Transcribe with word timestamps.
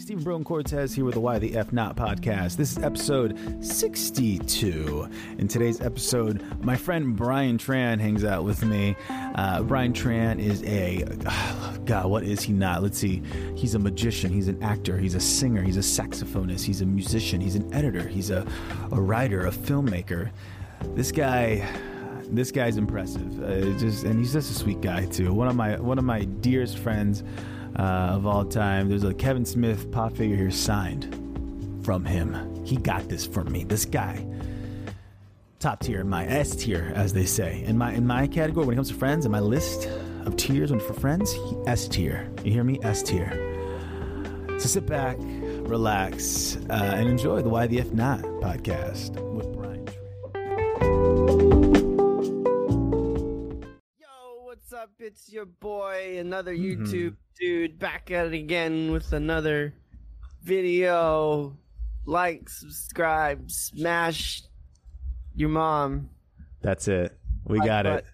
Stephen 0.00 0.24
Broen 0.24 0.42
Cortez 0.42 0.94
here 0.94 1.04
with 1.04 1.12
the 1.12 1.20
Why 1.20 1.38
the 1.38 1.54
F 1.54 1.74
Not 1.74 1.94
podcast. 1.94 2.56
This 2.56 2.72
is 2.72 2.78
episode 2.82 3.38
62. 3.62 5.06
In 5.36 5.46
today's 5.46 5.82
episode, 5.82 6.42
my 6.64 6.74
friend 6.74 7.14
Brian 7.14 7.58
Tran 7.58 8.00
hangs 8.00 8.24
out 8.24 8.42
with 8.42 8.64
me. 8.64 8.96
Uh, 9.10 9.62
Brian 9.62 9.92
Tran 9.92 10.38
is 10.38 10.62
a, 10.62 11.04
God, 11.84 12.06
what 12.06 12.22
is 12.22 12.40
he 12.40 12.54
not? 12.54 12.82
Let's 12.82 12.96
see. 12.96 13.22
He's 13.54 13.74
a 13.74 13.78
magician, 13.78 14.32
he's 14.32 14.48
an 14.48 14.62
actor, 14.62 14.96
he's 14.96 15.14
a 15.14 15.20
singer, 15.20 15.60
he's 15.60 15.76
a 15.76 15.80
saxophonist, 15.80 16.64
he's 16.64 16.80
a 16.80 16.86
musician, 16.86 17.38
he's 17.38 17.54
an 17.54 17.72
editor, 17.74 18.08
he's 18.08 18.30
a, 18.30 18.46
a 18.92 19.00
writer, 19.00 19.46
a 19.46 19.50
filmmaker. 19.50 20.30
This 20.94 21.12
guy 21.12 21.68
this 22.32 22.52
guy's 22.52 22.76
impressive. 22.76 23.42
Uh, 23.42 23.78
just 23.78 24.04
and 24.04 24.18
he's 24.18 24.32
just 24.32 24.50
a 24.50 24.54
sweet 24.54 24.80
guy 24.80 25.04
too. 25.04 25.34
One 25.34 25.48
of 25.48 25.56
my 25.56 25.78
one 25.78 25.98
of 25.98 26.04
my 26.04 26.24
dearest 26.24 26.78
friends 26.78 27.22
uh, 27.76 27.82
of 28.12 28.26
all 28.26 28.44
time. 28.44 28.88
There's 28.88 29.04
a 29.04 29.14
Kevin 29.14 29.44
Smith 29.44 29.90
pop 29.90 30.16
figure 30.16 30.36
here 30.36 30.50
signed 30.50 31.14
from 31.84 32.04
him. 32.04 32.64
He 32.64 32.76
got 32.76 33.08
this 33.08 33.26
from 33.26 33.50
me. 33.50 33.64
This 33.64 33.84
guy, 33.84 34.24
top 35.58 35.80
tier, 35.80 36.00
in 36.00 36.08
my 36.08 36.26
S 36.26 36.54
tier, 36.54 36.92
as 36.94 37.12
they 37.12 37.24
say. 37.24 37.62
In 37.64 37.78
my 37.78 37.92
in 37.92 38.06
my 38.06 38.26
category, 38.26 38.66
when 38.66 38.74
it 38.74 38.76
comes 38.76 38.88
to 38.88 38.94
friends, 38.94 39.24
in 39.24 39.32
my 39.32 39.40
list 39.40 39.88
of 40.26 40.36
tiers 40.36 40.70
when 40.70 40.80
for 40.80 40.94
friends, 40.94 41.34
S 41.66 41.88
tier. 41.88 42.30
You 42.44 42.52
hear 42.52 42.64
me? 42.64 42.78
S 42.82 43.02
tier. 43.02 43.30
So 44.58 44.68
sit 44.68 44.86
back, 44.86 45.16
relax, 45.20 46.56
uh, 46.68 46.92
and 46.94 47.08
enjoy 47.08 47.40
the 47.40 47.48
Why 47.48 47.66
the 47.66 47.80
F 47.80 47.92
Not 47.92 48.20
podcast 48.20 49.29
It's 55.02 55.32
your 55.32 55.46
boy, 55.46 56.18
another 56.18 56.54
YouTube 56.54 57.16
dude, 57.40 57.78
back 57.78 58.10
at 58.10 58.26
it 58.26 58.34
again 58.34 58.92
with 58.92 59.14
another 59.14 59.72
video. 60.42 61.56
Like, 62.04 62.50
subscribe, 62.50 63.50
smash 63.50 64.42
your 65.34 65.48
mom. 65.48 66.10
That's 66.60 66.86
it. 66.86 67.18
We 67.46 67.60
got 67.60 67.86
it. 67.86 68.04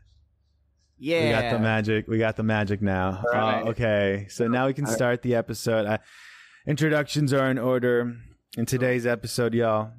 Yeah. 0.97 1.25
We 1.25 1.31
got 1.31 1.53
the 1.55 1.59
magic. 1.59 2.07
We 2.07 2.19
got 2.19 2.37
the 2.37 2.45
magic 2.45 2.81
now. 2.81 3.21
All 3.35 3.41
right. 3.41 3.63
Uh, 3.63 3.71
okay, 3.71 4.27
so 4.31 4.47
now 4.47 4.69
we 4.69 4.73
can 4.73 4.85
All 4.85 4.91
right. 4.93 4.97
start 4.97 5.23
the 5.23 5.35
episode. 5.35 5.87
Uh, 5.87 5.99
introductions 6.69 7.33
are 7.33 7.51
in 7.51 7.59
order. 7.59 8.15
In 8.57 8.65
today's 8.65 9.07
episode, 9.07 9.55
y'all. 9.55 9.91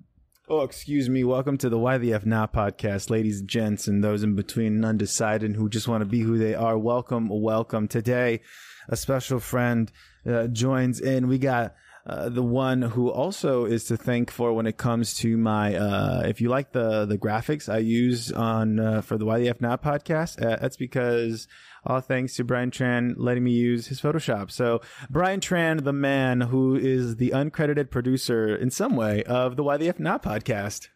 Oh, 0.49 0.61
excuse 0.61 1.09
me. 1.09 1.25
Welcome 1.25 1.57
to 1.57 1.67
the 1.67 1.77
Why 1.77 1.97
the 1.97 2.13
F 2.13 2.25
Not 2.25 2.53
podcast, 2.53 3.09
ladies 3.09 3.41
and 3.41 3.49
gents, 3.49 3.89
and 3.89 4.01
those 4.01 4.23
in 4.23 4.33
between 4.33 4.85
undecided 4.85 5.57
who 5.57 5.67
just 5.67 5.89
want 5.89 5.99
to 5.99 6.05
be 6.05 6.21
who 6.21 6.37
they 6.37 6.55
are. 6.55 6.77
Welcome, 6.77 7.27
welcome. 7.27 7.89
Today, 7.89 8.39
a 8.87 8.95
special 8.95 9.41
friend 9.41 9.91
uh, 10.25 10.47
joins 10.47 11.01
in. 11.01 11.27
We 11.27 11.37
got 11.37 11.75
uh, 12.05 12.29
the 12.29 12.43
one 12.43 12.81
who 12.81 13.09
also 13.09 13.65
is 13.65 13.83
to 13.85 13.97
thank 13.97 14.31
for 14.31 14.53
when 14.53 14.67
it 14.67 14.77
comes 14.77 15.15
to 15.15 15.35
my 15.35 15.75
uh, 15.75 16.23
if 16.25 16.39
you 16.39 16.47
like 16.47 16.71
the 16.71 17.05
the 17.05 17.17
graphics 17.17 17.67
I 17.67 17.79
use 17.79 18.31
on 18.31 18.79
uh, 18.79 19.01
for 19.01 19.17
the 19.17 19.25
Why 19.25 19.39
the 19.39 19.49
F 19.49 19.59
Not 19.59 19.83
podcast, 19.83 20.41
uh, 20.41 20.55
that's 20.61 20.77
because 20.77 21.49
all 21.88 22.02
thanks 22.02 22.35
to 22.35 22.43
Brian 22.43 22.69
Tran 22.69 23.13
letting 23.17 23.43
me 23.43 23.52
use 23.52 23.88
his 23.88 24.02
Photoshop. 24.02 24.52
So 24.52 24.81
Brian 25.09 25.39
Tran, 25.39 25.83
the 25.83 25.93
man 25.93 26.41
who 26.41 26.75
is 26.75 27.16
the 27.16 27.31
uncredited 27.31 27.89
producer 27.89 28.55
in 28.55 28.69
some 28.69 28.95
way 28.95 29.23
of 29.23 29.55
the 29.55 29.63
Why 29.63 29.77
the 29.77 29.88
F 29.88 29.99
Not 29.99 30.21
podcast, 30.21 30.89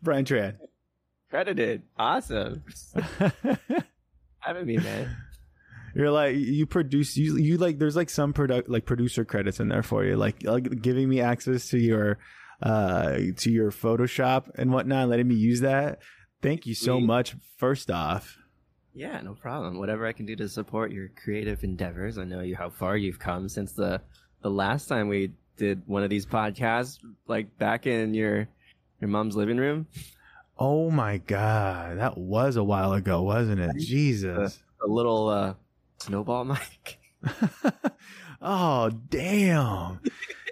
Brian 0.00 0.24
Tran. 0.24 0.56
Credited. 1.30 1.82
Awesome. 1.98 2.64
Having 4.38 4.66
me, 4.66 4.76
man. 4.78 5.16
You're 5.94 6.12
like 6.12 6.36
you 6.36 6.66
produce 6.66 7.16
you 7.16 7.36
you 7.36 7.58
like 7.58 7.78
there's 7.78 7.96
like 7.96 8.10
some 8.10 8.32
product 8.32 8.68
like 8.68 8.86
producer 8.86 9.24
credits 9.24 9.58
in 9.58 9.68
there 9.68 9.82
for 9.82 10.04
you 10.04 10.16
like 10.16 10.44
like 10.44 10.80
giving 10.80 11.08
me 11.08 11.20
access 11.20 11.68
to 11.70 11.78
your 11.78 12.18
uh 12.62 13.18
to 13.38 13.50
your 13.50 13.72
Photoshop 13.72 14.50
and 14.54 14.72
whatnot 14.72 15.08
letting 15.08 15.26
me 15.26 15.34
use 15.34 15.60
that. 15.60 15.98
Thank 16.42 16.66
you 16.66 16.74
so 16.74 17.00
much. 17.00 17.34
First 17.58 17.90
off, 17.90 18.38
Yeah, 18.94 19.20
no 19.20 19.34
problem. 19.34 19.78
Whatever 19.78 20.06
I 20.06 20.12
can 20.12 20.26
do 20.26 20.34
to 20.36 20.48
support 20.48 20.90
your 20.92 21.08
creative 21.22 21.62
endeavors. 21.62 22.18
I 22.18 22.24
know 22.24 22.40
you 22.40 22.56
how 22.56 22.70
far 22.70 22.96
you've 22.96 23.18
come 23.18 23.48
since 23.48 23.72
the 23.72 24.00
the 24.42 24.50
last 24.50 24.86
time 24.86 25.08
we 25.08 25.32
did 25.56 25.82
one 25.86 26.02
of 26.02 26.10
these 26.10 26.26
podcasts, 26.26 26.98
like 27.28 27.56
back 27.58 27.86
in 27.86 28.14
your 28.14 28.48
your 29.00 29.08
mom's 29.08 29.36
living 29.36 29.58
room. 29.58 29.86
oh 30.58 30.90
my 30.90 31.18
god, 31.18 31.98
that 31.98 32.18
was 32.18 32.56
a 32.56 32.64
while 32.64 32.92
ago, 32.92 33.22
wasn't 33.22 33.60
it? 33.60 33.70
Jesus. 33.78 34.62
A 34.82 34.86
little 34.86 35.28
uh, 35.28 35.54
snowball 35.98 36.44
mic. 36.44 36.98
oh 38.42 38.90
damn. 39.08 40.00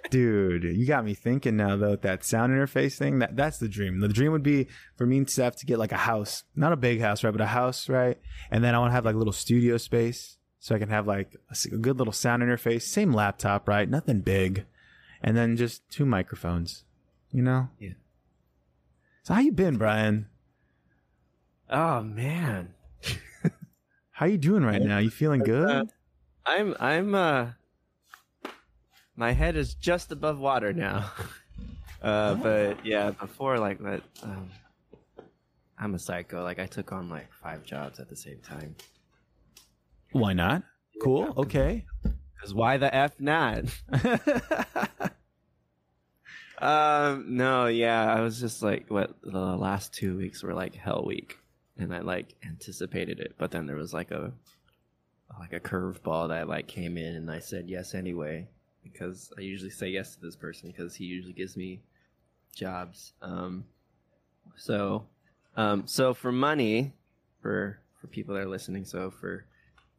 Dude, 0.09 0.63
you 0.63 0.85
got 0.85 1.05
me 1.05 1.13
thinking 1.13 1.57
now 1.57 1.75
though 1.75 1.95
that 1.95 2.23
sound 2.23 2.51
interface 2.51 2.97
thing. 2.97 3.19
That 3.19 3.35
that's 3.35 3.57
the 3.57 3.67
dream. 3.67 3.99
The 3.99 4.07
dream 4.07 4.31
would 4.31 4.43
be 4.43 4.67
for 4.95 5.05
me 5.05 5.17
and 5.17 5.29
Steph 5.29 5.55
to 5.57 5.65
get 5.65 5.79
like 5.79 5.91
a 5.91 5.97
house, 5.97 6.43
not 6.55 6.73
a 6.73 6.77
big 6.77 6.99
house, 7.01 7.23
right, 7.23 7.31
but 7.31 7.41
a 7.41 7.47
house, 7.47 7.87
right? 7.89 8.17
And 8.49 8.63
then 8.63 8.73
I 8.73 8.79
want 8.79 8.89
to 8.89 8.95
have 8.95 9.05
like 9.05 9.15
a 9.15 9.17
little 9.17 9.33
studio 9.33 9.77
space 9.77 10.37
so 10.59 10.75
I 10.75 10.79
can 10.79 10.89
have 10.89 11.07
like 11.07 11.35
a 11.51 11.77
good 11.77 11.97
little 11.97 12.13
sound 12.13 12.43
interface. 12.43 12.83
Same 12.83 13.13
laptop, 13.13 13.67
right? 13.67 13.89
Nothing 13.89 14.21
big, 14.21 14.65
and 15.21 15.37
then 15.37 15.57
just 15.57 15.87
two 15.89 16.05
microphones. 16.05 16.83
You 17.31 17.43
know? 17.43 17.69
Yeah. 17.79 17.93
So 19.23 19.35
how 19.35 19.41
you 19.41 19.51
been, 19.51 19.77
Brian? 19.77 20.27
Oh 21.69 22.01
man, 22.01 22.73
How 24.11 24.25
you 24.25 24.37
doing 24.37 24.63
right 24.63 24.81
now? 24.81 24.97
You 24.97 25.09
feeling 25.09 25.41
good? 25.41 25.69
Uh, 25.69 25.85
I'm 26.45 26.75
I'm 26.79 27.15
uh, 27.15 27.51
my 29.19 29.33
head 29.33 29.57
is 29.57 29.73
just 29.75 30.11
above 30.11 30.39
water 30.39 30.73
now. 30.73 31.11
Uh, 32.01 32.33
but 32.35 32.85
yeah, 32.85 33.11
before 33.11 33.59
like 33.59 33.77
that, 33.79 34.01
um, 34.23 34.49
I'm 35.77 35.95
a 35.95 35.99
psycho. 35.99 36.41
Like 36.43 36.57
I 36.57 36.65
took 36.65 36.93
on 36.93 37.09
like 37.09 37.27
five 37.43 37.65
jobs 37.65 37.99
at 37.99 38.07
the 38.07 38.15
same 38.15 38.39
time. 38.39 38.73
Why 40.13 40.31
not? 40.31 40.63
Cool. 41.01 41.33
Okay. 41.35 41.85
Cause 42.39 42.53
why 42.53 42.77
the 42.77 42.95
f 42.95 43.19
not? 43.19 43.65
Um, 46.61 47.35
no, 47.35 47.67
yeah, 47.67 48.13
I 48.13 48.21
was 48.21 48.39
just 48.39 48.63
like, 48.63 48.89
what 48.89 49.15
the 49.21 49.37
last 49.37 49.93
two 49.93 50.17
weeks 50.17 50.41
were 50.41 50.53
like 50.53 50.75
hell 50.75 51.03
week, 51.05 51.37
and 51.77 51.93
I 51.93 51.99
like 51.99 52.35
anticipated 52.45 53.19
it, 53.19 53.35
but 53.37 53.51
then 53.51 53.65
there 53.65 53.75
was 53.75 53.93
like 53.93 54.11
a 54.11 54.31
like 55.37 55.51
a 55.51 55.59
curveball 55.59 56.29
that 56.29 56.47
like 56.47 56.67
came 56.67 56.97
in, 56.97 57.15
and 57.15 57.29
I 57.29 57.39
said 57.39 57.69
yes 57.69 57.93
anyway 57.93 58.47
because 58.83 59.31
I 59.37 59.41
usually 59.41 59.71
say 59.71 59.89
yes 59.89 60.15
to 60.15 60.21
this 60.21 60.35
person 60.35 60.69
because 60.69 60.95
he 60.95 61.05
usually 61.05 61.33
gives 61.33 61.55
me 61.57 61.81
jobs. 62.55 63.13
Um, 63.21 63.65
so, 64.55 65.05
um, 65.55 65.83
so 65.85 66.13
for 66.13 66.31
money, 66.31 66.93
for 67.41 67.79
for 68.01 68.07
people 68.07 68.35
that 68.35 68.41
are 68.41 68.47
listening, 68.47 68.85
so 68.85 69.11
for 69.11 69.45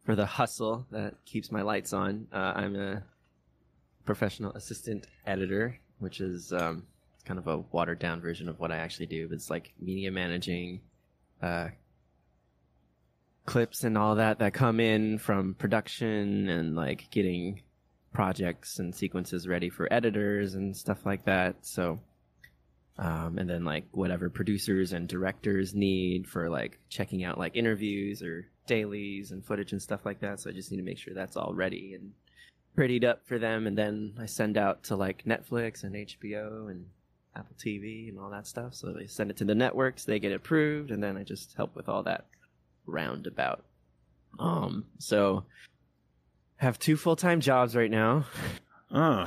for 0.05 0.15
the 0.15 0.27
hustle 0.27 0.87
that 0.91 1.15
keeps 1.25 1.53
my 1.53 1.63
lights 1.63 1.93
on, 1.93 2.27
uh, 2.33 2.53
I'm 2.57 2.77
a 2.77 3.03
professional 4.05 4.53
assistant 4.53 5.07
editor, 5.27 5.79
which 5.99 6.21
is 6.21 6.53
um, 6.53 6.85
kind 7.25 7.39
of 7.39 7.47
a 7.47 7.59
watered 7.59 7.99
down 7.99 8.21
version 8.21 8.49
of 8.49 8.59
what 8.59 8.73
I 8.73 8.77
actually 8.77 9.07
do. 9.07 9.29
But 9.29 9.35
it's 9.35 9.51
like 9.51 9.73
media 9.79 10.11
managing, 10.11 10.81
uh, 11.43 11.69
clips 13.47 13.85
and 13.85 13.99
all 13.99 14.15
that 14.15 14.39
that 14.39 14.55
come 14.55 14.79
in 14.79 15.19
from 15.19 15.55
production 15.55 16.49
and 16.49 16.77
like 16.77 17.11
getting 17.11 17.61
projects 18.13 18.79
and 18.79 18.95
sequences 18.95 19.47
ready 19.47 19.71
for 19.71 19.93
editors 19.93 20.55
and 20.55 20.77
stuff 20.77 21.07
like 21.07 21.25
that. 21.25 21.57
So, 21.63 22.01
um, 22.99 23.39
and 23.39 23.49
then 23.49 23.65
like 23.65 23.85
whatever 23.93 24.29
producers 24.29 24.93
and 24.93 25.09
directors 25.09 25.75
need 25.75 26.29
for 26.29 26.51
like 26.51 26.79
checking 26.89 27.25
out 27.25 27.39
like 27.39 27.57
interviews 27.57 28.23
or 28.23 28.47
dailies 28.67 29.31
and 29.31 29.45
footage 29.45 29.73
and 29.73 29.81
stuff 29.81 30.05
like 30.05 30.21
that. 30.21 30.41
So 30.41 30.51
I 30.51 30.53
just 30.53 30.71
need 30.71 30.79
to 30.79 30.83
make 30.83 30.99
sure 30.99 31.15
that's 31.15 31.37
all 31.37 31.55
ready 31.55 31.95
and 31.95 32.13
prettied 32.77 33.05
up 33.05 33.27
for 33.27 33.39
them. 33.39 33.67
And 33.67 33.77
then 33.77 34.15
I 34.19 34.27
send 34.27 34.59
out 34.59 34.85
to 34.85 34.97
like 34.97 35.25
Netflix 35.25 35.85
and 35.85 35.95
HBO 35.95 36.71
and 36.71 36.87
Apple 37.37 37.57
TV 37.59 38.09
and 38.09 38.19
all 38.19 38.31
that 38.31 38.47
stuff. 38.47 38.75
So 38.75 38.93
they 38.93 39.07
send 39.07 39.31
it 39.31 39.37
to 39.39 39.45
the 39.45 39.55
networks, 39.55 40.05
they 40.05 40.19
get 40.19 40.33
approved, 40.33 40.91
and 40.91 41.03
then 41.03 41.17
I 41.17 41.23
just 41.23 41.55
help 41.57 41.75
with 41.77 41.89
all 41.89 42.03
that 42.05 42.27
roundabout. 42.87 43.65
Um, 44.39 44.87
so 44.99 45.45
have 46.61 46.79
two 46.79 46.97
full 46.97 47.17
time 47.17 47.41
jobs 47.41 47.75
right 47.75 47.91
now. 47.91 48.25
Oh, 48.93 49.27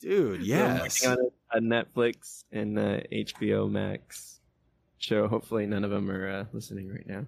dude, 0.00 0.42
yes. 0.46 1.04
on 1.06 1.16
a, 1.52 1.58
a 1.58 1.60
Netflix 1.60 2.44
and 2.52 2.78
uh 2.78 3.00
HBO 3.12 3.70
Max 3.70 4.40
show. 4.98 5.28
Hopefully, 5.28 5.66
none 5.66 5.84
of 5.84 5.90
them 5.90 6.10
are 6.10 6.28
uh, 6.40 6.44
listening 6.52 6.88
right 6.90 7.06
now. 7.06 7.26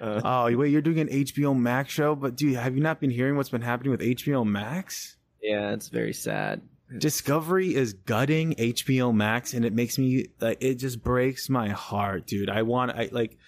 Uh, 0.00 0.20
Oh, 0.24 0.56
wait, 0.56 0.70
you're 0.70 0.80
doing 0.80 1.00
an 1.00 1.08
HBO 1.08 1.54
Max 1.58 1.92
show, 1.92 2.14
but 2.14 2.36
dude, 2.36 2.56
have 2.56 2.74
you 2.74 2.82
not 2.82 3.00
been 3.00 3.10
hearing 3.10 3.36
what's 3.36 3.50
been 3.50 3.60
happening 3.62 3.90
with 3.90 4.00
HBO 4.00 4.46
Max? 4.46 5.16
yeah, 5.42 5.72
it's 5.72 5.88
very 5.88 6.12
sad. 6.12 6.62
Discovery 6.98 7.74
is 7.74 7.92
gutting 7.92 8.54
HBO 8.56 9.14
Max, 9.14 9.54
and 9.54 9.64
it 9.64 9.72
makes 9.72 9.96
me 9.98 10.26
like 10.40 10.58
it 10.60 10.74
just 10.74 11.02
breaks 11.02 11.48
my 11.48 11.68
heart, 11.68 12.26
dude. 12.26 12.50
I 12.50 12.62
want, 12.62 12.90
I 12.92 13.08
like. 13.12 13.38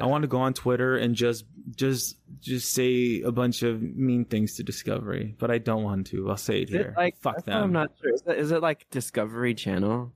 I 0.00 0.06
want 0.06 0.22
to 0.22 0.28
go 0.28 0.38
on 0.38 0.54
Twitter 0.54 0.96
and 0.96 1.14
just, 1.14 1.44
just, 1.76 2.16
just 2.40 2.72
say 2.72 3.22
a 3.22 3.32
bunch 3.32 3.62
of 3.62 3.82
mean 3.82 4.24
things 4.24 4.54
to 4.56 4.62
Discovery, 4.62 5.34
but 5.38 5.50
I 5.50 5.58
don't 5.58 5.82
want 5.82 6.06
to. 6.08 6.30
I'll 6.30 6.36
say 6.36 6.62
it 6.62 6.68
Is 6.68 6.74
it 6.74 6.78
here. 6.78 6.94
like 6.96 7.18
Fuck 7.18 7.44
them. 7.44 7.62
I'm 7.64 7.72
not 7.72 7.90
sure. 8.00 8.14
Is 8.14 8.22
it, 8.26 8.38
is 8.38 8.50
it 8.52 8.62
like 8.62 8.88
Discovery 8.90 9.54
Channel? 9.54 10.12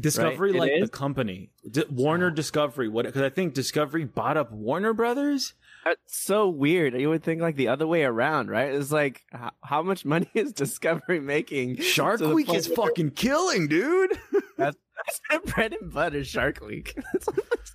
Discovery, 0.00 0.52
Right, 0.52 0.60
like 0.60 0.80
the 0.80 0.88
company, 0.88 1.50
D- 1.70 1.84
Warner 1.90 2.30
Discovery. 2.30 2.88
What? 2.88 3.04
Because 3.04 3.20
I 3.20 3.28
think 3.28 3.52
Discovery 3.52 4.04
bought 4.06 4.38
up 4.38 4.50
Warner 4.50 4.94
Brothers. 4.94 5.52
That's 5.84 6.00
so 6.24 6.48
weird. 6.48 6.98
You 6.98 7.10
would 7.10 7.22
think 7.22 7.42
like 7.42 7.56
the 7.56 7.68
other 7.68 7.86
way 7.86 8.02
around, 8.04 8.48
right? 8.48 8.72
It's 8.74 8.90
like 8.90 9.24
how, 9.30 9.50
how 9.62 9.82
much 9.82 10.06
money 10.06 10.30
is 10.32 10.54
Discovery 10.54 11.20
making? 11.20 11.82
Shark 11.82 12.20
Week 12.20 12.50
is 12.54 12.66
where- 12.68 12.76
fucking 12.76 13.10
killing, 13.10 13.68
dude. 13.68 14.18
That's 14.56 14.78
their 15.28 15.40
bread 15.40 15.74
and 15.78 15.92
butter. 15.92 16.24
Shark 16.24 16.60
Week. 16.62 16.96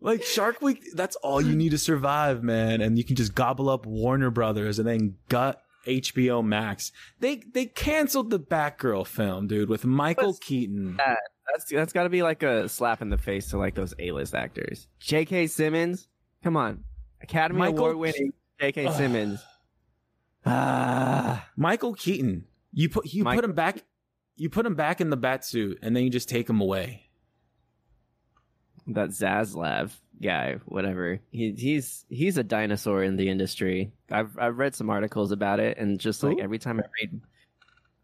like 0.00 0.22
Shark 0.22 0.62
Week, 0.62 0.82
that's 0.94 1.16
all 1.16 1.40
you 1.40 1.54
need 1.54 1.70
to 1.70 1.78
survive, 1.78 2.42
man. 2.42 2.80
And 2.80 2.96
you 2.96 3.04
can 3.04 3.16
just 3.16 3.34
gobble 3.34 3.68
up 3.68 3.86
Warner 3.86 4.30
Brothers 4.30 4.78
and 4.78 4.88
then 4.88 5.16
gut 5.28 5.62
HBO 5.86 6.44
Max. 6.44 6.92
They 7.20 7.42
they 7.52 7.66
canceled 7.66 8.30
the 8.30 8.40
Batgirl 8.40 9.06
film, 9.06 9.46
dude, 9.46 9.68
with 9.68 9.84
Michael 9.84 10.34
Keaton. 10.34 10.96
that? 10.96 11.18
That's 11.52 11.70
that's 11.70 11.92
got 11.92 12.04
to 12.04 12.08
be 12.08 12.22
like 12.22 12.42
a 12.42 12.68
slap 12.68 13.02
in 13.02 13.10
the 13.10 13.18
face 13.18 13.50
to 13.50 13.58
like 13.58 13.74
those 13.74 13.94
A-list 13.98 14.34
actors. 14.34 14.86
J.K. 15.00 15.48
Simmons, 15.48 16.08
come 16.42 16.56
on, 16.56 16.84
Academy 17.22 17.58
Michael 17.58 17.78
Award 17.78 17.96
winning 17.96 18.32
J.K. 18.60 18.86
Ugh. 18.86 18.96
Simmons. 18.96 19.42
Ah, 20.46 21.48
Michael 21.56 21.94
Keaton. 21.94 22.44
You 22.72 22.88
put 22.88 23.06
you 23.12 23.24
put 23.24 23.44
him 23.44 23.52
back. 23.52 23.84
You 24.36 24.48
put 24.48 24.64
him 24.64 24.74
back 24.74 25.00
in 25.00 25.10
the 25.10 25.16
bat 25.16 25.44
suit, 25.44 25.78
and 25.82 25.94
then 25.94 26.04
you 26.04 26.10
just 26.10 26.28
take 26.28 26.48
him 26.48 26.60
away. 26.60 27.09
That 28.94 29.10
Zaslav 29.10 29.90
guy, 30.22 30.56
whatever. 30.66 31.20
He, 31.30 31.52
he's 31.52 32.04
he's 32.08 32.36
a 32.38 32.42
dinosaur 32.44 33.02
in 33.02 33.16
the 33.16 33.28
industry. 33.28 33.92
I've 34.10 34.38
I've 34.38 34.58
read 34.58 34.74
some 34.74 34.90
articles 34.90 35.32
about 35.32 35.60
it, 35.60 35.78
and 35.78 35.98
just 35.98 36.22
like 36.22 36.36
Who? 36.38 36.42
every 36.42 36.58
time 36.58 36.80
I 36.80 36.84
read, 37.00 37.20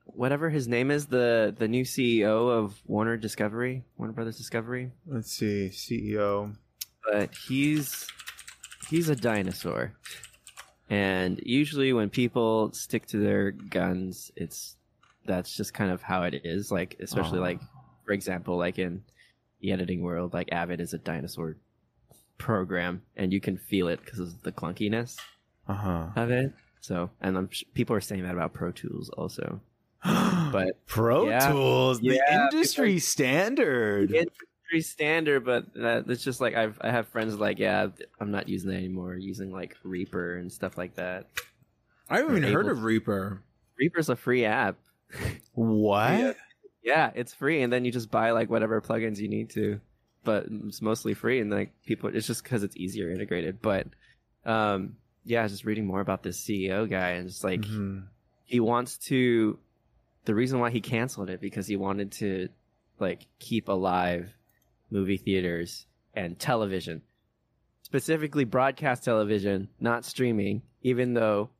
whatever 0.07 0.49
his 0.51 0.67
name 0.69 0.91
is, 0.91 1.07
the 1.07 1.55
the 1.57 1.69
new 1.69 1.85
CEO 1.85 2.51
of 2.51 2.81
Warner 2.87 3.17
Discovery, 3.17 3.85
Warner 3.99 4.13
Brothers 4.13 4.39
Discovery, 4.39 4.93
Let's 5.07 5.33
see, 5.33 5.69
CEO. 5.73 6.57
but 7.11 7.35
he's 7.35 8.07
he's 8.89 9.09
a 9.09 9.17
dinosaur. 9.17 9.93
And 10.89 11.41
usually 11.45 11.93
when 11.93 12.11
people 12.11 12.73
stick 12.73 13.07
to 13.07 13.19
their 13.19 13.51
guns, 13.51 14.31
it's 14.37 14.77
that's 15.27 15.57
just 15.57 15.75
kind 15.75 15.91
of 15.91 16.01
how 16.01 16.23
it 16.23 16.43
is. 16.45 16.71
Like 16.71 16.97
especially 17.01 17.41
Aw. 17.41 17.43
like 17.43 17.61
for 18.05 18.13
example, 18.13 18.57
like 18.57 18.79
in 18.79 19.03
the 19.67 19.73
editing 19.73 20.01
world, 20.03 20.33
like 20.33 20.49
Avid 20.53 20.81
is 20.81 20.95
a 20.95 20.99
dinosaur 20.99 21.57
program, 22.39 23.03
and 23.17 23.33
you 23.33 23.41
can 23.41 23.57
feel 23.57 23.89
it 23.89 24.01
because 24.05 24.21
of 24.21 24.43
the 24.43 24.53
clunkiness 24.53 25.19
Uh 25.69 25.75
huh. 25.75 26.07
of 26.15 26.31
it. 26.31 26.53
So, 26.81 27.11
and 27.21 27.37
I'm 27.37 27.51
sh- 27.51 27.65
people 27.75 27.97
are 27.97 28.01
saying 28.01 28.23
that 28.23 28.33
about 28.35 28.53
Pro 28.53 28.71
Tools 28.71 29.11
also. 29.11 29.61
But 30.05 30.87
Pro 30.87 31.27
Yeah. 31.29 31.51
Tools, 31.51 31.99
the 32.01 32.21
Yeah, 32.29 32.45
industry 32.53 33.01
standard. 33.01 34.13
industry 34.13 34.81
standard, 34.83 35.45
but 35.45 35.65
that, 35.75 36.09
it's 36.09 36.23
just 36.23 36.41
like 36.41 36.55
I've 36.55 36.79
I 36.81 36.91
have 36.93 37.09
friends 37.09 37.35
like 37.37 37.59
yeah, 37.59 37.89
I'm 38.21 38.31
not 38.31 38.49
using 38.49 38.71
that 38.71 38.77
anymore. 38.77 39.17
Using 39.17 39.51
like 39.51 39.77
Reaper 39.83 40.37
and 40.37 40.53
stuff 40.53 40.79
like 40.79 40.95
that. 40.95 41.27
I 42.09 42.19
haven't 42.19 42.37
even 42.37 42.51
We're 42.51 42.63
heard 42.63 42.71
of 42.71 42.85
Reaper. 42.85 43.43
Reaper's 43.79 44.09
a 44.09 44.15
free 44.17 44.45
app. 44.45 44.77
What? 45.55 46.37
Yeah. 46.87 47.11
It's 47.15 47.35
free, 47.35 47.61
and 47.63 47.71
then 47.73 47.85
you 47.85 47.93
just 47.93 48.11
buy 48.11 48.31
like 48.31 48.49
whatever 48.49 48.81
plugins 48.81 49.19
you 49.19 49.29
need 49.29 49.51
to, 49.51 49.81
but 50.25 50.47
it's 50.67 50.81
mostly 50.81 51.13
free, 51.15 51.41
and 51.41 51.51
like 51.51 51.73
people, 51.85 52.09
it's 52.15 52.27
just 52.27 52.43
because 52.45 52.63
it's 52.63 52.77
easier 52.77 53.11
integrated. 53.11 53.61
But 53.61 53.89
um, 54.47 54.97
yeah, 55.25 55.47
just 55.49 55.65
reading 55.65 55.85
more 55.87 56.01
about 56.01 56.23
this 56.23 56.41
CEO 56.41 56.89
guy, 56.89 57.11
and 57.11 57.29
just 57.29 57.43
like 57.45 57.61
Mhm. 57.63 58.05
he 58.45 58.61
wants 58.61 58.97
to. 59.09 59.59
The 60.25 60.35
reason 60.35 60.59
why 60.61 60.71
he 60.71 60.81
canceled 60.81 61.29
it 61.31 61.41
because 61.41 61.67
he 61.67 61.77
wanted 61.77 62.13
to 62.13 62.49
like 62.99 63.27
keep 63.39 63.69
alive 63.69 64.33
movie 64.91 65.17
theaters 65.19 65.87
and 66.15 66.39
television, 66.39 67.03
specifically 67.83 68.45
broadcast 68.45 69.05
television, 69.05 69.69
not 69.81 70.05
streaming. 70.05 70.63
Even 70.83 71.15
though 71.15 71.51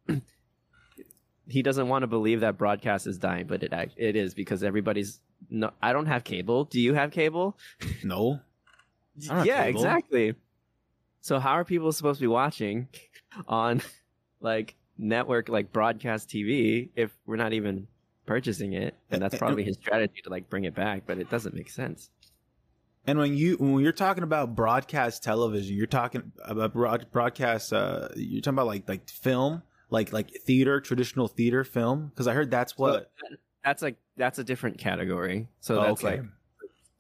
he 1.49 1.63
doesn't 1.63 1.89
want 1.89 2.03
to 2.03 2.07
believe 2.07 2.41
that 2.41 2.59
broadcast 2.59 3.07
is 3.07 3.19
dying, 3.19 3.47
but 3.47 3.63
it 3.63 3.73
it 3.97 4.17
is 4.17 4.35
because 4.35 4.63
everybody's. 4.63 5.21
No, 5.51 5.71
I 5.83 5.93
don't 5.93 6.07
have 6.07 6.25
cable. 6.25 6.65
Do 6.65 6.81
you 6.81 6.95
have 6.95 7.11
cable? 7.11 7.57
No. 8.03 8.41
Have 9.31 9.47
yeah, 9.47 9.65
cable. 9.65 9.81
exactly. 9.81 10.35
So 11.23 11.39
how 11.39 11.53
are 11.53 11.65
people 11.65 11.91
supposed 11.91 12.19
to 12.19 12.25
be 12.25 12.27
watching 12.27 12.89
on 13.49 13.81
like 14.43 14.75
network 14.99 15.49
like 15.49 15.73
broadcast 15.73 16.29
TV 16.29 16.91
if 16.97 17.17
we're 17.25 17.37
not 17.37 17.55
even 17.55 17.87
purchasing 18.27 18.75
it? 18.75 18.95
And 19.11 19.23
that's 19.23 19.39
probably 19.39 19.65
his 19.65 19.77
strategy 19.77 20.21
to 20.25 20.29
like 20.29 20.51
bring 20.51 20.65
it 20.65 20.75
back, 20.75 21.05
but 21.07 21.19
it 21.19 21.31
doesn't 21.31 21.55
make 21.55 21.71
sense. 21.71 22.11
And 23.07 23.19
when 23.19 23.37
you 23.37 23.57
when 23.57 23.83
you're 23.83 23.93
talking 23.93 24.25
about 24.25 24.55
broadcast 24.55 25.23
television, 25.23 25.77
you're 25.77 25.87
talking 25.87 26.33
about 26.45 26.73
broad, 26.73 27.07
broadcast. 27.13 27.73
Uh, 27.73 28.09
you're 28.17 28.43
talking 28.43 28.57
about 28.57 28.67
like 28.67 28.89
like 28.89 29.09
film, 29.09 29.63
like 29.91 30.13
like 30.13 30.31
theater, 30.45 30.81
traditional 30.81 31.29
theater 31.29 31.65
film. 31.65 32.09
Because 32.09 32.27
I 32.27 32.35
heard 32.35 32.51
that's 32.51 32.77
what. 32.79 33.11
That's 33.65 33.83
like 33.83 33.97
that's 34.17 34.39
a 34.39 34.45
different 34.45 34.79
category. 34.79 35.49
So 35.61 35.79
Oh, 35.81 35.83
that's 35.83 36.05
okay. 36.05 36.19
like 36.19 36.27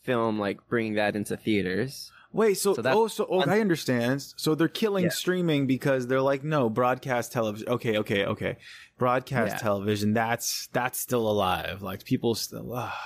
film 0.02 0.38
like 0.38 0.58
bringing 0.68 0.94
that 0.94 1.14
into 1.16 1.36
theaters. 1.36 2.10
Wait, 2.32 2.54
so, 2.58 2.74
So 2.74 2.82
oh, 2.84 3.06
so 3.08 3.26
oh, 3.30 3.40
I 3.42 3.60
understand. 3.60 4.20
So 4.36 4.54
they're 4.54 4.68
killing 4.68 5.04
Yeah. 5.04 5.10
streaming 5.10 5.66
because 5.66 6.06
they're 6.06 6.20
like, 6.20 6.44
no, 6.44 6.68
broadcast 6.68 7.32
television. 7.32 7.68
Okay, 7.68 7.96
okay, 7.98 8.26
okay. 8.26 8.56
Broadcast 8.98 9.54
Yeah. 9.54 9.58
television. 9.58 10.12
That's 10.12 10.68
that's 10.72 10.98
still 11.00 11.28
alive. 11.30 11.82
Like 11.82 12.04
people 12.04 12.34
still. 12.34 12.72
ah. 12.74 12.98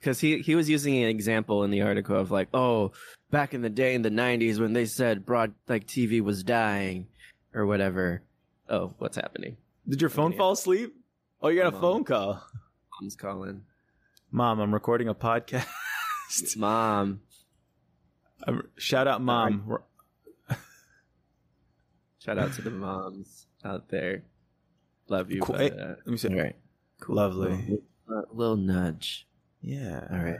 because 0.00 0.20
he 0.20 0.38
he 0.38 0.54
was 0.56 0.68
using 0.68 1.02
an 1.02 1.08
example 1.08 1.62
in 1.64 1.70
the 1.70 1.82
article 1.82 2.16
of 2.18 2.30
like 2.32 2.48
oh 2.52 2.90
back 3.30 3.54
in 3.54 3.62
the 3.62 3.70
day 3.70 3.94
in 3.94 4.02
the 4.02 4.10
90s 4.10 4.58
when 4.58 4.72
they 4.72 4.84
said 4.84 5.24
broad 5.24 5.54
like 5.68 5.86
tv 5.86 6.20
was 6.20 6.42
dying 6.42 7.06
or 7.54 7.64
whatever 7.64 8.22
oh 8.68 8.94
what's 8.98 9.16
happening 9.16 9.56
Did 9.88 10.00
your 10.00 10.10
phone 10.10 10.32
fall 10.32 10.52
asleep? 10.52 10.94
Oh, 11.40 11.48
you 11.48 11.60
got 11.60 11.74
a 11.74 11.78
phone 11.80 12.04
call. 12.04 12.42
mom's 13.00 13.16
calling 13.16 13.62
Mom, 14.30 14.60
I'm 14.60 14.72
recording 14.72 15.08
a 15.08 15.14
podcast. 15.14 15.66
mom 16.56 17.20
I'm- 18.46 18.68
Shout 18.76 19.06
out, 19.06 19.20
mom. 19.20 19.78
Shout 22.18 22.38
out 22.38 22.52
to 22.54 22.62
the 22.62 22.70
moms 22.70 23.46
out 23.64 23.88
there 23.88 24.22
love 25.08 25.30
you 25.30 25.40
Cool. 25.42 25.56
but, 25.56 25.72
uh, 25.78 25.86
Let 25.88 26.06
me 26.06 26.16
see. 26.16 26.28
all 26.28 26.36
right 26.36 26.56
cool 27.00 27.16
Lovely. 27.16 27.80
uh, 28.08 28.22
little 28.32 28.56
nudge 28.56 29.26
Yeah. 29.60 30.06
all 30.10 30.18
right 30.18 30.38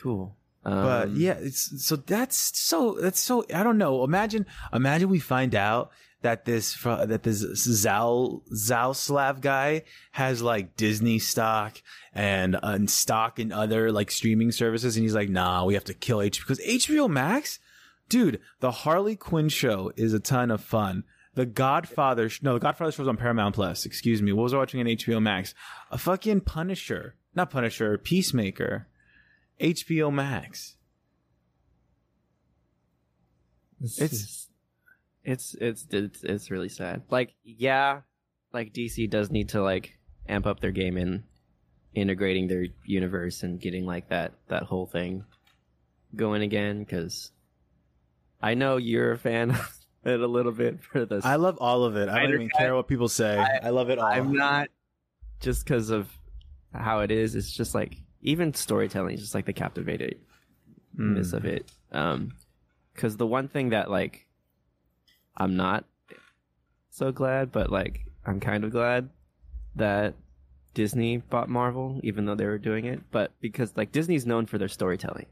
cool 0.00 0.36
um, 0.64 0.82
but 0.82 1.10
yeah, 1.10 1.36
it's 1.38 1.84
so 1.84 1.96
that's 1.96 2.36
so 2.58 2.98
that's 3.00 3.20
so 3.20 3.44
I 3.54 3.62
don't 3.62 3.78
know. 3.78 4.04
Imagine 4.04 4.46
imagine 4.72 5.08
we 5.08 5.18
find 5.18 5.54
out 5.54 5.92
that 6.24 6.46
this 6.46 6.74
that 6.82 7.22
this 7.22 7.38
Zal 7.38 8.42
Zalslav 8.52 9.40
guy 9.42 9.82
has 10.12 10.40
like 10.40 10.74
Disney 10.74 11.18
stock 11.18 11.80
and 12.14 12.56
and 12.62 12.90
stock 12.90 13.38
in 13.38 13.52
other 13.52 13.92
like 13.92 14.10
streaming 14.10 14.50
services, 14.50 14.96
and 14.96 15.04
he's 15.04 15.14
like, 15.14 15.28
nah, 15.28 15.64
we 15.64 15.74
have 15.74 15.84
to 15.84 15.94
kill 15.94 16.22
H 16.22 16.40
because 16.40 16.58
HBO 16.60 17.10
Max, 17.10 17.58
dude, 18.08 18.40
the 18.60 18.70
Harley 18.70 19.16
Quinn 19.16 19.50
show 19.50 19.92
is 19.96 20.14
a 20.14 20.20
ton 20.20 20.50
of 20.50 20.62
fun. 20.62 21.04
The 21.34 21.46
Godfather, 21.46 22.30
no, 22.42 22.54
the 22.54 22.60
Godfather 22.60 22.92
show's 22.92 23.08
on 23.08 23.16
Paramount 23.16 23.54
Plus. 23.54 23.84
Excuse 23.84 24.22
me, 24.22 24.32
what 24.32 24.44
was 24.44 24.54
I 24.54 24.58
watching 24.58 24.80
on 24.80 24.86
HBO 24.86 25.20
Max? 25.20 25.52
A 25.90 25.98
fucking 25.98 26.42
Punisher, 26.42 27.16
not 27.34 27.50
Punisher, 27.50 27.98
Peacemaker. 27.98 28.88
HBO 29.64 30.12
Max. 30.12 30.76
It's 33.80 34.00
It's- 34.00 34.40
it's 35.26 35.54
it's 35.54 35.86
it's 35.90 36.22
it's 36.22 36.50
really 36.50 36.68
sad. 36.68 37.02
Like 37.10 37.34
yeah, 37.44 38.02
like 38.52 38.74
DC 38.74 39.08
does 39.08 39.30
need 39.30 39.48
to 39.50 39.62
like 39.62 39.98
amp 40.28 40.46
up 40.46 40.60
their 40.60 40.70
game 40.70 40.98
in 40.98 41.24
integrating 41.94 42.46
their 42.46 42.66
universe 42.84 43.42
and 43.42 43.58
getting 43.60 43.86
like 43.86 44.08
that 44.10 44.34
that 44.48 44.64
whole 44.64 44.86
thing 44.86 45.24
going 46.14 46.42
again 46.42 46.80
because 46.80 47.30
I 48.42 48.52
know 48.54 48.76
you're 48.76 49.12
a 49.12 49.18
fan 49.18 49.50
of 49.52 49.74
it 50.04 50.20
a 50.20 50.26
little 50.26 50.52
bit 50.52 50.82
for 50.84 51.06
this. 51.06 51.24
I 51.24 51.36
love 51.36 51.56
all 51.58 51.84
of 51.84 51.96
it. 51.96 52.10
I 52.10 52.20
don't 52.22 52.34
even 52.34 52.50
care 52.50 52.74
what 52.74 52.86
people 52.86 53.08
say. 53.08 53.38
I, 53.38 53.70
love 53.70 53.88
it 53.88 53.98
all. 53.98 54.04
I'm 54.04 54.32
not 54.34 54.68
just 55.40 55.64
because 55.64 55.88
of 55.88 56.06
how 56.74 57.00
it 57.00 57.10
is. 57.10 57.34
It's 57.34 57.50
just 57.50 57.74
like 57.74 57.96
even 58.24 58.52
storytelling, 58.54 59.14
is 59.14 59.20
just 59.20 59.34
like 59.34 59.46
the 59.46 59.52
captivated 59.52 60.18
Mm. 60.98 61.32
of 61.32 61.44
it. 61.44 61.70
Um, 61.92 62.32
because 62.92 63.16
the 63.16 63.26
one 63.26 63.48
thing 63.48 63.70
that 63.70 63.90
like 63.90 64.26
I'm 65.36 65.56
not 65.56 65.84
so 66.90 67.10
glad, 67.12 67.50
but 67.52 67.70
like 67.70 68.06
I'm 68.24 68.40
kind 68.40 68.64
of 68.64 68.70
glad 68.70 69.08
that 69.76 70.14
Disney 70.74 71.18
bought 71.18 71.48
Marvel, 71.48 72.00
even 72.02 72.24
though 72.26 72.34
they 72.34 72.46
were 72.46 72.58
doing 72.58 72.84
it. 72.84 73.00
But 73.10 73.32
because 73.40 73.76
like 73.76 73.92
Disney's 73.92 74.26
known 74.26 74.46
for 74.46 74.58
their 74.58 74.68
storytelling, 74.68 75.26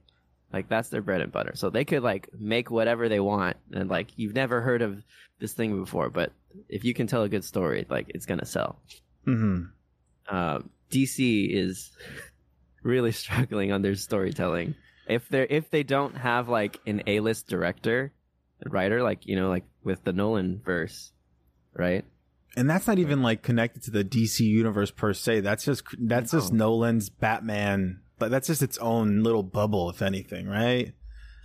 Like 0.52 0.68
that's 0.68 0.88
their 0.88 1.02
bread 1.02 1.20
and 1.20 1.32
butter. 1.32 1.52
So 1.54 1.70
they 1.70 1.84
could 1.84 2.02
like 2.02 2.28
make 2.38 2.70
whatever 2.70 3.08
they 3.08 3.20
want, 3.20 3.56
and 3.72 3.88
like 3.88 4.08
you've 4.16 4.34
never 4.34 4.60
heard 4.60 4.82
of 4.82 5.02
this 5.38 5.52
thing 5.52 5.78
before, 5.78 6.10
but 6.10 6.32
if 6.68 6.84
you 6.84 6.94
can 6.94 7.06
tell 7.06 7.22
a 7.22 7.28
good 7.28 7.44
story, 7.44 7.86
like 7.88 8.06
it's 8.14 8.26
gonna 8.26 8.44
sell. 8.46 8.78
hmm 9.24 9.62
Uh, 10.28 10.60
DC 10.90 11.48
is 11.50 11.90
really 12.82 13.12
struggling 13.12 13.72
on 13.72 13.82
their 13.82 13.94
storytelling. 13.94 14.74
If 15.08 15.28
they 15.28 15.40
are 15.42 15.46
if 15.48 15.70
they 15.70 15.82
don't 15.82 16.16
have 16.16 16.48
like 16.48 16.78
an 16.86 17.02
A 17.06 17.20
list 17.20 17.48
director, 17.48 18.12
writer, 18.70 19.02
like 19.02 19.26
you 19.26 19.36
know, 19.36 19.48
like 19.48 19.64
with 19.82 20.04
the 20.04 20.12
Nolan 20.12 20.60
verse, 20.64 21.12
right? 21.74 22.04
And 22.56 22.68
that's 22.68 22.86
not 22.86 22.98
even 22.98 23.22
like 23.22 23.42
connected 23.42 23.82
to 23.84 23.90
the 23.90 24.04
DC 24.04 24.40
universe 24.40 24.90
per 24.90 25.14
se. 25.14 25.40
That's 25.40 25.64
just 25.64 25.84
that's 25.98 26.32
just 26.32 26.52
Nolan's 26.52 27.08
Batman. 27.08 28.00
But 28.18 28.30
that's 28.30 28.46
just 28.46 28.62
its 28.62 28.78
own 28.78 29.22
little 29.24 29.42
bubble, 29.42 29.90
if 29.90 30.00
anything, 30.00 30.46
right? 30.46 30.92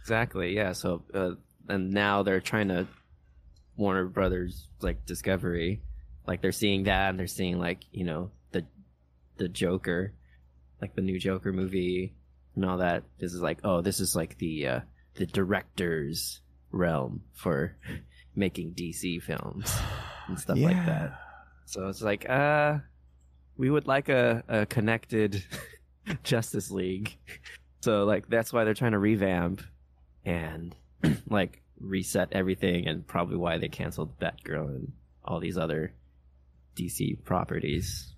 Exactly. 0.02 0.56
Yeah. 0.56 0.74
So, 0.74 1.04
uh, 1.12 1.32
and 1.68 1.92
now 1.92 2.22
they're 2.22 2.40
trying 2.40 2.68
to 2.68 2.88
Warner 3.78 4.06
Brothers 4.06 4.68
like 4.82 5.06
Discovery, 5.06 5.82
like 6.28 6.42
they're 6.42 6.52
seeing 6.52 6.84
that, 6.84 7.10
and 7.10 7.20
they're 7.20 7.28
seeing 7.28 7.58
like 7.58 7.84
you 7.92 8.04
know 8.04 8.32
the 8.52 8.66
the 9.38 9.48
Joker, 9.48 10.14
like 10.82 10.96
the 10.96 11.02
new 11.02 11.20
Joker 11.20 11.52
movie, 11.52 12.14
and 12.56 12.66
all 12.66 12.78
that. 12.78 13.04
This 13.20 13.34
is 13.34 13.42
like, 13.42 13.60
oh, 13.64 13.82
this 13.82 14.00
is 14.00 14.16
like 14.16 14.38
the 14.38 14.68
uh, 14.68 14.80
the 15.16 15.26
director's 15.26 16.42
realm 16.72 17.24
for 17.34 17.76
making 18.36 18.74
DC 18.74 19.22
films 19.22 19.76
and 20.28 20.40
stuff 20.40 20.58
like 20.58 20.86
that. 20.86 21.20
So 21.66 21.88
it's 21.88 22.02
like, 22.02 22.30
uh, 22.30 22.78
we 23.58 23.70
would 23.70 23.88
like 23.88 24.10
a, 24.10 24.44
a 24.48 24.66
connected 24.66 25.44
Justice 26.24 26.72
League. 26.72 27.18
So 27.82 28.06
like 28.06 28.28
that's 28.28 28.52
why 28.52 28.64
they're 28.64 28.74
trying 28.74 28.94
to 28.94 29.00
revamp 29.00 29.62
and 30.26 30.76
like 31.30 31.62
reset 31.80 32.30
everything 32.32 32.88
and 32.88 33.06
probably 33.06 33.38
why 33.38 33.60
they 33.60 33.70
canceled 33.70 34.20
Batgirl 34.20 34.68
and 34.68 34.92
all 35.24 35.40
these 35.40 35.60
other 35.60 35.94
DC 36.76 37.24
properties. 37.24 38.14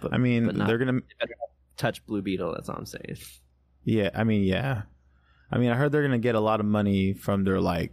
But, 0.00 0.14
I 0.14 0.18
mean, 0.18 0.44
not, 0.44 0.66
they're 0.66 0.78
gonna 0.78 1.00
they 1.20 1.26
touch 1.76 2.04
Blue 2.06 2.22
Beetle. 2.22 2.52
That's 2.54 2.68
all 2.68 2.76
I'm 2.76 2.86
saying. 2.86 3.18
Yeah, 3.84 4.10
I 4.14 4.24
mean, 4.24 4.42
yeah, 4.42 4.82
I 5.50 5.58
mean, 5.58 5.70
I 5.70 5.74
heard 5.74 5.92
they're 5.92 6.02
gonna 6.02 6.18
get 6.18 6.34
a 6.34 6.40
lot 6.40 6.60
of 6.60 6.66
money 6.66 7.14
from 7.14 7.44
their 7.44 7.60
like 7.60 7.92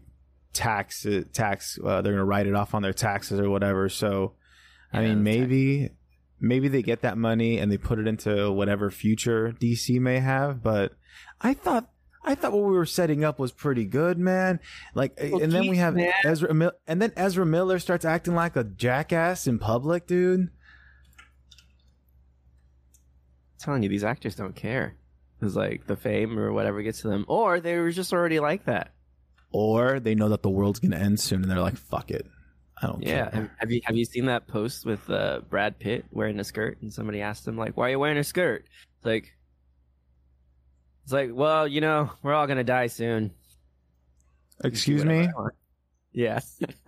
tax 0.54 1.06
tax. 1.34 1.80
Uh, 1.84 2.02
they're 2.02 2.14
gonna 2.14 2.26
write 2.26 2.48
it 2.48 2.56
off 2.56 2.74
on 2.74 2.82
their 2.82 2.94
taxes 2.94 3.40
or 3.40 3.50
whatever. 3.50 3.90
So, 3.90 4.34
I 4.92 5.02
mean, 5.02 5.24
maybe 5.24 5.84
tax. 5.84 5.94
maybe 6.40 6.68
they 6.68 6.82
get 6.82 7.02
that 7.02 7.18
money 7.18 7.58
and 7.58 7.72
they 7.72 7.78
put 7.78 8.00
it 8.00 8.08
into 8.08 8.52
whatever 8.52 8.90
future 8.90 9.56
DC 9.60 10.00
may 10.00 10.20
have. 10.20 10.62
But 10.62 10.94
I 11.42 11.54
thought 11.54 11.90
I 12.26 12.36
thought 12.36 12.54
what 12.54 12.64
we 12.64 12.74
were 12.74 12.86
setting 12.86 13.24
up 13.24 13.38
was 13.38 13.52
pretty 13.52 13.86
good, 13.86 14.18
man. 14.18 14.60
Like, 14.96 15.18
well, 15.22 15.42
and 15.42 15.52
then 15.52 15.68
we 15.68 15.78
have 15.78 15.96
man. 15.96 16.12
Ezra, 16.24 16.72
and 16.88 17.02
then 17.02 17.14
Ezra 17.16 17.46
Miller 17.46 17.80
starts 17.80 18.04
acting 18.04 18.36
like 18.36 18.56
a 18.56 18.64
jackass 18.64 19.48
in 19.48 19.60
public, 19.60 20.08
dude. 20.08 20.50
Telling 23.60 23.84
you, 23.84 23.90
these 23.90 24.04
actors 24.04 24.36
don't 24.36 24.56
care. 24.56 24.96
It's 25.42 25.56
like 25.56 25.86
the 25.88 25.96
fame 25.96 26.40
or 26.40 26.52
whatever 26.54 26.82
gets 26.82 27.02
to 27.02 27.10
them, 27.10 27.26
or 27.28 27.60
they 27.60 27.78
were 27.78 27.92
just 27.92 28.14
already 28.14 28.40
like 28.40 28.66
that, 28.66 28.94
or 29.52 30.00
they 30.00 30.16
know 30.16 30.30
that 30.30 30.44
the 30.44 30.50
world's 30.50 30.80
gonna 30.80 30.98
end 30.98 31.20
soon, 31.20 31.42
and 31.42 31.52
they're 31.52 31.60
like, 31.60 31.78
"Fuck 31.78 32.12
it, 32.12 32.26
I 32.82 32.88
don't 32.88 33.04
yeah. 33.04 33.30
care." 33.30 33.52
Have 33.60 33.72
you 33.72 33.82
have 33.84 33.96
you 33.96 34.06
seen 34.06 34.26
that 34.26 34.48
post 34.48 34.86
with 34.86 35.10
uh, 35.10 35.42
Brad 35.50 35.78
Pitt 35.78 36.06
wearing 36.12 36.40
a 36.40 36.44
skirt, 36.44 36.82
and 36.82 36.94
somebody 36.94 37.22
asked 37.22 37.48
him 37.48 37.58
like, 37.58 37.76
"Why 37.76 37.88
are 37.88 37.92
you 37.92 38.00
wearing 38.00 38.18
a 38.18 38.24
skirt?" 38.24 38.66
It's 38.98 39.06
like 39.06 39.36
it's 41.06 41.14
like, 41.14 41.30
well, 41.34 41.68
you 41.68 41.82
know, 41.82 42.10
we're 42.24 42.34
all 42.34 42.48
gonna 42.48 42.64
die 42.64 42.88
soon. 42.88 43.32
Excuse 44.64 45.06
me. 45.06 45.30
Yeah. 46.14 46.40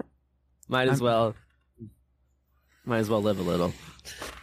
might 0.67 0.87
as 0.87 0.99
I'm, 0.99 1.05
well. 1.05 1.35
Might 2.87 2.99
as 2.99 3.09
well 3.09 3.21
live 3.21 3.37
a 3.37 3.43
little. 3.43 3.73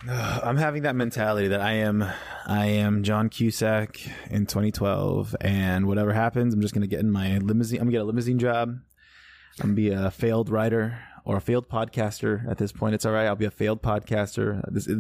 I'm 0.09 0.59
having 0.59 0.83
that 0.83 0.95
mentality 0.95 1.49
that 1.49 1.63
I 1.63 1.73
am, 1.73 2.05
I 2.47 2.67
am 2.67 3.03
John 3.03 3.31
Cusack 3.31 3.99
in 4.31 4.45
2012, 4.45 5.35
and 5.41 5.87
whatever 5.87 6.13
happens, 6.13 6.53
I'm 6.53 6.61
just 6.61 6.75
gonna 6.75 6.87
get 6.87 7.01
in 7.01 7.11
my 7.11 7.39
limousine. 7.39 7.81
I'm 7.81 7.87
gonna 7.87 7.93
get 7.93 8.03
a 8.03 8.05
limousine 8.05 8.39
job. 8.39 8.69
I'm 8.69 9.69
gonna 9.69 9.73
be 9.73 9.89
a 9.89 10.11
failed 10.11 10.51
writer 10.51 10.99
or 11.25 11.39
a 11.39 11.41
failed 11.41 11.71
podcaster. 11.71 12.47
At 12.47 12.59
this 12.59 12.71
point, 12.71 12.95
it's 12.95 13.07
all 13.07 13.13
right. 13.13 13.27
I'll 13.27 13.35
be 13.35 13.47
a 13.47 13.51
failed 13.51 13.81
podcaster. 13.81 14.61
This, 14.71 14.91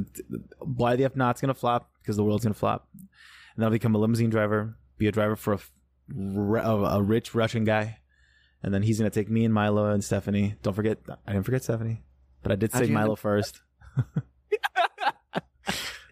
why 0.60 0.96
the 0.96 1.04
F 1.04 1.14
not's 1.14 1.42
gonna 1.42 1.52
flop 1.52 1.90
because 2.00 2.16
the 2.16 2.24
world's 2.24 2.44
gonna 2.44 2.54
flop 2.54 2.88
and 2.94 3.06
then 3.58 3.66
I'll 3.66 3.72
become 3.72 3.94
a 3.94 3.98
limousine 3.98 4.30
driver, 4.30 4.74
be 4.96 5.06
a 5.06 5.12
driver 5.12 5.36
for 5.36 5.58
a, 6.16 6.70
a 6.70 7.02
rich 7.02 7.34
Russian 7.34 7.64
guy, 7.64 7.98
and 8.62 8.72
then 8.72 8.82
he's 8.82 8.96
gonna 8.96 9.10
take 9.10 9.28
me 9.28 9.44
and 9.44 9.52
Milo 9.52 9.90
and 9.90 10.02
Stephanie. 10.02 10.54
Don't 10.62 10.72
forget, 10.72 10.98
I 11.26 11.32
didn't 11.32 11.44
forget 11.44 11.62
Stephanie, 11.62 12.02
but 12.44 12.52
I 12.52 12.56
did 12.56 12.72
say 12.72 12.86
Milo 12.86 13.16
first. 13.16 13.60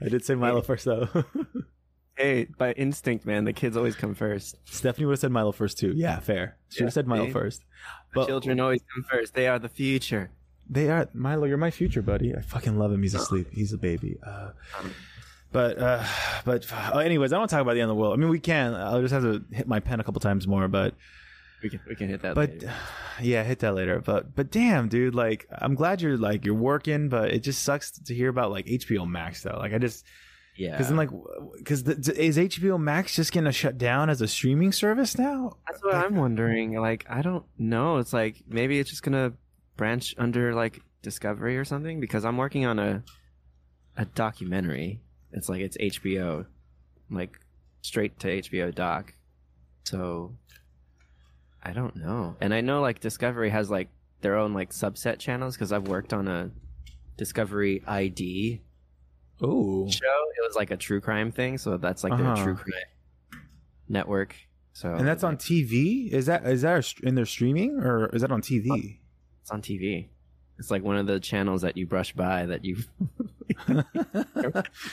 I 0.05 0.09
did 0.09 0.25
say 0.25 0.35
Milo 0.35 0.61
hey. 0.61 0.67
first 0.67 0.85
though. 0.85 1.09
hey, 2.17 2.49
by 2.59 2.73
instinct, 2.73 3.25
man, 3.25 3.45
the 3.45 3.53
kids 3.53 3.77
always 3.77 3.95
come 3.95 4.15
first. 4.15 4.57
Stephanie 4.65 5.07
would 5.07 5.13
have 5.13 5.21
said 5.21 5.31
Milo 5.31 5.53
first 5.53 5.79
too. 5.79 5.93
Yeah, 5.95 6.19
fair. 6.19 6.57
She 6.71 6.81
yeah, 6.81 6.85
would 6.85 6.87
have 6.89 6.95
said 6.95 7.07
Milo 7.07 7.31
first. 7.31 7.65
But 8.13 8.27
children 8.27 8.59
always 8.59 8.83
come 8.93 9.05
first. 9.09 9.35
They 9.35 9.47
are 9.47 9.61
the 9.61 9.69
future. 9.69 10.33
They 10.69 10.91
are 10.91 11.09
Milo. 11.13 11.45
You're 11.45 11.59
my 11.59 11.71
future, 11.71 12.03
buddy. 12.03 12.35
I 12.35 12.41
fucking 12.41 12.79
love 12.79 12.93
him. 12.93 13.03
He's 13.03 13.15
asleep. 13.15 13.49
He's 13.53 13.73
a 13.73 13.79
baby. 13.79 14.19
Uh, 14.27 14.51
but 15.53 15.79
uh, 15.79 16.05
but 16.45 16.67
uh, 16.73 16.99
anyways, 16.99 17.33
I 17.33 17.39
don't 17.39 17.49
talk 17.49 17.61
about 17.61 17.75
the 17.75 17.81
end 17.81 17.91
of 17.91 17.97
the 17.97 18.01
world. 18.01 18.15
I 18.15 18.17
mean, 18.17 18.31
we 18.31 18.41
can. 18.41 18.75
I'll 18.75 19.03
just 19.03 19.13
have 19.13 19.23
to 19.23 19.45
hit 19.51 19.69
my 19.69 19.81
pen 19.81 20.01
a 20.01 20.05
couple 20.05 20.21
times 20.21 20.49
more, 20.49 20.67
but 20.69 20.95
we 21.63 21.71
can 21.71 21.81
we 21.89 21.95
can 21.95 22.09
hit 22.09 22.23
that. 22.23 22.35
But 22.35 22.51
later. 22.51 22.73
yeah, 23.23 23.43
hit 23.43 23.61
that 23.61 23.75
later. 23.75 24.01
But 24.01 24.35
but 24.35 24.51
damn, 24.51 24.89
dude, 24.89 25.15
like 25.15 25.47
I'm 25.51 25.75
glad 25.75 26.03
you're 26.03 26.17
like 26.17 26.45
you're 26.45 26.55
working, 26.55 27.09
but 27.09 27.33
it 27.33 27.41
just 27.41 27.63
sucks 27.63 27.91
to 27.91 28.15
hear 28.15 28.29
about 28.29 28.51
like 28.51 28.67
HBO 28.67 29.09
Max 29.09 29.43
though. 29.43 29.57
Like 29.59 29.73
I 29.73 29.79
just 29.79 30.05
yeah, 30.57 30.73
because 30.73 30.91
I'm 30.91 30.97
like, 30.97 31.11
because 31.57 31.83
is 31.83 32.37
HBO 32.37 32.79
Max 32.79 33.15
just 33.15 33.33
gonna 33.33 33.53
shut 33.53 33.79
down 33.79 34.11
as 34.11 34.21
a 34.21 34.29
streaming 34.29 34.73
service 34.73 35.17
now? 35.17 35.57
That's 35.67 35.83
what 35.83 35.95
like, 35.95 36.05
I'm 36.05 36.17
wondering. 36.17 36.75
Like 36.79 37.07
I 37.09 37.23
don't 37.23 37.45
know. 37.59 37.99
It's 37.99 38.13
like 38.13 38.43
maybe 38.49 38.79
it's 38.79 38.91
just 38.91 39.03
gonna 39.03 39.33
branch 39.77 40.15
under 40.19 40.55
like 40.55 40.81
Discovery 41.03 41.57
or 41.57 41.65
something 41.65 42.01
because 42.01 42.25
I'm 42.25 42.37
working 42.37 42.65
on 42.67 42.79
a 42.79 43.03
a 43.97 44.05
documentary 44.05 45.01
it's 45.33 45.49
like 45.49 45.61
it's 45.61 45.77
HBO, 45.77 46.47
like 47.11 47.41
straight 47.81 48.19
to 48.21 48.29
HBO 48.43 48.75
doc. 48.75 49.15
So 49.85 50.35
I 51.63 51.73
don't 51.73 51.97
know. 51.97 52.37
And 52.41 52.53
I 52.53 52.61
know 52.61 52.81
like 52.81 53.01
Discovery 53.01 53.51
has 53.51 53.71
like 53.71 53.89
their 54.21 54.37
own 54.37 54.53
like 54.53 54.71
subset 54.71 55.19
channels 55.19 55.55
because 55.55 55.73
I've 55.73 55.89
worked 55.89 56.13
on 56.13 56.29
a 56.29 56.51
Discovery 57.17 57.83
ID 57.87 58.63
Ooh. 59.43 59.89
show. 59.91 60.25
It 60.37 60.47
was 60.47 60.57
like 60.57 60.71
a 60.71 60.77
true 60.77 61.01
crime 61.01 61.31
thing, 61.31 61.59
so 61.59 61.77
that's 61.77 62.03
like 62.03 62.13
uh-huh. 62.13 62.35
their 62.35 62.45
true 62.45 62.55
crime 62.55 63.43
network. 63.89 64.35
So 64.73 64.95
and 64.95 65.07
that's 65.07 65.23
on 65.23 65.37
TV. 65.37 66.11
Is 66.11 66.27
that 66.27 66.47
is 66.47 66.63
that 66.63 66.93
in 67.03 67.15
their 67.15 67.27
streaming 67.27 67.79
or 67.79 68.07
is 68.15 68.23
that 68.23 68.33
on 68.33 68.43
TV? 68.43 68.99
It's 69.43 69.51
on 69.51 69.61
TV. 69.63 70.09
It's 70.59 70.71
like 70.71 70.83
one 70.83 70.97
of 70.97 71.07
the 71.07 71.21
channels 71.21 71.63
that 71.63 71.77
you 71.77 71.87
brush 71.87 72.13
by 72.13 72.47
that 72.47 72.65
you 72.65 72.79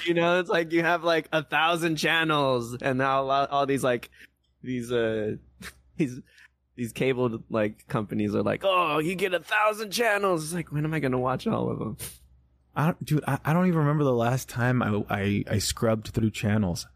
you 0.05 0.13
know, 0.13 0.39
it's 0.39 0.49
like 0.49 0.71
you 0.71 0.81
have 0.81 1.03
like 1.03 1.29
a 1.31 1.43
thousand 1.43 1.95
channels 1.95 2.77
and 2.81 2.97
now 2.97 3.27
all 3.29 3.65
these 3.65 3.83
like 3.83 4.09
these 4.63 4.91
uh 4.91 5.35
these 5.97 6.19
these 6.79 6.93
cable 6.93 7.43
like 7.49 7.85
companies 7.89 8.33
are 8.33 8.41
like, 8.41 8.61
"Oh, 8.63 8.99
you 8.99 9.13
get 9.15 9.33
a 9.33 9.39
thousand 9.39 9.91
channels." 9.91 10.45
It's 10.45 10.53
like, 10.53 10.71
when 10.71 10.85
am 10.85 10.93
I 10.93 11.01
going 11.01 11.11
to 11.11 11.17
watch 11.17 11.45
all 11.45 11.69
of 11.69 11.77
them? 11.77 11.97
I 12.73 12.85
don't, 12.85 13.05
dude. 13.05 13.23
I, 13.27 13.37
I, 13.43 13.51
don't 13.51 13.67
even 13.67 13.79
remember 13.79 14.05
the 14.05 14.13
last 14.13 14.47
time 14.47 14.81
I, 14.81 15.03
I, 15.09 15.43
I 15.51 15.57
scrubbed 15.57 16.07
through 16.07 16.31
channels. 16.31 16.87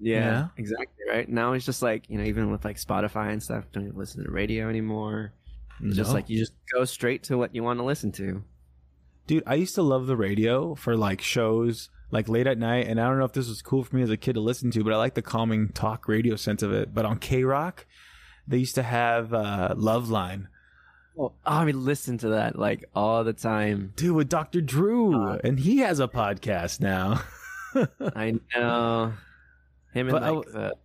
Yeah, 0.00 0.18
yeah, 0.18 0.48
exactly. 0.56 1.04
Right 1.08 1.28
now 1.28 1.52
it's 1.52 1.64
just 1.64 1.80
like 1.80 2.10
you 2.10 2.18
know, 2.18 2.24
even 2.24 2.50
with 2.50 2.64
like 2.64 2.76
Spotify 2.76 3.30
and 3.30 3.40
stuff, 3.40 3.66
don't 3.70 3.84
even 3.84 3.96
listen 3.96 4.24
to 4.24 4.30
radio 4.32 4.68
anymore. 4.68 5.32
It's 5.80 5.96
no. 5.96 6.02
just 6.02 6.12
like 6.12 6.28
you 6.28 6.40
just 6.40 6.54
go 6.74 6.84
straight 6.84 7.22
to 7.24 7.38
what 7.38 7.54
you 7.54 7.62
want 7.62 7.78
to 7.78 7.84
listen 7.84 8.10
to. 8.12 8.42
Dude, 9.28 9.44
I 9.46 9.54
used 9.54 9.76
to 9.76 9.82
love 9.82 10.08
the 10.08 10.16
radio 10.16 10.74
for 10.74 10.96
like 10.96 11.20
shows 11.20 11.88
like 12.10 12.28
late 12.28 12.48
at 12.48 12.58
night, 12.58 12.88
and 12.88 13.00
I 13.00 13.06
don't 13.06 13.20
know 13.20 13.26
if 13.26 13.32
this 13.32 13.48
was 13.48 13.62
cool 13.62 13.84
for 13.84 13.94
me 13.94 14.02
as 14.02 14.10
a 14.10 14.16
kid 14.16 14.32
to 14.32 14.40
listen 14.40 14.72
to, 14.72 14.82
but 14.82 14.92
I 14.92 14.96
like 14.96 15.14
the 15.14 15.22
calming 15.22 15.68
talk 15.68 16.08
radio 16.08 16.34
sense 16.34 16.64
of 16.64 16.72
it. 16.72 16.92
But 16.92 17.04
on 17.04 17.20
KROQ, 17.20 17.84
they 18.48 18.58
used 18.58 18.74
to 18.76 18.82
have 18.82 19.32
uh, 19.32 19.74
Loveline. 19.76 20.46
Oh, 21.18 21.32
I 21.44 21.64
mean, 21.64 21.84
listen 21.84 22.18
to 22.18 22.28
that 22.30 22.58
like 22.58 22.84
all 22.94 23.24
the 23.24 23.32
time, 23.32 23.92
dude. 23.96 24.14
With 24.14 24.28
Dr. 24.28 24.60
Drew, 24.60 25.20
uh, 25.20 25.38
and 25.44 25.58
he 25.58 25.78
has 25.78 26.00
a 26.00 26.08
podcast 26.08 26.80
now. 26.80 27.22
I 28.14 28.38
know 28.54 29.12
him 29.92 30.08
and 30.08 30.10
but 30.10 30.22
like 30.22 30.48
I, 30.48 30.50
the 30.52 30.76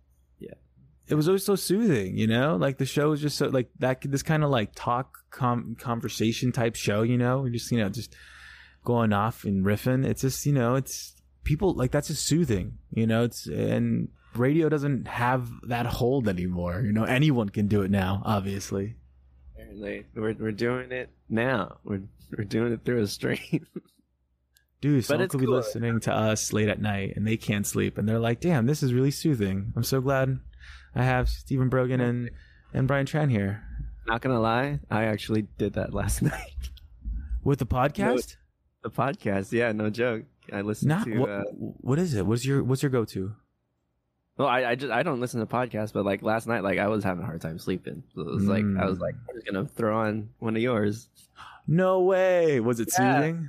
it 1.06 1.14
was 1.14 1.28
always 1.28 1.44
so 1.44 1.54
soothing, 1.54 2.16
you 2.16 2.26
know. 2.26 2.56
Like 2.56 2.78
the 2.78 2.86
show 2.86 3.10
was 3.10 3.20
just 3.20 3.36
so 3.36 3.48
like 3.48 3.68
that. 3.78 4.00
This 4.02 4.22
kind 4.22 4.42
of 4.42 4.50
like 4.50 4.70
talk 4.74 5.18
com- 5.30 5.76
conversation 5.78 6.50
type 6.50 6.76
show, 6.76 7.02
you 7.02 7.18
know. 7.18 7.40
We 7.40 7.50
just 7.50 7.70
you 7.70 7.78
know 7.78 7.88
just 7.88 8.14
going 8.84 9.12
off 9.12 9.44
and 9.44 9.64
riffing. 9.64 10.06
It's 10.06 10.22
just 10.22 10.46
you 10.46 10.52
know 10.52 10.76
it's 10.76 11.14
people 11.44 11.74
like 11.74 11.90
that's 11.90 12.08
just 12.08 12.24
soothing, 12.24 12.78
you 12.90 13.06
know. 13.06 13.24
It's 13.24 13.46
and 13.46 14.08
radio 14.36 14.68
doesn't 14.68 15.06
have 15.08 15.48
that 15.68 15.86
hold 15.86 16.28
anymore. 16.28 16.80
You 16.84 16.92
know, 16.92 17.04
anyone 17.04 17.48
can 17.48 17.66
do 17.68 17.82
it 17.82 17.90
now. 17.90 18.22
Obviously, 18.24 18.96
Apparently, 19.54 20.04
we're 20.14 20.34
we're 20.34 20.52
doing 20.52 20.92
it 20.92 21.10
now. 21.28 21.78
We're 21.84 22.02
we're 22.36 22.44
doing 22.44 22.72
it 22.72 22.84
through 22.84 23.02
a 23.02 23.06
stream. 23.06 23.66
dude, 24.80 25.04
someone 25.04 25.28
could 25.28 25.40
be 25.40 25.46
listening 25.46 26.00
to 26.00 26.12
us 26.12 26.52
late 26.52 26.68
at 26.68 26.80
night 26.80 27.14
and 27.16 27.26
they 27.26 27.36
can't 27.36 27.66
sleep, 27.66 27.96
and 27.98 28.08
they're 28.08 28.18
like, 28.18 28.40
"Damn, 28.40 28.66
this 28.66 28.82
is 28.82 28.92
really 28.92 29.10
soothing." 29.10 29.72
I'm 29.76 29.84
so 29.84 30.00
glad 30.00 30.38
I 30.94 31.04
have 31.04 31.28
Stephen 31.28 31.68
Brogan 31.68 32.00
and 32.00 32.30
and 32.72 32.88
Brian 32.88 33.06
Tran 33.06 33.30
here 33.30 33.62
Not 34.06 34.20
gonna 34.20 34.40
lie, 34.40 34.80
I 34.90 35.04
actually 35.04 35.42
did 35.58 35.74
that 35.74 35.94
last 35.94 36.22
night. 36.32 36.70
with 37.42 37.58
the 37.60 37.66
podcast. 37.66 38.36
The 38.82 38.90
podcast, 38.90 39.52
yeah, 39.52 39.72
no 39.72 39.88
joke. 39.90 40.24
I 40.52 40.60
listened 40.60 40.90
Not 40.90 41.04
to. 41.06 41.18
what, 41.18 41.30
uh, 41.30 41.42
what 41.52 41.98
is 41.98 42.14
it? 42.14 42.26
What's 42.26 42.44
your 42.44 42.62
what's 42.62 42.82
your 42.82 42.90
go 42.90 43.04
to? 43.06 43.34
Well, 44.36 44.48
I, 44.48 44.64
I 44.64 44.74
just 44.74 44.92
I 44.92 45.02
don't 45.02 45.20
listen 45.20 45.40
to 45.40 45.46
podcasts, 45.46 45.92
but 45.92 46.04
like 46.04 46.22
last 46.22 46.46
night, 46.46 46.62
like 46.62 46.78
I 46.78 46.88
was 46.88 47.04
having 47.04 47.22
a 47.22 47.26
hard 47.26 47.40
time 47.40 47.58
sleeping. 47.58 48.02
So 48.14 48.22
it 48.22 48.26
was 48.34 48.44
like 48.44 48.64
I 48.78 48.84
was 48.86 48.98
Mm. 48.98 49.02
like, 49.02 49.14
I'm 49.28 49.34
just 49.36 49.46
gonna 49.46 49.66
throw 49.66 49.96
on 49.96 50.28
one 50.38 50.56
of 50.56 50.62
yours. 50.62 51.08
No 51.66 52.02
way. 52.02 52.60
Was 52.60 52.80
it 52.80 52.88
Yeah. 52.98 53.14
soothing? 53.16 53.48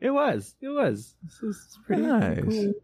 It 0.00 0.10
was, 0.10 0.54
it 0.60 0.68
was. 0.68 1.14
This 1.24 1.40
was 1.40 1.78
pretty 1.86 2.02
Nice. 2.02 2.40
cool. 2.42 2.74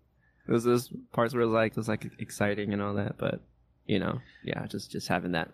It 0.49 0.51
was 0.51 0.65
those 0.65 0.91
parts 1.13 1.35
where 1.35 1.43
it 1.43 1.47
was 1.47 1.53
like 1.55 1.73
it 1.73 1.77
was 1.77 1.89
like 1.89 2.11
exciting 2.19 2.73
and 2.73 2.81
all 2.81 2.95
that, 2.95 3.19
but 3.19 3.41
you 3.87 3.99
know, 3.99 4.21
yeah, 4.43 4.65
just 4.67 4.91
just 4.91 5.09
having 5.09 5.33
that 5.33 5.51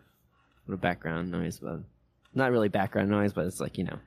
little 0.67 0.81
background 0.81 1.31
noise, 1.31 1.59
but 1.59 1.81
not 2.35 2.53
really 2.53 2.69
background 2.69 3.11
noise, 3.11 3.33
but 3.33 3.47
it's 3.47 3.61
like 3.61 3.77
you 3.79 3.85
know, 3.85 3.99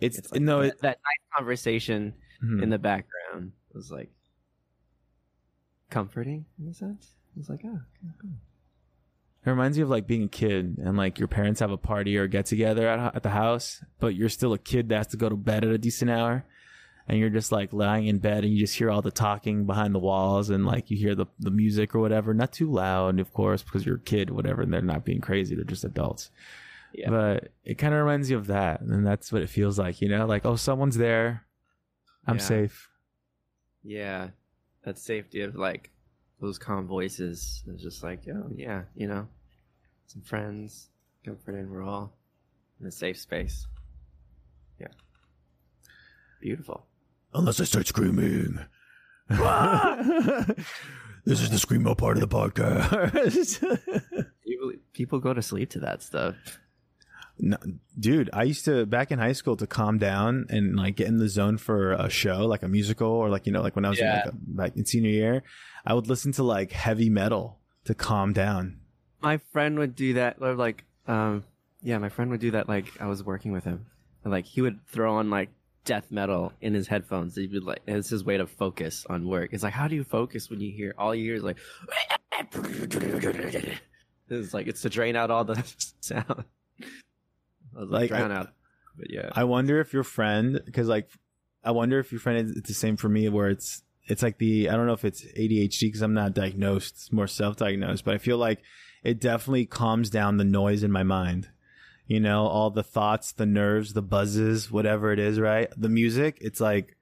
It's, 0.00 0.18
it's 0.18 0.32
like 0.32 0.40
no. 0.40 0.62
that, 0.62 0.68
It, 0.68 0.80
that 0.82 0.98
nice 1.04 1.36
conversation 1.36 2.14
Mhm. 2.42 2.62
in 2.62 2.70
the 2.70 2.78
background 2.78 3.52
was 3.74 3.90
like 3.92 4.10
comforting 5.90 6.44
in 6.60 6.68
a 6.68 6.74
sense. 6.74 7.14
It 7.36 7.38
was 7.38 7.48
like, 7.48 7.60
oh, 7.64 7.68
okay, 7.68 8.14
cool. 8.20 8.30
It 9.46 9.50
reminds 9.50 9.78
you 9.78 9.84
of 9.84 9.90
like 9.90 10.06
being 10.06 10.24
a 10.24 10.28
kid 10.28 10.78
and 10.82 10.96
like 10.96 11.18
your 11.18 11.28
parents 11.28 11.60
have 11.60 11.70
a 11.70 11.76
party 11.76 12.16
or 12.18 12.26
get 12.26 12.46
together 12.46 12.88
at, 12.88 13.16
at 13.16 13.22
the 13.22 13.30
house, 13.30 13.82
but 14.00 14.14
you're 14.14 14.28
still 14.28 14.52
a 14.52 14.58
kid 14.58 14.88
that 14.88 14.96
has 14.96 15.06
to 15.08 15.16
go 15.16 15.28
to 15.28 15.36
bed 15.36 15.64
at 15.64 15.70
a 15.70 15.78
decent 15.78 16.10
hour. 16.10 16.44
And 17.06 17.18
you're 17.18 17.30
just 17.30 17.50
like 17.52 17.72
lying 17.72 18.06
in 18.06 18.18
bed 18.18 18.44
and 18.44 18.52
you 18.52 18.58
just 18.60 18.76
hear 18.76 18.90
all 18.90 19.00
the 19.00 19.10
talking 19.10 19.64
behind 19.64 19.94
the 19.94 19.98
walls 19.98 20.50
and 20.50 20.66
like 20.66 20.90
you 20.90 20.98
hear 20.98 21.14
the, 21.14 21.24
the 21.38 21.50
music 21.50 21.94
or 21.94 22.00
whatever. 22.00 22.34
Not 22.34 22.52
too 22.52 22.70
loud, 22.70 23.18
of 23.20 23.32
course, 23.32 23.62
because 23.62 23.86
you're 23.86 23.96
a 23.96 24.00
kid, 24.00 24.28
whatever, 24.28 24.60
and 24.60 24.70
they're 24.74 24.82
not 24.82 25.06
being 25.06 25.20
crazy. 25.22 25.54
They're 25.54 25.64
just 25.64 25.84
adults. 25.84 26.30
Yeah. 26.92 27.08
But 27.08 27.52
it 27.64 27.76
kind 27.78 27.94
of 27.94 28.00
reminds 28.00 28.28
you 28.28 28.36
of 28.36 28.48
that. 28.48 28.82
And 28.82 29.06
that's 29.06 29.32
what 29.32 29.40
it 29.40 29.48
feels 29.48 29.78
like, 29.78 30.02
you 30.02 30.08
know? 30.10 30.26
Like, 30.26 30.44
oh, 30.44 30.56
someone's 30.56 30.98
there. 30.98 31.46
I'm 32.26 32.36
Yeah. 32.36 32.42
safe. 32.42 32.88
yeah, 33.82 34.28
that 34.84 34.98
safety 34.98 35.40
of 35.42 35.54
like 35.54 35.90
those 36.40 36.58
calm 36.58 36.86
voices 36.86 37.62
is 37.66 37.82
just 37.82 38.02
like, 38.02 38.22
oh 38.28 38.50
yeah, 38.54 38.82
you 38.94 39.06
know, 39.06 39.28
some 40.06 40.22
friends, 40.22 40.88
comforting. 41.24 41.70
We're 41.70 41.82
all 41.82 42.12
in 42.80 42.86
a 42.86 42.90
safe 42.90 43.18
space. 43.18 43.66
Yeah, 44.80 44.88
beautiful. 46.40 46.86
Unless 47.34 47.60
I 47.60 47.64
start 47.64 47.86
screaming. 47.86 48.58
this 49.28 49.38
is 51.26 51.50
the 51.50 51.58
screamo 51.58 51.96
part 51.96 52.16
of 52.16 52.22
the 52.22 52.28
podcast. 52.28 53.60
People, 54.44 54.72
people 54.94 55.18
go 55.18 55.34
to 55.34 55.42
sleep 55.42 55.70
to 55.70 55.80
that 55.80 56.02
stuff. 56.02 56.36
No, 57.40 57.56
dude, 57.98 58.30
I 58.32 58.44
used 58.44 58.64
to 58.64 58.86
back 58.86 59.10
in 59.10 59.18
high 59.18 59.32
school 59.32 59.56
to 59.56 59.66
calm 59.66 59.98
down 59.98 60.46
and 60.50 60.76
like 60.76 60.96
get 60.96 61.06
in 61.06 61.18
the 61.18 61.28
zone 61.28 61.58
for 61.58 61.92
a 61.92 62.10
show, 62.10 62.46
like 62.46 62.62
a 62.62 62.68
musical, 62.68 63.08
or 63.08 63.28
like 63.28 63.46
you 63.46 63.52
know, 63.52 63.62
like 63.62 63.76
when 63.76 63.84
I 63.84 63.90
was 63.90 64.00
in, 64.00 64.06
like, 64.06 64.26
a, 64.26 64.32
back 64.32 64.76
in 64.76 64.84
senior 64.84 65.10
year, 65.10 65.42
I 65.86 65.94
would 65.94 66.08
listen 66.08 66.32
to 66.32 66.42
like 66.42 66.72
heavy 66.72 67.10
metal 67.10 67.58
to 67.84 67.94
calm 67.94 68.32
down. 68.32 68.80
My 69.20 69.38
friend 69.52 69.78
would 69.78 69.94
do 69.94 70.14
that. 70.14 70.36
Or 70.40 70.54
like, 70.54 70.84
um, 71.06 71.44
yeah, 71.82 71.98
my 71.98 72.08
friend 72.08 72.30
would 72.30 72.40
do 72.40 72.52
that. 72.52 72.68
Like 72.68 72.86
I 73.00 73.06
was 73.06 73.22
working 73.22 73.52
with 73.52 73.64
him, 73.64 73.86
and 74.24 74.32
like 74.32 74.44
he 74.44 74.60
would 74.60 74.80
throw 74.88 75.16
on 75.16 75.30
like 75.30 75.50
death 75.84 76.10
metal 76.10 76.52
in 76.60 76.74
his 76.74 76.86
headphones. 76.86 77.34
He'd 77.36 77.50
be 77.50 77.60
like, 77.60 77.80
it's 77.86 78.10
his 78.10 78.24
way 78.24 78.36
to 78.36 78.46
focus 78.46 79.06
on 79.08 79.26
work. 79.26 79.50
It's 79.52 79.62
like, 79.62 79.72
how 79.72 79.88
do 79.88 79.94
you 79.94 80.04
focus 80.04 80.50
when 80.50 80.60
you 80.60 80.70
hear 80.70 80.94
all 80.98 81.14
you 81.14 81.24
hear 81.24 81.36
is 81.36 81.42
like, 81.42 81.56
it's 84.28 84.52
like 84.52 84.66
it's 84.66 84.82
to 84.82 84.90
drain 84.90 85.16
out 85.16 85.30
all 85.30 85.44
the 85.44 85.62
sound. 86.00 86.44
Like, 87.74 88.08
drown 88.08 88.32
out. 88.32 88.52
But 88.96 89.10
yeah, 89.10 89.30
I 89.32 89.44
wonder 89.44 89.80
if 89.80 89.92
your 89.92 90.04
friend, 90.04 90.60
because 90.64 90.88
like, 90.88 91.08
I 91.64 91.70
wonder 91.70 91.98
if 91.98 92.12
your 92.12 92.20
friend 92.20 92.38
is 92.46 92.56
it's 92.56 92.68
the 92.68 92.74
same 92.74 92.96
for 92.96 93.08
me, 93.08 93.28
where 93.28 93.48
it's 93.48 93.82
it's 94.06 94.22
like 94.22 94.38
the 94.38 94.68
I 94.68 94.76
don't 94.76 94.86
know 94.86 94.92
if 94.92 95.04
it's 95.04 95.24
ADHD 95.24 95.80
because 95.82 96.02
I'm 96.02 96.14
not 96.14 96.34
diagnosed, 96.34 96.94
it's 96.94 97.12
more 97.12 97.26
self-diagnosed, 97.26 98.04
but 98.04 98.14
I 98.14 98.18
feel 98.18 98.38
like 98.38 98.62
it 99.04 99.20
definitely 99.20 99.66
calms 99.66 100.10
down 100.10 100.36
the 100.36 100.44
noise 100.44 100.82
in 100.82 100.90
my 100.90 101.02
mind. 101.02 101.50
You 102.06 102.20
know, 102.20 102.46
all 102.46 102.70
the 102.70 102.82
thoughts, 102.82 103.32
the 103.32 103.44
nerves, 103.44 103.92
the 103.92 104.02
buzzes, 104.02 104.70
whatever 104.70 105.12
it 105.12 105.18
is, 105.18 105.38
right? 105.38 105.68
The 105.76 105.90
music, 105.90 106.38
it's 106.40 106.60
like 106.60 106.96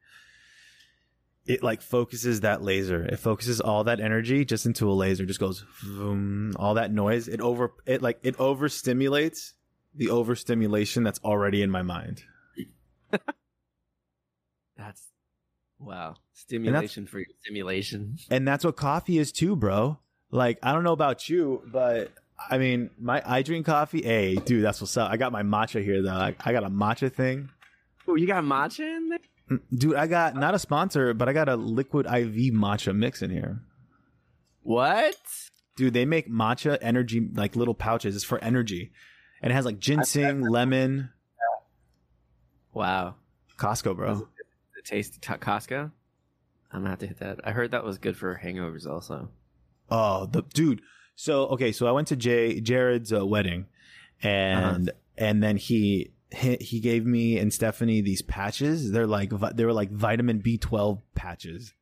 it 1.46 1.62
like 1.62 1.80
focuses 1.80 2.40
that 2.40 2.62
laser. 2.62 3.04
It 3.04 3.18
focuses 3.20 3.60
all 3.60 3.84
that 3.84 4.00
energy 4.00 4.44
just 4.44 4.66
into 4.66 4.90
a 4.90 4.92
laser. 4.92 5.24
Just 5.24 5.38
goes 5.38 5.64
vroom, 5.80 6.54
all 6.56 6.74
that 6.74 6.92
noise. 6.92 7.28
It 7.28 7.40
over 7.40 7.72
it 7.86 8.02
like 8.02 8.18
it 8.22 8.36
overstimulates 8.38 9.52
the 9.96 10.10
overstimulation 10.10 11.02
that's 11.02 11.20
already 11.24 11.62
in 11.62 11.70
my 11.70 11.82
mind. 11.82 12.22
that's 14.76 15.02
wow 15.78 16.14
stimulation 16.32 17.06
for 17.06 17.18
your 17.18 17.28
stimulation. 17.42 18.18
And 18.30 18.46
that's 18.46 18.64
what 18.64 18.76
coffee 18.76 19.18
is 19.18 19.32
too, 19.32 19.56
bro. 19.56 19.98
Like, 20.30 20.58
I 20.62 20.72
don't 20.72 20.84
know 20.84 20.92
about 20.92 21.28
you, 21.28 21.62
but 21.66 22.12
I 22.50 22.58
mean, 22.58 22.90
my 22.98 23.22
I 23.24 23.42
drink 23.42 23.66
coffee. 23.66 24.02
Hey, 24.02 24.34
dude, 24.36 24.64
that's 24.64 24.80
what's 24.80 24.96
up. 24.96 25.10
I 25.10 25.16
got 25.16 25.32
my 25.32 25.42
matcha 25.42 25.82
here 25.82 26.02
though. 26.02 26.10
I, 26.10 26.34
I 26.44 26.52
got 26.52 26.64
a 26.64 26.70
matcha 26.70 27.12
thing. 27.12 27.48
Oh, 28.08 28.14
you 28.14 28.26
got 28.26 28.44
matcha 28.44 28.80
in 28.80 29.08
there? 29.08 29.18
Mm, 29.50 29.60
Dude, 29.74 29.94
I 29.96 30.06
got 30.06 30.34
not 30.36 30.54
a 30.54 30.58
sponsor, 30.58 31.14
but 31.14 31.28
I 31.28 31.32
got 31.32 31.48
a 31.48 31.56
liquid 31.56 32.06
IV 32.06 32.52
matcha 32.52 32.94
mix 32.94 33.22
in 33.22 33.30
here. 33.30 33.60
What? 34.62 35.16
Dude, 35.76 35.94
they 35.94 36.04
make 36.04 36.28
matcha 36.28 36.78
energy 36.80 37.28
like 37.34 37.54
little 37.56 37.74
pouches. 37.74 38.16
It's 38.16 38.24
for 38.24 38.42
energy. 38.42 38.92
And 39.42 39.52
it 39.52 39.54
has 39.54 39.64
like 39.64 39.78
ginseng, 39.78 40.40
lemon, 40.42 41.10
Wow. 42.72 43.14
Costco, 43.58 43.96
bro. 43.96 44.14
The 44.74 44.82
taste 44.84 45.22
Ta- 45.22 45.38
Costco. 45.38 45.90
I'm 46.72 46.80
gonna 46.80 46.90
have 46.90 46.98
to 46.98 47.06
hit 47.06 47.20
that. 47.20 47.40
I 47.44 47.52
heard 47.52 47.70
that 47.70 47.84
was 47.84 47.96
good 47.96 48.16
for 48.18 48.38
hangovers 48.42 48.86
also. 48.86 49.30
Oh, 49.90 50.26
the 50.26 50.42
dude. 50.42 50.82
So 51.14 51.46
okay, 51.48 51.72
so 51.72 51.86
I 51.86 51.92
went 51.92 52.08
to 52.08 52.16
Jay 52.16 52.60
Jared's 52.60 53.12
uh, 53.14 53.24
wedding, 53.24 53.64
and 54.22 54.90
and 55.16 55.42
then 55.42 55.56
he, 55.56 56.12
he 56.30 56.56
he 56.56 56.80
gave 56.80 57.06
me 57.06 57.38
and 57.38 57.50
Stephanie 57.50 58.02
these 58.02 58.20
patches. 58.20 58.92
They're 58.92 59.06
like 59.06 59.30
they 59.54 59.64
were 59.64 59.72
like 59.72 59.90
vitamin 59.90 60.40
B 60.40 60.58
twelve 60.58 61.00
patches, 61.14 61.72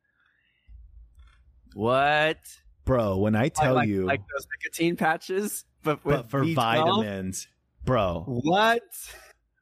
What? 1.73 2.37
bro. 2.85 3.17
When 3.17 3.35
I 3.35 3.49
tell 3.49 3.73
like, 3.73 3.89
you, 3.89 4.05
like 4.05 4.21
those 4.21 4.47
nicotine 4.63 4.95
patches, 4.95 5.65
but 5.85 6.03
but 6.03 6.29
for 6.29 6.41
B12? 6.41 6.55
vitamins, 6.55 7.47
bro. 7.85 8.23
What? 8.27 8.81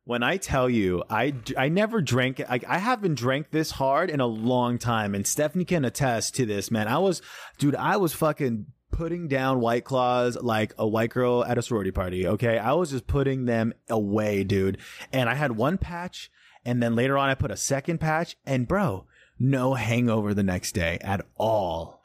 When 0.05 0.23
I 0.23 0.37
tell 0.37 0.69
you, 0.69 1.03
I 1.09 1.33
I 1.57 1.69
never 1.69 2.01
drank 2.01 2.41
like 2.49 2.65
I 2.67 2.79
haven't 2.79 3.15
drank 3.15 3.51
this 3.51 3.71
hard 3.71 4.09
in 4.09 4.19
a 4.19 4.25
long 4.25 4.79
time, 4.79 5.13
and 5.13 5.25
Stephanie 5.27 5.65
can 5.65 5.85
attest 5.85 6.35
to 6.35 6.45
this, 6.45 6.71
man. 6.71 6.87
I 6.87 6.97
was, 6.97 7.21
dude, 7.57 7.75
I 7.75 7.97
was 7.97 8.13
fucking 8.13 8.65
putting 8.91 9.27
down 9.27 9.59
white 9.59 9.83
claws 9.83 10.37
like 10.41 10.73
a 10.77 10.87
white 10.87 11.09
girl 11.09 11.43
at 11.43 11.57
a 11.57 11.61
sorority 11.61 11.91
party. 11.91 12.27
Okay, 12.27 12.57
I 12.57 12.73
was 12.73 12.91
just 12.91 13.07
putting 13.07 13.45
them 13.45 13.73
away, 13.89 14.43
dude. 14.43 14.77
And 15.11 15.29
I 15.29 15.35
had 15.35 15.53
one 15.53 15.77
patch, 15.77 16.31
and 16.65 16.81
then 16.81 16.95
later 16.95 17.17
on 17.17 17.29
I 17.29 17.35
put 17.35 17.51
a 17.51 17.57
second 17.57 17.99
patch, 17.99 18.37
and 18.45 18.67
bro, 18.67 19.05
no 19.39 19.73
hangover 19.73 20.33
the 20.33 20.43
next 20.43 20.73
day 20.73 20.97
at 21.01 21.25
all. 21.37 22.01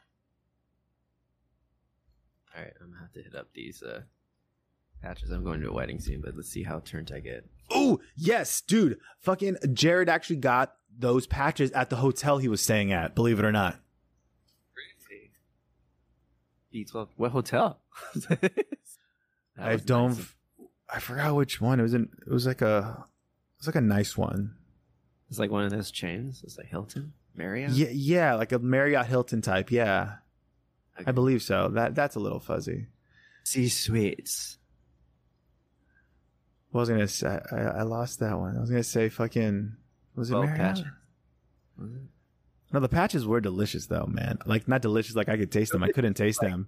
All 2.55 2.63
right, 2.63 2.73
I'm 2.81 2.91
gonna 2.91 2.98
have 3.09 3.23
to 3.23 3.29
hit 3.29 3.39
up 3.39 3.47
these 3.53 3.81
uh 3.83 4.01
patches. 5.01 5.31
I'm 5.31 5.43
going 5.43 5.61
to 5.61 5.69
a 5.69 5.73
wedding 5.73 5.99
soon, 5.99 6.21
but 6.21 6.35
let's 6.35 6.49
see 6.49 6.63
how 6.63 6.79
turned 6.79 7.11
I 7.13 7.19
get. 7.19 7.45
Oh 7.69 7.99
yes, 8.15 8.61
dude. 8.61 8.99
Fucking 9.19 9.57
Jared 9.73 10.09
actually 10.09 10.37
got 10.37 10.75
those 10.97 11.27
patches 11.27 11.71
at 11.71 11.89
the 11.89 11.97
hotel 11.97 12.37
he 12.37 12.47
was 12.47 12.61
staying 12.61 12.91
at. 12.91 13.15
Believe 13.15 13.39
it 13.39 13.45
or 13.45 13.51
not. 13.51 13.79
Crazy. 14.73 15.31
B12. 16.73 17.09
What 17.15 17.31
hotel? 17.31 17.79
I 19.57 19.75
don't. 19.77 20.17
nice. 20.17 20.35
I 20.91 20.99
forgot 20.99 21.35
which 21.35 21.61
one. 21.61 21.79
It 21.79 21.83
was 21.83 21.93
in. 21.93 22.09
It 22.25 22.31
was 22.31 22.47
like 22.47 22.61
a. 22.61 23.05
It 23.05 23.59
was 23.59 23.67
like 23.67 23.75
a 23.75 23.81
nice 23.81 24.17
one. 24.17 24.55
It's 25.29 25.37
like 25.37 25.51
one 25.51 25.63
of 25.63 25.71
those 25.71 25.91
chains. 25.91 26.41
It's 26.43 26.57
like 26.57 26.67
Hilton, 26.67 27.13
Marriott. 27.35 27.71
Yeah, 27.71 27.89
yeah, 27.91 28.33
like 28.33 28.51
a 28.51 28.57
Marriott 28.57 29.05
Hilton 29.05 29.41
type. 29.41 29.71
Yeah, 29.71 30.13
I 31.05 31.11
believe 31.11 31.43
so. 31.43 31.69
That 31.69 31.93
that's 31.93 32.15
a 32.15 32.19
little 32.19 32.39
fuzzy. 32.39 32.87
C 33.49 33.67
suites. 33.67 34.59
What 36.69 36.81
was 36.81 36.89
I 36.91 36.93
gonna 36.93 37.07
say? 37.07 37.39
I, 37.51 37.55
I 37.55 37.81
lost 37.81 38.19
that 38.19 38.37
one. 38.37 38.55
I 38.55 38.61
was 38.61 38.69
gonna 38.69 38.83
say 38.83 39.09
fucking. 39.09 39.75
Was 40.15 40.29
it? 40.29 40.35
Was 40.35 40.45
it? 41.79 42.01
No, 42.71 42.79
the 42.79 42.89
patches 42.89 43.25
were 43.25 43.41
delicious 43.41 43.87
though, 43.87 44.05
man. 44.05 44.37
Like 44.45 44.67
not 44.67 44.83
delicious, 44.83 45.15
like 45.15 45.29
I 45.29 45.37
could 45.37 45.51
taste 45.51 45.71
them. 45.71 45.83
I 45.83 45.91
couldn't 45.91 46.13
taste 46.13 46.41
them, 46.41 46.67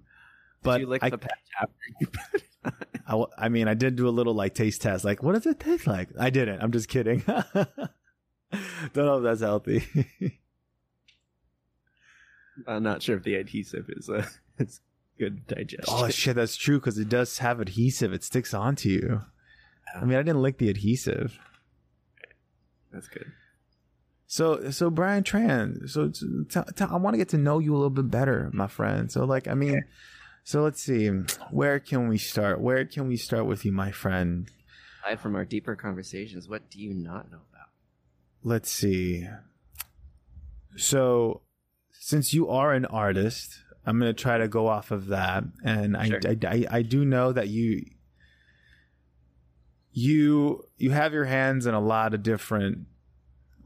but 0.64 0.78
Did 0.78 0.80
you 0.80 0.86
lick 0.88 1.04
I, 1.04 1.10
the 1.10 1.18
patch 1.18 1.38
after 1.60 1.74
you 2.00 2.06
put 2.08 2.34
it 2.34 2.48
on? 2.64 2.72
I, 3.38 3.44
I 3.46 3.48
mean, 3.48 3.68
I 3.68 3.74
did 3.74 3.94
do 3.94 4.08
a 4.08 4.10
little 4.10 4.34
like 4.34 4.54
taste 4.54 4.82
test. 4.82 5.04
Like, 5.04 5.22
what 5.22 5.34
does 5.34 5.46
it 5.46 5.60
taste 5.60 5.86
like? 5.86 6.08
I 6.18 6.30
didn't. 6.30 6.60
I'm 6.60 6.72
just 6.72 6.88
kidding. 6.88 7.20
Don't 7.26 7.66
know 8.96 9.18
if 9.18 9.22
that's 9.22 9.40
healthy. 9.40 9.84
I'm 12.66 12.82
not 12.82 13.02
sure 13.02 13.16
if 13.16 13.22
the 13.22 13.36
adhesive 13.36 13.86
is 13.88 14.08
uh, 14.10 14.26
it's 14.58 14.80
good 15.18 15.46
digestion. 15.46 15.84
oh 15.88 16.08
shit, 16.08 16.36
that's 16.36 16.56
true 16.56 16.78
because 16.78 16.98
it 16.98 17.08
does 17.08 17.38
have 17.38 17.60
adhesive. 17.60 18.12
It 18.12 18.24
sticks 18.24 18.54
onto 18.54 18.88
you. 18.88 19.22
I 19.94 20.04
mean, 20.04 20.18
I 20.18 20.22
didn't 20.22 20.42
lick 20.42 20.58
the 20.58 20.70
adhesive. 20.70 21.38
That's 22.92 23.08
good. 23.08 23.32
So, 24.26 24.70
so 24.70 24.88
Brian 24.88 25.24
Tran. 25.24 25.88
So, 25.88 26.08
t- 26.08 26.72
t- 26.74 26.84
I 26.84 26.96
want 26.96 27.14
to 27.14 27.18
get 27.18 27.28
to 27.30 27.38
know 27.38 27.58
you 27.58 27.74
a 27.74 27.76
little 27.76 27.90
bit 27.90 28.10
better, 28.10 28.48
my 28.54 28.66
friend. 28.66 29.12
So, 29.12 29.24
like, 29.24 29.46
I 29.46 29.54
mean, 29.54 29.84
so 30.44 30.62
let's 30.62 30.82
see. 30.82 31.08
Where 31.50 31.78
can 31.78 32.08
we 32.08 32.16
start? 32.16 32.60
Where 32.60 32.84
can 32.86 33.08
we 33.08 33.16
start 33.18 33.44
with 33.44 33.64
you, 33.66 33.72
my 33.72 33.90
friend? 33.90 34.50
Aside 35.04 35.20
from 35.20 35.36
our 35.36 35.44
deeper 35.44 35.76
conversations, 35.76 36.48
what 36.48 36.70
do 36.70 36.80
you 36.80 36.94
not 36.94 37.30
know 37.30 37.40
about? 37.52 37.68
Let's 38.42 38.70
see. 38.70 39.28
So, 40.76 41.42
since 41.92 42.32
you 42.32 42.48
are 42.48 42.72
an 42.72 42.86
artist, 42.86 43.58
I'm 43.84 43.98
going 43.98 44.14
to 44.14 44.22
try 44.22 44.38
to 44.38 44.48
go 44.48 44.68
off 44.68 44.90
of 44.90 45.08
that. 45.08 45.44
And 45.64 45.96
I, 45.96 46.08
Sure. 46.08 46.20
I, 46.24 46.36
I, 46.46 46.66
I 46.70 46.82
do 46.82 47.04
know 47.04 47.32
that 47.32 47.48
you, 47.48 47.84
you, 49.92 50.64
you 50.76 50.90
have 50.90 51.12
your 51.12 51.24
hands 51.24 51.66
in 51.66 51.74
a 51.74 51.80
lot 51.80 52.14
of 52.14 52.22
different, 52.22 52.86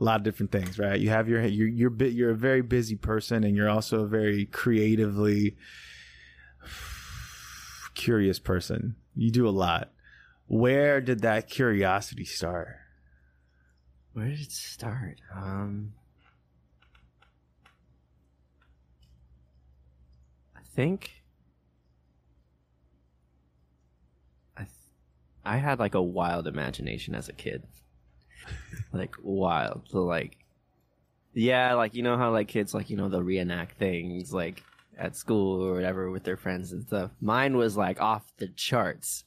a 0.00 0.04
lot 0.04 0.16
of 0.16 0.22
different 0.22 0.52
things, 0.52 0.78
right? 0.78 0.98
You 0.98 1.10
have 1.10 1.28
your, 1.28 1.44
you're, 1.44 1.68
you're, 1.68 1.90
bit, 1.90 2.12
you're 2.12 2.30
a 2.30 2.36
very 2.36 2.62
busy 2.62 2.96
person 2.96 3.44
and 3.44 3.54
you're 3.56 3.68
also 3.68 4.00
a 4.00 4.06
very 4.06 4.46
creatively 4.46 5.56
curious 7.94 8.38
person. 8.38 8.96
You 9.14 9.30
do 9.30 9.48
a 9.48 9.50
lot. 9.50 9.90
Where 10.46 11.00
did 11.00 11.20
that 11.22 11.48
curiosity 11.48 12.24
start? 12.24 12.76
Where 14.12 14.28
did 14.28 14.40
it 14.40 14.52
start? 14.52 15.20
Um, 15.34 15.92
think 20.76 21.10
I 24.56 24.60
th- 24.60 24.70
I 25.44 25.56
had 25.56 25.78
like 25.78 25.94
a 25.94 26.02
wild 26.02 26.46
imagination 26.46 27.14
as 27.14 27.28
a 27.28 27.32
kid, 27.32 27.64
like 28.92 29.16
wild. 29.22 29.88
So 29.88 30.04
like, 30.04 30.36
yeah, 31.32 31.74
like 31.74 31.94
you 31.94 32.02
know 32.02 32.18
how 32.18 32.30
like 32.30 32.48
kids 32.48 32.74
like 32.74 32.90
you 32.90 32.96
know 32.96 33.08
they'll 33.08 33.22
reenact 33.22 33.78
things 33.78 34.32
like 34.32 34.62
at 34.98 35.16
school 35.16 35.62
or 35.62 35.74
whatever 35.74 36.10
with 36.10 36.24
their 36.24 36.36
friends 36.36 36.72
and 36.72 36.86
stuff. 36.86 37.10
Mine 37.20 37.56
was 37.56 37.76
like 37.76 38.00
off 38.00 38.24
the 38.36 38.48
charts, 38.48 39.24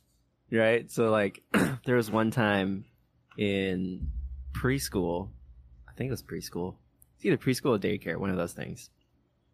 right? 0.51 0.89
So 0.89 1.09
like, 1.09 1.41
there 1.85 1.95
was 1.95 2.12
one 2.12 2.31
time 2.31 2.85
in 3.38 4.09
preschool. 4.53 5.29
I 5.88 5.93
think 5.93 6.09
it 6.09 6.12
was 6.12 6.23
preschool. 6.23 6.75
It's 7.15 7.25
either 7.25 7.38
preschool 7.38 7.75
or 7.75 7.79
daycare, 7.79 8.17
one 8.17 8.29
of 8.29 8.38
those 8.38 8.53
things. 8.53 8.89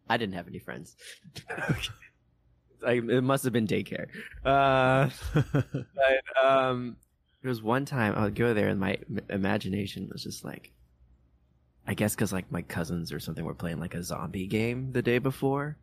I 0.08 0.16
didn't 0.16 0.34
have 0.34 0.48
any 0.48 0.58
friends. 0.58 0.96
I, 2.86 2.92
it 2.92 3.22
must 3.24 3.44
have 3.44 3.52
been 3.52 3.66
daycare. 3.66 4.06
Uh, 4.44 5.10
but 5.94 6.44
um, 6.44 6.96
there 7.42 7.48
was 7.48 7.62
one 7.62 7.84
time 7.84 8.14
I 8.14 8.24
would 8.24 8.34
go 8.34 8.54
there 8.54 8.68
and 8.68 8.78
my 8.80 8.98
imagination 9.30 10.08
was 10.12 10.22
just 10.22 10.44
like, 10.44 10.72
I 11.86 11.94
guess 11.94 12.14
because 12.14 12.32
like 12.32 12.50
my 12.50 12.62
cousins 12.62 13.12
or 13.12 13.20
something 13.20 13.44
were 13.44 13.54
playing 13.54 13.78
like 13.80 13.94
a 13.94 14.02
zombie 14.02 14.46
game 14.46 14.92
the 14.92 15.02
day 15.02 15.18
before, 15.18 15.76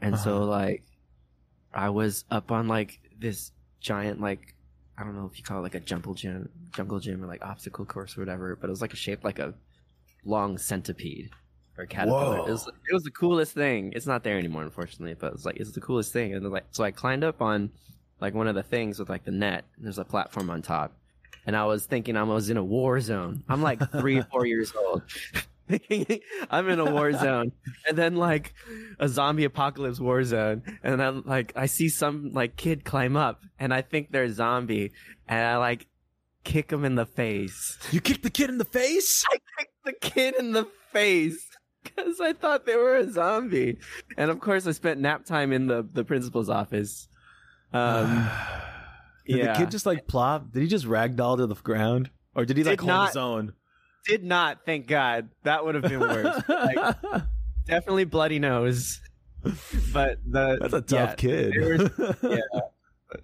and 0.00 0.18
so 0.18 0.38
Uh-huh. 0.38 0.46
like 0.46 0.82
I 1.72 1.90
was 1.90 2.24
up 2.30 2.50
on 2.50 2.68
like 2.68 3.00
this 3.18 3.52
giant 3.80 4.20
like 4.20 4.54
I 4.98 5.04
don't 5.04 5.16
know 5.16 5.26
if 5.32 5.38
you 5.38 5.44
call 5.44 5.58
it 5.60 5.62
like 5.62 5.74
a 5.76 5.80
jungle 5.80 6.14
gym, 6.14 6.48
jungle 6.72 7.00
gym 7.00 7.22
or 7.22 7.26
like 7.26 7.44
obstacle 7.44 7.84
course 7.84 8.16
or 8.16 8.20
whatever, 8.20 8.56
but 8.56 8.68
it 8.68 8.70
was 8.70 8.80
like 8.82 8.92
a 8.92 8.96
shaped 8.96 9.24
like 9.24 9.38
a 9.38 9.54
long 10.24 10.58
centipede 10.58 11.30
or 11.78 11.86
caterpillar. 11.86 12.38
Whoa. 12.38 12.46
It 12.46 12.50
was 12.50 12.68
it 12.88 12.94
was 12.94 13.02
the 13.02 13.10
coolest 13.10 13.52
thing. 13.52 13.92
It's 13.94 14.06
not 14.06 14.22
there 14.22 14.38
anymore, 14.38 14.62
unfortunately, 14.62 15.14
but 15.14 15.32
it's 15.32 15.44
like 15.44 15.56
it's 15.56 15.72
the 15.72 15.80
coolest 15.80 16.12
thing. 16.12 16.34
And 16.34 16.50
like 16.50 16.64
so, 16.70 16.84
I 16.84 16.90
climbed 16.90 17.24
up 17.24 17.42
on 17.42 17.70
like 18.20 18.34
one 18.34 18.46
of 18.46 18.54
the 18.54 18.62
things 18.62 18.98
with 18.98 19.08
like 19.08 19.24
the 19.24 19.30
net. 19.30 19.64
And 19.76 19.84
there's 19.84 19.98
a 19.98 20.04
platform 20.04 20.50
on 20.50 20.62
top, 20.62 20.92
and 21.46 21.56
I 21.56 21.64
was 21.64 21.86
thinking 21.86 22.16
I 22.16 22.22
was 22.22 22.50
in 22.50 22.56
a 22.56 22.64
war 22.64 23.00
zone. 23.00 23.42
I'm 23.48 23.62
like 23.62 23.80
three, 23.92 24.22
four 24.32 24.46
years 24.46 24.72
old. 24.76 25.02
I'm 26.50 26.68
in 26.68 26.78
a 26.78 26.90
war 26.92 27.12
zone, 27.12 27.52
and 27.88 27.96
then 27.96 28.16
like 28.16 28.52
a 28.98 29.08
zombie 29.08 29.44
apocalypse 29.44 29.98
war 29.98 30.22
zone, 30.22 30.62
and 30.82 31.00
then 31.00 31.22
like 31.24 31.52
I 31.56 31.66
see 31.66 31.88
some 31.88 32.32
like 32.32 32.56
kid 32.56 32.84
climb 32.84 33.16
up, 33.16 33.42
and 33.58 33.72
I 33.72 33.82
think 33.82 34.12
they're 34.12 34.24
a 34.24 34.32
zombie, 34.32 34.92
and 35.26 35.46
I 35.46 35.56
like 35.56 35.86
kick 36.44 36.70
him 36.70 36.84
in 36.84 36.94
the 36.94 37.06
face. 37.06 37.78
you 37.90 38.02
kicked 38.02 38.22
the 38.22 38.30
kid 38.30 38.50
in 38.50 38.58
the 38.58 38.66
face? 38.66 39.24
I 39.32 39.38
kicked 39.58 39.84
the 39.84 39.92
kid 39.94 40.34
in 40.38 40.52
the 40.52 40.68
face 40.92 41.48
because 41.84 42.20
I 42.20 42.32
thought 42.32 42.66
they 42.66 42.76
were 42.76 42.96
a 42.96 43.10
zombie, 43.10 43.78
and 44.16 44.30
of 44.30 44.40
course 44.40 44.66
I 44.66 44.72
spent 44.72 45.00
nap 45.00 45.24
time 45.24 45.52
in 45.52 45.66
the 45.66 45.86
the 45.92 46.04
principal's 46.04 46.48
office. 46.48 47.08
Um, 47.72 48.28
Did 49.26 49.38
yeah. 49.38 49.52
the 49.52 49.58
kid 49.60 49.70
just 49.70 49.86
like 49.86 50.06
plop? 50.06 50.52
Did 50.52 50.62
he 50.62 50.68
just 50.68 50.84
ragdoll 50.84 51.38
to 51.38 51.46
the 51.46 51.54
ground? 51.54 52.10
Or 52.34 52.44
did 52.44 52.56
he 52.58 52.64
like 52.64 52.80
Did 52.80 52.80
hold 52.80 52.88
not. 52.88 53.08
his 53.08 53.16
own? 53.16 53.52
did 54.06 54.22
not, 54.22 54.64
thank 54.64 54.86
God. 54.86 55.30
That 55.44 55.64
would 55.64 55.74
have 55.74 55.84
been 55.84 56.00
worse. 56.00 56.42
like, 56.48 56.96
definitely 57.66 58.04
bloody 58.04 58.38
nose. 58.38 59.00
But 59.92 60.18
the 60.26 60.58
That's 60.60 60.74
a 60.74 60.80
tough 60.80 61.10
yeah, 61.10 61.14
kid. 61.14 61.52
there 61.52 62.16
yeah, 62.22 62.60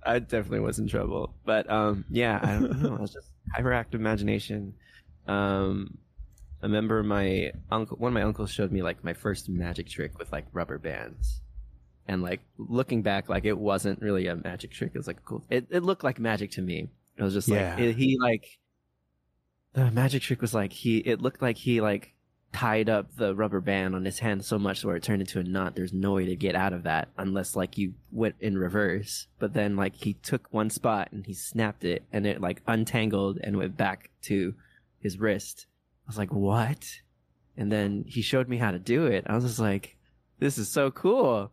I 0.05 0.19
definitely 0.19 0.61
was 0.61 0.79
in 0.79 0.89
trouble. 0.89 1.35
But 1.45 1.71
um, 1.71 2.05
yeah, 2.11 2.41
I 2.43 2.53
don't 2.53 2.83
know. 2.83 2.97
I 2.97 3.01
was 3.01 3.13
just 3.13 3.31
hyperactive 3.57 3.95
imagination. 3.95 4.75
Um, 5.27 5.99
I 6.63 6.67
remember 6.67 7.03
my 7.03 7.53
uncle. 7.71 7.97
One 7.97 8.11
of 8.11 8.15
my 8.15 8.23
uncles 8.23 8.51
showed 8.51 8.71
me 8.73 8.83
like 8.83 9.03
my 9.03 9.13
first 9.15 9.49
magic 9.49 9.89
trick 9.89 10.19
with 10.19 10.31
like 10.33 10.47
rubber 10.53 10.79
bands, 10.79 11.41
and 12.07 12.23
like 12.23 12.41
looking 12.59 13.03
back, 13.03 13.29
like 13.29 13.45
it 13.45 13.57
wasn't 13.59 14.01
really 14.03 14.27
a 14.27 14.37
magic 14.37 14.71
trick. 14.71 14.93
It 14.95 14.99
was 14.99 15.07
like 15.07 15.25
cool. 15.25 15.45
It 15.51 15.67
it 15.71 15.83
looked 15.83 16.05
like 16.05 16.19
magic 16.19 16.51
to 16.53 16.63
me. 16.63 16.89
It 17.17 17.23
was 17.23 17.35
just 17.35 17.49
Yeah. 17.49 17.75
like 17.75 17.83
it, 17.83 17.97
he 17.97 18.19
like 18.21 18.45
the 19.73 19.91
magic 19.91 20.23
trick 20.23 20.41
was 20.41 20.53
like 20.55 20.73
he. 20.73 20.99
It 20.99 21.21
looked 21.23 21.41
like 21.43 21.57
he 21.57 21.81
like 21.81 22.15
tied 22.53 22.89
up 22.91 23.15
the 23.15 23.33
rubber 23.35 23.61
band 23.61 23.95
on 23.95 24.05
his 24.05 24.19
hand 24.19 24.45
so 24.45 24.59
much 24.59 24.85
where 24.85 24.97
it 24.97 25.03
turned 25.05 25.23
into 25.23 25.39
a 25.39 25.45
knot. 25.45 25.77
There's 25.77 25.93
no 25.93 26.13
way 26.15 26.27
to 26.27 26.35
get 26.35 26.57
out 26.57 26.73
of 26.73 26.83
that 26.83 27.09
unless 27.17 27.55
like 27.55 27.79
you 27.79 27.95
went 28.11 28.35
in 28.41 28.59
reverse. 28.59 29.29
But 29.39 29.55
then 29.55 29.77
like 29.77 29.95
he 29.95 30.15
took 30.15 30.49
one 30.51 30.69
spot 30.69 31.09
and 31.13 31.25
he 31.25 31.33
snapped 31.33 31.85
it 31.85 32.03
and 32.13 32.27
it 32.27 32.41
like 32.41 32.61
untangled 32.67 33.39
and 33.43 33.57
went 33.57 33.77
back 33.77 34.11
to 34.23 34.55
his 34.99 35.17
wrist. 35.19 35.67
I 36.11 36.13
was 36.13 36.19
like, 36.19 36.33
what? 36.33 36.85
And 37.57 37.71
then 37.71 38.05
he 38.05 38.21
showed 38.21 38.49
me 38.49 38.57
how 38.57 38.73
to 38.73 38.81
do 38.81 39.07
it. 39.07 39.25
I 39.29 39.35
was 39.37 39.45
just 39.45 39.61
like, 39.61 39.97
this 40.41 40.59
is 40.59 40.69
so 40.69 40.91
cool. 40.91 41.53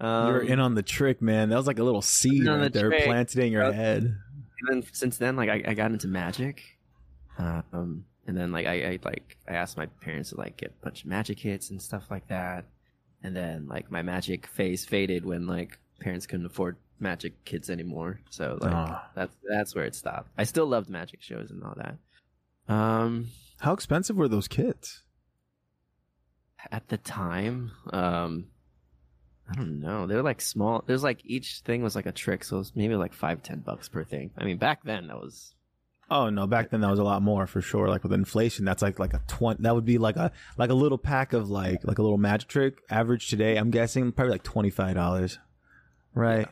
Um, 0.00 0.26
you 0.26 0.32
were 0.32 0.40
in 0.40 0.58
on 0.58 0.74
the 0.74 0.82
trick, 0.82 1.22
man. 1.22 1.50
That 1.50 1.56
was 1.56 1.68
like 1.68 1.78
a 1.78 1.84
little 1.84 2.02
seed 2.02 2.44
right 2.48 2.64
the 2.64 2.68
there 2.80 2.88
trick. 2.90 3.04
planted 3.04 3.38
in 3.44 3.52
your 3.52 3.72
head. 3.72 4.02
and 4.02 4.12
then 4.68 4.82
since 4.92 5.18
then, 5.18 5.36
like 5.36 5.48
I, 5.50 5.62
I 5.68 5.74
got 5.74 5.92
into 5.92 6.08
magic. 6.08 6.64
Um, 7.38 8.06
and 8.26 8.36
then 8.36 8.50
like 8.50 8.66
I, 8.66 8.82
I 8.94 8.98
like 9.04 9.36
I 9.48 9.52
asked 9.52 9.76
my 9.76 9.86
parents 9.86 10.30
to 10.30 10.36
like 10.36 10.56
get 10.56 10.74
a 10.80 10.84
bunch 10.84 11.02
of 11.04 11.06
magic 11.08 11.38
hits 11.38 11.70
and 11.70 11.80
stuff 11.80 12.10
like 12.10 12.26
that. 12.26 12.64
And 13.22 13.36
then 13.36 13.68
like 13.68 13.88
my 13.88 14.02
magic 14.02 14.48
phase 14.48 14.84
faded 14.84 15.24
when 15.24 15.46
like 15.46 15.78
parents 16.00 16.26
couldn't 16.26 16.46
afford 16.46 16.76
magic 16.98 17.44
kits 17.44 17.70
anymore. 17.70 18.18
So 18.30 18.58
like 18.60 18.72
Ah. 18.74 19.10
that's 19.14 19.36
that's 19.48 19.76
where 19.76 19.84
it 19.84 19.94
stopped. 19.94 20.30
I 20.36 20.42
still 20.42 20.66
loved 20.66 20.90
magic 20.90 21.22
shows 21.22 21.52
and 21.52 21.62
all 21.62 21.76
that. 21.76 22.74
Um, 22.74 23.28
How 23.60 23.72
expensive 23.72 24.16
were 24.16 24.28
those 24.28 24.48
kits? 24.48 25.02
at 26.72 26.88
the 26.88 26.96
time, 26.96 27.70
um, 27.92 28.46
I 29.48 29.54
don't 29.54 29.80
know. 29.80 30.06
They're 30.06 30.22
like 30.22 30.40
small. 30.40 30.82
There's 30.86 31.04
like 31.04 31.20
each 31.24 31.60
thing 31.60 31.82
was 31.82 31.94
like 31.94 32.06
a 32.06 32.12
trick, 32.12 32.44
so 32.44 32.56
it 32.56 32.58
was 32.60 32.72
maybe 32.74 32.96
like 32.96 33.12
five 33.12 33.42
ten 33.42 33.60
bucks 33.60 33.88
per 33.88 34.04
thing. 34.04 34.30
I 34.36 34.44
mean, 34.44 34.58
back 34.58 34.82
then 34.84 35.06
that 35.06 35.16
was 35.16 35.54
Oh 36.08 36.30
no, 36.30 36.46
back 36.46 36.70
then 36.70 36.80
that 36.82 36.90
was 36.90 37.00
a 37.00 37.04
lot 37.04 37.22
more 37.22 37.46
for 37.46 37.60
sure. 37.60 37.88
Like 37.88 38.02
with 38.02 38.12
inflation, 38.12 38.64
that's 38.64 38.82
like 38.82 38.98
like 38.98 39.14
a 39.14 39.22
twenty. 39.26 39.62
That 39.62 39.74
would 39.74 39.84
be 39.84 39.98
like 39.98 40.16
a 40.16 40.32
like 40.56 40.70
a 40.70 40.74
little 40.74 40.98
pack 40.98 41.32
of 41.32 41.50
like 41.50 41.84
like 41.84 41.98
a 41.98 42.02
little 42.02 42.18
magic 42.18 42.48
trick. 42.48 42.78
Average 42.90 43.28
today, 43.28 43.56
I'm 43.56 43.70
guessing 43.70 44.12
probably 44.12 44.32
like 44.32 44.44
twenty 44.44 44.70
five 44.70 44.94
dollars. 44.94 45.38
Right. 46.14 46.48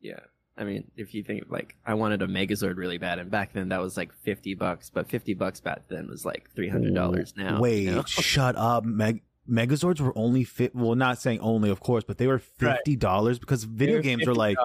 Yeah. 0.00 0.20
I 0.56 0.64
mean, 0.64 0.90
if 0.96 1.14
you 1.14 1.22
think 1.24 1.44
like 1.48 1.76
I 1.84 1.94
wanted 1.94 2.22
a 2.22 2.26
Megazord 2.28 2.76
really 2.76 2.98
bad, 2.98 3.18
and 3.18 3.30
back 3.30 3.52
then 3.52 3.70
that 3.70 3.80
was 3.80 3.96
like 3.96 4.12
fifty 4.12 4.54
bucks, 4.54 4.88
but 4.88 5.08
fifty 5.08 5.34
bucks 5.34 5.60
back 5.60 5.88
then 5.88 6.08
was 6.08 6.24
like 6.24 6.50
three 6.54 6.68
hundred 6.68 6.94
dollars 6.94 7.34
now. 7.36 7.60
Wait, 7.60 7.82
you 7.82 7.90
know? 7.90 8.02
shut 8.06 8.54
up. 8.56 8.84
Meg- 8.84 9.22
Megazords 9.50 10.00
were 10.00 10.16
only 10.16 10.44
fit. 10.44 10.74
Well, 10.74 10.94
not 10.94 11.20
saying 11.20 11.40
only, 11.40 11.70
of 11.70 11.80
course, 11.80 12.04
but 12.04 12.18
they 12.18 12.26
were 12.28 12.38
fifty 12.38 12.94
dollars 12.96 13.38
because 13.38 13.64
video 13.64 13.96
were 13.96 14.02
games 14.02 14.26
were 14.26 14.34
like 14.34 14.56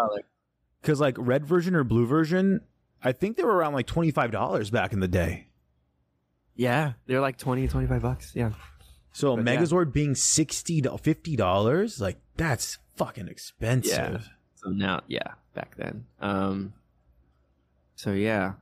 because 0.82 1.02
like 1.02 1.16
red 1.18 1.46
version 1.46 1.76
or 1.76 1.84
blue 1.84 2.06
version. 2.06 2.62
I 3.04 3.12
think 3.12 3.36
they 3.38 3.44
were 3.44 3.56
around 3.56 3.74
like 3.74 3.88
twenty 3.88 4.12
five 4.12 4.32
dollars 4.32 4.70
back 4.70 4.94
in 4.94 5.00
the 5.00 5.08
day. 5.08 5.48
yeah, 6.56 6.94
they're 7.08 7.22
like 7.22 7.38
20, 7.38 7.68
25 7.68 8.02
bucks. 8.02 8.32
Yeah, 8.36 8.52
So 9.14 9.36
But 9.36 9.46
yeah. 9.46 9.58
Megazord 9.58 9.94
being 9.94 10.16
sixty 10.16 10.82
to 10.82 10.98
fifty 10.98 11.36
dollars, 11.36 12.00
like 12.00 12.18
that's 12.36 12.78
fucking 12.96 13.28
expensive. 13.28 13.92
Yeah. 14.24 14.34
So 14.56 14.70
now, 14.72 15.02
yeah, 15.08 15.34
back 15.60 15.76
then. 15.76 16.06
Um. 16.20 16.74
So 17.96 18.14
yeah, 18.14 18.54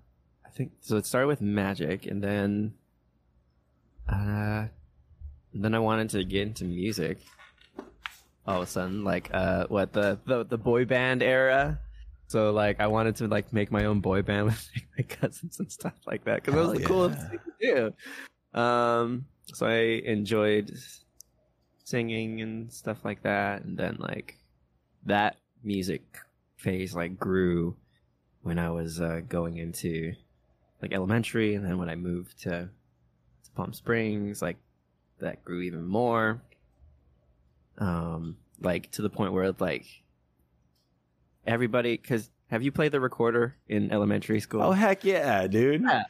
I 0.45 0.49
think 0.49 0.71
so. 0.81 0.97
It 0.97 1.05
started 1.05 1.27
with 1.27 1.41
magic, 1.41 2.07
and 2.07 2.23
then, 2.23 2.73
uh, 4.09 4.65
then 5.53 5.75
I 5.75 5.79
wanted 5.79 6.09
to 6.11 6.23
get 6.23 6.47
into 6.47 6.65
music. 6.65 7.19
All 8.47 8.61
of 8.61 8.63
a 8.63 8.65
sudden, 8.65 9.03
like, 9.03 9.29
uh, 9.31 9.67
what 9.67 9.93
the 9.93 10.17
the 10.25 10.43
the 10.43 10.57
boy 10.57 10.85
band 10.85 11.21
era. 11.21 11.79
So 12.29 12.51
like, 12.51 12.81
I 12.81 12.87
wanted 12.87 13.17
to 13.17 13.27
like 13.27 13.53
make 13.53 13.71
my 13.71 13.85
own 13.85 13.99
boy 13.99 14.23
band 14.23 14.45
with 14.49 14.69
like, 14.75 14.87
my 14.97 15.03
cousins 15.03 15.59
and 15.59 15.71
stuff 15.71 15.99
like 16.07 16.25
that 16.25 16.43
because 16.43 16.55
that 16.55 16.67
was 16.67 16.79
the 16.79 16.85
coolest 16.85 17.19
yeah. 17.19 17.29
thing 17.29 17.39
to 17.61 17.93
do. 18.55 18.59
Um. 18.59 19.25
So 19.53 19.67
I 19.67 20.01
enjoyed 20.03 20.75
singing 21.83 22.41
and 22.41 22.73
stuff 22.73 23.05
like 23.05 23.21
that, 23.21 23.63
and 23.63 23.77
then 23.77 23.97
like 23.99 24.35
that 25.05 25.37
music 25.63 26.17
phase 26.57 26.95
like 26.95 27.17
grew 27.17 27.75
when 28.41 28.59
I 28.59 28.69
was 28.69 28.99
uh, 29.01 29.21
going 29.27 29.57
into 29.57 30.13
like 30.81 30.93
elementary, 30.93 31.55
and 31.55 31.65
then 31.65 31.77
when 31.77 31.89
I 31.89 31.95
moved 31.95 32.39
to, 32.43 32.49
to 33.43 33.51
Palm 33.55 33.73
Springs, 33.73 34.41
like 34.41 34.57
that 35.19 35.43
grew 35.43 35.61
even 35.61 35.85
more. 35.85 36.41
Um, 37.77 38.37
like 38.59 38.91
to 38.93 39.01
the 39.01 39.09
point 39.09 39.33
where 39.33 39.51
like 39.59 39.85
everybody, 41.45 41.97
because 41.97 42.29
have 42.49 42.63
you 42.63 42.71
played 42.71 42.91
the 42.91 42.99
recorder 42.99 43.55
in 43.67 43.91
elementary 43.91 44.39
school? 44.39 44.61
Oh 44.61 44.71
heck 44.71 45.03
yeah, 45.03 45.47
dude. 45.47 45.81
Yeah. 45.81 46.03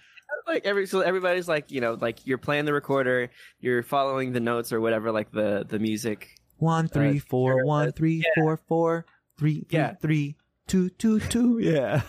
like 0.47 0.65
every 0.65 0.86
so 0.88 1.01
everybody's 1.01 1.47
like 1.47 1.71
you 1.71 1.81
know 1.81 1.97
like 1.99 2.25
you're 2.25 2.38
playing 2.38 2.65
the 2.65 2.73
recorder, 2.73 3.29
you're 3.60 3.83
following 3.83 4.31
the 4.31 4.39
notes 4.39 4.71
or 4.71 4.79
whatever 4.79 5.12
like 5.12 5.31
the 5.31 5.65
the 5.67 5.79
music 5.79 6.29
One 6.57 6.88
three 6.88 7.19
four 7.19 7.60
sure, 7.60 7.65
one 7.65 7.89
uh, 7.89 7.91
three 7.91 8.23
four 8.36 8.57
four 8.57 9.05
three 9.38 9.62
three 9.69 9.80
Yeah. 9.80 9.93
three 10.02 10.36
two 10.67 10.89
two 10.89 11.19
two. 11.19 11.60
Yeah. 11.62 12.02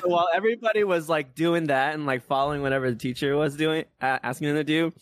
So 0.00 0.08
while 0.08 0.28
everybody 0.34 0.84
was 0.84 1.08
like 1.08 1.34
doing 1.34 1.64
that 1.68 1.94
and 1.94 2.06
like 2.06 2.22
following 2.24 2.62
whatever 2.62 2.90
the 2.90 2.96
teacher 2.96 3.36
was 3.36 3.56
doing, 3.56 3.84
uh, 4.00 4.18
asking 4.22 4.48
them 4.48 4.56
to 4.56 4.64
do, 4.64 4.92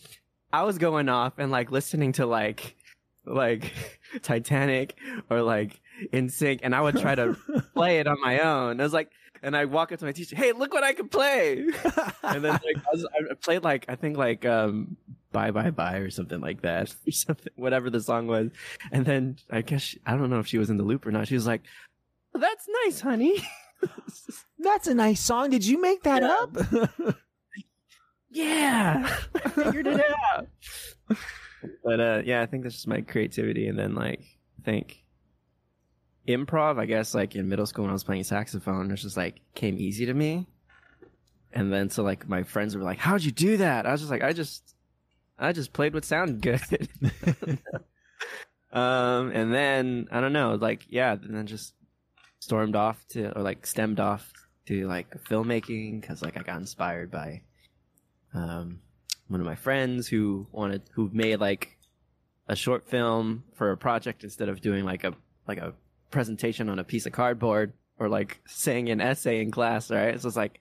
I 0.53 0.63
was 0.63 0.77
going 0.77 1.09
off 1.09 1.33
and 1.39 1.51
like 1.51 1.71
listening 1.71 2.11
to 2.13 2.25
like, 2.25 2.75
like 3.25 3.71
Titanic 4.21 4.95
or 5.29 5.41
like 5.41 5.79
NSYNC, 6.13 6.59
and 6.63 6.73
I 6.75 6.81
would 6.81 6.97
try 6.97 7.15
to 7.15 7.35
play 7.73 7.99
it 7.99 8.07
on 8.07 8.19
my 8.21 8.39
own. 8.39 8.79
I 8.79 8.83
was 8.83 8.93
like, 8.93 9.11
and 9.43 9.55
I 9.55 9.65
walk 9.65 9.91
up 9.91 9.99
to 9.99 10.05
my 10.05 10.11
teacher, 10.11 10.35
"Hey, 10.35 10.51
look 10.51 10.73
what 10.73 10.83
I 10.83 10.93
can 10.93 11.07
play!" 11.09 11.65
And 12.23 12.43
then 12.43 12.51
like 12.53 12.77
I, 12.77 12.89
was, 12.91 13.05
I 13.31 13.33
played 13.35 13.63
like 13.63 13.85
I 13.89 13.95
think 13.95 14.17
like 14.17 14.45
um 14.45 14.97
bye 15.31 15.51
bye 15.51 15.69
bye 15.71 15.97
or 15.97 16.09
something 16.09 16.39
like 16.41 16.61
that 16.61 16.93
or 17.07 17.11
something 17.11 17.53
whatever 17.55 17.89
the 17.89 18.01
song 18.01 18.27
was, 18.27 18.51
and 18.91 19.05
then 19.05 19.37
I 19.51 19.61
guess 19.61 19.81
she, 19.81 19.99
I 20.05 20.15
don't 20.15 20.29
know 20.29 20.39
if 20.39 20.47
she 20.47 20.57
was 20.57 20.69
in 20.69 20.77
the 20.77 20.83
loop 20.83 21.05
or 21.05 21.11
not. 21.11 21.27
She 21.27 21.35
was 21.35 21.47
like, 21.47 21.61
"That's 22.33 22.67
nice, 22.85 22.99
honey." 23.01 23.35
That's 24.59 24.87
a 24.87 24.93
nice 24.93 25.21
song. 25.21 25.49
Did 25.51 25.65
you 25.65 25.79
make 25.81 26.03
that 26.03 26.21
Yeah. 26.21 26.35
up? 27.09 27.15
yeah 28.31 29.17
i 29.43 29.49
figured 29.49 29.87
it 29.87 29.99
out 30.35 30.47
but 31.83 31.99
uh 31.99 32.21
yeah 32.23 32.41
i 32.41 32.45
think 32.45 32.61
that's 32.61 32.75
just 32.75 32.87
my 32.87 33.01
creativity 33.01 33.67
and 33.67 33.77
then 33.79 33.95
like 33.95 34.19
i 34.59 34.61
think 34.63 35.03
improv 36.29 36.79
i 36.79 36.85
guess 36.85 37.13
like 37.13 37.35
in 37.35 37.49
middle 37.49 37.65
school 37.65 37.83
when 37.83 37.89
i 37.89 37.93
was 37.93 38.03
playing 38.03 38.23
saxophone 38.23 38.91
it 38.91 38.95
just 38.95 39.17
like 39.17 39.41
came 39.55 39.77
easy 39.77 40.05
to 40.05 40.13
me. 40.13 40.47
And 41.51 41.73
then 41.73 41.89
so 41.89 42.03
like 42.03 42.29
my 42.29 42.43
friends 42.43 42.75
were 42.75 42.83
like 42.83 42.99
how'd 42.99 43.23
you 43.23 43.31
do 43.31 43.57
that? 43.57 43.85
I 43.85 43.91
was 43.91 44.01
just 44.01 44.11
like 44.11 44.23
i 44.23 44.33
just 44.33 44.75
i 45.37 45.51
just 45.51 45.73
played 45.73 45.93
what 45.93 46.05
sounded 46.05 46.41
good. 46.41 46.89
Um 48.71 49.31
and 49.31 49.51
then 49.51 50.07
i 50.11 50.21
don't 50.21 50.31
know 50.31 50.53
like 50.53 50.85
yeah 50.89 51.13
and 51.13 51.35
then 51.35 51.47
just 51.47 51.73
stormed 52.37 52.75
off 52.75 53.03
to 53.09 53.35
or 53.35 53.41
like 53.41 53.65
stemmed 53.65 53.99
off 53.99 54.31
to 54.67 54.87
like 54.87 55.09
filmmaking 55.23 55.99
because 55.99 56.21
like 56.21 56.37
i 56.37 56.43
got 56.43 56.57
inspired 56.57 57.09
by 57.09 57.41
um, 58.33 58.79
one 59.27 59.39
of 59.39 59.45
my 59.45 59.55
friends 59.55 60.07
who 60.07 60.47
wanted 60.51 60.83
who 60.93 61.09
made 61.13 61.39
like 61.39 61.77
a 62.47 62.55
short 62.55 62.87
film 62.87 63.43
for 63.53 63.71
a 63.71 63.77
project 63.77 64.23
instead 64.23 64.49
of 64.49 64.61
doing 64.61 64.85
like 64.85 65.03
a 65.03 65.13
like 65.47 65.57
a 65.57 65.73
presentation 66.11 66.69
on 66.69 66.79
a 66.79 66.83
piece 66.83 67.05
of 67.05 67.11
cardboard 67.11 67.73
or 67.97 68.09
like 68.09 68.41
saying 68.47 68.89
an 68.89 69.01
essay 69.01 69.41
in 69.41 69.51
class 69.51 69.91
right 69.91 70.19
so 70.21 70.27
it's 70.27 70.37
like 70.37 70.59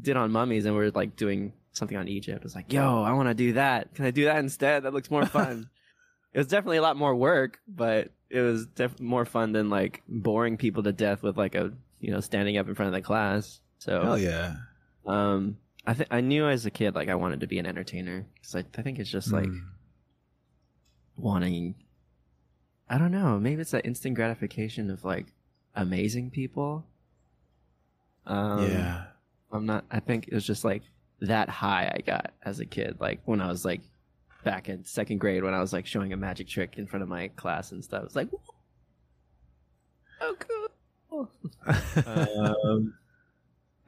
did 0.00 0.16
on 0.16 0.30
mummies 0.32 0.64
and 0.64 0.74
we 0.76 0.82
are 0.84 0.90
like 0.92 1.14
doing 1.16 1.52
something 1.72 1.96
on 1.96 2.08
egypt 2.08 2.44
it's 2.44 2.54
like 2.54 2.72
yo 2.72 3.02
i 3.02 3.12
want 3.12 3.28
to 3.28 3.34
do 3.34 3.52
that 3.54 3.94
can 3.94 4.04
i 4.04 4.10
do 4.10 4.24
that 4.24 4.38
instead 4.38 4.82
that 4.82 4.92
looks 4.92 5.10
more 5.10 5.24
fun 5.26 5.68
it 6.32 6.38
was 6.38 6.46
definitely 6.48 6.78
a 6.78 6.82
lot 6.82 6.96
more 6.96 7.14
work 7.14 7.60
but 7.68 8.10
it 8.30 8.40
was 8.40 8.66
def- 8.66 9.00
more 9.00 9.24
fun 9.24 9.52
than 9.52 9.68
like 9.70 10.02
boring 10.08 10.56
people 10.56 10.82
to 10.82 10.92
death 10.92 11.22
with 11.22 11.36
like 11.36 11.54
a 11.54 11.72
you 12.00 12.10
know 12.10 12.20
standing 12.20 12.56
up 12.56 12.66
in 12.68 12.74
front 12.74 12.88
of 12.88 12.94
the 12.94 13.02
class 13.02 13.60
so 13.78 14.02
Hell 14.02 14.18
yeah. 14.18 14.54
um, 15.06 15.56
I 15.86 15.94
think 15.94 16.08
I 16.12 16.20
knew 16.20 16.46
as 16.48 16.64
a 16.66 16.70
kid 16.70 16.94
like 16.94 17.08
I 17.08 17.14
wanted 17.16 17.40
to 17.40 17.46
be 17.46 17.58
an 17.58 17.66
entertainer 17.66 18.24
because 18.34 18.54
I, 18.56 18.64
I 18.78 18.82
think 18.82 18.98
it's 18.98 19.10
just 19.10 19.32
like 19.32 19.48
Mm. 19.48 19.60
wanting. 21.16 21.74
I 22.92 22.98
don't 22.98 23.10
know. 23.10 23.40
Maybe 23.40 23.62
it's 23.62 23.70
that 23.70 23.86
instant 23.86 24.16
gratification 24.16 24.90
of 24.90 25.02
like 25.02 25.28
amazing 25.74 26.30
people. 26.30 26.84
Um, 28.26 28.70
yeah. 28.70 29.04
I'm 29.50 29.64
not. 29.64 29.86
I 29.90 29.98
think 29.98 30.28
it 30.28 30.34
was 30.34 30.46
just 30.46 30.62
like 30.62 30.82
that 31.22 31.48
high 31.48 31.90
I 31.96 32.02
got 32.02 32.32
as 32.42 32.60
a 32.60 32.66
kid. 32.66 32.98
Like 33.00 33.22
when 33.24 33.40
I 33.40 33.48
was 33.48 33.64
like 33.64 33.80
back 34.44 34.68
in 34.68 34.84
second 34.84 35.20
grade 35.20 35.42
when 35.42 35.54
I 35.54 35.60
was 35.60 35.72
like 35.72 35.86
showing 35.86 36.12
a 36.12 36.18
magic 36.18 36.48
trick 36.48 36.74
in 36.76 36.86
front 36.86 37.02
of 37.02 37.08
my 37.08 37.28
class 37.28 37.72
and 37.72 37.82
stuff. 37.82 38.04
It's 38.04 38.14
like, 38.14 38.28
oh 40.20 40.36
cool. 40.38 41.30
um, 42.06 42.92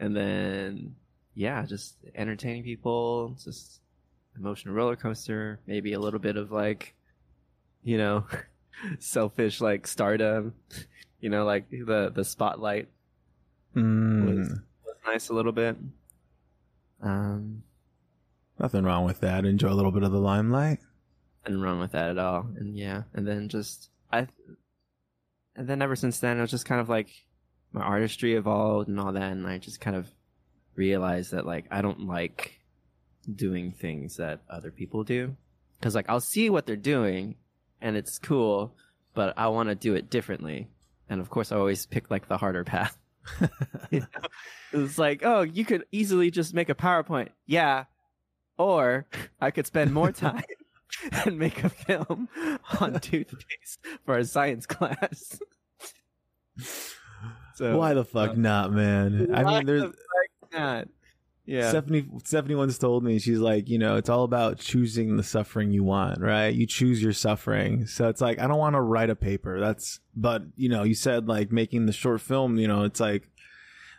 and 0.01 0.17
then 0.17 0.95
yeah, 1.35 1.67
just 1.67 1.97
entertaining 2.15 2.63
people, 2.63 3.37
just 3.45 3.81
emotional 4.35 4.75
roller 4.75 4.97
coaster, 4.97 5.61
maybe 5.67 5.93
a 5.93 6.01
little 6.01 6.21
bit 6.21 6.39
of 6.39 6.51
like, 6.51 6.95
you 7.83 7.99
know, 7.99 8.25
selfish 8.99 9.61
like 9.61 9.87
stardom, 9.87 10.55
you 11.21 11.31
know, 11.31 11.45
like 11.45 11.69
the 11.71 12.11
the 12.15 12.25
spotlight 12.25 12.89
Mm. 13.77 14.25
was, 14.39 14.49
was 14.85 14.97
nice 15.05 15.29
a 15.31 15.35
little 15.35 15.51
bit. 15.53 15.77
Um, 17.03 17.65
Nothing 18.59 18.85
wrong 18.85 19.05
with 19.05 19.19
that. 19.21 19.45
Enjoy 19.45 19.69
a 19.69 19.75
little 19.75 19.91
bit 19.91 20.05
of 20.05 20.13
the 20.13 20.21
limelight. 20.21 20.79
Didn't 21.45 21.61
run 21.63 21.81
with 21.81 21.91
that 21.93 22.11
at 22.11 22.19
all, 22.19 22.47
and 22.57 22.77
yeah, 22.79 23.03
and 23.13 23.27
then 23.27 23.49
just 23.49 23.91
I, 24.13 24.29
and 25.57 25.67
then 25.69 25.83
ever 25.83 25.97
since 25.97 26.21
then, 26.21 26.39
it 26.39 26.41
was 26.41 26.53
just 26.53 26.65
kind 26.67 26.81
of 26.81 26.89
like 26.89 27.09
my 27.73 27.83
artistry 27.83 28.35
evolved 28.37 28.89
and 28.89 28.99
all 29.01 29.13
that, 29.13 29.33
and 29.33 29.45
I 29.47 29.59
just 29.59 29.81
kind 29.81 29.97
of 29.97 30.07
realized 30.77 31.33
that 31.33 31.45
like 31.45 31.67
I 31.71 31.83
don't 31.83 32.07
like 32.07 32.61
doing 33.35 33.73
things 33.73 34.17
that 34.19 34.41
other 34.49 34.71
people 34.71 35.03
do, 35.03 35.37
because 35.81 35.95
like 35.97 36.09
I'll 36.09 36.21
see 36.21 36.49
what 36.49 36.65
they're 36.65 36.77
doing, 36.77 37.35
and 37.85 37.97
it's 37.97 38.19
cool, 38.19 38.75
but 39.13 39.35
I 39.37 39.49
want 39.49 39.69
to 39.69 39.75
do 39.75 39.95
it 39.95 40.11
differently, 40.11 40.69
and 41.09 41.21
of 41.21 41.31
course 41.31 41.53
I 41.53 41.57
always 41.57 41.87
pick 41.87 42.11
like 42.11 42.27
the 42.27 42.39
harder 42.39 42.65
path. 42.65 42.97
You 43.91 44.01
know? 44.01 44.07
It's 44.73 44.99
like, 44.99 45.21
oh, 45.23 45.43
you 45.43 45.65
could 45.65 45.85
easily 45.93 46.31
just 46.31 46.55
make 46.55 46.71
a 46.71 46.75
PowerPoint. 46.75 47.29
Yeah. 47.47 47.85
Or 48.57 49.07
I 49.41 49.51
could 49.51 49.67
spend 49.67 49.93
more 49.93 50.13
time 50.27 50.43
and 51.25 51.39
make 51.39 51.63
a 51.63 51.69
film 51.69 52.29
on 52.81 52.99
toothpaste 53.01 53.81
for 54.05 54.17
a 54.17 54.25
science 54.25 54.67
class. 54.67 55.39
so 57.55 57.79
Why 57.79 57.95
the 57.95 58.05
fuck 58.05 58.31
uh, 58.31 58.35
not, 58.35 58.73
man? 58.73 59.35
I 59.35 59.43
why 59.43 59.59
mean, 59.59 59.67
there's 59.67 59.83
the 59.83 59.89
fuck 59.89 60.53
not? 60.53 60.89
Yeah. 61.47 61.69
Stephanie. 61.69 62.07
Stephanie 62.25 62.55
once 62.55 62.79
told 62.79 63.05
me 63.05 63.19
she's 63.19 63.39
like, 63.39 63.69
you 63.69 63.79
know, 63.79 63.97
it's 63.97 64.09
all 64.09 64.25
about 64.25 64.59
choosing 64.59 65.17
the 65.19 65.23
suffering 65.23 65.73
you 65.73 65.85
want, 65.85 66.21
right? 66.21 66.55
You 66.55 66.67
choose 66.67 67.03
your 67.03 67.13
suffering. 67.13 67.87
So 67.87 68.09
it's 68.09 68.21
like 68.23 68.39
I 68.39 68.47
don't 68.47 68.59
want 68.59 68.77
to 68.77 68.81
write 68.81 69.11
a 69.11 69.15
paper. 69.17 69.61
That's, 69.61 70.01
but 70.17 70.43
you 70.57 70.69
know, 70.71 70.85
you 70.85 70.95
said 70.95 71.29
like 71.29 71.53
making 71.53 71.85
the 71.87 71.93
short 71.93 72.21
film. 72.23 72.57
You 72.57 72.67
know, 72.69 72.85
it's 72.85 72.99
like 73.01 73.29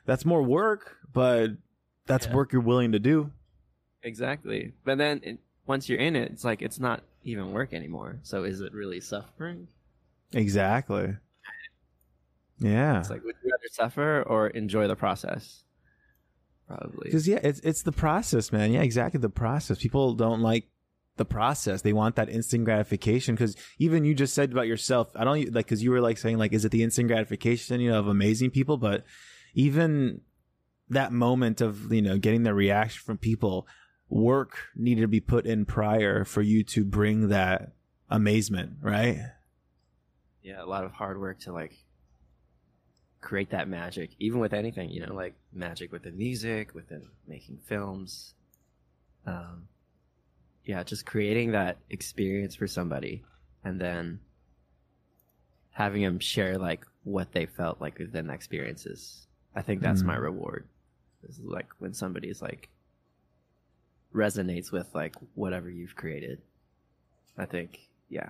that's 0.05 0.25
more 0.25 0.41
work, 0.41 0.97
but 1.13 1.51
that's 2.08 2.25
Yeah. 2.25 2.34
work 2.34 2.51
you're 2.51 2.62
willing 2.63 2.91
to 2.93 2.99
do. 2.99 3.31
exactly. 4.01 4.73
But 4.84 4.97
then 4.97 5.21
it, 5.23 5.39
once 5.67 5.88
you're 5.89 5.99
in 5.99 6.15
it, 6.15 6.31
it's 6.31 6.43
like 6.43 6.62
it's 6.63 6.79
not 6.79 7.03
even 7.23 7.51
work 7.51 7.73
anymore. 7.73 8.19
So 8.23 8.43
is 8.43 8.62
it 8.62 8.73
really 8.73 9.01
suffering? 9.01 9.67
Exactly. 10.34 11.15
Yeah. 12.60 12.99
It's 12.99 13.10
like 13.10 13.23
would 13.23 13.36
you 13.43 13.51
rather 13.51 13.67
suffer 13.71 14.23
or 14.23 14.47
enjoy 14.47 14.88
the 14.88 14.95
process? 14.95 15.63
Probably. 16.67 17.06
Because 17.06 17.28
yeah, 17.28 17.39
it's 17.43 17.60
it's 17.60 17.84
the 17.84 17.91
process, 17.91 18.51
man. 18.51 18.71
Yeah, 18.71 18.82
exactly 18.82 19.19
the 19.19 19.30
process. 19.30 19.78
People 19.78 20.13
don't 20.13 20.41
like 20.41 20.67
the 21.17 21.25
process. 21.25 21.82
They 21.82 21.93
want 21.93 22.15
that 22.15 22.30
instant 22.30 22.65
gratification. 22.65 23.36
Because 23.36 23.56
even 23.78 24.04
you 24.04 24.13
just 24.13 24.34
said 24.34 24.51
about 24.51 24.67
yourself, 24.67 25.10
I 25.15 25.23
don't 25.23 25.54
like 25.54 25.54
because 25.54 25.84
you 25.84 25.91
were 25.91 26.01
like 26.01 26.17
saying 26.17 26.38
like, 26.38 26.54
is 26.54 26.65
it 26.65 26.71
the 26.71 26.84
instant 26.84 27.08
gratification, 27.08 27.82
you 27.82 27.91
know, 27.91 27.99
of 27.99 28.08
amazing 28.08 28.51
people? 28.51 28.78
But 28.78 29.06
even 29.54 30.21
that 30.89 31.12
moment 31.12 31.62
of 31.62 31.91
you 31.91 32.01
know 32.01 32.17
getting 32.17 32.43
the 32.43 32.54
reaction 32.54 33.01
from 33.06 33.17
people, 33.17 33.67
work 34.10 34.58
needed 34.75 35.01
to 35.01 35.08
be 35.08 35.19
put 35.19 35.45
in 35.45 35.65
prior 35.65 36.23
for 36.23 36.41
you 36.41 36.63
to 36.63 36.84
bring 36.84 37.30
that 37.30 37.73
amazement, 38.10 38.73
right? 38.82 39.19
Yeah, 40.41 40.63
a 40.63 40.65
lot 40.65 40.84
of 40.84 40.91
hard 40.91 41.19
work 41.19 41.39
to 41.41 41.54
like 41.54 41.84
create 43.25 43.49
that 43.49 43.67
magic, 43.67 44.11
even 44.19 44.39
with 44.39 44.53
anything, 44.53 44.89
you 44.91 45.05
know, 45.05 45.13
like 45.13 45.33
magic 45.51 45.91
within 45.91 46.15
music, 46.17 46.73
within 46.75 47.01
making 47.27 47.57
films. 47.65 48.35
Um, 49.25 49.67
yeah, 50.63 50.83
just 50.83 51.05
creating 51.05 51.51
that 51.51 51.77
experience 51.89 52.55
for 52.55 52.67
somebody 52.67 53.23
and 53.63 53.81
then 53.81 54.19
having 55.71 56.03
them 56.03 56.19
share 56.19 56.57
like 56.57 56.85
what 57.03 57.31
they 57.33 57.45
felt 57.47 57.81
like 57.81 57.97
within 57.99 58.27
the 58.27 58.33
experiences. 58.33 59.27
I 59.55 59.61
think 59.63 59.81
that's 59.81 60.03
Mm. 60.03 60.07
my 60.07 60.15
reward. 60.15 60.67
Is 61.27 61.39
like 61.39 61.67
when 61.79 61.93
somebody's 61.93 62.41
like 62.41 62.69
resonates 64.13 64.71
with 64.71 64.93
like 64.93 65.15
whatever 65.33 65.69
you've 65.69 65.95
created. 65.95 66.41
I 67.38 67.45
think, 67.45 67.89
yeah. 68.09 68.29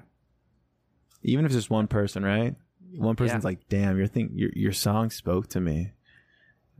Even 1.24 1.44
if 1.46 1.50
it's 1.50 1.58
just 1.58 1.70
one 1.70 1.88
person, 1.88 2.24
right? 2.24 2.56
One 2.94 3.16
person's 3.16 3.44
Yeah. 3.44 3.48
like, 3.50 3.68
"Damn, 3.70 3.98
your 3.98 4.08
thing, 4.08 4.32
your 4.34 4.52
your 4.56 4.72
song 4.74 5.10
spoke 5.10 5.48
to 5.50 5.60
me. 5.60 5.94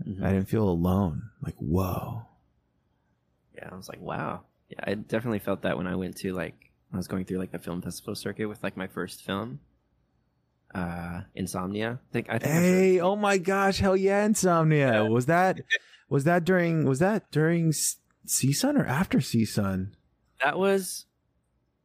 Mhm. 0.06 0.24
I 0.24 0.32
didn't 0.34 0.50
feel 0.50 0.68
alone." 0.68 1.30
Like, 1.42 1.56
whoa. 1.58 2.26
yeah, 3.56 3.70
I 3.72 3.76
was 3.76 3.88
like, 3.90 4.02
wow. 4.02 4.44
Yeah, 4.70 4.80
I 4.84 4.94
definitely 4.96 5.40
felt 5.40 5.62
that 5.62 5.78
when 5.78 5.88
I 5.88 5.96
went 5.96 6.18
to 6.18 6.34
like 6.34 6.72
I 6.94 6.98
was 6.98 7.08
going 7.08 7.26
through 7.26 7.38
like 7.40 7.52
the 7.52 7.60
film 7.60 7.82
festival 7.82 8.16
circuit 8.16 8.48
with 8.48 8.64
like 8.64 8.76
my 8.78 8.88
first 8.88 9.24
film, 9.24 9.60
uh, 10.74 11.22
Insomnia. 11.36 12.00
I 12.10 12.12
think 12.14 12.28
I 12.30 12.38
think 12.40 12.52
Hey, 12.54 13.00
oh 13.00 13.16
my 13.16 13.38
gosh, 13.38 13.80
hell 13.80 13.96
yeah, 13.96 14.26
Insomnia. 14.26 15.04
Yeah. 15.04 15.10
Was 15.10 15.26
that 15.28 15.62
was 16.10 16.24
that 16.26 16.44
during 16.46 16.86
was 16.86 17.00
that 17.00 17.32
during 17.32 17.72
CSUN 17.72 18.78
or 18.80 18.86
after 18.86 19.20
CSUN? 19.20 19.94
that 20.42 20.58
was 20.60 21.06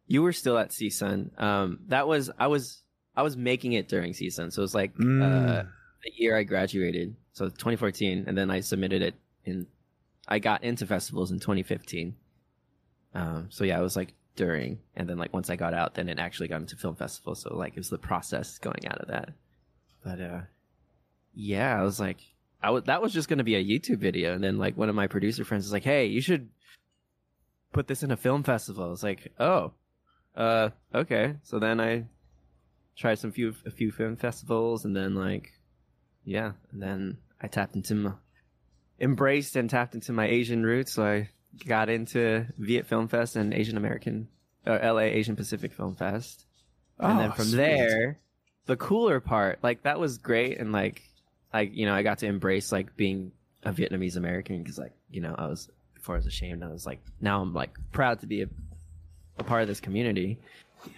you 0.06 0.22
were 0.22 0.32
still 0.32 0.58
at 0.58 0.70
CSUN. 0.70 1.40
Um, 1.40 1.80
that 1.86 2.08
was 2.08 2.30
I 2.38 2.48
was 2.48 2.82
I 3.20 3.22
was 3.22 3.36
making 3.36 3.72
it 3.74 3.86
during 3.88 4.12
CSUN, 4.12 4.50
so 4.52 4.62
it 4.62 4.68
was 4.68 4.74
like 4.74 4.92
uh, 4.98 5.02
Mm. 5.04 5.68
the 6.04 6.10
year 6.16 6.36
I 6.36 6.42
graduated, 6.42 7.14
so 7.32 7.44
2014, 7.48 8.24
and 8.26 8.36
then 8.36 8.50
I 8.50 8.60
submitted 8.60 9.02
it 9.02 9.14
in. 9.44 9.66
I 10.26 10.38
got 10.38 10.64
into 10.64 10.86
festivals 10.86 11.30
in 11.30 11.38
2015. 11.40 12.14
Um, 13.14 13.46
so 13.50 13.64
yeah, 13.64 13.78
it 13.78 13.82
was 13.82 13.96
like 13.96 14.14
during, 14.36 14.78
and 14.96 15.08
then 15.08 15.18
like 15.18 15.32
once 15.34 15.50
I 15.50 15.56
got 15.56 15.74
out, 15.74 15.94
then 15.94 16.08
it 16.08 16.18
actually 16.18 16.48
got 16.48 16.60
into 16.62 16.76
film 16.76 16.94
festivals. 16.96 17.42
So 17.42 17.54
like 17.54 17.72
it 17.74 17.80
was 17.80 17.90
the 17.90 17.98
process 17.98 18.58
going 18.58 18.86
out 18.88 18.98
of 18.98 19.08
that. 19.08 19.30
But 20.04 20.20
uh, 20.20 20.40
yeah, 21.34 21.78
I 21.78 21.82
was 21.82 22.00
like, 22.00 22.18
I 22.62 22.78
that 22.80 23.02
was 23.02 23.12
just 23.12 23.28
gonna 23.28 23.44
be 23.44 23.56
a 23.56 23.64
YouTube 23.64 23.98
video, 23.98 24.32
and 24.34 24.42
then 24.42 24.56
like 24.58 24.76
one 24.76 24.88
of 24.88 24.94
my 24.94 25.06
producer 25.08 25.44
friends 25.44 25.64
was 25.66 25.72
like, 25.72 25.84
"Hey, 25.84 26.06
you 26.06 26.20
should 26.22 26.48
put 27.72 27.86
this 27.88 28.02
in 28.02 28.10
a 28.10 28.16
film 28.16 28.42
festival." 28.42 28.84
I 28.84 28.88
was 28.88 29.02
like, 29.02 29.32
"Oh, 29.38 29.72
uh, 30.36 30.70
okay." 30.94 31.36
So 31.42 31.58
then 31.58 31.80
I 31.80 32.04
tried 33.00 33.18
some 33.18 33.32
few 33.32 33.54
a 33.64 33.70
few 33.70 33.90
film 33.90 34.16
festivals, 34.16 34.84
and 34.84 34.94
then 34.94 35.14
like, 35.14 35.52
yeah, 36.24 36.52
and 36.70 36.82
then 36.82 37.16
I 37.40 37.48
tapped 37.48 37.74
into 37.74 37.94
my 37.94 38.12
embraced 39.00 39.56
and 39.56 39.70
tapped 39.70 39.94
into 39.94 40.12
my 40.12 40.26
Asian 40.28 40.62
roots. 40.62 40.92
So 40.92 41.04
I 41.04 41.28
got 41.66 41.88
into 41.88 42.46
Viet 42.58 42.86
Film 42.86 43.08
Fest 43.08 43.36
and 43.36 43.54
Asian 43.54 43.76
American, 43.78 44.28
uh, 44.66 44.78
LA 44.82 45.08
Asian 45.18 45.34
Pacific 45.34 45.72
Film 45.72 45.96
Fest, 45.96 46.44
oh, 47.00 47.08
and 47.08 47.18
then 47.18 47.30
Oh, 47.30 47.34
from 47.34 47.46
sweet. 47.46 47.56
there, 47.56 48.18
the 48.66 48.76
cooler 48.76 49.18
part, 49.20 49.58
like 49.62 49.82
that 49.84 49.98
was 49.98 50.18
great, 50.18 50.58
and 50.58 50.70
like, 50.70 51.02
I 51.52 51.62
you 51.62 51.86
know 51.86 51.94
I 51.94 52.02
got 52.02 52.18
to 52.18 52.26
embrace 52.26 52.70
like 52.70 52.96
being 52.96 53.32
a 53.62 53.72
Vietnamese 53.72 54.16
American 54.16 54.62
because 54.62 54.78
like 54.78 54.92
you 55.10 55.20
know 55.22 55.34
I 55.36 55.46
was 55.46 55.70
before 55.94 56.16
I 56.16 56.18
was 56.18 56.26
ashamed, 56.26 56.62
I 56.62 56.68
was 56.68 56.84
like 56.86 57.00
now 57.20 57.40
I'm 57.40 57.54
like 57.54 57.76
proud 57.92 58.20
to 58.20 58.26
be 58.26 58.42
a, 58.42 58.46
a 59.38 59.44
part 59.44 59.62
of 59.62 59.68
this 59.68 59.80
community. 59.80 60.38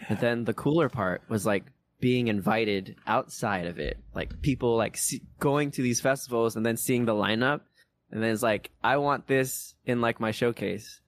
But 0.08 0.20
then 0.20 0.44
the 0.44 0.54
cooler 0.54 0.88
part 0.88 1.22
was 1.28 1.44
like 1.46 1.64
being 2.02 2.26
invited 2.26 2.96
outside 3.06 3.66
of 3.66 3.78
it, 3.78 3.96
like 4.12 4.42
people 4.42 4.76
like 4.76 4.96
see, 4.96 5.22
going 5.38 5.70
to 5.70 5.82
these 5.82 6.00
festivals 6.00 6.56
and 6.56 6.66
then 6.66 6.76
seeing 6.76 7.04
the 7.04 7.14
lineup, 7.14 7.60
and 8.10 8.20
then 8.20 8.30
it's 8.30 8.42
like 8.42 8.70
I 8.82 8.96
want 8.96 9.28
this 9.28 9.74
in 9.86 10.00
like 10.00 10.18
my 10.18 10.32
showcase. 10.32 11.00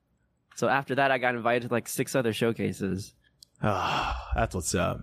So 0.54 0.68
after 0.68 0.94
that, 0.94 1.11
I 1.11 1.18
got 1.18 1.35
invited 1.35 1.68
to 1.68 1.74
like 1.74 1.88
six 1.88 2.14
other 2.14 2.33
showcases. 2.33 3.12
Oh, 3.61 4.14
that's 4.37 4.54
what's 4.54 4.74
up. 4.74 5.00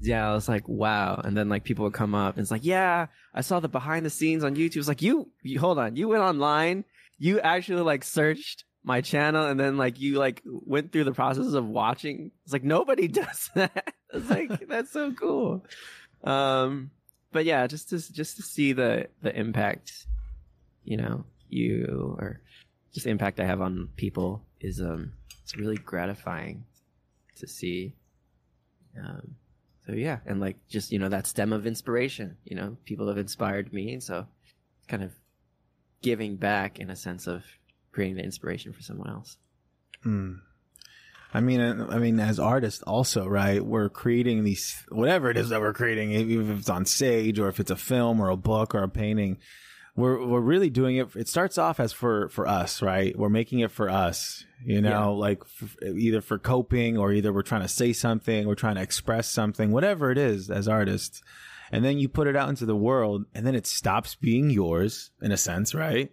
Yeah, 0.00 0.28
I 0.28 0.32
was 0.34 0.48
like, 0.48 0.66
wow. 0.66 1.20
And 1.22 1.36
then 1.36 1.50
like 1.50 1.62
people 1.62 1.84
would 1.84 1.92
come 1.92 2.14
up 2.14 2.36
and 2.36 2.42
it's 2.42 2.50
like, 2.50 2.64
yeah, 2.64 3.06
I 3.34 3.42
saw 3.42 3.60
the 3.60 3.68
behind 3.68 4.04
the 4.06 4.10
scenes 4.10 4.44
on 4.44 4.56
YouTube. 4.56 4.78
It's 4.78 4.88
like, 4.88 5.02
you, 5.02 5.30
you 5.42 5.60
hold 5.60 5.78
on, 5.78 5.94
you 5.94 6.08
went 6.08 6.22
online, 6.22 6.84
you 7.18 7.38
actually 7.40 7.82
like 7.82 8.02
searched 8.02 8.64
my 8.84 9.00
channel 9.00 9.46
and 9.46 9.58
then 9.58 9.78
like 9.78 9.98
you 9.98 10.18
like 10.18 10.42
went 10.44 10.92
through 10.92 11.04
the 11.04 11.12
process 11.12 11.54
of 11.54 11.66
watching. 11.66 12.30
It's 12.44 12.52
like 12.52 12.64
nobody 12.64 13.08
does 13.22 13.50
that. 13.54 13.94
It's 14.12 14.30
like 14.30 14.68
that's 14.68 14.92
so 14.92 15.12
cool. 15.12 15.64
Um, 16.22 16.90
but 17.32 17.44
yeah, 17.44 17.66
just 17.66 17.88
to 17.90 18.12
just 18.12 18.36
to 18.36 18.42
see 18.42 18.72
the 18.72 19.08
the 19.22 19.34
impact, 19.36 20.06
you 20.84 20.98
know, 20.98 21.24
you 21.48 22.16
or 22.18 22.40
just 22.92 23.04
the 23.04 23.10
impact 23.10 23.40
I 23.40 23.44
have 23.44 23.60
on 23.60 23.88
people 23.96 24.42
is 24.60 24.80
um, 24.80 25.14
it's 25.42 25.56
really 25.56 25.76
gratifying 25.76 26.64
to 27.36 27.48
see. 27.48 27.94
Um, 28.96 29.34
so 29.86 29.92
yeah, 29.92 30.18
and 30.26 30.40
like 30.40 30.56
just 30.68 30.92
you 30.92 30.98
know 30.98 31.08
that 31.08 31.26
stem 31.26 31.52
of 31.52 31.66
inspiration. 31.66 32.36
You 32.44 32.56
know, 32.56 32.76
people 32.84 33.08
have 33.08 33.18
inspired 33.18 33.72
me, 33.72 33.98
so 34.00 34.26
kind 34.88 35.02
of 35.02 35.12
giving 36.02 36.36
back 36.36 36.78
in 36.78 36.90
a 36.90 36.96
sense 36.96 37.26
of 37.26 37.42
creating 37.94 38.16
the 38.16 38.22
inspiration 38.24 38.72
for 38.72 38.82
someone 38.82 39.08
else. 39.08 39.36
Hmm. 40.02 40.34
I 41.32 41.40
mean, 41.40 41.60
uh, 41.60 41.86
I 41.90 41.98
mean, 41.98 42.20
as 42.20 42.38
artists, 42.38 42.82
also, 42.82 43.26
right? 43.26 43.64
We're 43.64 43.88
creating 43.88 44.44
these, 44.44 44.84
whatever 44.90 45.30
it 45.30 45.36
is 45.36 45.48
that 45.48 45.60
we're 45.60 45.72
creating, 45.72 46.12
even 46.12 46.50
if 46.52 46.58
it's 46.60 46.68
on 46.68 46.84
stage 46.84 47.38
or 47.38 47.48
if 47.48 47.58
it's 47.58 47.70
a 47.72 47.76
film 47.76 48.20
or 48.20 48.28
a 48.28 48.36
book 48.36 48.74
or 48.74 48.82
a 48.82 48.88
painting. 48.88 49.38
We're 49.96 50.26
we're 50.26 50.40
really 50.40 50.70
doing 50.70 50.96
it. 50.96 51.14
It 51.14 51.28
starts 51.28 51.56
off 51.56 51.78
as 51.78 51.92
for 51.92 52.28
for 52.28 52.48
us, 52.48 52.82
right? 52.82 53.16
We're 53.16 53.28
making 53.28 53.60
it 53.60 53.70
for 53.70 53.88
us, 53.88 54.44
you 54.64 54.80
know, 54.80 54.90
Yeah. 54.90 55.04
like 55.06 55.40
f- 55.62 55.76
either 55.84 56.20
for 56.20 56.36
coping 56.38 56.98
or 56.98 57.12
either 57.12 57.32
we're 57.32 57.42
trying 57.42 57.62
to 57.62 57.68
say 57.68 57.92
something, 57.92 58.44
we're 58.46 58.56
trying 58.56 58.74
to 58.74 58.82
express 58.82 59.28
something, 59.28 59.70
whatever 59.70 60.10
it 60.10 60.18
is, 60.18 60.50
as 60.50 60.66
artists. 60.66 61.22
And 61.70 61.84
then 61.84 61.98
you 62.00 62.08
put 62.08 62.26
it 62.26 62.34
out 62.36 62.48
into 62.48 62.66
the 62.66 62.74
world, 62.76 63.24
and 63.34 63.46
then 63.46 63.54
it 63.54 63.66
stops 63.68 64.16
being 64.16 64.50
yours 64.50 65.10
in 65.22 65.30
a 65.32 65.36
sense, 65.36 65.74
right? 65.76 66.10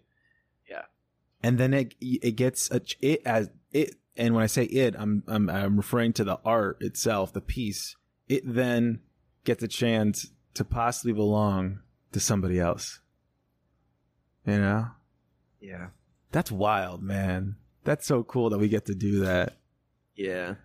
And 1.43 1.58
then 1.58 1.73
it 1.73 1.95
it 1.99 2.36
gets 2.36 2.69
a, 2.71 2.82
it 2.99 3.21
as 3.25 3.49
it 3.71 3.95
and 4.15 4.36
when 4.36 4.43
I 4.43 4.47
say 4.47 4.63
it 4.65 4.95
I'm, 4.97 5.23
I'm 5.27 5.49
I'm 5.49 5.77
referring 5.77 6.13
to 6.13 6.23
the 6.23 6.39
art 6.45 6.77
itself 6.82 7.34
the 7.34 7.41
piece. 7.41 7.95
It 8.27 8.43
then 8.45 8.99
gets 9.43 9.63
a 9.63 9.67
chance 9.67 10.27
to 10.54 10.63
possibly 10.63 11.13
belong 11.13 11.80
to 12.12 12.19
somebody 12.19 12.60
else. 12.60 12.99
You 14.45 14.58
know? 14.58 14.88
Yeah. 15.60 15.88
that's 16.32 16.51
wild 16.51 17.04
man. 17.04 17.56
That's 17.84 18.06
so 18.08 18.23
cool 18.23 18.49
that 18.49 18.60
we 18.60 18.67
get 18.67 18.86
to 18.86 18.95
do 18.95 19.21
that. 19.21 19.58
Yeah. 20.15 20.56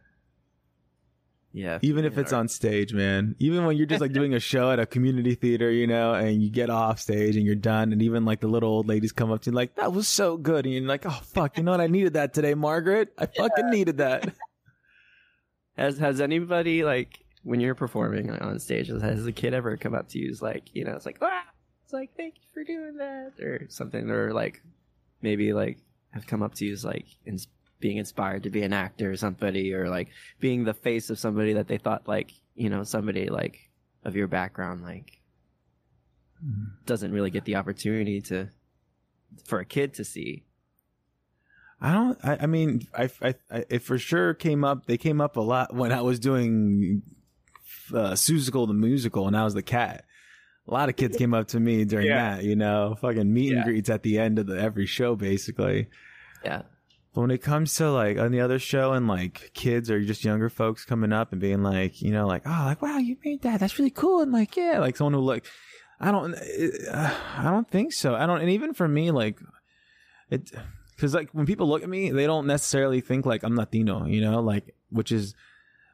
Yeah. 1.53 1.79
even 1.81 2.05
if 2.05 2.19
it's 2.19 2.35
on 2.35 2.49
stage 2.49 2.93
man 2.93 3.35
even 3.39 3.65
when 3.65 3.79
you're 3.79 3.87
just 3.87 4.03
like 4.03 4.13
doing 4.13 4.35
a 4.35 4.41
show 4.41 4.71
at 4.71 4.79
a 4.79 4.85
community 4.85 5.35
theater 5.35 5.71
you 5.71 5.87
know 5.87 6.13
and 6.13 6.43
you 6.43 6.51
get 6.51 6.69
off 6.69 7.01
stage 7.01 7.35
and 7.35 7.47
you're 7.47 7.55
done 7.55 7.93
and 7.93 8.03
even 8.03 8.27
like 8.27 8.41
the 8.41 8.47
little 8.47 8.69
old 8.69 8.87
ladies 8.87 9.11
come 9.11 9.33
up 9.33 9.41
to 9.43 9.51
you 9.51 9.57
like 9.57 9.75
that 9.77 9.91
was 9.91 10.07
so 10.07 10.37
good 10.37 10.67
and 10.67 10.75
you're 10.75 10.83
like 10.83 11.07
oh 11.07 11.21
fuck 11.23 11.57
you 11.57 11.63
know 11.63 11.71
what 11.71 11.81
i 11.81 11.87
needed 11.87 12.13
that 12.13 12.35
today 12.35 12.53
margaret 12.53 13.11
i 13.17 13.25
fucking 13.25 13.71
needed 13.71 13.97
that 13.97 14.35
Has 15.77 15.99
has 15.99 16.21
anybody 16.21 16.85
like 16.85 17.25
when 17.43 17.61
you're 17.61 17.75
performing 17.75 18.29
like, 18.29 18.43
on 18.43 18.59
stage? 18.59 18.89
Has 18.89 19.27
a 19.27 19.33
kid 19.33 19.53
ever 19.53 19.77
come 19.77 19.95
up 19.95 20.09
to 20.11 20.19
you? 20.19 20.31
Is 20.31 20.41
like 20.41 20.71
you 20.73 20.85
know, 20.85 20.93
it's 20.93 21.05
like 21.05 21.19
ah, 21.21 21.45
it's 21.85 21.93
like 21.93 22.17
thank 22.17 22.35
you 22.37 22.49
for 22.55 22.65
doing 22.65 22.97
that 22.97 23.33
or 23.41 23.67
something, 23.69 24.11
or 24.11 24.33
like 24.33 24.63
maybe 25.21 25.53
like 25.53 25.79
have 26.11 26.27
come 26.27 26.43
up 26.43 26.55
to 26.55 26.65
you 26.65 26.73
as 26.73 26.85
like 26.85 27.07
being 27.81 27.97
inspired 27.99 28.43
to 28.45 28.51
be 28.51 28.63
an 28.63 28.73
actor 28.73 29.11
or 29.13 29.17
somebody, 29.17 29.73
or 29.75 29.89
like 29.89 30.09
being 30.41 30.65
the 30.65 30.75
face 30.75 31.11
of 31.11 31.19
somebody 31.19 31.53
that 31.55 31.69
they 31.69 31.79
thought 31.79 32.09
like 32.09 32.33
you 32.55 32.71
know 32.71 32.83
somebody 32.85 33.29
like 33.29 33.71
of 34.05 34.17
your 34.17 34.27
background 34.29 34.83
like 34.83 35.21
doesn't 36.85 37.13
really 37.13 37.31
get 37.31 37.45
the 37.45 37.57
opportunity 37.57 38.21
to 38.21 38.49
for 39.45 39.59
a 39.61 39.65
kid 39.65 39.95
to 39.95 40.05
see. 40.05 40.45
I 41.81 41.93
don't. 41.93 42.19
I, 42.25 42.39
I 42.43 42.47
mean, 42.47 42.87
I, 42.97 43.11
I, 43.23 43.35
I, 43.51 43.65
it 43.69 43.83
for 43.83 43.99
sure 43.99 44.33
came 44.33 44.65
up. 44.65 44.87
They 44.87 44.97
came 44.97 45.21
up 45.21 45.37
a 45.37 45.41
lot 45.43 45.75
when 45.75 45.93
I 45.93 46.01
was 46.01 46.19
doing 46.19 47.03
uh, 47.93 48.13
Seussical 48.13 48.67
the 48.67 48.73
musical, 48.75 49.27
and 49.27 49.37
I 49.37 49.45
was 49.45 49.53
the 49.55 49.63
cat. 49.63 50.05
A 50.69 50.73
lot 50.73 50.89
of 50.89 50.97
kids 50.97 51.17
came 51.17 51.33
up 51.35 51.49
to 51.49 51.61
me 51.61 51.85
during 51.85 52.07
Yeah. 52.07 52.37
that. 52.37 52.45
You 52.45 52.57
know, 52.57 52.97
fucking 53.01 53.31
meet 53.33 53.51
and 53.51 53.59
Yeah. 53.59 53.65
greets 53.65 53.91
at 53.91 54.03
the 54.03 54.19
end 54.19 54.39
of 54.39 54.47
the 54.47 54.59
every 54.59 54.87
show, 54.87 55.15
basically. 55.17 55.89
Yeah, 56.45 56.63
But 57.17 57.23
when 57.23 57.31
it 57.31 57.41
comes 57.41 57.75
to 57.77 57.91
like 57.91 58.19
on 58.19 58.31
the 58.31 58.43
other 58.43 58.59
show 58.59 58.93
and 58.93 59.09
like 59.09 59.51
kids 59.55 59.91
or 59.91 60.05
just 60.05 60.23
younger 60.23 60.51
folks 60.51 60.85
coming 60.85 61.15
up 61.15 61.33
and 61.33 61.41
being 61.41 61.63
like, 61.63 62.03
you 62.03 62.11
know, 62.11 62.27
like, 62.27 62.43
oh, 62.45 62.63
like 62.67 62.83
wow, 62.83 62.99
you 62.99 63.17
made 63.25 63.41
that. 63.41 63.59
That's 63.59 63.79
really 63.79 63.91
cool. 63.91 64.21
And 64.21 64.33
like, 64.33 64.55
yeah, 64.55 64.81
like 64.81 64.99
someone 64.99 65.15
who 65.15 65.21
like, 65.21 65.47
I 65.99 66.11
don't, 66.11 66.35
uh, 66.35 67.15
I 67.39 67.45
don't 67.45 67.71
think 67.71 67.95
so. 67.95 68.15
I 68.15 68.27
don't, 68.27 68.43
and 68.43 68.51
even 68.51 68.75
for 68.75 68.87
me, 68.87 69.13
like, 69.13 69.39
it, 70.29 70.51
because 70.95 71.15
like 71.15 71.31
when 71.31 71.47
people 71.47 71.67
look 71.67 71.83
at 71.83 71.89
me, 71.89 72.11
they 72.11 72.27
don't 72.27 72.47
necessarily 72.47 73.01
think 73.01 73.25
like 73.25 73.45
I'm 73.45 73.57
Latino, 73.57 74.05
you 74.05 74.21
know, 74.21 74.41
like 74.41 74.75
which 74.91 75.11
is 75.11 75.35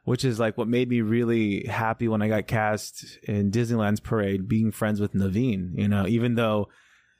which 0.02 0.24
is 0.24 0.40
like 0.40 0.58
what 0.58 0.66
made 0.66 0.88
me 0.88 1.02
really 1.02 1.66
happy 1.66 2.08
when 2.08 2.20
I 2.20 2.26
got 2.26 2.48
cast 2.48 3.20
in 3.22 3.52
Disneyland's 3.52 4.00
parade, 4.00 4.48
being 4.48 4.72
friends 4.72 5.00
with 5.00 5.14
Naveen, 5.14 5.78
you 5.78 5.86
know, 5.86 6.04
even 6.08 6.34
though 6.34 6.66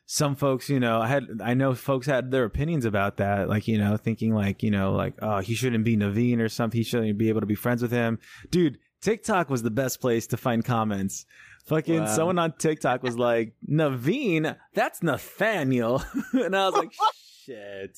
some 0.07 0.35
folks, 0.37 0.69
you 0.69 0.81
know, 0.81 1.01
I 1.01 1.07
had 1.09 1.25
I 1.43 1.55
know 1.55 1.75
folks 1.75 2.07
had 2.07 2.31
their 2.31 2.45
opinions 2.45 2.85
about 2.85 3.17
that, 3.19 3.49
like, 3.49 3.67
you 3.69 3.79
know, 3.79 3.97
thinking 3.97 4.35
like, 4.35 4.63
you 4.63 4.71
know, 4.71 4.93
like, 4.93 5.15
oh, 5.23 5.39
he 5.39 5.55
shouldn't 5.55 5.85
be 5.85 5.97
Naveen 5.97 6.41
or 6.41 6.49
something, 6.49 6.79
he 6.79 6.85
shouldn't 6.85 7.19
be 7.19 7.29
able 7.29 7.41
to 7.41 7.47
be 7.47 7.55
friends 7.55 7.83
with 7.83 7.93
him. 7.93 8.19
Dude, 8.51 8.79
TikTok 9.01 9.49
was 9.51 9.63
the 9.63 9.71
best 9.71 10.01
place 10.01 10.27
to 10.29 10.37
find 10.37 10.65
comments. 10.65 11.25
Fucking 11.67 12.01
Wow. 12.01 12.07
someone 12.07 12.39
on 12.39 12.53
TikTok 12.59 13.03
was 13.05 13.17
like, 13.17 13.55
Naveen, 13.71 14.57
that's 14.75 15.03
Nathaniel. 15.03 16.03
and 16.33 16.57
I 16.57 16.67
was 16.67 16.75
like, 16.75 16.93
shit. 17.45 17.97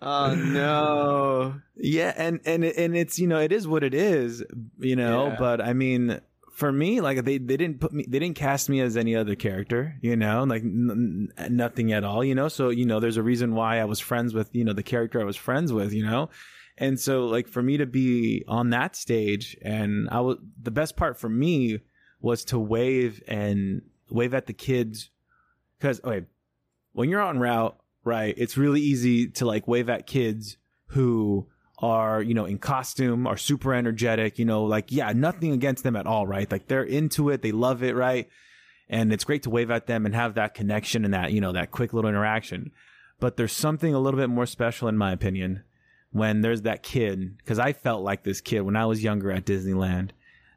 Oh 0.00 0.34
no. 0.34 1.60
Yeah, 1.76 2.12
and 2.16 2.40
and 2.44 2.64
and 2.64 2.96
it's 2.96 3.18
you 3.20 3.28
know 3.28 3.38
it 3.38 3.52
is 3.52 3.68
what 3.68 3.84
it 3.84 3.94
is, 3.94 4.42
you 4.80 4.96
know. 4.96 5.28
Yeah. 5.28 5.36
But 5.38 5.60
I 5.60 5.74
mean, 5.74 6.20
for 6.62 6.70
me, 6.70 7.00
like 7.00 7.24
they 7.24 7.38
they 7.38 7.56
didn't 7.56 7.80
put 7.80 7.92
me, 7.92 8.04
they 8.06 8.20
didn't 8.20 8.36
cast 8.36 8.68
me 8.68 8.80
as 8.80 8.96
any 8.96 9.16
other 9.16 9.34
character, 9.34 9.96
you 10.00 10.14
know, 10.14 10.44
like 10.44 10.62
n- 10.62 11.32
nothing 11.50 11.90
at 11.90 12.04
all, 12.04 12.22
you 12.22 12.36
know. 12.36 12.46
So 12.46 12.68
you 12.68 12.86
know, 12.86 13.00
there's 13.00 13.16
a 13.16 13.22
reason 13.24 13.56
why 13.56 13.80
I 13.80 13.84
was 13.84 13.98
friends 13.98 14.32
with 14.32 14.54
you 14.54 14.62
know 14.62 14.72
the 14.72 14.84
character 14.84 15.20
I 15.20 15.24
was 15.24 15.34
friends 15.34 15.72
with, 15.72 15.92
you 15.92 16.06
know. 16.06 16.30
And 16.78 17.00
so 17.00 17.26
like 17.26 17.48
for 17.48 17.64
me 17.64 17.78
to 17.78 17.86
be 17.86 18.44
on 18.46 18.70
that 18.70 18.94
stage, 18.94 19.56
and 19.60 20.08
I 20.10 20.20
was 20.20 20.36
the 20.62 20.70
best 20.70 20.94
part 20.96 21.18
for 21.18 21.28
me 21.28 21.80
was 22.20 22.44
to 22.44 22.60
wave 22.60 23.20
and 23.26 23.82
wave 24.08 24.32
at 24.32 24.46
the 24.46 24.52
kids 24.52 25.10
because 25.80 26.00
okay, 26.04 26.26
when 26.92 27.08
you're 27.08 27.20
on 27.20 27.40
route, 27.40 27.76
right, 28.04 28.36
it's 28.38 28.56
really 28.56 28.82
easy 28.82 29.26
to 29.30 29.46
like 29.46 29.66
wave 29.66 29.90
at 29.90 30.06
kids 30.06 30.58
who 30.86 31.48
are, 31.82 32.22
you 32.22 32.32
know, 32.32 32.44
in 32.44 32.58
costume, 32.58 33.26
are 33.26 33.36
super 33.36 33.74
energetic, 33.74 34.38
you 34.38 34.44
know, 34.44 34.62
like, 34.62 34.92
yeah, 34.92 35.12
nothing 35.12 35.52
against 35.52 35.82
them 35.82 35.96
at 35.96 36.06
all, 36.06 36.26
right? 36.26 36.50
Like 36.50 36.68
they're 36.68 36.84
into 36.84 37.28
it, 37.28 37.42
they 37.42 37.50
love 37.50 37.82
it, 37.82 37.96
right? 37.96 38.28
And 38.88 39.12
it's 39.12 39.24
great 39.24 39.42
to 39.42 39.50
wave 39.50 39.70
at 39.70 39.88
them 39.88 40.06
and 40.06 40.14
have 40.14 40.34
that 40.34 40.54
connection 40.54 41.04
and 41.04 41.12
that, 41.12 41.32
you 41.32 41.40
know, 41.40 41.52
that 41.52 41.72
quick 41.72 41.92
little 41.92 42.08
interaction. 42.08 42.70
But 43.18 43.36
there's 43.36 43.52
something 43.52 43.94
a 43.94 43.98
little 43.98 44.18
bit 44.18 44.30
more 44.30 44.46
special, 44.46 44.86
in 44.86 44.96
my 44.96 45.12
opinion, 45.12 45.64
when 46.12 46.40
there's 46.40 46.62
that 46.62 46.84
kid, 46.84 47.36
because 47.38 47.58
I 47.58 47.72
felt 47.72 48.02
like 48.02 48.22
this 48.22 48.40
kid 48.40 48.60
when 48.60 48.76
I 48.76 48.86
was 48.86 49.02
younger 49.02 49.32
at 49.32 49.44
Disneyland. 49.44 50.10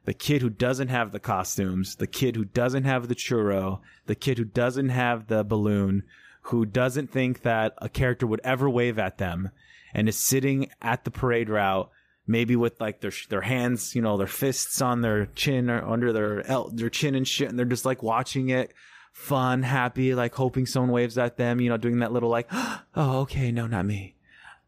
The 0.04 0.14
kid 0.14 0.40
who 0.40 0.50
doesn't 0.50 0.88
have 0.88 1.10
the 1.10 1.18
costumes, 1.18 1.96
the 1.96 2.06
kid 2.06 2.36
who 2.36 2.44
doesn't 2.44 2.84
have 2.84 3.08
the 3.08 3.16
churro, 3.16 3.80
the 4.06 4.14
kid 4.14 4.38
who 4.38 4.44
doesn't 4.44 4.90
have 4.90 5.26
the 5.26 5.42
balloon, 5.42 6.04
who 6.42 6.64
doesn't 6.64 7.10
think 7.10 7.42
that 7.42 7.74
a 7.78 7.88
character 7.88 8.24
would 8.24 8.40
ever 8.44 8.70
wave 8.70 9.00
at 9.00 9.18
them 9.18 9.50
and 9.96 10.10
is 10.10 10.18
sitting 10.18 10.68
at 10.82 11.04
the 11.04 11.10
parade 11.10 11.48
route, 11.48 11.90
maybe 12.26 12.54
with 12.54 12.78
like 12.78 13.00
their 13.00 13.12
their 13.30 13.40
hands, 13.40 13.94
you 13.94 14.02
know, 14.02 14.18
their 14.18 14.26
fists 14.26 14.82
on 14.82 15.00
their 15.00 15.26
chin 15.34 15.70
or 15.70 15.82
under 15.82 16.12
their 16.12 16.46
el- 16.46 16.68
their 16.68 16.90
chin 16.90 17.14
and 17.14 17.26
shit, 17.26 17.48
and 17.48 17.58
they're 17.58 17.64
just 17.64 17.86
like 17.86 18.02
watching 18.02 18.50
it, 18.50 18.74
fun, 19.12 19.62
happy, 19.62 20.14
like 20.14 20.34
hoping 20.34 20.66
someone 20.66 20.92
waves 20.92 21.16
at 21.16 21.38
them, 21.38 21.62
you 21.62 21.70
know, 21.70 21.78
doing 21.78 22.00
that 22.00 22.12
little 22.12 22.28
like, 22.28 22.46
oh, 22.52 23.20
okay, 23.20 23.50
no, 23.50 23.66
not 23.66 23.86
me. 23.86 24.16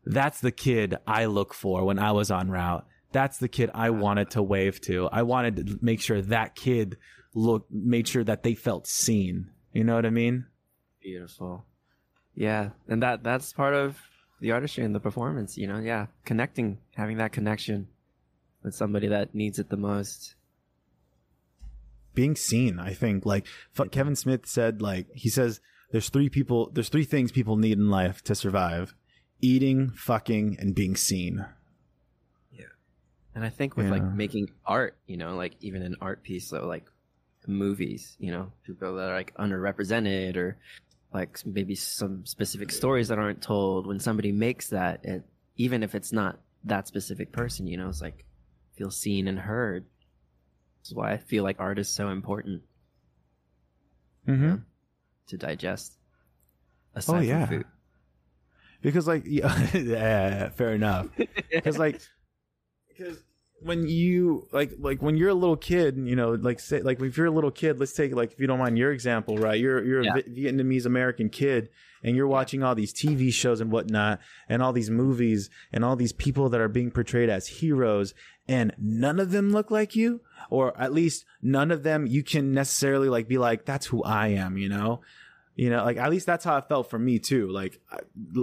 That's 0.06 0.40
the 0.40 0.50
kid 0.50 0.96
I 1.06 1.26
look 1.26 1.52
for 1.52 1.84
when 1.84 1.98
I 1.98 2.12
was 2.12 2.30
on 2.30 2.50
route. 2.50 2.86
That's 3.12 3.36
the 3.36 3.48
kid 3.48 3.70
I 3.74 3.90
wanted 3.90 4.30
to 4.30 4.42
wave 4.42 4.80
to. 4.82 5.10
I 5.12 5.22
wanted 5.22 5.56
to 5.56 5.78
make 5.82 6.00
sure 6.00 6.22
that 6.22 6.54
kid 6.54 6.96
look 7.34 7.66
made 7.70 8.08
sure 8.08 8.24
that 8.24 8.44
they 8.44 8.54
felt 8.54 8.86
seen. 8.86 9.50
You 9.74 9.84
know 9.84 9.94
what 9.94 10.06
I 10.06 10.10
mean? 10.10 10.46
Beautiful. 11.02 11.66
Yeah, 12.34 12.70
and 12.88 13.02
that 13.02 13.22
that's 13.22 13.52
part 13.52 13.74
of 13.74 13.98
the 14.40 14.52
artistry 14.52 14.84
and 14.84 14.94
the 14.94 15.00
performance. 15.00 15.56
You 15.56 15.66
know, 15.66 15.78
yeah, 15.78 16.06
connecting, 16.24 16.78
having 16.96 17.16
that 17.18 17.32
connection 17.32 17.88
with 18.62 18.74
somebody 18.74 19.08
that 19.08 19.34
needs 19.34 19.58
it 19.58 19.68
the 19.70 19.76
most. 19.76 20.34
being 22.14 22.34
seen 22.34 22.80
i 22.80 22.92
think 22.92 23.24
like 23.24 23.46
kevin 23.92 24.16
smith 24.16 24.44
said 24.46 24.82
like 24.82 25.06
he 25.14 25.28
says 25.28 25.60
there's 25.92 26.08
three 26.08 26.28
people 26.28 26.68
there's 26.74 26.88
three 26.88 27.04
things 27.04 27.30
people 27.30 27.56
need 27.56 27.78
in 27.78 27.88
life 27.90 28.22
to 28.22 28.34
survive 28.34 28.92
eating 29.40 29.90
fucking 29.90 30.56
and 30.58 30.74
being 30.74 30.96
seen 30.96 31.44
Yeah, 32.50 32.64
And 33.36 33.44
I 33.44 33.50
think 33.50 33.76
with 33.76 33.86
Yeah. 33.86 33.92
like 33.92 34.14
making 34.14 34.50
art, 34.66 34.96
you 35.06 35.16
know, 35.16 35.36
like 35.36 35.54
even 35.60 35.82
an 35.82 35.94
art 36.00 36.24
piece, 36.24 36.48
so 36.48 36.66
like 36.66 36.90
movies, 37.46 38.16
you 38.18 38.32
know, 38.32 38.50
people 38.64 38.96
that 38.96 39.08
are 39.10 39.14
like 39.14 39.32
underrepresented 39.36 40.34
or 40.36 40.56
like 41.12 41.38
maybe 41.46 41.74
some 41.74 42.26
specific 42.26 42.70
stories 42.70 43.08
that 43.08 43.18
aren't 43.18 43.42
told. 43.42 43.86
When 43.86 44.00
somebody 44.00 44.32
makes 44.32 44.68
that, 44.68 45.04
it, 45.04 45.24
even 45.56 45.82
if 45.82 45.94
it's 45.94 46.12
not 46.12 46.38
that 46.64 46.86
specific 46.86 47.32
person, 47.32 47.66
you 47.66 47.76
know, 47.76 47.88
it's 47.88 48.02
like 48.02 48.24
feel 48.76 48.90
seen 48.90 49.28
and 49.28 49.38
heard. 49.38 49.84
That's 50.80 50.94
why 50.94 51.12
I 51.12 51.16
feel 51.16 51.44
like 51.44 51.56
art 51.58 51.78
is 51.78 51.88
so 51.88 52.08
important 52.08 52.62
mm-hmm. 54.26 54.56
to 55.28 55.36
digest. 55.36 55.94
Aside 56.94 57.26
yeah. 57.26 57.62
because 58.82 59.06
like 59.06 59.22
yeah, 59.26 59.68
yeah 59.76 60.48
fair 60.50 60.74
enough 60.74 61.06
because 61.50 61.78
like 61.78 62.00
because 62.88 63.18
when 63.60 63.88
you 63.88 64.46
like 64.52 64.72
like 64.78 65.02
when 65.02 65.16
you're 65.16 65.30
a 65.30 65.34
little 65.34 65.56
kid 65.56 65.96
you 65.96 66.14
know 66.14 66.30
like 66.32 66.60
say 66.60 66.80
like 66.80 67.00
if 67.00 67.16
you're 67.16 67.26
a 67.26 67.30
little 67.30 67.50
kid 67.50 67.78
let's 67.80 67.92
take 67.92 68.14
like 68.14 68.32
if 68.32 68.38
you 68.40 68.46
don't 68.46 68.58
mind 68.58 68.78
your 68.78 68.92
example 68.92 69.36
right? 69.36 69.58
You're 69.60 69.84
you're 69.84 70.02
Yeah. 70.04 70.16
a 70.16 70.22
vietnamese 70.22 70.86
american 70.86 71.28
kid 71.28 71.68
and 72.02 72.14
you're 72.14 72.28
watching 72.28 72.62
all 72.62 72.74
these 72.74 72.92
tv 72.94 73.32
shows 73.32 73.60
and 73.60 73.72
whatnot 73.72 74.20
and 74.48 74.62
all 74.62 74.72
these 74.72 74.90
movies 74.90 75.50
and 75.72 75.84
all 75.84 75.96
these 75.96 76.12
people 76.12 76.48
that 76.50 76.60
are 76.60 76.68
being 76.68 76.90
portrayed 76.90 77.28
as 77.28 77.48
heroes 77.48 78.14
and 78.46 78.72
none 78.78 79.18
of 79.18 79.30
them 79.32 79.50
look 79.50 79.70
like 79.70 79.96
you 79.96 80.20
or 80.50 80.78
at 80.80 80.92
least 80.92 81.24
none 81.42 81.70
of 81.70 81.82
them 81.82 82.06
you 82.06 82.22
can 82.22 82.52
necessarily 82.52 83.08
like 83.08 83.26
be 83.28 83.38
like 83.38 83.64
that's 83.64 83.86
who 83.86 84.02
i 84.04 84.28
am 84.28 84.56
you 84.56 84.68
know? 84.68 85.00
You 85.56 85.70
know 85.70 85.84
like 85.84 85.96
at 85.96 86.10
least 86.10 86.26
that's 86.26 86.44
how 86.44 86.56
it 86.58 86.68
felt 86.68 86.88
for 86.88 86.98
me 87.00 87.18
too. 87.18 87.50
Like 87.50 87.80
I, 87.90 87.98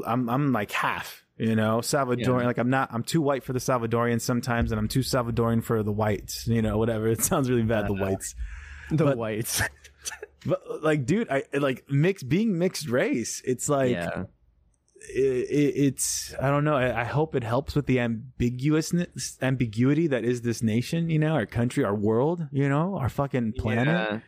i'm 0.05 0.29
i'm 0.29 0.51
like 0.51 0.71
half 0.71 1.24
you 1.37 1.55
know 1.55 1.79
salvadorian 1.79 2.41
Yeah. 2.41 2.45
like 2.47 2.57
i'm 2.57 2.69
not 2.69 2.89
i'm 2.93 3.03
too 3.03 3.21
white 3.21 3.43
for 3.43 3.53
the 3.53 3.59
salvadorians 3.59 4.21
sometimes 4.21 4.71
and 4.71 4.79
i'm 4.79 4.87
too 4.87 5.01
salvadorian 5.01 5.63
for 5.63 5.83
the 5.83 5.91
whites 5.91 6.47
you 6.47 6.61
know 6.61 6.77
whatever 6.77 7.07
it 7.15 7.23
sounds 7.23 7.49
really 7.49 7.63
bad 7.63 7.87
the 7.87 7.93
whites 7.93 8.35
The 8.89 9.03
But- 9.03 9.17
whites. 9.17 9.61
but 10.45 10.61
like 10.83 11.05
dude 11.05 11.29
i 11.29 11.43
like 11.53 11.83
mixed 11.89 12.29
being 12.29 12.57
mixed 12.57 12.87
race 12.87 13.41
it's 13.45 13.67
like 13.67 13.91
yeah. 13.91 14.23
it, 15.13 15.49
it, 15.49 15.73
it's 15.87 16.33
i 16.39 16.49
don't 16.51 16.63
know 16.63 16.75
I, 16.75 17.01
I 17.01 17.03
hope 17.03 17.35
it 17.35 17.43
helps 17.43 17.75
with 17.75 17.87
the 17.87 17.97
ambiguousness 17.97 19.37
ambiguity 19.41 20.07
that 20.07 20.23
is 20.23 20.41
this 20.43 20.61
nation 20.63 21.09
you 21.09 21.17
know 21.19 21.33
our 21.33 21.45
country 21.47 21.83
our 21.83 21.95
world 21.95 22.47
you 22.51 22.69
know 22.69 22.95
our 22.97 23.09
fucking 23.09 23.53
planet 23.53 23.87
Yeah. 23.87 24.19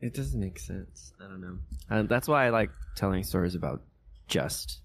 It 0.00 0.14
doesn't 0.14 0.40
make 0.40 0.58
sense. 0.58 1.12
I 1.24 1.28
don't 1.28 1.40
know. 1.40 1.58
Uh, 1.88 2.02
that's 2.02 2.26
why 2.26 2.46
I 2.46 2.50
like 2.50 2.70
telling 2.96 3.22
stories 3.22 3.54
about 3.54 3.82
just 4.26 4.80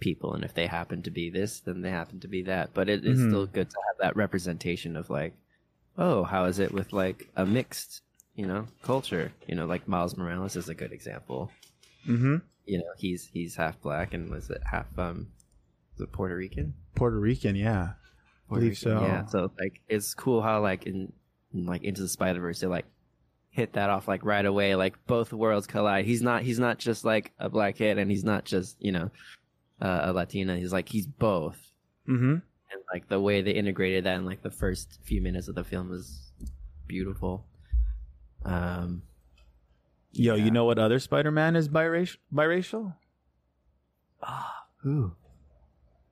people, 0.00 0.34
and 0.34 0.42
if 0.44 0.54
they 0.54 0.66
happen 0.66 1.02
to 1.02 1.10
be 1.10 1.30
this, 1.30 1.60
then 1.60 1.82
they 1.82 1.90
happen 1.90 2.18
to 2.20 2.28
be 2.28 2.42
that. 2.42 2.70
But 2.74 2.88
it 2.88 3.04
is 3.04 3.18
Mhm. 3.20 3.28
still 3.28 3.46
good 3.46 3.70
to 3.70 3.76
have 3.88 3.98
that 4.00 4.16
representation 4.16 4.96
of 4.96 5.10
like, 5.10 5.34
oh, 5.98 6.24
how 6.24 6.44
is 6.46 6.58
it 6.58 6.72
with 6.72 6.92
like 6.92 7.28
a 7.36 7.44
mixed, 7.46 8.02
you 8.34 8.46
know, 8.46 8.66
culture? 8.82 9.32
You 9.46 9.54
know, 9.54 9.66
like 9.66 9.86
Miles 9.86 10.16
Morales 10.16 10.56
is 10.56 10.68
a 10.68 10.74
good 10.74 10.92
example. 10.92 11.50
mm-hmm 12.06 12.36
You 12.66 12.78
know, 12.78 12.92
he's 12.98 13.26
he's 13.32 13.56
half 13.56 13.80
black 13.82 14.14
and 14.14 14.30
was 14.30 14.48
it 14.50 14.62
half 14.64 14.86
um, 14.98 15.28
was 15.92 16.02
it 16.08 16.12
Puerto 16.12 16.34
Rican? 16.36 16.74
puerto 16.96 17.18
rican 17.18 17.54
yeah 17.56 17.92
believe 18.48 18.76
so. 18.76 19.00
Yeah, 19.00 19.24
so 19.26 19.50
like 19.58 19.80
it's 19.88 20.12
cool 20.14 20.42
how 20.42 20.60
like 20.60 20.86
in, 20.86 21.12
in 21.54 21.66
like 21.66 21.82
Into 21.84 22.02
the 22.02 22.08
Spider 22.08 22.40
Verse 22.40 22.60
they 22.60 22.66
like 22.66 22.84
hit 23.50 23.72
that 23.74 23.90
off 23.90 24.06
like 24.08 24.24
right 24.24 24.44
away. 24.44 24.74
Like 24.74 24.94
both 25.06 25.32
worlds 25.32 25.66
collide. 25.66 26.04
He's 26.04 26.20
not 26.22 26.42
he's 26.42 26.58
not 26.58 26.78
just 26.78 27.04
like 27.04 27.32
a 27.38 27.48
black 27.48 27.76
kid 27.76 27.98
and 27.98 28.10
he's 28.10 28.24
not 28.24 28.44
just 28.44 28.76
you 28.80 28.92
know 28.92 29.10
uh, 29.80 30.00
a 30.04 30.12
Latina. 30.12 30.56
He's 30.56 30.72
like 30.72 30.88
he's 30.88 31.06
both. 31.06 31.58
mm-hmm 32.08 32.32
And 32.72 32.80
like 32.92 33.08
the 33.08 33.20
way 33.20 33.42
they 33.42 33.52
integrated 33.52 34.04
that 34.04 34.16
in 34.16 34.24
like 34.24 34.42
the 34.42 34.50
first 34.50 34.98
few 35.02 35.20
minutes 35.20 35.48
of 35.48 35.54
the 35.54 35.64
film 35.64 35.88
was 35.90 36.30
beautiful. 36.86 37.46
Um, 38.44 39.02
Yo, 40.12 40.34
Yeah. 40.34 40.44
you 40.44 40.50
know 40.50 40.64
what 40.64 40.78
other 40.78 40.98
Spider-Man 40.98 41.54
is 41.56 41.68
biracial? 41.68 42.16
Biracial? 42.34 42.94
ah, 44.22 44.64
who? 44.82 45.12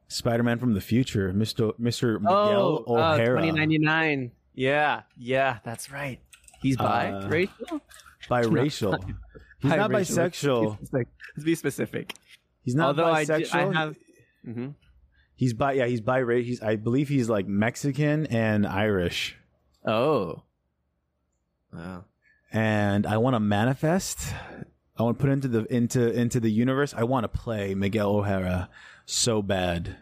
Spider-Man 0.09 0.59
from 0.59 0.73
the 0.75 0.81
future, 0.81 1.33
Mister 1.33 1.73
Mister 1.79 2.19
Miguel 2.19 2.85
Oh, 2.87 2.95
O'Hara, 2.97 3.41
2099. 3.41 4.31
Yeah, 4.55 5.03
yeah, 5.16 5.59
that's 5.64 5.91
right. 5.91 6.21
He's 6.62 6.77
bi, 6.77 7.11
Uh, 7.11 7.29
racial. 7.29 7.81
biracial. 8.31 9.05
He's 9.61 9.71
not 9.73 9.91
Biracial. 9.91 10.31
bisexual. 10.31 10.79
Let's 10.93 11.45
be 11.45 11.55
specific. 11.57 12.14
He's 12.69 12.75
not 12.75 12.89
Although 12.89 13.14
bisexual. 13.14 13.51
di- 13.51 13.59
I 13.59 13.73
have. 13.73 13.97
Mhm. 14.47 14.75
He's 15.35 15.55
bi. 15.55 15.73
Yeah, 15.73 15.87
he's 15.87 16.01
biracial. 16.01 16.45
He's. 16.45 16.62
I 16.62 16.77
believe 16.77 17.09
he's 17.09 17.31
like 17.31 17.47
Mexican 17.47 18.27
and 18.27 18.66
Irish. 18.66 19.37
Oh. 19.85 20.43
Wow. 21.73 22.05
And 22.53 23.07
I 23.07 23.16
want 23.19 23.35
to 23.35 23.41
manifest 23.41 24.33
I 24.99 25.05
want 25.05 25.19
to 25.19 25.23
put 25.23 25.31
into 25.31 25.49
the 25.49 25.64
into 25.73 26.11
into 26.11 26.41
the 26.41 26.51
universe. 26.51 26.93
I 26.93 27.05
want 27.05 27.25
to 27.25 27.29
play 27.29 27.75
Miguel 27.75 28.11
O'Hara 28.16 28.69
so 29.07 29.43
bad. 29.43 29.97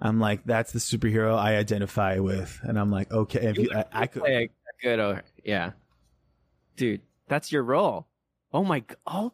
I'm 0.00 0.18
like, 0.18 0.44
that's 0.44 0.72
the 0.72 0.78
superhero 0.78 1.36
I 1.36 1.56
identify 1.56 2.18
with, 2.18 2.58
and 2.62 2.78
I'm 2.78 2.90
like, 2.90 3.10
okay, 3.10 3.46
if 3.46 3.58
you, 3.58 3.70
I, 3.74 3.84
I 3.92 4.06
could. 4.06 4.22
Play 4.22 4.44
a, 4.44 4.82
good, 4.82 5.00
oh, 5.00 5.20
yeah, 5.42 5.72
dude, 6.76 7.00
that's 7.28 7.50
your 7.50 7.62
role. 7.62 8.06
Oh 8.52 8.62
my, 8.62 8.82
oh, 9.06 9.32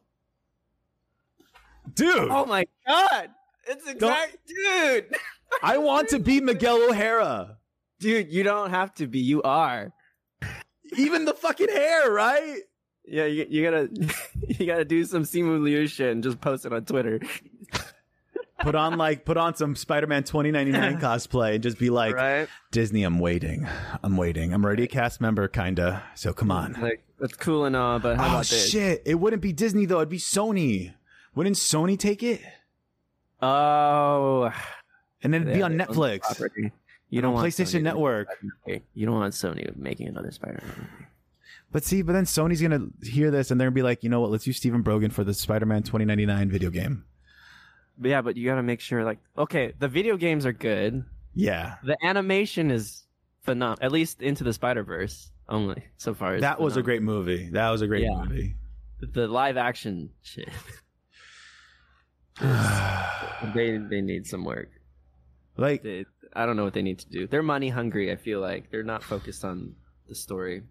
dude, 1.95 2.29
oh 2.31 2.47
my 2.47 2.65
god, 2.87 3.31
it's 3.69 3.87
exact, 3.89 4.37
dude, 4.47 5.15
I 5.63 5.79
want 5.79 6.09
to 6.11 6.19
be 6.19 6.41
Miguel 6.41 6.89
O'Hara. 6.91 7.59
dude. 8.01 8.33
You 8.33 8.43
don't 8.43 8.71
have 8.71 8.95
to 8.95 9.07
be. 9.07 9.19
You 9.21 9.43
are. 9.43 9.93
Even 10.97 11.25
the 11.25 11.35
fucking 11.35 11.69
hair, 11.69 12.11
right? 12.11 12.59
Yeah, 13.05 13.25
you, 13.27 13.47
you 13.49 13.63
gotta 13.65 13.89
you 14.49 14.67
gotta 14.67 14.85
do 14.85 15.05
some 15.05 15.23
Simu 15.25 15.63
Liu 15.63 15.87
shit 15.87 16.13
and 16.13 16.23
just 16.23 16.41
post 16.41 16.67
it 16.67 16.73
on 16.73 16.85
Twitter. 16.85 17.21
Put 18.61 18.77
on 18.77 18.97
like 18.97 19.25
put 19.25 19.37
on 19.37 19.57
some 19.57 19.75
Spider-Man 19.75 20.23
2099 20.23 21.01
cosplay 21.01 21.55
and 21.55 21.63
just 21.65 21.79
be 21.81 21.91
like, 21.91 22.15
right? 22.15 22.49
Disney, 22.71 23.03
I'm 23.03 23.19
waiting. 23.19 23.67
I'm 24.05 24.17
waiting. 24.17 24.55
I'm 24.55 24.65
already 24.65 24.85
a 24.85 24.87
cast 24.89 25.21
member, 25.21 25.49
kinda. 25.49 26.01
So 26.15 26.33
come 26.33 26.53
on. 26.53 26.75
Like 26.81 27.03
that's 27.19 27.35
cool 27.35 27.65
and 27.65 27.75
all, 27.75 27.99
but 27.99 28.19
how 28.19 28.25
Oh 28.25 28.29
about 28.29 28.47
this? 28.47 28.71
shit! 28.71 29.03
It 29.05 29.17
wouldn't 29.17 29.43
be 29.43 29.53
Disney 29.53 29.85
though. 29.87 29.97
It'd 29.99 30.09
be 30.11 30.19
Sony. 30.19 30.95
Wouldn't 31.35 31.57
Sony 31.57 31.99
take 31.99 32.23
it 32.23 32.41
Oh, 33.41 34.53
and 35.23 35.35
then 35.35 35.43
it'd 35.43 35.55
be 35.55 35.63
on 35.63 35.77
they 35.77 35.85
own 35.85 35.89
the 35.89 35.95
Netflix? 35.95 36.21
property. 36.21 36.73
You 37.11 37.21
don't 37.21 37.31
on 37.31 37.35
want 37.43 37.49
PlayStation 37.49 37.81
Sony- 37.81 37.83
Network. 37.83 38.29
You 38.95 39.07
don't 39.07 39.15
want 39.17 39.35
Sony 39.35 39.75
making 39.77 40.09
another 40.09 40.31
Spider-Man 40.31 40.69
movie. 40.77 41.07
But 41.73 41.85
see, 41.85 42.03
but 42.03 42.13
then 42.13 42.25
Sony's 42.25 42.63
gonna 42.63 42.87
hear 43.03 43.31
this 43.31 43.51
and 43.51 43.61
they're 43.61 43.67
gonna 43.69 43.75
be 43.75 43.83
like, 43.83 44.03
you 44.05 44.11
know 44.11 44.21
what? 44.21 44.31
Let's 44.31 44.47
use 44.47 44.57
Stephen 44.59 44.83
Brogan 44.83 45.11
for 45.11 45.25
the 45.25 45.35
Spider-Man 45.35 45.83
2099 45.83 46.51
video 46.51 46.71
game. 46.71 47.05
Yeah, 48.01 48.23
but 48.23 48.37
you 48.37 48.47
gotta 48.49 48.63
make 48.63 48.81
sure, 48.81 49.05
like, 49.05 49.19
okay, 49.37 49.73
the 49.79 49.89
video 49.89 50.17
games 50.17 50.47
are 50.47 50.53
good. 50.53 51.05
Yeah, 51.35 51.77
The 51.83 51.97
animation 52.05 52.71
is 52.71 53.05
phenomenal. 53.43 53.79
At 53.85 53.91
least 53.93 54.21
into 54.23 54.45
the 54.45 54.53
Spider 54.53 54.83
Verse 54.83 55.31
only 55.49 55.83
so 55.97 56.15
far. 56.15 56.39
that 56.41 56.61
was 56.61 56.77
a 56.77 56.83
great 56.83 57.03
movie. 57.03 57.49
That 57.51 57.71
was 57.71 57.81
a 57.83 57.87
great 57.87 58.05
Yeah. 58.05 58.23
movie. 58.25 58.55
The 59.01 59.27
live 59.27 59.57
action 59.57 60.11
shit. 60.23 60.49
they 63.55 63.79
they 63.79 64.01
need 64.01 64.27
some 64.27 64.45
work. 64.45 64.71
like, 65.57 65.83
They, 65.83 66.05
I 66.33 66.47
don't 66.47 66.57
know 66.57 66.65
what 66.65 66.75
they 66.75 66.83
need 66.83 66.99
to 67.01 67.09
do. 67.09 67.27
They're 67.27 67.43
money 67.43 67.69
hungry. 67.69 68.11
I 68.11 68.17
feel 68.17 68.41
like 68.41 68.71
they're 68.71 68.83
not 68.83 69.03
focused 69.03 69.45
on 69.45 69.75
the 70.09 70.15
story. 70.15 70.63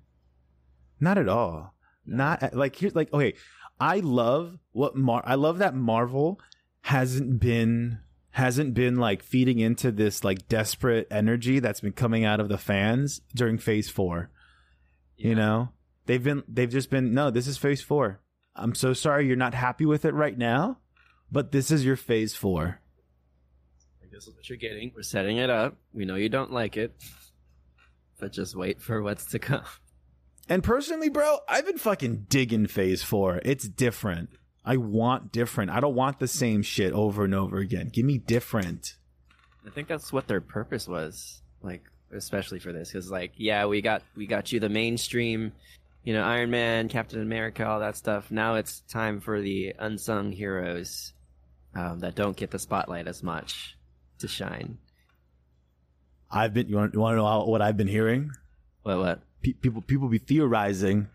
not 0.99 1.17
at 1.17 1.27
all. 1.29 1.73
Not 2.05 2.53
like 2.55 2.75
here's 2.75 2.95
like 2.95 3.13
okay. 3.13 3.33
I 3.79 3.99
love 3.99 4.57
what 4.71 4.95
Mar. 4.95 5.23
I 5.25 5.35
love 5.35 5.59
that 5.59 5.75
Marvel 5.75 6.39
hasn't 6.81 7.39
been 7.39 7.99
hasn't 8.31 8.73
been 8.73 8.95
like 8.95 9.21
feeding 9.23 9.59
into 9.59 9.91
this 9.91 10.23
like 10.23 10.47
desperate 10.47 11.07
energy 11.11 11.59
that's 11.59 11.81
been 11.81 11.91
coming 11.91 12.23
out 12.25 12.39
of 12.39 12.49
the 12.49 12.57
fans 12.57 13.21
during 13.35 13.57
Phase 13.57 13.89
Four. 13.89 14.31
You 15.17 15.35
know, 15.35 15.69
they've 16.07 16.23
been 16.23 16.43
they've 16.47 16.69
just 16.69 16.89
been 16.89 17.13
no. 17.13 17.29
This 17.29 17.47
is 17.47 17.57
Phase 17.57 17.81
Four. 17.81 18.19
I'm 18.55 18.73
so 18.75 18.93
sorry 18.93 19.27
you're 19.27 19.35
not 19.35 19.53
happy 19.53 19.85
with 19.85 20.05
it 20.05 20.13
right 20.13 20.37
now, 20.37 20.79
but 21.31 21.51
this 21.51 21.71
is 21.71 21.85
your 21.85 21.95
Phase 21.95 22.35
Four. 22.35 22.79
I 24.01 24.05
guess 24.13 24.25
that's 24.25 24.35
what 24.35 24.49
you're 24.49 24.57
getting. 24.57 24.91
We're 24.95 25.03
setting 25.03 25.37
it 25.37 25.49
up. 25.49 25.77
We 25.93 26.05
know 26.05 26.15
you 26.15 26.29
don't 26.29 26.51
like 26.51 26.77
it, 26.77 26.93
but 28.19 28.33
just 28.33 28.55
wait 28.55 28.81
for 28.81 29.01
what's 29.01 29.25
to 29.27 29.39
come. 29.39 29.63
And 30.49 30.63
personally, 30.63 31.09
bro, 31.09 31.39
I've 31.47 31.65
been 31.65 31.77
fucking 31.77 32.25
digging 32.27 32.67
Phase 32.67 33.03
Four. 33.03 33.41
It's 33.45 33.67
different. 33.67 34.29
I 34.65 34.77
want 34.77 35.31
different. 35.31 35.71
I 35.71 35.79
don't 35.79 35.95
want 35.95 36.19
the 36.19 36.27
same 36.27 36.61
shit 36.61 36.93
over 36.93 37.23
and 37.23 37.33
over 37.33 37.57
again. 37.57 37.89
Give 37.91 38.05
me 38.05 38.17
different. 38.17 38.95
I 39.65 39.69
think 39.69 39.87
that's 39.87 40.11
what 40.11 40.27
their 40.27 40.41
purpose 40.41 40.87
was, 40.87 41.41
like 41.61 41.83
especially 42.11 42.59
for 42.59 42.73
this, 42.73 42.89
because 42.91 43.09
like 43.09 43.33
yeah, 43.37 43.65
we 43.65 43.81
got 43.81 44.03
we 44.15 44.27
got 44.27 44.51
you 44.51 44.59
the 44.59 44.69
mainstream, 44.69 45.53
you 46.03 46.13
know, 46.13 46.23
Iron 46.23 46.51
Man, 46.51 46.89
Captain 46.89 47.21
America, 47.21 47.65
all 47.65 47.79
that 47.79 47.95
stuff. 47.95 48.29
Now 48.29 48.55
it's 48.55 48.81
time 48.81 49.21
for 49.21 49.39
the 49.41 49.73
unsung 49.79 50.31
heroes 50.31 51.13
um, 51.75 51.99
that 51.99 52.15
don't 52.15 52.35
get 52.37 52.51
the 52.51 52.59
spotlight 52.59 53.07
as 53.07 53.23
much 53.23 53.77
to 54.19 54.27
shine. 54.27 54.77
I've 56.29 56.53
been. 56.53 56.67
You 56.69 56.77
want, 56.77 56.93
you 56.93 56.99
want 56.99 57.13
to 57.13 57.17
know 57.17 57.25
how, 57.27 57.45
what 57.45 57.61
I've 57.61 57.77
been 57.77 57.87
hearing? 57.87 58.31
What 58.83 58.97
what? 58.99 59.21
Pe- 59.41 59.53
people 59.53 59.81
people 59.81 60.07
be 60.07 60.17
theorizing 60.17 61.07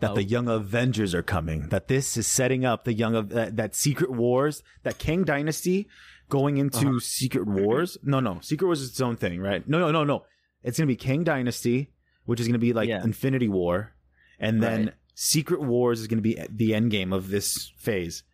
that 0.00 0.10
Oh. 0.10 0.14
the 0.14 0.24
Young 0.24 0.48
Avengers 0.48 1.14
are 1.14 1.22
coming. 1.22 1.68
That 1.68 1.88
this 1.88 2.16
is 2.16 2.26
setting 2.26 2.64
up 2.64 2.84
the 2.84 2.92
Young 2.92 3.14
of 3.14 3.28
that, 3.30 3.56
that 3.56 3.74
Secret 3.74 4.10
Wars, 4.10 4.62
that 4.82 4.98
Kang 4.98 5.24
Dynasty 5.24 5.88
going 6.28 6.56
into 6.56 6.88
Uh-huh. 6.88 6.98
Secret 7.00 7.46
Wars. 7.46 7.96
No, 8.02 8.18
no, 8.20 8.40
Secret 8.40 8.66
Wars 8.66 8.80
is 8.80 8.90
its 8.90 9.00
own 9.00 9.16
thing, 9.16 9.40
right? 9.40 9.66
No, 9.68 9.78
no, 9.78 9.92
no, 9.92 10.04
no. 10.04 10.24
It's 10.64 10.78
gonna 10.78 10.88
be 10.88 10.96
Kang 10.96 11.22
Dynasty, 11.22 11.90
which 12.24 12.40
is 12.40 12.48
gonna 12.48 12.58
be 12.58 12.72
like 12.72 12.88
Yeah. 12.88 13.04
Infinity 13.04 13.48
War, 13.48 13.94
and 14.40 14.60
then 14.62 14.86
Right. 14.86 14.94
Secret 15.14 15.62
Wars 15.62 16.00
is 16.00 16.08
gonna 16.08 16.22
be 16.22 16.38
the 16.50 16.74
end 16.74 16.90
game 16.90 17.12
of 17.12 17.28
this 17.28 17.72
phase. 17.78 18.24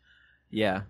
Yeah. 0.50 0.82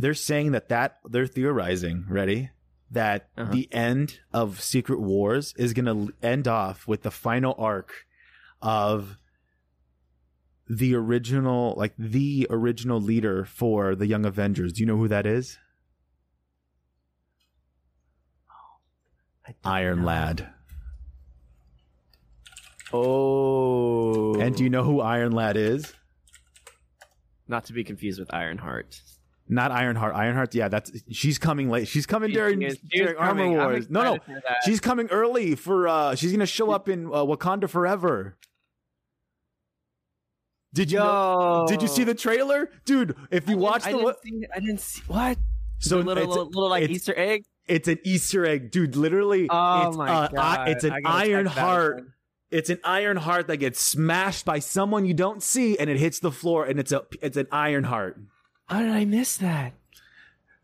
They're 0.00 0.14
saying 0.14 0.52
that 0.52 0.68
that 0.70 0.98
they're 1.04 1.26
theorizing. 1.26 2.06
Ready? 2.08 2.50
That 2.90 3.28
Uh-huh. 3.36 3.52
the 3.52 3.68
end 3.72 4.20
of 4.32 4.60
Secret 4.60 4.98
Wars 5.00 5.54
is 5.56 5.72
gonna 5.74 6.06
end 6.22 6.48
off 6.48 6.88
with 6.88 7.02
the 7.02 7.10
final 7.10 7.54
arc 7.58 8.06
of 8.62 9.16
the 10.68 10.94
original, 10.94 11.74
like 11.76 11.92
the 11.98 12.46
original 12.48 13.00
leader 13.00 13.44
for 13.44 13.94
the 13.94 14.06
Young 14.06 14.24
Avengers. 14.24 14.72
Do 14.72 14.80
you 14.80 14.86
know 14.86 14.96
who 14.96 15.08
that 15.08 15.26
is? 15.26 15.58
Iron 19.64 20.00
know. 20.00 20.06
Lad. 20.06 20.48
Oh. 22.92 24.40
And 24.40 24.54
do 24.56 24.62
you 24.64 24.70
know 24.70 24.84
who 24.84 25.00
Iron 25.00 25.32
Lad 25.32 25.56
is? 25.56 25.94
not 27.48 27.64
to 27.64 27.72
be 27.72 27.82
confused 27.82 28.20
with 28.20 28.32
Ironheart. 28.32 29.02
Not 29.52 29.72
Ironheart. 29.72 30.14
Ironheart, 30.14 30.54
yeah, 30.54 30.68
that's 30.68 30.92
she's 31.10 31.36
coming 31.38 31.68
late. 31.68 31.88
She's 31.88 32.06
coming 32.06 32.30
during, 32.30 32.60
She 32.60 32.66
is- 32.66 32.78
she 32.92 32.98
during 33.00 33.16
Armor 33.16 33.42
coming. 33.42 33.58
I'm 33.60 33.66
Wars. 33.72 33.90
No, 33.90 34.02
no, 34.04 34.14
excited 34.14 34.34
for 34.34 34.40
that. 34.48 34.56
she's 34.64 34.78
coming 34.80 35.08
early 35.08 35.56
for. 35.56 35.88
uh 35.88 36.14
She's 36.14 36.30
gonna 36.30 36.46
show 36.46 36.70
up 36.70 36.88
in 36.88 37.06
uh, 37.06 37.24
Wakanda 37.26 37.68
Forever. 37.68 38.36
Did 40.72 40.92
you? 40.92 40.98
know- 40.98 41.66
did 41.68 41.82
you 41.82 41.88
see 41.88 42.04
the 42.04 42.14
trailer, 42.14 42.70
dude? 42.84 43.16
If 43.30 43.48
you 43.48 43.56
watch 43.56 43.86
I 43.86 43.92
the, 43.92 43.98
didn't, 43.98 44.16
see, 44.22 44.46
I 44.54 44.60
didn't 44.60 44.80
see 44.80 45.02
what. 45.08 45.36
so 45.80 45.98
the 45.98 46.04
little 46.04 46.28
little, 46.28 46.44
little 46.46 46.68
like 46.70 46.88
Easter 46.88 47.12
egg. 47.16 47.42
it's 47.66 47.88
an 47.88 47.98
Easter 48.04 48.46
egg, 48.46 48.70
dude. 48.70 48.94
Literally, 48.94 49.48
Oh 49.50 49.88
it's 49.88 49.96
my 49.96 50.08
uh, 50.08 50.28
god! 50.28 50.58
I- 50.60 50.70
it's 50.70 50.84
an 50.84 50.92
I 50.92 51.00
Iron 51.24 51.46
Heart. 51.46 52.04
It's 52.52 52.70
an 52.70 52.78
Iron 52.84 53.16
Heart 53.16 53.46
that 53.48 53.56
gets 53.58 53.80
smashed 53.80 54.44
by 54.44 54.58
someone 54.60 55.04
you 55.06 55.14
don't 55.14 55.42
see, 55.42 55.76
and 55.78 55.88
it 55.90 55.96
hits 55.98 56.20
the 56.20 56.32
floor, 56.32 56.64
and 56.64 56.78
it's 56.78 56.92
a 56.92 57.02
it's 57.20 57.36
an 57.36 57.48
Iron 57.50 57.84
Heart. 57.84 58.20
How 58.70 58.80
did 58.80 58.90
I 58.92 59.04
miss 59.04 59.36
that? 59.38 59.74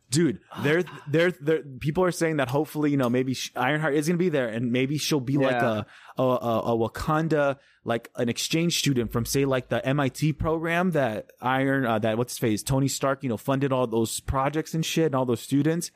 dude 0.09 0.39
they're 0.63 0.85
they're 1.09 1.33
they're 1.33 1.63
people 1.81 2.05
are 2.05 2.13
saying 2.13 2.37
that 2.37 2.49
hopefully 2.49 2.93
you 2.93 2.97
know 2.97 3.11
maybe 3.11 3.35
sh- 3.35 3.51
ironheart 3.57 3.93
is 3.93 4.07
gonna 4.07 4.17
be 4.17 4.29
there 4.29 4.47
and 4.49 4.71
maybe 4.71 4.97
she'll 4.99 5.19
be 5.19 5.37
like 5.37 5.51
Yeah. 5.61 5.83
a, 6.17 6.23
a 6.23 6.27
a 6.27 6.59
a 6.61 6.79
wakanda 6.79 7.57
like 7.83 8.09
an 8.15 8.29
exchange 8.29 8.79
student 8.79 9.11
from 9.11 9.25
say 9.27 9.45
like 9.45 9.69
the 9.69 9.83
mit 9.85 10.39
program 10.39 10.93
that 10.93 11.33
iron 11.41 11.85
uh, 11.85 11.99
that 11.99 12.17
what's 12.19 12.35
his 12.35 12.39
face 12.39 12.63
tony 12.63 12.87
stark 12.87 13.25
you 13.25 13.29
know 13.29 13.37
funded 13.37 13.73
all 13.73 13.89
those 13.89 14.21
projects 14.21 14.75
and 14.75 14.87
shit 14.87 15.07
and 15.07 15.17
all 15.17 15.25
those 15.27 15.41
students 15.41 15.91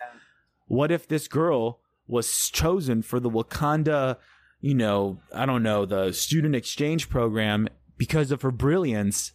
what 0.67 0.91
if 0.91 1.07
this 1.07 1.29
girl 1.29 1.79
was 2.09 2.51
chosen 2.51 3.03
for 3.03 3.21
the 3.21 3.31
wakanda 3.31 4.17
you 4.61 4.75
know 4.75 5.21
i 5.33 5.47
don't 5.47 5.63
know 5.63 5.87
the 5.87 6.11
student 6.13 6.57
exchange 6.57 7.09
program 7.09 7.69
because 7.97 8.33
of 8.33 8.43
her 8.43 8.51
brilliance 8.51 9.35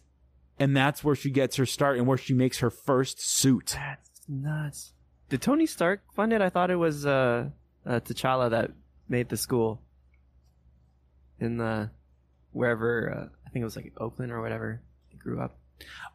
and 0.58 0.76
that's 0.76 1.02
where 1.04 1.14
she 1.14 1.30
gets 1.30 1.56
her 1.56 1.66
start 1.66 1.98
and 1.98 2.06
where 2.06 2.18
she 2.18 2.34
makes 2.34 2.58
her 2.60 2.70
first 2.70 3.20
suit 3.20 3.72
That's 3.76 4.20
nuts. 4.28 4.92
Did 5.28 5.42
Tony 5.42 5.66
Stark 5.66 6.02
fund 6.14 6.32
it? 6.32 6.40
I 6.40 6.50
thought 6.50 6.70
it 6.70 6.76
was 6.76 7.04
uh, 7.06 7.48
uh 7.84 8.00
T'Challa 8.00 8.50
that 8.50 8.70
made 9.08 9.28
the 9.28 9.36
school 9.36 9.82
in 11.40 11.58
the 11.58 11.90
wherever 12.52 13.10
uh, 13.12 13.36
I 13.46 13.50
think 13.50 13.62
it 13.62 13.64
was 13.64 13.76
like 13.76 13.92
Oakland 13.98 14.32
or 14.32 14.40
whatever 14.40 14.80
he 15.08 15.16
grew 15.18 15.40
up. 15.40 15.58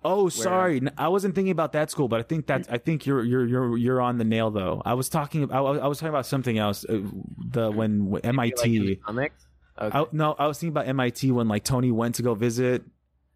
Oh, 0.03 0.27
sorry. 0.29 0.81
I 0.97 1.07
wasn't 1.09 1.35
thinking 1.35 1.51
about 1.51 1.73
that 1.73 1.91
school, 1.91 2.07
but 2.07 2.19
I 2.19 2.23
think 2.23 2.47
that's. 2.47 2.67
I 2.67 2.79
think 2.79 3.05
you're 3.05 3.23
you're 3.23 3.45
you're 3.45 3.77
you're 3.77 4.01
on 4.01 4.17
the 4.17 4.23
nail 4.23 4.49
though. 4.49 4.81
I 4.83 4.95
was 4.95 5.07
talking. 5.07 5.51
I, 5.51 5.61
was- 5.61 5.79
I 5.79 5.85
was 5.85 5.99
talking 5.99 6.09
about 6.09 6.25
something 6.25 6.57
else. 6.57 6.83
uh, 6.89 6.97
The 7.51 7.69
when 7.69 8.09
Like 8.09 8.25
MIT. 8.25 8.95
comics. 9.05 9.45
Okay. 9.79 9.97
I, 9.99 10.05
no, 10.11 10.35
I 10.39 10.47
was 10.47 10.57
thinking 10.57 10.73
about 10.73 10.87
MIT 10.87 11.31
when 11.31 11.47
like 11.47 11.63
Tony 11.63 11.91
went 11.91 12.15
to 12.15 12.23
go 12.23 12.33
visit. 12.33 12.83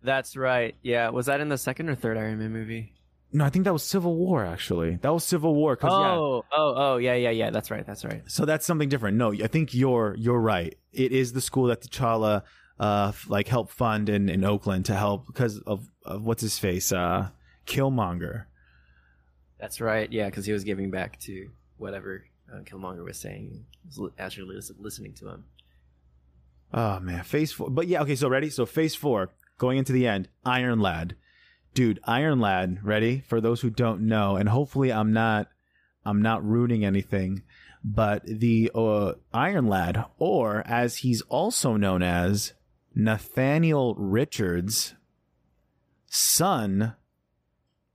That's 0.06 0.38
right. 0.38 0.76
Yeah, 0.82 1.10
was 1.10 1.26
that 1.26 1.42
in 1.42 1.50
the 1.50 1.58
second 1.58 1.90
or 1.90 1.96
third 1.96 2.18
Iron 2.18 2.40
Man 2.40 2.52
movie? 2.54 2.94
No, 3.34 3.44
I 3.44 3.50
think 3.50 3.66
that 3.66 3.74
was 3.74 3.84
Civil 3.84 4.16
War. 4.16 4.46
Actually, 4.46 4.96
that 5.02 5.12
was 5.14 5.24
Civil 5.26 5.54
War. 5.56 5.76
'cause, 5.76 5.92
yeah. 5.92 6.14
Oh, 6.16 6.46
oh, 6.54 6.74
oh, 6.78 6.98
yeah, 6.98 7.16
yeah, 7.16 7.32
yeah. 7.32 7.50
That's 7.50 7.70
right. 7.72 7.86
That's 7.86 8.06
right. 8.06 8.22
So 8.28 8.46
that's 8.46 8.66
something 8.66 8.88
different. 8.88 9.18
No, 9.18 9.34
I 9.34 9.48
think 9.48 9.74
you're 9.74 10.16
you're 10.18 10.40
right. 10.40 10.74
It 10.94 11.12
is 11.12 11.34
the 11.34 11.42
school 11.42 11.66
that 11.68 11.82
T'Challa 11.82 12.44
uh 12.80 13.12
like 13.28 13.48
help 13.48 13.72
fund 13.72 14.10
in 14.10 14.30
in 14.30 14.44
Oakland 14.44 14.86
to 14.86 14.96
help 14.96 15.26
because 15.28 15.60
of, 15.60 15.90
of 16.06 16.24
what's 16.24 16.42
his 16.42 16.60
face 16.60 16.92
uh 16.92 17.30
Killmonger. 17.66 18.46
That's 19.60 19.82
right. 19.82 20.12
Yeah, 20.12 20.26
because 20.30 20.46
he 20.46 20.54
was 20.54 20.64
giving 20.64 20.92
back 20.92 21.20
to 21.22 21.50
whatever 21.78 22.26
uh, 22.54 22.60
Killmonger 22.60 23.04
was 23.04 23.18
saying. 23.18 23.66
He 23.82 23.88
was 23.88 23.98
li- 23.98 24.12
actually 24.20 24.60
listening 24.80 25.14
to 25.16 25.30
him. 25.30 25.46
Oh 26.74 27.00
man, 27.00 27.24
phase 27.24 27.52
four. 27.52 27.70
But 27.70 27.88
yeah, 27.88 28.02
okay. 28.02 28.16
So 28.16 28.28
ready? 28.30 28.50
So 28.50 28.66
phase 28.66 28.96
four, 28.96 29.30
going 29.58 29.78
into 29.78 29.94
the 29.94 30.08
end. 30.08 30.30
Iron 30.44 30.80
Lad, 30.80 31.16
dude. 31.74 32.00
Iron 32.06 32.40
Lad. 32.40 32.80
Ready? 32.84 33.24
For 33.28 33.40
those 33.42 33.62
who 33.62 33.70
don't 33.70 34.02
know, 34.02 34.36
and 34.36 34.50
hopefully 34.50 34.92
I'm 34.92 35.14
not, 35.14 35.48
I'm 36.06 36.22
not 36.22 36.46
ruining 36.46 36.84
anything. 36.86 37.44
But 37.84 38.24
the 38.26 38.72
uh, 38.74 39.14
Iron 39.34 39.68
Lad, 39.68 40.06
or 40.18 40.64
as 40.66 40.98
he's 40.98 41.22
also 41.24 41.78
known 41.78 42.02
as 42.02 42.54
Nathaniel 42.96 43.94
Richards, 43.96 44.96
son 46.08 46.96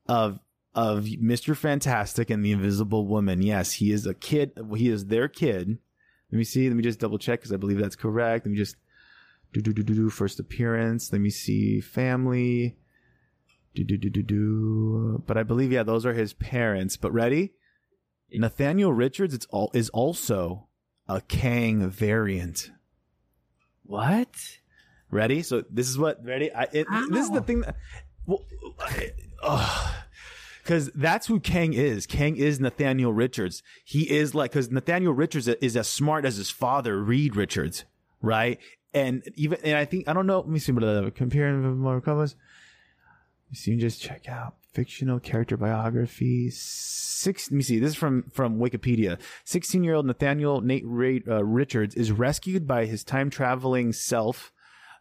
of 0.06 0.38
of 0.72 1.08
Mister 1.18 1.56
Fantastic 1.56 2.30
and 2.30 2.44
the 2.44 2.52
Invisible 2.52 3.08
Woman. 3.08 3.42
Yes, 3.42 3.72
he 3.72 3.90
is 3.90 4.06
a 4.06 4.14
kid. 4.14 4.52
He 4.76 4.88
is 4.88 5.06
their 5.06 5.26
kid. 5.26 5.78
Let 6.30 6.38
me 6.38 6.44
see. 6.44 6.68
Let 6.68 6.76
me 6.76 6.84
just 6.84 7.00
double 7.00 7.18
check 7.18 7.40
because 7.40 7.52
I 7.52 7.56
believe 7.56 7.78
that's 7.78 7.96
correct. 7.96 8.46
Let 8.46 8.52
me 8.52 8.58
just 8.58 8.76
do 9.52 9.60
do 9.60 9.72
do 9.72 9.82
do 9.82 9.94
do 9.94 10.10
first 10.10 10.38
appearance. 10.38 11.12
Let 11.12 11.20
me 11.20 11.30
see 11.30 11.80
family. 11.80 12.76
Do 13.74 13.84
do 13.84 13.96
do 13.96 14.10
do 14.10 14.22
do. 14.22 15.22
But 15.26 15.36
I 15.36 15.42
believe 15.42 15.72
yeah, 15.72 15.82
those 15.82 16.06
are 16.06 16.14
his 16.14 16.32
parents. 16.32 16.96
But 16.96 17.12
ready? 17.12 17.52
Nathaniel 18.32 18.92
Richards. 18.92 19.34
It's 19.34 19.46
all 19.46 19.70
is 19.74 19.88
also 19.90 20.68
a 21.08 21.20
Kang 21.20 21.88
variant. 21.88 22.70
What? 23.84 24.28
Ready? 25.10 25.42
So 25.42 25.64
this 25.68 25.88
is 25.88 25.98
what 25.98 26.24
ready. 26.24 26.52
I 26.52 26.68
it, 26.72 26.86
this 27.10 27.24
is 27.24 27.30
the 27.30 27.40
thing. 27.40 27.62
That, 27.62 27.76
well, 28.26 28.44
because 30.62 30.90
that's 30.94 31.26
who 31.26 31.40
Kang 31.40 31.72
is. 31.72 32.06
Kang 32.06 32.36
is 32.36 32.60
Nathaniel 32.60 33.12
Richards. 33.12 33.62
He 33.84 34.08
is 34.08 34.34
like 34.34 34.52
because 34.52 34.70
Nathaniel 34.70 35.12
Richards 35.12 35.48
is 35.48 35.76
as 35.76 35.88
smart 35.88 36.24
as 36.24 36.36
his 36.36 36.50
father, 36.50 37.02
Reed 37.02 37.34
Richards, 37.34 37.84
right? 38.22 38.60
And 38.92 39.22
even 39.36 39.58
and 39.62 39.76
I 39.76 39.84
think 39.84 40.08
I 40.08 40.12
don't 40.12 40.26
know. 40.26 40.40
Let 40.40 40.48
me 40.48 40.58
see 40.58 40.72
comparing 41.14 41.78
more 41.78 42.00
covers. 42.00 42.36
You 43.50 43.56
see, 43.56 43.76
just 43.76 44.00
check 44.00 44.28
out 44.28 44.54
fictional 44.72 45.20
character 45.20 45.56
biography. 45.56 46.50
Six. 46.50 47.50
Let 47.50 47.56
me 47.56 47.62
see. 47.62 47.78
This 47.78 47.90
is 47.90 47.96
from 47.96 48.24
from 48.30 48.58
Wikipedia. 48.58 49.18
Sixteen 49.44 49.84
year 49.84 49.94
old 49.94 50.06
Nathaniel 50.06 50.60
Nate 50.60 50.84
Ray, 50.86 51.22
uh, 51.28 51.44
Richards 51.44 51.94
is 51.94 52.12
rescued 52.12 52.66
by 52.66 52.86
his 52.86 53.04
time 53.04 53.30
traveling 53.30 53.92
self 53.92 54.52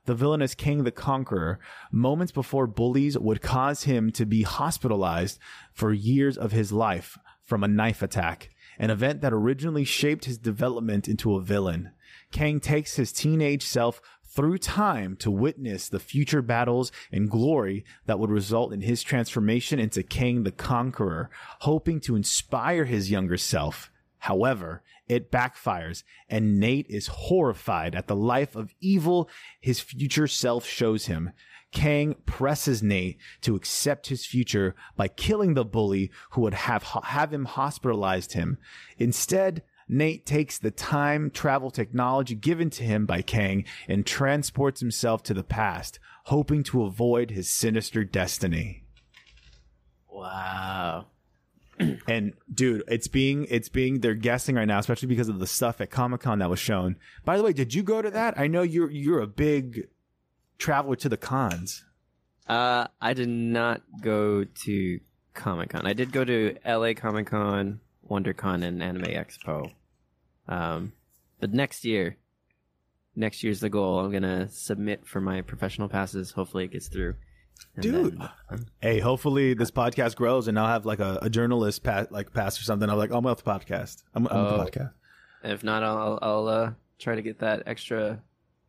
the 0.06 0.16
villainous 0.16 0.56
Kang 0.56 0.86
the 0.86 0.92
Conqueror, 0.92 1.60
moments 1.92 2.32
before 2.32 2.66
bullies 2.66 3.16
would 3.18 3.44
cause 3.44 3.84
him 3.84 4.12
to 4.14 4.26
be 4.26 4.42
hospitalized 4.42 5.38
for 5.72 5.94
years 5.94 6.36
of 6.36 6.52
his 6.52 6.72
life 6.72 7.20
from 7.44 7.64
a 7.64 7.68
knife 7.68 8.02
attack, 8.02 8.50
an 8.80 8.90
event 8.90 9.22
that 9.22 9.34
originally 9.34 9.84
shaped 9.84 10.26
his 10.26 10.40
development 10.40 11.08
into 11.08 11.36
a 11.36 11.42
villain. 11.42 11.92
Kang 12.32 12.60
takes 12.60 12.96
his 12.96 13.12
teenage 13.12 13.64
self 13.64 14.02
through 14.24 14.60
time 14.60 15.16
to 15.18 15.32
witness 15.32 15.90
the 15.90 16.00
future 16.00 16.42
battles 16.42 16.92
and 17.12 17.30
glory 17.30 17.84
that 18.06 18.20
would 18.20 18.30
result 18.30 18.72
in 18.72 18.82
his 18.82 19.02
transformation 19.02 19.80
into 19.80 20.04
Kang 20.04 20.44
the 20.44 20.52
Conqueror, 20.52 21.30
hoping 21.62 22.00
to 22.02 22.16
inspire 22.16 22.86
his 22.86 23.10
younger 23.10 23.38
self. 23.38 23.92
However, 24.20 24.84
it 25.08 25.32
backfires, 25.32 26.04
and 26.30 26.60
Nate 26.60 26.86
is 26.90 27.08
horrified 27.08 27.96
at 27.96 28.08
the 28.08 28.16
life 28.16 28.56
of 28.56 28.76
evil 28.80 29.30
his 29.60 29.80
future 29.80 30.28
self 30.28 30.66
shows 30.66 31.08
him. 31.08 31.32
Kang 31.72 32.16
presses 32.26 32.82
Nate 32.82 33.18
to 33.42 33.56
accept 33.56 34.08
his 34.08 34.26
future 34.26 34.76
by 34.96 35.08
killing 35.08 35.54
the 35.54 35.66
bully 35.66 36.12
who 36.32 36.42
would 36.42 36.54
have 36.54 36.84
have 36.84 37.34
him 37.34 37.46
hospitalized 37.46 38.34
him. 38.34 38.58
Instead, 38.98 39.64
Nate 39.90 40.26
takes 40.26 40.60
the 40.60 40.70
time 40.72 41.32
travel 41.32 41.72
technology 41.72 42.36
given 42.36 42.70
to 42.70 42.84
him 42.84 43.08
by 43.08 43.24
Kang 43.24 43.66
and 43.88 44.06
transports 44.06 44.80
himself 44.80 45.24
to 45.24 45.34
the 45.34 45.44
past, 45.44 46.00
hoping 46.26 46.62
to 46.64 46.84
avoid 46.84 47.32
his 47.32 47.50
sinister 47.50 48.04
destiny. 48.04 48.84
Wow. 50.08 51.08
And 52.08 52.34
dude, 52.54 52.84
it's 52.90 53.08
being 53.08 53.48
it's 53.50 53.70
being 53.70 54.02
they're 54.02 54.14
guessing 54.14 54.56
right 54.56 54.68
now, 54.68 54.80
especially 54.80 55.08
because 55.08 55.30
of 55.30 55.40
the 55.40 55.48
stuff 55.48 55.80
at 55.80 55.90
Comic 55.90 56.20
Con 56.20 56.40
that 56.40 56.50
was 56.50 56.60
shown. 56.60 56.98
By 57.24 57.38
the 57.38 57.44
way, 57.44 57.54
did 57.54 57.74
you 57.74 57.84
go 57.84 58.02
to 58.02 58.12
that? 58.12 58.38
I 58.38 58.48
know 58.48 58.64
you're 58.64 58.92
you're 58.92 59.22
a 59.22 59.28
big 59.28 59.88
traveler 60.58 60.98
to 60.98 61.08
the 61.08 61.16
cons. 61.16 61.86
Uh, 62.48 62.88
I 63.00 63.14
did 63.14 63.30
not 63.30 63.82
go 64.02 64.44
to 64.44 65.00
Comic 65.34 65.70
Con. 65.70 65.88
I 65.88 65.94
did 65.94 66.12
go 66.12 66.26
to 66.26 66.58
LA 66.66 66.94
Comic 66.96 67.28
Con, 67.28 67.80
WonderCon, 68.10 68.64
and 68.64 68.84
Anime 68.84 69.04
Expo. 69.04 69.72
Um, 70.50 70.92
but 71.40 71.54
next 71.54 71.86
year, 71.86 72.18
next 73.16 73.44
year's 73.44 73.60
the 73.62 73.70
goal. 73.70 74.00
I'm 74.00 74.12
gonna 74.12 74.50
submit 74.50 75.08
for 75.08 75.22
my 75.22 75.42
professional 75.42 75.88
passes. 75.88 76.32
Hopefully, 76.32 76.66
it 76.66 76.72
gets 76.72 76.88
through. 76.88 77.16
And 77.76 77.84
Dude. 77.84 78.20
then- 78.50 78.66
Hey, 78.82 79.00
hopefully 79.00 79.54
this 79.54 79.70
podcast 79.72 80.16
grows 80.16 80.48
and 80.48 80.58
I'll 80.58 80.68
have 80.68 80.86
like 80.86 81.00
a, 81.00 81.20
a 81.22 81.30
journalist 81.30 81.84
pass, 81.84 82.08
like 82.10 82.34
pass 82.34 82.60
or 82.60 82.64
something. 82.64 82.90
I'm 82.90 82.98
like, 82.98 83.12
oh, 83.12 83.18
I'm 83.18 83.26
off 83.26 83.44
the 83.44 83.50
podcast. 83.52 84.04
I'm, 84.16 84.28
I'm 84.28 84.38
Oh. 84.38 84.46
off 84.60 84.72
the 84.72 84.80
podcast. 84.80 84.92
if 85.44 85.64
not, 85.64 85.84
I'll 85.84 86.20
I'll 86.22 86.48
uh, 86.48 86.72
try 87.00 87.16
to 87.16 87.22
get 87.22 87.40
that 87.40 87.64
extra 87.68 88.22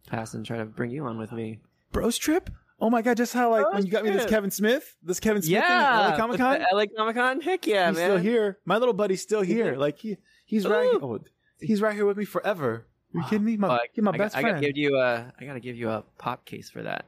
pass 0.08 0.34
and 0.34 0.44
try 0.44 0.58
to 0.58 0.64
bring 0.64 0.90
you 0.90 1.06
on 1.06 1.18
with 1.18 1.32
me. 1.32 1.60
Bros 1.92 2.18
trip? 2.18 2.50
Oh 2.82 2.88
my 2.88 3.02
god! 3.02 3.16
Just 3.18 3.34
how 3.34 3.50
like 3.50 3.70
when 3.74 3.84
you 3.84 3.92
got 3.92 4.04
me 4.04 4.10
this. 4.10 4.24
Kevin 4.24 4.50
Smith, 4.50 4.96
this 5.02 5.20
Kevin 5.20 5.42
Smith 5.42 5.52
yeah, 5.62 6.08
thing, 6.12 6.16
Comic 6.18 6.38
Con. 6.38 6.64
LA 6.72 6.84
Comic 6.96 7.14
Con. 7.14 7.40
Heck 7.42 7.66
yeah, 7.66 7.88
he's 7.88 7.98
man. 7.98 8.06
still 8.10 8.16
here. 8.16 8.58
My 8.64 8.78
little 8.78 8.94
buddy's 8.94 9.20
still 9.20 9.42
here. 9.42 9.74
Like 9.76 9.98
he 9.98 10.16
he's 10.46 10.66
right. 10.66 10.88
Oh, 10.94 11.20
he's 11.60 11.80
right 11.82 11.94
here 11.94 12.06
with 12.06 12.16
me 12.16 12.24
forever. 12.24 12.86
you 13.12 13.22
kidding 13.24 13.44
me? 13.44 13.56
My, 13.56 13.68
Oh, 13.68 13.72
I, 13.72 14.00
my 14.00 14.10
I 14.12 14.16
best 14.18 14.34
got, 14.34 14.38
I 14.38 14.42
friend. 14.42 14.56
gotta 14.56 14.66
give 14.72 14.76
you 14.76 14.96
a 14.98 15.32
I 15.40 15.44
gotta 15.44 15.60
give 15.60 15.76
you 15.76 15.90
a 15.90 16.04
pop 16.18 16.44
case 16.44 16.70
for 16.70 16.82
that. 16.82 17.06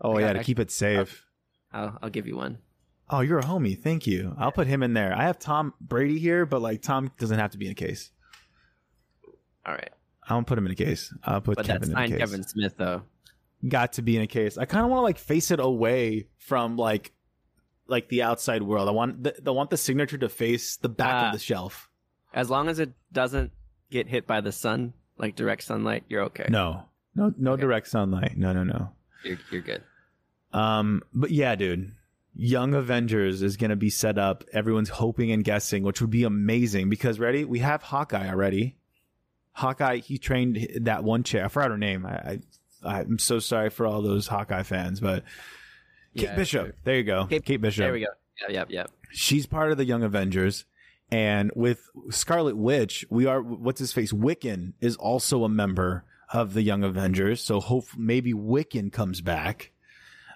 oh 0.00 0.16
I 0.16 0.20
yeah, 0.20 0.26
got- 0.28 0.32
to 0.34 0.40
I- 0.40 0.42
keep 0.44 0.58
it 0.58 0.70
safe. 0.70 1.24
I'll 1.72 1.98
I'll 2.02 2.10
give 2.10 2.26
you 2.26 2.36
one. 2.36 2.58
Oh, 3.12 3.20
you're 3.20 3.38
a 3.40 3.44
homie. 3.44 3.76
Thank 3.78 4.06
you. 4.06 4.34
I'll 4.38 4.52
put 4.52 4.66
him 4.68 4.82
in 4.84 4.92
there. 4.94 5.12
I 5.16 5.24
have 5.24 5.38
Tom 5.38 5.74
Brady 5.80 6.18
here, 6.18 6.46
but 6.46 6.62
like 6.62 6.80
Tom 6.82 7.10
doesn't 7.18 7.38
have 7.38 7.50
to 7.52 7.58
be 7.58 7.66
in 7.66 7.72
a 7.72 7.74
case. 7.74 8.10
All 9.66 9.74
right, 9.74 9.90
I 10.28 10.34
won't 10.34 10.46
put 10.46 10.56
him 10.58 10.66
in 10.66 10.72
a 10.72 10.76
case. 10.76 11.12
I'll 11.24 11.40
put 11.40 11.56
but 11.56 11.66
Kevin 11.66 11.90
that's 11.90 11.90
in 11.90 11.96
a 11.96 12.08
case. 12.08 12.18
Kevin 12.18 12.42
Smith 12.44 12.74
though. 12.76 13.02
Got 13.68 13.92
to 13.94 14.02
be 14.02 14.16
in 14.16 14.22
a 14.22 14.26
case. 14.26 14.56
I 14.56 14.64
kind 14.64 14.84
of 14.84 14.90
want 14.90 14.98
to 15.00 15.02
like 15.02 15.18
face 15.18 15.50
it 15.50 15.60
away 15.60 16.28
from 16.38 16.76
like 16.76 17.12
like 17.86 18.08
the 18.08 18.22
outside 18.22 18.62
world. 18.62 18.88
I 18.88 18.92
want 18.92 19.22
the, 19.22 19.34
I 19.46 19.50
want 19.50 19.70
the 19.70 19.76
signature 19.76 20.16
to 20.18 20.28
face 20.28 20.76
the 20.76 20.88
back 20.88 21.12
Ah. 21.14 21.26
of 21.26 21.32
the 21.34 21.38
shelf. 21.38 21.90
As 22.32 22.48
long 22.48 22.68
as 22.68 22.78
it 22.78 22.92
doesn't 23.12 23.50
get 23.90 24.06
hit 24.08 24.26
by 24.26 24.40
the 24.40 24.52
sun, 24.52 24.92
like 25.18 25.36
direct 25.36 25.62
sunlight, 25.64 26.04
you're 26.08 26.22
okay. 26.24 26.46
No, 26.48 26.84
no, 27.14 27.32
no 27.36 27.52
Okay. 27.52 27.62
direct 27.62 27.88
sunlight. 27.88 28.36
No, 28.36 28.52
no, 28.52 28.64
no. 28.64 28.90
you're 29.24 29.38
you're 29.50 29.62
good. 29.62 29.82
Um, 30.52 31.02
but 31.12 31.30
yeah, 31.30 31.54
dude, 31.56 31.92
Young 32.34 32.74
Avengers 32.74 33.42
is 33.42 33.56
gonna 33.56 33.76
be 33.76 33.90
set 33.90 34.18
up. 34.18 34.44
Everyone's 34.52 34.88
hoping 34.88 35.30
and 35.32 35.44
guessing, 35.44 35.82
which 35.82 36.00
would 36.00 36.10
be 36.10 36.24
amazing 36.24 36.88
because 36.88 37.18
ready, 37.18 37.44
we 37.44 37.58
have 37.60 37.82
Hawkeye 37.82 38.28
already. 38.28 38.76
Hawkeye, 39.52 39.96
he 39.98 40.18
trained 40.18 40.68
that 40.82 41.04
one 41.04 41.22
chick. 41.22 41.42
I 41.42 41.48
forgot 41.48 41.70
her 41.70 41.78
name. 41.78 42.06
I, 42.06 42.38
I 42.84 43.00
I'm 43.00 43.18
so 43.18 43.38
sorry 43.40 43.68
for 43.70 43.86
all 43.86 44.00
those 44.02 44.26
Hawkeye 44.26 44.62
fans, 44.62 45.00
but 45.00 45.24
Kate 46.16 46.24
Yeah, 46.24 46.36
Bishop. 46.36 46.66
sure. 46.66 46.74
There 46.84 46.96
you 46.96 47.04
go. 47.04 47.26
Kate- 47.26 47.44
Kate 47.44 47.60
Bishop. 47.60 47.82
There 47.82 47.92
we 47.92 48.00
go. 48.00 48.06
Yeah, 48.48 48.54
yeah, 48.54 48.64
yeah. 48.68 48.86
She's 49.12 49.46
part 49.46 49.70
of 49.70 49.76
the 49.76 49.84
Young 49.84 50.02
Avengers. 50.02 50.64
And 51.12 51.50
with 51.56 51.88
Scarlet 52.10 52.56
Witch, 52.56 53.04
we 53.10 53.26
are 53.26 53.42
what's 53.42 53.80
his 53.80 53.92
face? 53.92 54.12
Wiccan 54.12 54.74
is 54.80 54.96
also 54.96 55.44
a 55.44 55.48
member 55.48 56.04
of 56.32 56.54
the 56.54 56.62
Young 56.62 56.84
Avengers. 56.84 57.42
So 57.42 57.58
hope 57.60 57.86
maybe 57.96 58.32
Wiccan 58.32 58.92
comes 58.92 59.20
back. 59.20 59.72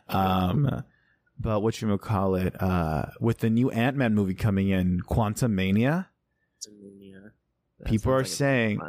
Um 0.08 0.82
but 1.38 1.60
what 1.60 1.80
you 1.80 1.96
call 1.98 2.34
it? 2.34 2.60
Uh 2.60 3.06
with 3.20 3.38
the 3.38 3.50
new 3.50 3.70
Ant 3.70 3.96
Man 3.96 4.14
movie 4.14 4.34
coming 4.34 4.68
in, 4.68 5.00
Quantumania. 5.08 6.06
People 7.86 8.12
are 8.12 8.18
like 8.18 8.26
saying- 8.26 8.80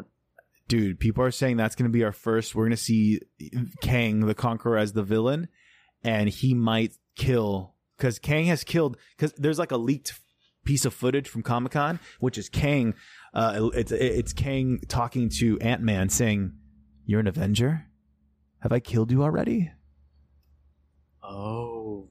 dude, 0.67 0.99
people 0.99 1.23
are 1.23 1.31
saying 1.31 1.57
that's 1.57 1.75
gonna 1.75 1.89
be 1.89 2.03
our 2.03 2.11
first. 2.11 2.55
We're 2.55 2.65
gonna 2.65 2.77
see 2.77 3.21
Kang 3.81 4.21
the 4.21 4.33
Conqueror 4.36 4.77
as 4.77 4.93
the 4.93 5.03
villain, 5.03 5.49
and 6.03 6.29
he 6.29 6.53
might 6.55 6.93
kill 7.15 7.75
because 7.97 8.17
Kang 8.19 8.45
has 8.45 8.63
killed 8.63 8.97
because 9.15 9.33
there's 9.33 9.59
like 9.59 9.71
a 9.71 9.77
leaked 9.77 10.19
piece 10.66 10.84
of 10.84 10.93
footage 10.93 11.30
from 11.30 11.43
Comic 11.43 11.72
Con, 11.72 11.99
which 12.20 12.38
is 12.38 12.49
Kang. 12.49 12.93
Uh, 13.34 13.70
it's 13.74 13.91
it's 13.91 14.34
Kang 14.34 14.82
talking 14.88 15.30
to 15.30 15.57
Ant 15.59 15.82
Man, 15.82 16.09
saying, 16.09 16.53
"You're 17.05 17.22
an 17.22 17.28
Avenger. 17.28 17.86
Have 18.59 18.72
I 18.72 18.80
killed 18.80 19.11
you 19.11 19.24
already?" 19.24 19.72
Oh. 21.24 22.09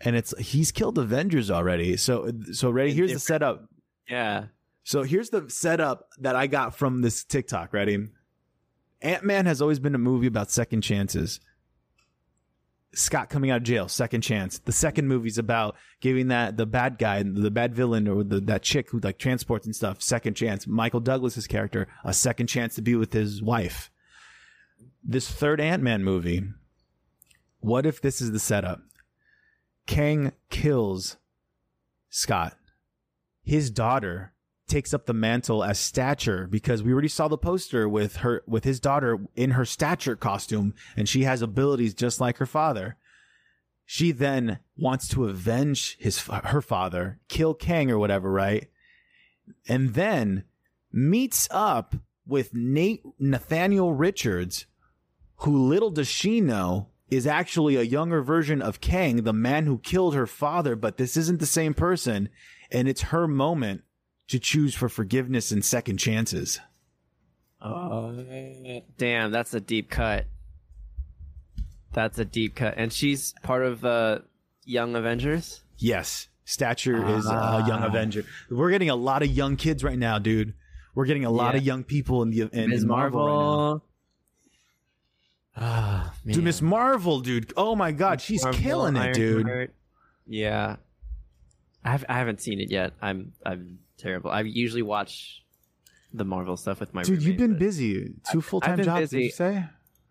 And 0.00 0.16
it's 0.16 0.36
he's 0.38 0.72
killed 0.72 0.98
Avengers 0.98 1.50
already. 1.50 1.96
So 1.96 2.30
so 2.52 2.70
ready. 2.70 2.92
Here's 2.92 3.12
the 3.12 3.18
setup. 3.18 3.68
Yeah. 4.08 4.46
So 4.82 5.02
Here's 5.02 5.30
the 5.30 5.48
setup 5.48 6.08
that 6.18 6.36
I 6.36 6.46
got 6.46 6.76
from 6.76 7.00
this 7.00 7.24
TikTok. 7.24 7.72
Ready? 7.72 8.08
Ant 9.00 9.24
Man 9.24 9.46
has 9.46 9.62
always 9.62 9.78
been 9.78 9.94
a 9.94 9.98
movie 9.98 10.26
about 10.26 10.50
second 10.50 10.82
chances. 10.82 11.40
Scott 12.94 13.30
coming 13.30 13.50
out 13.50 13.58
of 13.58 13.62
jail, 13.62 13.88
second 13.88 14.20
chance. 14.20 14.58
The 14.58 14.72
second 14.72 15.08
movie's 15.08 15.38
about 15.38 15.76
giving 16.00 16.28
that 16.28 16.56
the 16.56 16.66
bad 16.66 16.98
guy, 16.98 17.22
the 17.22 17.50
bad 17.50 17.74
villain, 17.74 18.06
or 18.06 18.22
the, 18.22 18.40
that 18.40 18.62
chick 18.62 18.90
who 18.90 19.00
like 19.00 19.18
transports 19.18 19.66
and 19.66 19.74
stuff, 19.74 20.02
second 20.02 20.34
chance. 20.34 20.66
Michael 20.66 21.00
Douglas's 21.00 21.46
character, 21.46 21.88
a 22.04 22.12
second 22.12 22.48
chance 22.48 22.74
to 22.74 22.82
be 22.82 22.94
with 22.94 23.12
his 23.12 23.42
wife. 23.42 23.90
This 25.02 25.30
third 25.30 25.60
Ant 25.60 25.82
Man 25.82 26.04
movie, 26.04 26.44
what 27.60 27.86
if 27.86 28.00
this 28.00 28.20
is 28.20 28.32
the 28.32 28.38
setup? 28.38 28.82
Kang 29.86 30.32
kills 30.50 31.16
Scott. 32.10 32.56
His 33.42 33.70
daughter 33.70 34.33
takes 34.66 34.94
up 34.94 35.06
the 35.06 35.12
mantle 35.12 35.62
as 35.62 35.78
stature 35.78 36.46
because 36.46 36.82
we 36.82 36.92
already 36.92 37.08
saw 37.08 37.28
the 37.28 37.38
poster 37.38 37.88
with 37.88 38.16
her 38.16 38.42
with 38.46 38.64
his 38.64 38.80
daughter 38.80 39.18
in 39.34 39.52
her 39.52 39.64
stature 39.64 40.16
costume 40.16 40.74
and 40.96 41.08
she 41.08 41.24
has 41.24 41.42
abilities 41.42 41.94
just 41.94 42.20
like 42.20 42.38
her 42.38 42.46
father. 42.46 42.96
She 43.84 44.12
then 44.12 44.60
wants 44.78 45.08
to 45.08 45.26
avenge 45.26 45.98
his 45.98 46.20
her 46.26 46.62
father, 46.62 47.20
kill 47.28 47.52
Kang 47.52 47.90
or 47.90 47.98
whatever, 47.98 48.30
right? 48.30 48.68
And 49.68 49.92
then 49.94 50.44
meets 50.90 51.46
up 51.50 51.94
with 52.26 52.54
Nate 52.54 53.02
Nathaniel 53.18 53.92
Richards, 53.92 54.66
who 55.38 55.68
little 55.68 55.90
does 55.90 56.08
she 56.08 56.40
know 56.40 56.88
is 57.10 57.26
actually 57.26 57.76
a 57.76 57.82
younger 57.82 58.22
version 58.22 58.62
of 58.62 58.80
Kang, 58.80 59.24
the 59.24 59.32
man 59.34 59.66
who 59.66 59.78
killed 59.78 60.14
her 60.14 60.26
father, 60.26 60.74
but 60.74 60.96
this 60.96 61.16
isn't 61.18 61.38
the 61.38 61.46
same 61.46 61.74
person 61.74 62.30
and 62.70 62.88
it's 62.88 63.02
her 63.02 63.28
moment 63.28 63.82
to 64.34 64.40
choose 64.40 64.74
for 64.74 64.88
forgiveness 64.88 65.52
and 65.52 65.64
second 65.64 65.96
chances. 65.98 66.58
Oh, 67.62 68.12
damn, 68.98 69.30
that's 69.30 69.54
a 69.54 69.60
deep 69.60 69.88
cut. 69.90 70.26
That's 71.92 72.18
a 72.18 72.24
deep 72.24 72.56
cut, 72.56 72.74
and 72.76 72.92
she's 72.92 73.32
part 73.44 73.62
of 73.64 73.84
uh, 73.84 74.18
Young 74.64 74.96
Avengers. 74.96 75.62
Yes, 75.78 76.28
Stature 76.44 77.06
is 77.16 77.26
a 77.26 77.64
young 77.66 77.82
Avenger. 77.84 78.24
We're 78.50 78.70
getting 78.70 78.90
a 78.90 78.96
lot 78.96 79.22
of 79.22 79.28
young 79.30 79.56
kids 79.56 79.84
right 79.84 79.98
now, 79.98 80.18
dude. 80.18 80.54
We're 80.96 81.06
getting 81.06 81.24
a 81.24 81.30
lot 81.30 81.54
Yeah. 81.54 81.58
of 81.60 81.64
young 81.64 81.84
people 81.84 82.22
in 82.22 82.30
the 82.30 82.48
in, 82.52 82.70
Ms. 82.70 82.82
in 82.82 82.88
Marvel. 82.88 83.20
right 83.20 83.32
now. 83.32 83.36
Marvel. 83.36 83.84
Ah, 85.56 86.14
Dude. 86.26 86.42
Miss 86.42 86.60
Marvel, 86.60 87.20
dude. 87.20 87.52
Oh 87.56 87.76
my 87.76 87.92
God, 87.92 88.20
she's 88.20 88.42
Marvel, 88.42 88.60
killing 88.60 88.96
it, 88.96 89.14
dude. 89.14 89.46
Ironheart. 89.46 89.74
Yeah, 90.26 90.76
I, 91.84 91.90
have, 91.92 92.04
I 92.08 92.14
haven't 92.14 92.40
seen 92.40 92.60
it 92.60 92.70
yet. 92.72 92.92
I'm 93.00 93.32
I'm 93.46 93.78
terrible. 93.98 94.30
I 94.30 94.40
usually 94.42 94.82
watch 94.82 95.42
the 96.12 96.24
Marvel 96.24 96.56
stuff 96.56 96.80
with 96.80 96.94
my 96.94 97.02
Dude, 97.02 97.22
you've 97.22 97.36
been 97.36 97.58
busy. 97.58 98.14
Two 98.30 98.40
full 98.40 98.60
time 98.60 98.82
jobs, 98.82 99.10
did 99.10 99.16
busy. 99.16 99.24
you 99.24 99.30
say? 99.30 99.64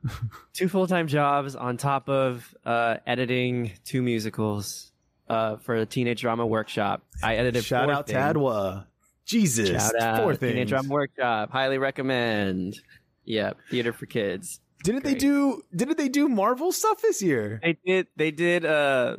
two 0.54 0.68
full 0.68 0.88
time 0.88 1.08
jobs 1.08 1.56
on 1.56 1.78
top 1.78 2.10
of 2.10 2.54
uh, 2.66 2.98
editing 3.08 3.72
two 3.86 4.02
musicals 4.02 4.92
uh, 5.30 5.58
for 5.58 5.76
a 5.76 5.86
teenage 5.86 6.22
drama 6.22 6.46
workshop. 6.46 7.04
I 7.24 7.36
edited. 7.36 7.64
Shout 7.64 7.90
out 7.90 8.08
things. 8.08 8.18
Adwa. 8.18 8.86
Jesus, 9.26 9.70
Shout 9.70 9.96
out 10.00 10.22
four 10.22 10.36
Teenage. 10.36 10.70
Drama 10.70 10.90
Workshop. 10.90 11.50
Highly 11.50 11.78
recommend. 11.78 12.78
Yeah, 13.24 13.54
theater 13.70 13.94
for 13.94 14.06
kids. 14.06 14.60
Didn't 14.84 15.06
they 15.06 15.16
do? 15.16 15.62
Didn't 15.74 15.98
they 15.98 16.10
do 16.10 16.28
Marvel 16.28 16.74
stuff 16.74 17.02
this 17.02 17.22
year? 17.22 17.62
They 17.64 17.78
did. 17.86 18.08
They 18.18 18.32
did. 18.32 18.66
Uh, 18.66 19.18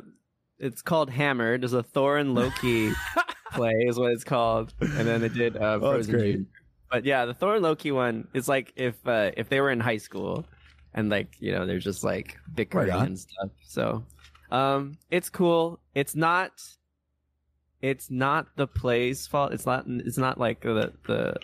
it's 0.59 0.83
called 0.83 1.09
Hammered. 1.09 1.61
There's 1.61 1.73
a 1.73 1.81
Thor 1.81 2.17
and 2.17 2.35
Loki 2.35 2.91
play, 3.55 3.71
is 3.87 3.97
what 3.97 4.11
it's 4.11 4.23
called. 4.23 4.73
And 4.79 5.07
then 5.07 5.21
they 5.21 5.29
did 5.29 5.57
uh, 5.57 5.79
Oh, 5.81 5.91
Frozen. 5.91 6.13
great. 6.13 6.31
Junior. 6.33 6.45
But 6.91 7.05
yeah, 7.05 7.25
the 7.25 7.33
Thor 7.33 7.55
and 7.55 7.63
Loki 7.63 7.91
one 7.91 8.27
is 8.33 8.47
like 8.47 8.73
if 8.75 8.95
uh, 9.07 9.31
if 9.35 9.49
they 9.49 9.59
were 9.59 9.71
in 9.71 9.79
high 9.79 9.97
school, 9.97 10.45
and 10.93 11.09
like 11.09 11.35
you 11.39 11.51
know 11.51 11.65
they're 11.65 11.79
just 11.79 12.03
like 12.03 12.37
bickering 12.53 12.89
Right 12.89 13.07
and 13.07 13.19
stuff. 13.19 13.49
So, 13.67 14.05
um, 14.51 14.97
it's 15.09 15.29
cool. 15.29 15.79
It's 15.93 16.15
not. 16.15 16.51
It's 17.81 18.09
not 18.09 18.55
the 18.55 18.67
play's 18.67 19.27
fault. 19.27 19.51
It's 19.51 19.65
not. 19.65 19.85
It's 19.87 20.17
not 20.17 20.39
like 20.39 20.61
the 20.61 20.93
the 21.07 21.35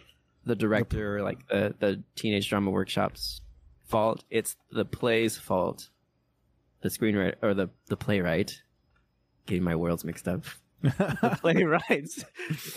the 0.46 0.56
director 0.56 1.18
or 1.18 1.22
like 1.24 1.48
the 1.48 1.74
the 1.80 2.04
teenage 2.16 2.48
drama 2.50 2.72
workshops 2.72 3.42
fault. 3.88 4.24
It's 4.30 4.56
the 4.72 4.86
play's 4.86 5.38
fault. 5.38 5.90
The 6.82 6.90
screenwriter 6.90 7.36
or 7.42 7.54
the 7.54 7.70
the 7.88 7.98
playwright. 7.98 8.52
Getting 9.48 9.64
my 9.64 9.76
worlds 9.76 10.04
mixed 10.06 10.28
up. 10.28 10.46
The 10.82 11.38
playwright's 11.42 12.24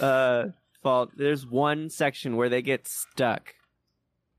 uh, 0.00 0.48
fault. 0.82 1.10
There's 1.16 1.46
one 1.46 1.90
section 1.90 2.36
where 2.36 2.48
they 2.48 2.62
get 2.62 2.86
stuck. 2.88 3.54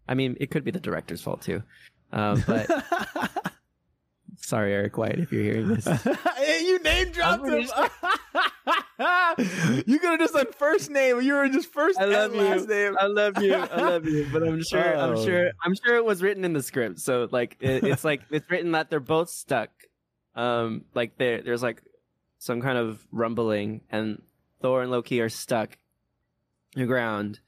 I 0.07 0.13
mean, 0.13 0.37
it 0.39 0.51
could 0.51 0.63
be 0.63 0.71
the 0.71 0.79
director's 0.79 1.21
fault 1.21 1.41
too. 1.41 1.63
Um, 2.11 2.43
but 2.47 2.69
sorry, 4.37 4.73
Eric 4.73 4.97
White, 4.97 5.19
if 5.19 5.31
you're 5.31 5.43
hearing 5.43 5.67
this. 5.69 5.85
hey, 6.37 6.63
you 6.65 6.79
name 6.79 7.11
dropped 7.11 7.47
him. 7.47 7.67
you 9.85 9.99
could 9.99 10.11
have 10.11 10.19
just 10.19 10.33
done 10.33 10.45
first 10.57 10.89
name. 10.89 11.21
You 11.21 11.33
were 11.33 11.49
just 11.49 11.71
first 11.73 11.99
I 11.99 12.05
love 12.05 12.31
and 12.33 12.41
last 12.41 12.61
you. 12.61 12.67
name. 12.67 12.95
I 12.99 13.07
love 13.07 13.41
you. 13.41 13.53
I 13.53 13.81
love 13.81 14.05
you. 14.05 14.27
But 14.31 14.43
I'm 14.43 14.63
sure. 14.63 14.97
I'm 14.97 15.15
Oh. 15.17 15.25
sure. 15.25 15.51
I'm 15.63 15.75
sure 15.83 15.95
it 15.95 16.05
was 16.05 16.21
written 16.21 16.45
in 16.45 16.53
the 16.53 16.63
script. 16.63 16.99
So 16.99 17.27
like, 17.31 17.57
it, 17.59 17.83
it's 17.83 18.03
like 18.03 18.21
it's 18.31 18.49
written 18.49 18.71
that 18.73 18.89
they're 18.89 18.99
both 18.99 19.29
stuck. 19.29 19.69
Um, 20.35 20.83
like 20.93 21.17
there, 21.17 21.41
there's 21.41 21.63
like 21.63 21.81
some 22.45 22.61
kind 22.61 22.77
of 22.77 23.03
rumbling, 23.11 23.81
and 23.89 24.21
Thor 24.61 24.83
and 24.83 24.91
Loki 24.91 25.19
are 25.21 25.29
stuck 25.29 25.77
in 26.75 26.81
the 26.81 26.87
ground, 26.87 27.39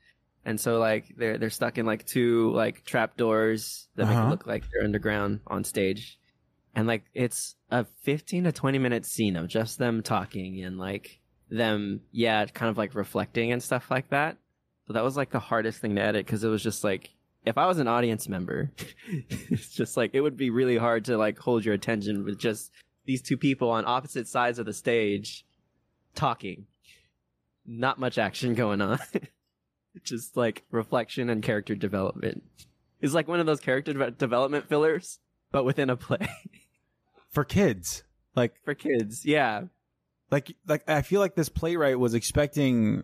and 0.44 0.60
so 0.60 0.80
like 0.80 1.14
they're 1.16 1.38
they're 1.38 1.50
stuck 1.52 1.78
in 1.78 1.86
like 1.86 2.06
two 2.06 2.52
like 2.54 2.84
trap 2.84 3.16
doors 3.16 3.88
that 3.96 4.08
make 4.08 4.18
Uh-huh. 4.18 4.28
it 4.28 4.30
look 4.32 4.48
like 4.48 4.64
they're 4.72 4.84
underground 4.84 5.42
on 5.46 5.64
stage, 5.64 6.18
and 6.76 6.88
like 6.88 7.04
it's 7.14 7.56
a 7.70 7.86
15 8.04 8.46
to 8.46 8.52
20 8.52 8.80
minute 8.80 9.06
scene 9.06 9.36
of 9.36 9.48
just 9.48 9.78
them 9.78 10.02
talking 10.02 10.64
and 10.64 10.78
like 10.80 11.20
them 11.50 12.02
yeah 12.12 12.46
kind 12.46 12.70
of 12.70 12.78
like 12.78 12.96
reflecting 12.96 13.52
and 13.52 13.62
stuff 13.62 13.92
like 13.92 14.10
that. 14.10 14.38
So 14.88 14.94
that 14.94 15.04
was 15.04 15.16
like 15.18 15.30
the 15.32 15.40
hardest 15.40 15.80
thing 15.80 15.96
to 15.96 16.02
edit 16.02 16.26
because 16.26 16.44
it 16.44 16.50
was 16.50 16.64
just 16.64 16.84
like 16.84 17.10
if 17.46 17.58
i 17.58 17.66
was 17.66 17.78
an 17.80 17.88
audience 17.88 18.28
member 18.28 18.72
it's 19.30 19.70
just 19.70 19.96
like 19.96 20.12
it 20.14 20.20
would 20.22 20.36
be 20.38 20.50
really 20.50 20.76
hard 20.78 21.06
to 21.06 21.18
like 21.18 21.38
hold 21.40 21.64
your 21.64 21.74
attention 21.74 22.26
with 22.26 22.38
just 22.38 22.72
these 23.08 23.24
two 23.24 23.38
people 23.38 23.72
on 23.72 23.86
opposite 23.88 24.28
sides 24.28 24.60
of 24.60 24.68
the 24.68 24.74
stage 24.74 25.46
talking. 26.14 26.68
Not 27.66 28.00
much 28.00 28.20
action 28.20 28.54
going 28.54 28.82
on. 28.82 29.00
Just 30.04 30.38
like 30.38 30.64
reflection 30.70 31.30
and 31.30 31.42
character 31.42 31.74
development. 31.74 32.44
It's 33.02 33.16
like 33.16 33.28
one 33.28 33.40
of 33.40 33.48
those 33.48 33.60
character 33.60 33.94
de- 33.94 34.12
development 34.12 34.70
fillers 34.70 35.20
but 35.52 35.64
within 35.64 35.90
a 35.90 35.96
play. 35.96 36.28
For 37.32 37.44
kids, 37.44 38.04
like 38.36 38.56
for 38.64 38.74
kids 38.74 39.26
yeah. 39.26 39.64
like 40.32 40.56
like 40.68 40.90
I 40.90 41.02
feel 41.04 41.20
like 41.20 41.36
this 41.36 41.50
playwright 41.50 42.00
was 42.00 42.16
expecting 42.16 43.04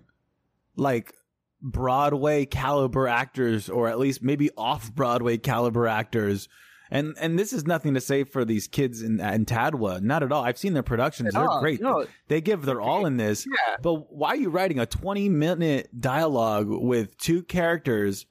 like 0.75 1.13
Broadway 1.61 2.45
caliber 2.45 3.07
actors 3.07 3.69
or 3.69 3.89
at 3.89 3.99
least 3.99 4.23
maybe 4.23 4.49
off 4.57 4.93
Broadway 4.93 5.37
caliber 5.37 5.87
actors. 5.87 6.49
And 6.93 7.15
and 7.19 7.39
this 7.39 7.53
is 7.53 7.65
nothing 7.65 7.95
to 7.95 8.01
say 8.01 8.23
for 8.23 8.45
these 8.45 8.67
kids 8.67 9.01
in 9.01 9.19
in 9.19 9.45
Tadwa. 9.45 9.99
Not 10.01 10.21
at 10.21 10.31
all. 10.31 10.43
I've 10.43 10.59
seen 10.59 10.73
their 10.73 10.83
productions. 10.83 11.33
They're 11.33 11.49
all. 11.49 11.59
great. 11.59 11.81
No. 11.81 12.05
They 12.27 12.39
give 12.39 12.63
their 12.63 12.79
all 12.79 13.05
in 13.07 13.17
this. 13.17 13.47
Yeah. 13.47 13.77
But 13.81 14.13
why 14.13 14.29
are 14.29 14.35
you 14.35 14.49
writing 14.49 14.77
a 14.79 14.85
20 14.85 15.27
minute 15.29 15.89
dialogue 15.99 16.67
with 16.69 17.17
two 17.17 17.41
characters 17.41 18.27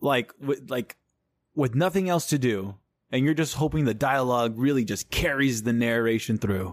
like 0.00 0.32
with 0.40 0.70
like 0.70 0.96
with 1.54 1.74
nothing 1.74 2.08
else 2.08 2.26
to 2.26 2.38
do 2.38 2.76
and 3.12 3.24
you're 3.24 3.34
just 3.34 3.54
hoping 3.54 3.84
the 3.84 3.94
dialogue 3.94 4.54
really 4.56 4.84
just 4.84 5.10
carries 5.10 5.62
the 5.62 5.72
narration 5.74 6.38
through? 6.38 6.68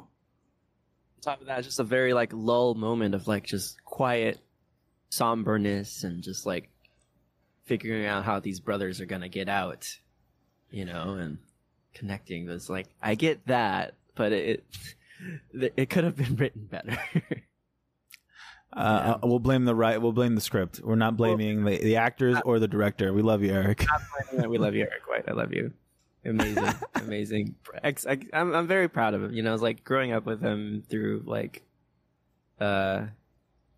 on 1.28 1.34
top 1.34 1.42
of 1.42 1.48
that, 1.48 1.64
just 1.64 1.80
a 1.80 1.84
very 1.84 2.14
like 2.14 2.32
lull 2.34 2.76
moment 2.76 3.16
of 3.16 3.28
like 3.28 3.46
just 3.46 3.84
quiet 3.84 4.40
somberness 5.10 6.04
and 6.04 6.24
just 6.24 6.46
like 6.46 6.70
figuring 7.66 8.06
out 8.06 8.24
how 8.24 8.40
these 8.40 8.60
brothers 8.60 9.00
are 9.00 9.06
gonna 9.06 9.30
get 9.30 9.50
out, 9.50 9.88
you 10.74 10.86
know, 10.86 11.14
and 11.14 11.38
connecting. 11.94 12.50
It's 12.50 12.70
like 12.70 12.88
I 13.02 13.16
get 13.16 13.46
that, 13.48 13.94
but 14.16 14.34
it 14.34 14.66
it, 15.54 15.90
could 15.90 16.04
have 16.04 16.18
been 16.18 16.36
written 16.36 16.66
better. 16.66 16.98
Uh, 18.76 19.20
uh, 19.22 19.28
we'll 19.28 19.38
blame 19.38 19.66
the 19.66 19.76
right. 19.76 20.02
We'll 20.02 20.14
blame 20.14 20.34
the 20.34 20.42
script. 20.42 20.82
We're 20.84 20.96
not 20.96 21.16
blaming 21.16 21.64
the, 21.64 21.78
the 21.78 21.98
actors 21.98 22.38
or 22.44 22.58
the 22.58 22.68
director. 22.68 23.14
We 23.14 23.22
love 23.22 23.44
you, 23.44 23.52
Eric. 23.54 23.86
we 24.48 24.58
love 24.58 24.74
you, 24.74 24.82
Eric 24.82 25.08
White. 25.08 25.26
I 25.28 25.34
love 25.34 25.54
you. 25.54 25.72
Amazing, 26.26 26.74
amazing. 26.96 27.56
Ex- 27.84 28.08
I, 28.08 28.18
I'm 28.34 28.52
I'm 28.56 28.66
very 28.66 28.88
proud 28.88 29.14
of 29.14 29.24
him. 29.24 29.32
You 29.32 29.44
know, 29.44 29.54
it's 29.54 29.62
like 29.62 29.84
growing 29.84 30.12
up 30.12 30.26
with 30.26 30.42
him 30.42 30.84
through 30.90 31.22
like, 31.28 31.62
uh, 32.60 33.06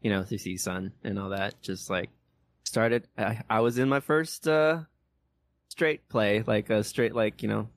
you 0.01 0.11
know, 0.11 0.23
through 0.23 0.37
CSUN 0.37 0.93
and 1.03 1.19
all 1.19 1.31
that. 1.31 1.61
Just 1.61 1.89
like 1.89 2.09
started. 2.63 3.05
I, 3.17 3.41
I 3.49 3.59
was 3.59 3.77
in 3.77 3.89
my 3.89 3.99
first 3.99 4.47
uh 4.47 4.83
straight 5.75 6.07
play, 6.07 6.41
like 6.47 6.69
a 6.69 6.83
straight 6.83 7.13
like 7.13 7.43
you 7.43 7.49
know 7.49 7.67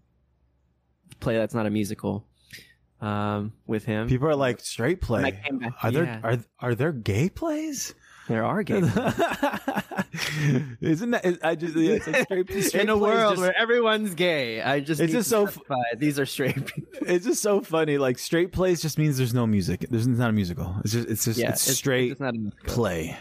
play 1.20 1.36
that's 1.36 1.54
not 1.54 1.66
a 1.66 1.70
musical. 1.70 2.24
Um, 3.00 3.52
with 3.68 3.84
him. 3.84 4.08
People 4.08 4.26
are 4.28 4.34
like 4.34 4.58
straight 4.60 5.00
play. 5.00 5.22
back- 5.22 5.48
Are 5.84 5.90
there 5.92 6.04
yeah. 6.04 6.20
are 6.24 6.38
are 6.60 6.74
there 6.74 6.90
gay 6.92 7.28
plays? 7.28 7.94
There 8.26 8.44
are 8.44 8.62
gay. 8.64 8.78
Isn't 10.80 11.12
that? 11.12 11.38
I 11.44 11.54
just 11.54 11.76
yeah, 11.76 11.92
it's 11.92 12.08
like 12.08 12.24
straight, 12.24 12.52
straight 12.64 12.82
in 12.82 12.88
a 12.88 12.96
world 12.96 13.34
just- 13.34 13.40
where 13.42 13.56
everyone's 13.56 14.14
gay. 14.16 14.60
I 14.62 14.80
just 14.80 15.00
It's 15.00 15.12
just 15.12 15.30
so 15.30 15.46
specify 15.46 15.76
these 15.96 16.18
are 16.18 16.26
straight 16.26 16.56
people. 16.66 16.92
it's 17.06 17.24
just 17.24 17.40
so 17.40 17.60
funny. 17.60 17.98
Like 17.98 18.18
straight 18.18 18.50
plays 18.52 18.82
just 18.82 18.98
means 18.98 19.16
there's 19.16 19.32
no 19.34 19.46
music. 19.46 19.86
There's 19.90 20.06
it's 20.08 20.18
not 20.18 20.30
a 20.30 20.32
musical. 20.32 20.74
It's 20.84 20.92
just 20.92 21.08
it's 21.08 21.24
just 21.24 21.38
Yeah, 21.38 21.50
it's, 21.50 21.62
straight 21.62 22.10
It's 22.12 22.20
not 22.20 22.34
a 22.34 22.50
play. 22.66 23.16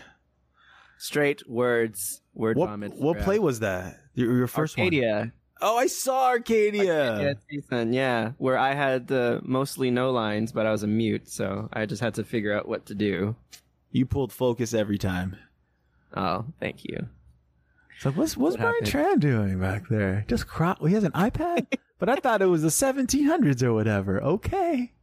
Straight 0.98 1.48
words, 1.50 2.22
word 2.34 2.58
What 2.58 2.70
vomits. 2.70 3.00
what 3.00 3.20
play 3.20 3.39
was 3.39 3.60
that? 3.60 4.00
Your, 4.16 4.36
your 4.38 4.48
first 4.48 4.78
one. 4.78 4.86
Arcadia. 4.86 5.32
Oh, 5.62 5.78
I 5.78 5.88
saw 5.88 6.28
Arcadia. 6.28 7.12
Arcadia 7.14 7.38
season, 7.50 7.93
yeah, 7.93 8.32
where 8.38 8.58
I 8.58 8.74
had 8.74 9.12
uh, 9.12 9.39
mostly 9.43 9.89
no 9.91 10.12
lines, 10.12 10.52
but 10.52 10.66
I 10.68 10.72
was 10.72 10.84
a 10.84 10.88
mute, 10.88 11.28
so 11.30 11.70
I 11.74 11.86
just 11.86 12.02
had 12.02 12.14
to 12.16 12.24
figure 12.24 12.54
out 12.56 12.68
what 12.68 12.86
to 12.88 12.95
do. 12.95 13.36
You 13.91 14.06
pulled 14.06 14.32
focus 14.32 14.74
every 14.74 14.98
time. 15.00 15.36
Oh, 16.16 16.45
thank 16.60 16.84
you. 16.86 17.08
Like 18.06 18.16
what's 18.16 18.38
what's 18.38 18.54
What 18.58 18.62
Brian 18.62 18.86
happened? 18.86 18.91
Tran 18.91 19.20
doing 19.20 19.60
back 19.60 19.88
there? 19.89 20.24
Just 20.28 20.48
cro- 20.48 20.76
he 20.86 20.93
has 20.93 21.04
an 21.04 21.12
iPad, 21.14 21.66
but 22.00 22.10
I 22.10 22.16
thought 22.18 22.41
it 22.43 22.45
was 22.45 22.62
the 22.62 22.68
1700s 22.68 23.64
or 23.64 23.74
whatever. 23.74 24.22
Okay. 24.22 24.93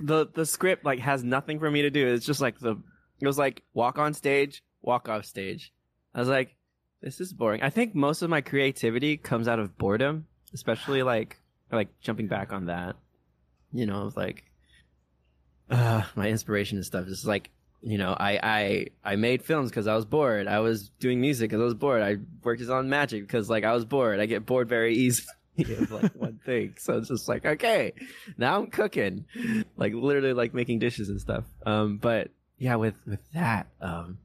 the 0.00 0.28
The 0.32 0.46
script 0.46 0.84
like 0.84 1.00
has 1.00 1.24
nothing 1.24 1.58
for 1.58 1.70
me 1.70 1.82
to 1.82 1.90
do. 1.90 2.06
It's 2.06 2.24
just 2.26 2.40
like 2.40 2.58
the 2.60 2.76
it 3.20 3.26
was 3.26 3.38
like 3.38 3.62
walk 3.74 3.98
on 3.98 4.14
stage, 4.14 4.62
walk 4.82 5.08
off 5.08 5.24
stage. 5.24 5.72
I 6.14 6.20
was 6.20 6.28
like, 6.28 6.56
this 7.00 7.20
is 7.20 7.32
boring. 7.32 7.62
I 7.62 7.70
think 7.70 7.94
most 7.94 8.22
of 8.22 8.30
my 8.30 8.40
creativity 8.40 9.16
comes 9.16 9.48
out 9.48 9.58
of 9.58 9.76
boredom, 9.78 10.26
especially 10.52 11.02
like 11.02 11.38
like 11.72 11.88
jumping 12.00 12.28
back 12.28 12.52
on 12.52 12.66
that. 12.66 12.96
You 13.72 13.86
know, 13.86 14.06
of 14.06 14.16
like 14.16 14.44
uh, 15.70 16.02
my 16.16 16.28
inspiration 16.28 16.78
and 16.78 16.84
stuff 16.84 17.06
is 17.06 17.24
like 17.24 17.50
you 17.82 17.96
know 17.96 18.14
I 18.18 18.38
I 18.42 18.86
I 19.12 19.16
made 19.16 19.42
films 19.42 19.70
because 19.70 19.86
I 19.86 19.94
was 19.94 20.04
bored. 20.04 20.46
I 20.46 20.60
was 20.60 20.90
doing 21.00 21.20
music 21.20 21.50
because 21.50 21.62
I 21.62 21.64
was 21.64 21.74
bored. 21.74 22.02
I 22.02 22.16
worked 22.42 22.62
on 22.68 22.88
magic 22.88 23.22
because 23.22 23.48
like 23.48 23.64
I 23.64 23.72
was 23.72 23.84
bored. 23.84 24.20
I 24.20 24.26
get 24.26 24.44
bored 24.44 24.68
very 24.68 24.94
easily 24.96 25.28
of 25.58 25.90
like 25.90 26.14
one 26.14 26.40
thing. 26.44 26.74
So 26.78 26.98
it's 26.98 27.08
just 27.08 27.28
like 27.28 27.46
okay, 27.46 27.92
now 28.36 28.58
I'm 28.58 28.66
cooking, 28.66 29.24
like 29.76 29.94
literally 29.94 30.34
like 30.34 30.52
making 30.52 30.80
dishes 30.80 31.08
and 31.08 31.20
stuff. 31.20 31.44
Um, 31.64 31.96
but 31.96 32.30
yeah, 32.58 32.74
with 32.74 32.96
with 33.06 33.20
that, 33.32 33.68
um, 33.80 34.18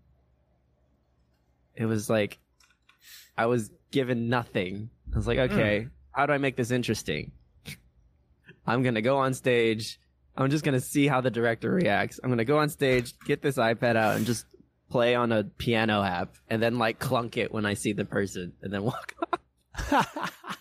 it 1.75 1.85
was 1.85 2.09
like 2.09 2.39
I 3.37 3.45
was 3.47 3.71
given 3.91 4.29
nothing. 4.29 4.89
I 5.13 5.17
was 5.17 5.27
like, 5.27 5.37
hmm. 5.37 5.53
okay, 5.53 5.87
how 6.11 6.25
do 6.25 6.33
I 6.33 6.37
make 6.37 6.55
this 6.55 6.71
interesting? 6.71 7.31
I'm 8.65 8.83
gonna 8.83 9.01
go 9.01 9.17
on 9.17 9.33
stage. 9.33 9.99
I'm 10.37 10.49
just 10.49 10.63
gonna 10.63 10.81
see 10.81 11.07
how 11.07 11.21
the 11.21 11.31
director 11.31 11.71
reacts. 11.71 12.19
I'm 12.23 12.29
gonna 12.29 12.45
go 12.45 12.57
on 12.57 12.69
stage, 12.69 13.17
get 13.19 13.41
this 13.41 13.57
iPad 13.57 13.95
out, 13.95 14.15
and 14.15 14.25
just 14.25 14.45
play 14.89 15.15
on 15.15 15.31
a 15.31 15.43
piano 15.43 16.01
app, 16.01 16.35
and 16.49 16.61
then 16.61 16.77
like 16.77 16.99
clunk 16.99 17.37
it 17.37 17.51
when 17.51 17.65
I 17.65 17.73
see 17.73 17.93
the 17.93 18.05
person, 18.05 18.53
and 18.61 18.73
then 18.73 18.83
walk 18.83 19.13
off. 19.91 20.57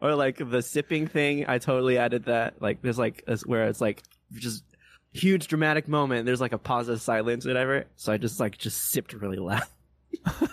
or 0.00 0.14
like 0.14 0.36
the 0.38 0.62
sipping 0.62 1.06
thing, 1.06 1.46
I 1.48 1.58
totally 1.58 1.98
added 1.98 2.26
that. 2.26 2.62
Like 2.62 2.82
there's 2.82 2.98
like 2.98 3.24
a, 3.26 3.36
where 3.46 3.66
it's 3.66 3.80
like 3.80 4.02
just 4.34 4.64
huge 5.12 5.48
dramatic 5.48 5.88
moment. 5.88 6.26
There's 6.26 6.40
like 6.40 6.52
a 6.52 6.58
pause 6.58 6.88
of 6.88 7.00
silence, 7.00 7.46
whatever. 7.46 7.86
So 7.96 8.12
I 8.12 8.18
just 8.18 8.38
like 8.38 8.58
just 8.58 8.90
sipped 8.90 9.12
really 9.12 9.38
loud. 9.38 9.62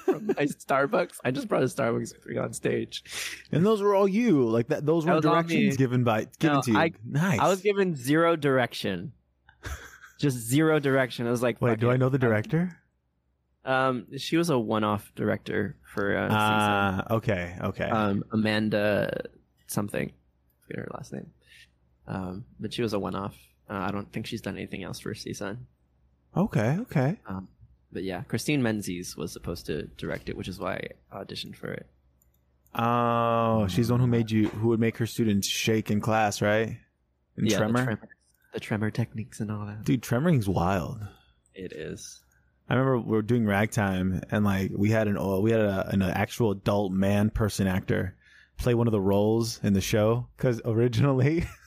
From 0.06 0.28
my 0.28 0.34
Starbucks, 0.46 1.18
I 1.24 1.32
just 1.32 1.48
brought 1.48 1.64
a 1.64 1.68
Starbucks 1.68 2.14
with 2.16 2.26
me 2.26 2.38
on 2.38 2.54
stage. 2.54 3.04
And 3.52 3.66
those 3.66 3.82
were 3.82 3.96
all 3.96 4.08
you. 4.08 4.44
Like 4.48 4.68
that. 4.68 4.86
Those 4.86 5.06
were 5.06 5.20
directions 5.22 5.78
given 5.78 6.04
by 6.04 6.28
given 6.40 6.58
No, 6.58 6.62
to 6.62 6.72
you. 6.72 6.78
I- 6.78 6.92
nice. 7.06 7.40
I 7.40 7.48
was 7.48 7.62
given 7.62 7.96
zero 7.96 8.36
direction. 8.36 9.12
Just 10.20 10.38
zero 10.38 10.80
direction. 10.80 11.28
I 11.28 11.32
was 11.32 11.42
like, 11.44 11.62
Wait, 11.62 11.80
do 11.80 11.92
I 11.92 11.98
know 11.98 12.10
the 12.10 12.18
director? 12.18 12.78
Um, 13.66 14.06
she 14.18 14.38
was 14.38 14.50
a 14.50 14.58
one-off 14.60 15.12
director 15.16 15.76
for 15.94 16.16
uh, 16.16 16.28
Ah, 16.32 17.04
okay, 17.16 17.56
okay. 17.62 17.90
Um, 17.90 18.24
Amanda 18.32 19.24
something. 19.68 20.08
I 20.10 20.68
forget 20.68 20.86
her 20.86 20.92
last 20.94 21.12
name. 21.14 21.32
Um, 22.08 22.46
but 22.60 22.72
she 22.74 22.82
was 22.84 22.94
a 22.94 23.00
one-off. 23.00 23.36
Uh, 23.70 23.74
I 23.74 23.92
don't 23.92 24.12
think 24.14 24.28
she's 24.28 24.42
done 24.42 24.56
anything 24.56 24.84
else 24.84 25.00
for 25.00 25.14
season. 25.16 25.66
okay, 26.38 26.78
okay. 26.82 27.18
Um, 27.28 27.48
but 27.96 28.04
yeah, 28.04 28.24
Christine 28.24 28.62
Menzies 28.62 29.16
was 29.16 29.32
supposed 29.32 29.66
to 29.68 29.84
direct 29.98 30.28
it, 30.28 30.36
which 30.36 30.50
is 30.50 30.60
why 30.60 30.90
I 31.12 31.24
auditioned 31.24 31.56
for 31.56 31.72
it. 31.72 31.88
Oh, 32.78 33.68
she's 33.68 33.88
the 33.88 33.94
one 33.94 34.02
who 34.02 34.08
made 34.08 34.30
you, 34.30 34.50
who 34.50 34.68
would 34.68 34.82
make 34.82 34.98
her 34.98 35.06
students 35.06 35.48
shake 35.48 35.90
in 35.90 36.02
class, 36.02 36.42
right? 36.42 36.78
And 37.38 37.50
yeah, 37.50 37.58
tremor. 37.58 37.80
The 37.80 37.86
tremor, 37.86 38.10
the 38.54 38.60
tremor 38.60 38.92
techniques 38.92 39.40
and 39.40 39.50
all 39.50 39.66
that. 39.66 39.86
Dude, 39.86 40.04
tremoring's 40.04 40.50
wild. 40.50 41.08
It 41.54 41.72
is. 41.72 42.22
I 42.70 42.74
remember 42.74 43.00
we 43.00 43.12
were 43.12 43.22
doing 43.22 43.46
ragtime, 43.46 44.22
and 44.30 44.44
like 44.44 44.72
we 44.76 44.90
had 44.90 45.08
an 45.08 45.42
we 45.42 45.52
had 45.52 45.62
a, 45.62 45.88
an 45.88 46.02
actual 46.02 46.52
adult 46.52 46.92
man 46.92 47.30
person 47.30 47.66
actor 47.66 48.14
play 48.58 48.74
one 48.74 48.88
of 48.88 48.92
the 48.92 49.00
roles 49.00 49.62
in 49.64 49.72
the 49.72 49.80
show 49.80 50.28
because 50.36 50.62
originally 50.66 51.46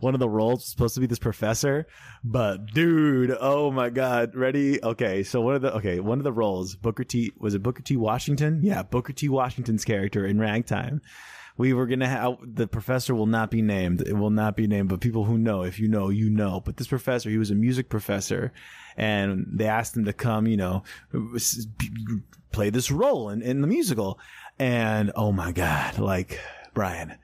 one 0.00 0.14
of 0.14 0.20
the 0.20 0.28
roles 0.28 0.60
was 0.60 0.66
supposed 0.66 0.94
to 0.94 1.00
be 1.00 1.06
this 1.06 1.18
professor, 1.18 1.86
but 2.24 2.66
dude, 2.72 3.36
oh 3.40 3.70
my 3.70 3.90
god, 3.90 4.34
ready? 4.34 4.82
Okay, 4.82 5.22
so 5.22 5.40
one 5.40 5.54
of 5.54 5.62
the 5.62 5.74
okay 5.76 6.00
one 6.00 6.18
of 6.18 6.24
the 6.24 6.32
roles 6.32 6.76
Booker 6.76 7.04
T 7.04 7.32
was 7.38 7.54
it 7.54 7.62
Booker 7.62 7.82
T 7.82 7.96
Washington? 7.96 8.60
Yeah, 8.62 8.82
Booker 8.82 9.12
T 9.12 9.28
Washington's 9.28 9.84
character 9.84 10.26
in 10.26 10.38
ragtime. 10.38 11.00
We 11.58 11.72
were 11.72 11.86
gonna 11.86 12.08
have 12.08 12.36
the 12.42 12.66
professor 12.66 13.14
will 13.14 13.26
not 13.26 13.50
be 13.50 13.62
named. 13.62 14.02
It 14.02 14.12
will 14.12 14.30
not 14.30 14.56
be 14.56 14.66
named, 14.66 14.90
but 14.90 15.00
people 15.00 15.24
who 15.24 15.38
know, 15.38 15.62
if 15.62 15.78
you 15.78 15.88
know, 15.88 16.10
you 16.10 16.28
know. 16.28 16.60
But 16.60 16.76
this 16.76 16.86
professor, 16.86 17.30
he 17.30 17.38
was 17.38 17.50
a 17.50 17.54
music 17.54 17.88
professor, 17.88 18.52
and 18.96 19.46
they 19.50 19.66
asked 19.66 19.96
him 19.96 20.04
to 20.04 20.12
come, 20.12 20.46
you 20.46 20.58
know, 20.58 20.82
play 22.52 22.70
this 22.70 22.90
role 22.90 23.30
in, 23.30 23.40
in 23.42 23.62
the 23.62 23.66
musical. 23.66 24.18
And 24.58 25.12
oh 25.14 25.32
my 25.32 25.52
God, 25.52 25.98
like 25.98 26.40
Brian, 26.74 27.16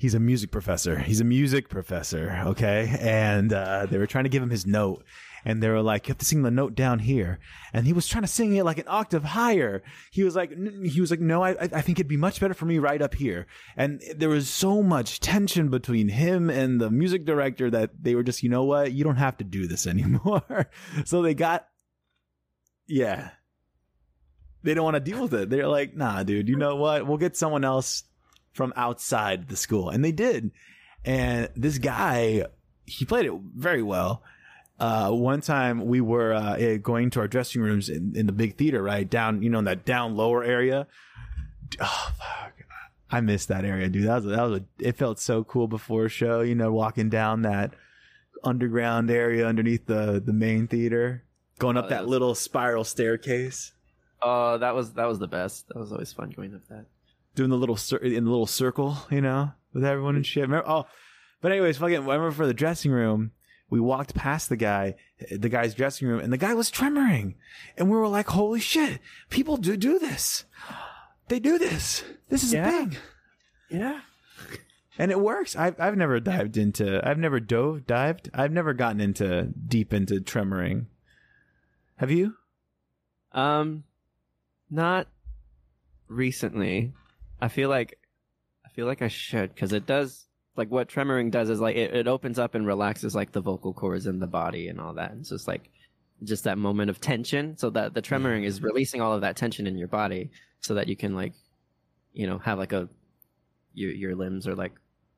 he's 0.00 0.14
a 0.14 0.20
music 0.20 0.50
professor. 0.50 0.98
He's 0.98 1.20
a 1.20 1.24
music 1.24 1.68
professor. 1.68 2.42
Okay. 2.46 2.96
And, 3.00 3.52
uh, 3.52 3.86
they 3.86 3.98
were 3.98 4.06
trying 4.06 4.24
to 4.24 4.30
give 4.30 4.42
him 4.42 4.50
his 4.50 4.66
note 4.66 5.04
and 5.44 5.62
they 5.62 5.68
were 5.68 5.82
like, 5.82 6.06
you 6.06 6.12
have 6.12 6.18
to 6.18 6.24
sing 6.24 6.42
the 6.42 6.50
note 6.50 6.74
down 6.74 7.00
here. 7.00 7.38
And 7.72 7.86
he 7.86 7.92
was 7.92 8.06
trying 8.06 8.22
to 8.22 8.28
sing 8.28 8.54
it 8.56 8.64
like 8.64 8.78
an 8.78 8.84
octave 8.88 9.24
higher. 9.24 9.82
He 10.10 10.22
was 10.22 10.34
like, 10.34 10.52
he 10.84 11.00
was 11.00 11.10
like, 11.10 11.20
no, 11.20 11.44
I, 11.44 11.50
I 11.60 11.80
think 11.82 11.98
it'd 11.98 12.08
be 12.08 12.16
much 12.16 12.40
better 12.40 12.54
for 12.54 12.64
me 12.64 12.78
right 12.78 13.00
up 13.00 13.14
here. 13.14 13.46
And 13.76 14.02
there 14.16 14.28
was 14.28 14.48
so 14.48 14.82
much 14.82 15.20
tension 15.20 15.68
between 15.68 16.08
him 16.08 16.50
and 16.50 16.80
the 16.80 16.90
music 16.90 17.24
director 17.24 17.70
that 17.70 17.90
they 18.00 18.14
were 18.14 18.22
just, 18.22 18.42
you 18.42 18.48
know 18.48 18.64
what? 18.64 18.92
You 18.92 19.04
don't 19.04 19.16
have 19.16 19.36
to 19.38 19.44
do 19.44 19.66
this 19.66 19.86
anymore. 19.86 20.70
so 21.04 21.22
they 21.22 21.34
got, 21.34 21.68
yeah. 22.86 23.30
They 24.62 24.74
don't 24.74 24.84
want 24.84 24.96
to 24.96 25.00
deal 25.00 25.22
with 25.22 25.34
it. 25.34 25.48
They're 25.48 25.68
like, 25.68 25.96
nah, 25.96 26.22
dude, 26.22 26.48
you 26.48 26.56
know 26.56 26.76
what? 26.76 27.06
We'll 27.06 27.16
get 27.16 27.36
someone 27.36 27.64
else 27.64 28.04
from 28.52 28.72
outside 28.76 29.48
the 29.48 29.56
school. 29.56 29.88
And 29.90 30.04
they 30.04 30.12
did. 30.12 30.50
And 31.04 31.48
this 31.56 31.78
guy, 31.78 32.44
he 32.86 33.04
played 33.04 33.26
it 33.26 33.32
very 33.56 33.82
well. 33.82 34.22
Uh, 34.78 35.10
one 35.10 35.40
time 35.42 35.86
we 35.86 36.00
were 36.00 36.32
uh, 36.32 36.54
eh, 36.56 36.76
going 36.78 37.10
to 37.10 37.20
our 37.20 37.28
dressing 37.28 37.60
rooms 37.60 37.88
in, 37.90 38.12
in 38.16 38.26
the 38.26 38.32
big 38.32 38.56
theater, 38.56 38.82
right 38.82 39.08
down, 39.08 39.42
you 39.42 39.50
know, 39.50 39.58
in 39.58 39.66
that 39.66 39.84
down 39.84 40.16
lower 40.16 40.42
area. 40.42 40.86
Oh 41.80 42.12
fuck, 42.18 42.54
I 43.10 43.20
missed 43.20 43.48
that 43.48 43.64
area, 43.64 43.88
dude. 43.90 44.08
That 44.08 44.14
was 44.16 44.24
that 44.24 44.42
was 44.42 44.60
a, 44.60 44.64
it 44.78 44.96
felt 44.96 45.18
so 45.20 45.44
cool 45.44 45.68
before 45.68 46.06
a 46.06 46.08
show, 46.08 46.40
you 46.40 46.54
know, 46.54 46.72
walking 46.72 47.10
down 47.10 47.42
that 47.42 47.74
underground 48.42 49.10
area 49.10 49.46
underneath 49.46 49.84
the 49.86 50.20
the 50.24 50.32
main 50.32 50.66
theater, 50.66 51.24
going 51.58 51.76
up 51.76 51.84
Oh, 51.84 51.88
that 51.88 51.94
that 51.96 52.02
was- 52.04 52.10
little 52.10 52.34
spiral 52.34 52.84
staircase, 52.84 53.72
Oh, 54.22 54.58
that 54.58 54.74
was 54.74 54.94
that 54.94 55.06
was 55.06 55.18
the 55.18 55.28
best. 55.28 55.68
That 55.68 55.78
was 55.78 55.92
always 55.92 56.12
fun 56.12 56.30
going 56.30 56.54
up 56.54 56.66
that. 56.68 56.86
Doing 57.34 57.50
the 57.50 57.56
little 57.56 57.76
cir- 57.76 57.96
in 57.98 58.24
the 58.24 58.30
little 58.30 58.46
circle, 58.46 58.96
you 59.10 59.20
know, 59.20 59.52
with 59.72 59.84
everyone 59.84 60.16
and 60.16 60.26
shit. 60.26 60.42
Remember, 60.42 60.68
oh, 60.68 60.86
but 61.40 61.52
anyways, 61.52 61.78
fucking, 61.78 61.96
I 61.96 61.98
remember 61.98 62.30
for 62.32 62.46
the 62.46 62.54
dressing 62.54 62.90
room, 62.90 63.32
we 63.70 63.80
walked 63.80 64.14
past 64.14 64.48
the 64.48 64.56
guy, 64.56 64.96
the 65.30 65.48
guy's 65.48 65.74
dressing 65.74 66.08
room, 66.08 66.20
and 66.20 66.32
the 66.32 66.36
guy 66.38 66.54
was 66.54 66.70
tremoring, 66.70 67.34
and 67.76 67.88
we 67.88 67.96
were 67.96 68.08
like, 68.08 68.26
"Holy 68.28 68.58
shit! 68.60 68.98
People 69.30 69.56
do 69.56 69.76
do 69.76 69.98
this. 69.98 70.44
They 71.28 71.38
do 71.38 71.56
this. 71.58 72.02
This 72.28 72.42
is 72.42 72.52
Yeah. 72.52 72.68
a 72.68 72.70
thing." 72.72 72.96
Yeah. 73.70 74.00
and 74.98 75.10
it 75.12 75.20
works. 75.20 75.54
I've 75.56 75.80
I've 75.80 75.96
never 75.96 76.18
dived 76.20 76.56
into. 76.56 77.00
I've 77.08 77.16
never 77.18 77.38
dove 77.38 77.86
dived. 77.86 78.28
I've 78.34 78.50
never 78.52 78.74
gotten 78.74 79.00
into 79.00 79.44
deep 79.44 79.94
into 79.94 80.14
tremoring. 80.20 80.86
Have 81.96 82.10
you? 82.10 82.34
Um, 83.32 83.84
not 84.68 85.06
recently. 86.08 86.92
I 87.40 87.48
feel 87.48 87.68
like 87.68 87.98
I 88.64 88.68
feel 88.70 88.86
like 88.86 89.02
I 89.02 89.08
should 89.08 89.54
because 89.54 89.72
it 89.72 89.86
does 89.86 90.26
like 90.56 90.70
what 90.70 90.88
tremoring 90.88 91.30
does 91.30 91.48
is 91.48 91.60
like 91.60 91.76
it, 91.76 91.94
it 91.94 92.08
opens 92.08 92.38
up 92.38 92.54
and 92.54 92.66
relaxes 92.66 93.14
like 93.14 93.32
the 93.32 93.40
vocal 93.40 93.72
cords 93.72 94.06
and 94.06 94.20
the 94.20 94.26
body 94.26 94.68
and 94.68 94.80
all 94.80 94.94
that. 94.94 95.12
And 95.12 95.26
so 95.26 95.34
it's 95.34 95.48
like 95.48 95.70
just 96.22 96.44
that 96.44 96.58
moment 96.58 96.90
of 96.90 97.00
tension. 97.00 97.56
So 97.56 97.70
that 97.70 97.94
the 97.94 98.02
tremoring 98.02 98.44
is 98.44 98.62
releasing 98.62 99.00
all 99.00 99.14
of 99.14 99.22
that 99.22 99.36
tension 99.36 99.66
in 99.66 99.78
your 99.78 99.88
body 99.88 100.30
so 100.60 100.74
that 100.74 100.88
you 100.88 100.96
can 100.96 101.14
like 101.14 101.32
you 102.12 102.26
know 102.26 102.38
have 102.38 102.58
like 102.58 102.72
a 102.72 102.88
your 103.74 103.92
your 103.92 104.14
limbs 104.14 104.46
are 104.46 104.56
like 104.56 104.72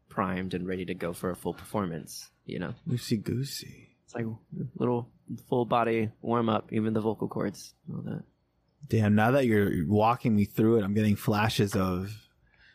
primed 0.08 0.54
and 0.54 0.66
ready 0.66 0.84
to 0.84 0.94
go 0.94 1.12
for 1.12 1.30
a 1.30 1.36
full 1.36 1.54
performance. 1.54 2.30
You 2.44 2.58
know, 2.58 2.74
Loosey 2.88 3.22
goosey. 3.22 3.88
it's 4.04 4.14
like 4.14 4.26
little 4.76 5.08
full 5.48 5.64
body 5.64 6.10
warm 6.20 6.48
up, 6.48 6.72
even 6.72 6.92
the 6.92 7.00
vocal 7.00 7.28
cords, 7.28 7.74
all 7.92 8.02
that. 8.02 8.22
Damn, 8.88 9.14
now 9.14 9.30
that 9.30 9.46
you're 9.46 9.86
walking 9.86 10.34
me 10.36 10.44
through 10.44 10.78
it, 10.78 10.84
I'm 10.84 10.94
getting 10.94 11.16
flashes 11.16 11.74
of 11.74 12.28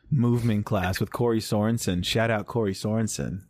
movement 0.09 0.65
class 0.65 0.99
with 0.99 1.11
Corey 1.11 1.39
Sorensen. 1.39 2.03
Shout 2.03 2.31
out 2.31 2.47
Corey 2.47 2.73
Sorensen. 2.73 3.41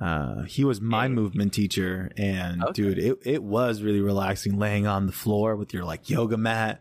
Uh, 0.00 0.42
he 0.42 0.64
was 0.64 0.80
my 0.80 1.04
Hey. 1.06 1.08
movement 1.12 1.52
teacher, 1.52 2.12
and 2.16 2.62
Okay. 2.62 2.72
dude, 2.72 2.98
it 2.98 3.18
it 3.24 3.42
was 3.42 3.82
really 3.82 4.00
relaxing 4.00 4.58
laying 4.58 4.86
on 4.86 5.06
the 5.06 5.12
floor 5.12 5.54
with 5.56 5.72
your 5.72 5.84
like 5.84 6.08
yoga 6.10 6.36
mat, 6.36 6.80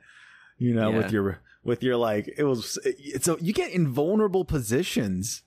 you 0.58 0.74
know, 0.74 0.92
with 0.92 1.12
your 1.12 1.40
with 1.64 1.84
your 1.84 1.98
like 1.98 2.34
it 2.38 2.44
was 2.44 2.80
it's 2.86 3.28
a, 3.28 3.38
you 3.40 3.54
get 3.54 3.72
invulnerable 3.72 4.44
positions 4.46 5.44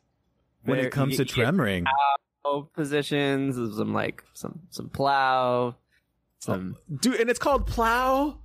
when 0.64 0.78
it 0.78 0.90
comes 0.92 1.18
you- 1.18 1.24
to 1.24 1.34
tremoring. 1.34 1.84
Oh, 2.46 2.68
positions, 2.74 3.56
some 3.76 3.92
like 3.94 4.22
some 4.34 4.60
some 4.70 4.88
plow, 4.90 5.74
some 6.38 6.76
Dude, 7.00 7.18
and 7.20 7.30
it's 7.30 7.38
called 7.38 7.66
plow. 7.66 8.38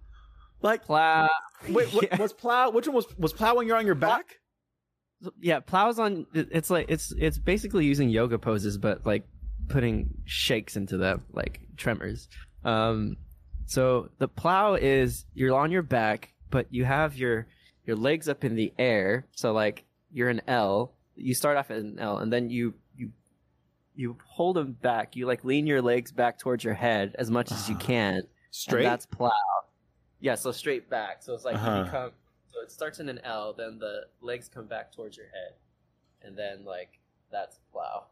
Like 0.62 0.84
plow. 0.86 1.30
wait, 1.70 1.88
what, 1.93 2.03
yeah. 2.12 2.22
was 2.22 2.34
plow? 2.34 2.70
Which 2.72 2.88
one 2.88 2.95
was 2.95 3.05
was 3.18 3.34
plow 3.34 3.55
when 3.55 3.68
you're 3.68 3.78
on 3.78 3.86
your 3.86 3.95
back? 3.95 4.26
yeah, 5.41 5.60
plows 5.60 5.99
on. 5.99 6.26
It's 6.34 6.70
like 6.70 6.86
it's 6.89 7.14
it's 7.18 7.38
basically 7.38 7.86
using 7.86 8.10
yoga 8.10 8.38
poses, 8.39 8.78
but 8.78 9.05
like 9.05 9.24
putting 9.68 10.10
shakes 10.26 10.76
into 10.76 10.97
them, 10.97 11.24
like 11.34 11.62
tremors. 11.78 12.28
Um, 12.64 13.18
so 13.66 14.10
the 14.18 14.28
plow 14.28 14.76
is 14.76 15.26
you're 15.34 15.55
on 15.55 15.72
your 15.72 15.82
back, 15.84 16.34
but 16.49 16.68
you 16.72 16.86
have 16.86 17.16
your 17.16 17.47
your 17.86 17.95
legs 17.95 18.28
up 18.30 18.43
in 18.43 18.55
the 18.55 18.74
air. 18.80 19.26
So 19.36 19.51
like 19.53 19.86
you're 20.12 20.30
an 20.30 20.41
L. 20.47 20.93
You 21.16 21.34
start 21.34 21.57
off 21.57 21.70
at 21.72 21.78
an 21.78 21.99
L, 21.99 22.18
and 22.20 22.32
then 22.32 22.49
you 22.49 22.74
you 22.95 23.12
you 23.95 24.18
hold 24.26 24.55
them 24.55 24.72
back. 24.74 25.16
You 25.16 25.26
like 25.26 25.43
lean 25.43 25.68
your 25.68 25.82
legs 25.82 26.12
back 26.12 26.39
towards 26.39 26.64
your 26.64 26.74
head 26.74 27.16
as 27.20 27.30
much 27.30 27.51
as 27.51 27.68
you 27.70 27.76
Ah. 27.76 27.80
can. 27.80 28.14
and 28.16 28.24
Straight. 28.51 28.84
that's 28.84 29.05
plow. 29.05 29.32
Yeah, 30.20 30.36
so 30.36 30.52
straight 30.52 30.90
back. 30.90 31.24
So 31.24 31.34
it's 31.34 31.46
like 31.46 31.56
Uh-huh. 31.56 31.78
you 31.80 31.84
become. 31.86 32.12
So 32.52 32.62
it 32.62 32.72
starts 32.72 33.00
in 33.00 33.10
an 33.10 33.20
L, 33.24 33.54
then 33.54 33.78
the 33.80 34.08
legs 34.22 34.50
come 34.50 34.66
back 34.66 34.92
towards 34.92 35.16
your 35.18 35.28
head, 35.28 35.54
and 36.22 36.38
then 36.38 36.66
like 36.66 37.00
that's 37.32 37.60
plow. 37.72 38.08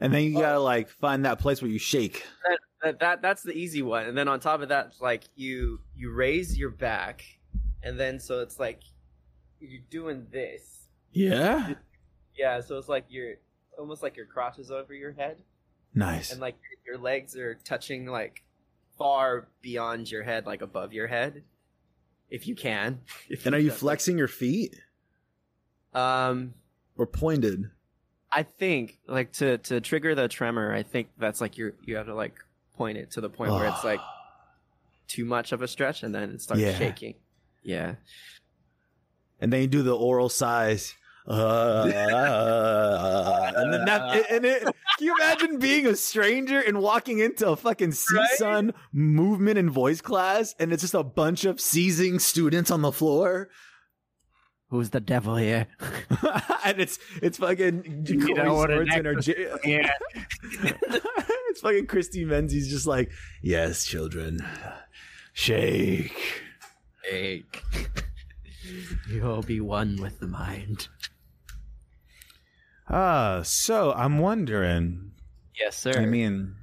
and 0.00 0.14
then 0.14 0.22
you 0.22 0.38
Oh. 0.38 0.40
gotta 0.40 0.60
like 0.60 0.88
find 0.88 1.24
that 1.24 1.40
place 1.40 1.60
where 1.60 1.70
you 1.70 1.78
shake. 1.78 2.24
That, 2.48 2.58
that, 2.82 3.00
that 3.00 3.22
that's 3.22 3.42
the 3.42 3.52
easy 3.52 3.82
one, 3.82 4.06
and 4.06 4.16
then 4.16 4.28
on 4.28 4.38
top 4.40 4.60
of 4.62 4.68
that, 4.68 4.92
like 5.00 5.24
you 5.34 5.80
you 5.96 6.12
raise 6.12 6.56
your 6.56 6.70
back, 6.70 7.24
and 7.82 7.98
then 7.98 8.20
so 8.20 8.40
it's 8.40 8.60
like 8.60 8.80
you're 9.60 9.82
doing 9.90 10.26
this. 10.30 10.88
Yeah. 11.12 11.74
Yeah, 12.36 12.60
so 12.60 12.78
it's 12.78 12.88
like 12.88 13.06
you're 13.08 13.34
almost 13.76 14.02
like 14.04 14.16
your 14.16 14.26
crotch 14.26 14.60
is 14.60 14.70
over 14.70 14.94
your 14.94 15.10
head, 15.12 15.42
Nice. 15.94 16.30
and 16.30 16.40
like 16.40 16.54
your 16.86 16.96
legs 16.98 17.34
are 17.36 17.56
touching 17.56 18.06
like 18.06 18.44
far 18.98 19.48
beyond 19.62 20.10
your 20.10 20.22
head, 20.24 20.44
like 20.46 20.60
above 20.62 20.92
your 20.92 21.06
head, 21.06 21.42
if 22.30 22.46
you 22.46 22.54
can. 22.54 23.00
If 23.30 23.46
And 23.46 23.54
are 23.54 23.58
you 23.60 23.70
flexing 23.70 24.18
your 24.18 24.28
feet 24.28 24.76
Um, 25.94 26.54
or 26.96 27.06
pointed? 27.06 27.70
I 28.30 28.42
think 28.42 28.98
like 29.06 29.32
to 29.34 29.56
to 29.58 29.80
trigger 29.80 30.14
the 30.14 30.28
tremor, 30.28 30.74
I 30.74 30.82
think 30.82 31.08
that's 31.16 31.40
like 31.40 31.56
you 31.56 31.72
you 31.84 31.96
have 31.96 32.06
to 32.06 32.14
like 32.14 32.34
point 32.76 32.98
it 32.98 33.12
to 33.12 33.20
the 33.22 33.30
point 33.30 33.52
where 33.52 33.66
it's 33.66 33.84
like 33.84 34.00
too 35.08 35.24
much 35.24 35.52
of 35.52 35.62
a 35.62 35.68
stretch, 35.68 36.02
and 36.02 36.14
then 36.14 36.30
it 36.30 36.42
starts 36.42 36.60
Yeah. 36.62 36.76
shaking. 36.76 37.14
Yeah, 37.62 37.94
and 39.40 39.52
then 39.52 39.62
you 39.62 39.66
do 39.66 39.82
the 39.82 39.96
oral 39.96 40.28
size. 40.28 40.94
Uh, 41.26 41.82
and 43.56 43.72
then 43.72 43.84
that, 43.86 44.26
and 44.30 44.44
it, 44.44 44.62
can 44.98 45.06
you 45.06 45.14
imagine 45.16 45.58
being 45.60 45.86
a 45.86 45.94
stranger 45.94 46.58
and 46.58 46.80
walking 46.80 47.20
into 47.20 47.48
a 47.48 47.56
fucking 47.56 47.92
CSUN 47.92 48.74
movement 48.92 49.56
and 49.56 49.70
voice 49.70 50.00
class, 50.00 50.56
and 50.58 50.72
it's 50.72 50.82
just 50.82 50.94
a 50.94 51.04
bunch 51.04 51.44
of 51.44 51.60
seizing 51.60 52.18
students 52.18 52.70
on 52.72 52.82
the 52.82 52.90
floor, 52.90 53.48
who's 54.70 54.90
the 54.90 55.00
devil 55.00 55.36
here? 55.36 55.68
and 56.64 56.80
it's 56.80 56.98
it's 57.22 57.38
fucking 57.38 58.04
Corey 58.06 58.32
know 58.34 58.54
what 58.54 58.72
an 58.72 58.88
Sorensen 58.88 59.06
or 59.06 59.14
J- 59.20 59.54
yeah, 59.64 59.92
it's 61.50 61.60
fucking 61.60 61.86
Christy 61.86 62.24
Menzies 62.24 62.68
just 62.68 62.88
like, 62.88 63.12
yes, 63.40 63.84
children, 63.86 64.40
shake. 65.32 66.42
shake. 67.04 67.62
You'll 69.08 69.42
be 69.42 69.60
one 69.60 69.96
with 70.02 70.18
the 70.18 70.26
mind. 70.26 70.88
Ah, 72.90 73.42
so 73.44 73.92
I'm 73.92 74.18
wondering. 74.18 75.12
Yes, 75.58 75.76
sir. 75.76 75.92
I 75.96 76.06
mean, 76.06 76.54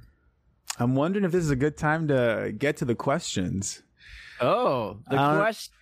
I'm 0.78 0.94
wondering 0.94 1.24
if 1.24 1.32
this 1.32 1.44
is 1.44 1.50
a 1.50 1.56
good 1.56 1.76
time 1.76 2.08
to 2.08 2.52
get 2.56 2.78
to 2.78 2.84
the 2.84 2.94
questions. 2.94 3.82
oh, 4.40 4.98
the 5.08 5.16
Uh, 5.16 5.36
question 5.40 5.72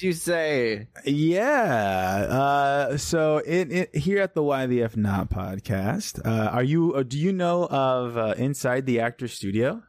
you 0.00 0.12
say? 0.12 0.88
Yeah. 1.04 2.26
Uh, 2.28 2.96
so 2.96 3.38
it, 3.38 3.72
it 3.72 3.96
here 3.96 4.20
at 4.20 4.34
the 4.34 4.42
Why 4.42 4.66
the 4.66 4.82
F 4.82 4.96
Not 4.96 5.30
podcast, 5.30 6.20
uh, 6.26 6.50
are 6.50 6.64
you? 6.64 6.94
Uh, 6.94 7.02
do 7.04 7.18
you 7.18 7.32
know 7.32 7.66
of 7.66 8.16
uh, 8.16 8.34
Inside 8.36 8.86
the 8.86 9.00
Actor 9.00 9.28
Studio? 9.28 9.82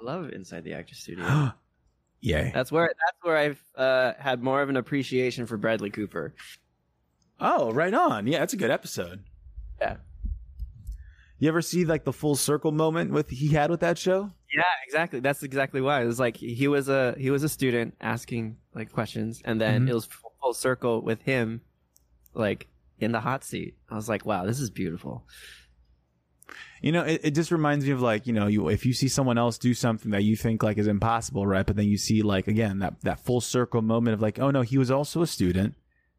I 0.00 0.04
love 0.04 0.30
Inside 0.30 0.64
the 0.64 0.72
Actor 0.72 0.94
Studio. 0.94 1.52
Yay! 2.20 2.50
That's 2.54 2.72
where 2.72 2.86
that's 2.86 3.18
where 3.22 3.36
I've 3.36 3.62
uh, 3.76 4.12
had 4.18 4.42
more 4.42 4.62
of 4.62 4.70
an 4.70 4.78
appreciation 4.78 5.44
for 5.46 5.58
Bradley 5.58 5.90
Cooper. 5.90 6.34
Oh, 7.38 7.70
right 7.70 7.92
on. 7.92 8.26
Yeah, 8.26 8.38
that's 8.38 8.54
a 8.54 8.56
good 8.56 8.70
episode. 8.70 9.22
Yeah. 9.80 9.96
You 11.38 11.48
ever 11.48 11.62
see 11.62 11.84
like 11.84 12.04
the 12.04 12.12
full 12.12 12.36
circle 12.36 12.72
moment 12.72 13.10
with 13.10 13.28
he 13.28 13.48
had 13.48 13.70
with 13.70 13.80
that 13.80 13.98
show? 13.98 14.30
Yeah, 14.54 14.62
exactly. 14.86 15.20
That's 15.20 15.42
exactly 15.42 15.80
why. 15.80 16.02
It 16.02 16.06
was 16.06 16.20
like 16.20 16.36
he 16.36 16.68
was 16.68 16.88
a 16.88 17.14
he 17.18 17.30
was 17.30 17.42
a 17.42 17.48
student 17.48 17.94
asking 18.00 18.56
like 18.74 18.92
questions, 18.92 19.42
and 19.44 19.60
then 19.60 19.86
Mhm. 19.86 19.90
it 19.90 19.94
was 19.94 20.04
full, 20.06 20.32
full 20.40 20.54
circle 20.54 21.02
with 21.02 21.20
him, 21.22 21.60
like 22.34 22.68
in 22.98 23.12
the 23.12 23.20
hot 23.20 23.42
seat. 23.44 23.76
I 23.90 23.96
was 23.96 24.08
like, 24.08 24.24
wow, 24.24 24.46
this 24.46 24.60
is 24.60 24.70
beautiful. 24.70 25.26
You 26.80 26.92
know, 26.92 27.02
it, 27.02 27.20
it 27.24 27.30
just 27.34 27.50
reminds 27.50 27.84
me 27.86 27.90
of 27.92 28.00
like, 28.02 28.26
you 28.26 28.32
know, 28.32 28.46
you 28.46 28.68
if 28.68 28.86
you 28.86 28.92
see 28.92 29.08
someone 29.08 29.36
else 29.38 29.58
do 29.58 29.74
something 29.74 30.12
that 30.12 30.22
you 30.22 30.36
think 30.36 30.62
like 30.62 30.78
is 30.78 30.86
impossible, 30.86 31.46
right? 31.46 31.66
But 31.66 31.76
then 31.76 31.88
you 31.88 31.98
see 31.98 32.22
like 32.22 32.46
again 32.46 32.78
that 32.78 33.00
that 33.02 33.20
full 33.20 33.40
circle 33.40 33.82
moment 33.82 34.14
of 34.14 34.22
like, 34.22 34.38
oh 34.38 34.50
no, 34.50 34.62
he 34.62 34.78
was 34.78 34.90
also 34.90 35.20
a 35.22 35.26
student. 35.26 35.74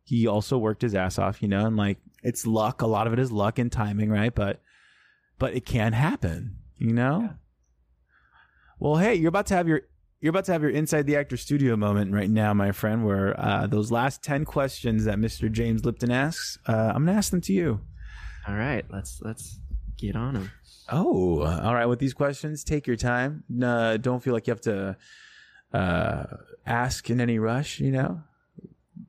He 0.05 0.27
also 0.27 0.57
worked 0.57 0.83
his 0.83 0.95
ass 0.95 1.19
off, 1.19 1.41
you 1.41 1.47
know, 1.47 1.65
and 1.65 1.75
like 1.75 1.97
it's 2.23 2.45
luck. 2.47 2.81
A 2.81 2.87
lot 2.87 3.07
of 3.07 3.13
it 3.13 3.19
is 3.19 3.31
luck 3.31 3.59
and 3.59 3.71
timing, 3.71 4.09
right? 4.09 4.33
But 4.33 4.61
but 5.37 5.53
it 5.53 5.65
can 5.65 5.93
happen, 5.93 6.57
you 6.77 6.93
know. 6.93 7.21
Yeah. 7.21 7.29
Well, 8.79 8.97
hey, 8.97 9.15
you're 9.15 9.29
about 9.29 9.47
to 9.47 9.55
have 9.55 9.67
your 9.67 9.81
you're 10.21 10.29
about 10.29 10.45
to 10.45 10.53
have 10.53 10.61
your 10.61 10.71
inside 10.71 11.07
the 11.07 11.15
actor 11.17 11.37
studio 11.37 11.75
moment 11.75 12.13
right 12.13 12.29
now, 12.29 12.53
my 12.53 12.71
friend. 12.71 13.05
Where 13.05 13.39
uh, 13.39 13.67
those 13.67 13.91
last 13.91 14.23
ten 14.23 14.45
questions 14.45 15.05
that 15.05 15.17
Mr. 15.17 15.51
James 15.51 15.85
Lipton 15.85 16.11
asks, 16.11 16.57
uh, 16.67 16.91
I'm 16.93 17.05
gonna 17.05 17.17
ask 17.17 17.31
them 17.31 17.41
to 17.41 17.53
you. 17.53 17.81
All 18.47 18.55
right, 18.55 18.85
let's 18.91 19.21
let's 19.21 19.59
get 19.97 20.15
on 20.15 20.35
them. 20.35 20.51
Oh, 20.89 21.41
all 21.41 21.73
right. 21.73 21.85
With 21.85 21.99
these 21.99 22.13
questions, 22.13 22.63
take 22.63 22.85
your 22.85 22.95
time. 22.95 23.43
Uh, 23.61 23.97
don't 23.97 24.21
feel 24.21 24.33
like 24.33 24.45
you 24.45 24.51
have 24.51 24.61
to 24.61 24.97
uh, 25.73 26.23
ask 26.65 27.09
in 27.09 27.19
any 27.19 27.39
rush. 27.39 27.79
You 27.79 27.91
know, 27.91 28.23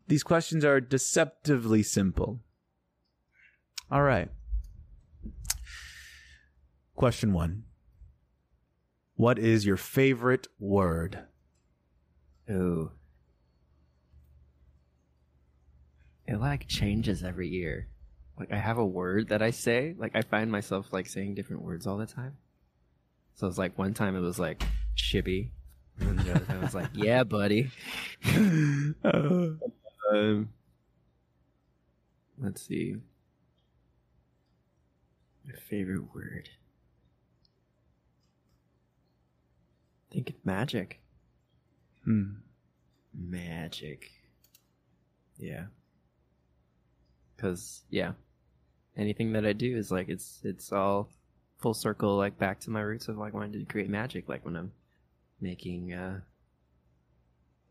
these 0.08 0.22
questions 0.22 0.64
are 0.64 0.80
deceptively 0.80 1.82
simple. 1.82 2.40
All 3.90 4.02
right. 4.02 4.30
Question 6.94 7.32
one: 7.32 7.64
What 9.14 9.38
is 9.38 9.66
your 9.66 9.76
favorite 9.76 10.48
word? 10.58 11.20
Ooh. 12.50 12.90
It 16.26 16.40
like 16.40 16.66
changes 16.66 17.22
every 17.22 17.48
year. 17.48 17.88
Like 18.38 18.52
I 18.52 18.56
have 18.56 18.78
a 18.78 18.86
word 18.86 19.28
that 19.28 19.42
I 19.42 19.50
say. 19.50 19.94
Like 19.96 20.16
I 20.16 20.22
find 20.22 20.50
myself 20.50 20.92
like 20.92 21.06
saying 21.06 21.34
different 21.34 21.62
words 21.62 21.86
all 21.86 21.96
the 21.96 22.06
time. 22.06 22.36
So 23.34 23.46
it's 23.46 23.58
like 23.58 23.78
one 23.78 23.94
time 23.94 24.16
it 24.16 24.20
was 24.20 24.38
like 24.38 24.62
shibby. 24.96 25.50
And 25.98 26.18
then 26.18 26.26
the 26.26 26.34
other 26.34 26.44
time 26.44 26.58
it 26.58 26.62
was 26.62 26.74
like, 26.74 26.88
yeah, 26.94 27.24
buddy. 27.24 27.70
Uh, 29.04 29.48
Um, 30.12 30.50
let's 32.38 32.62
see. 32.62 32.94
My 35.44 35.54
favorite 35.68 36.14
word. 36.14 36.48
I 40.10 40.14
think 40.14 40.30
it's 40.30 40.44
magic. 40.44 41.00
hmm. 42.04 42.34
Magic. 43.12 44.10
Yeah. 45.38 45.64
Cause 47.36 47.82
yeah, 47.90 48.12
anything 48.96 49.32
that 49.32 49.44
I 49.44 49.52
do 49.52 49.76
is 49.76 49.90
like 49.90 50.08
it's 50.08 50.40
it's 50.44 50.72
all 50.72 51.10
full 51.58 51.74
circle 51.74 52.16
like 52.16 52.38
back 52.38 52.60
to 52.60 52.70
my 52.70 52.80
roots 52.80 53.08
of 53.08 53.18
like 53.18 53.34
wanting 53.34 53.52
to 53.52 53.64
create 53.70 53.90
magic. 53.90 54.28
Like 54.28 54.44
when 54.44 54.56
I'm 54.56 54.72
making 55.40 55.92
uh 55.92 56.20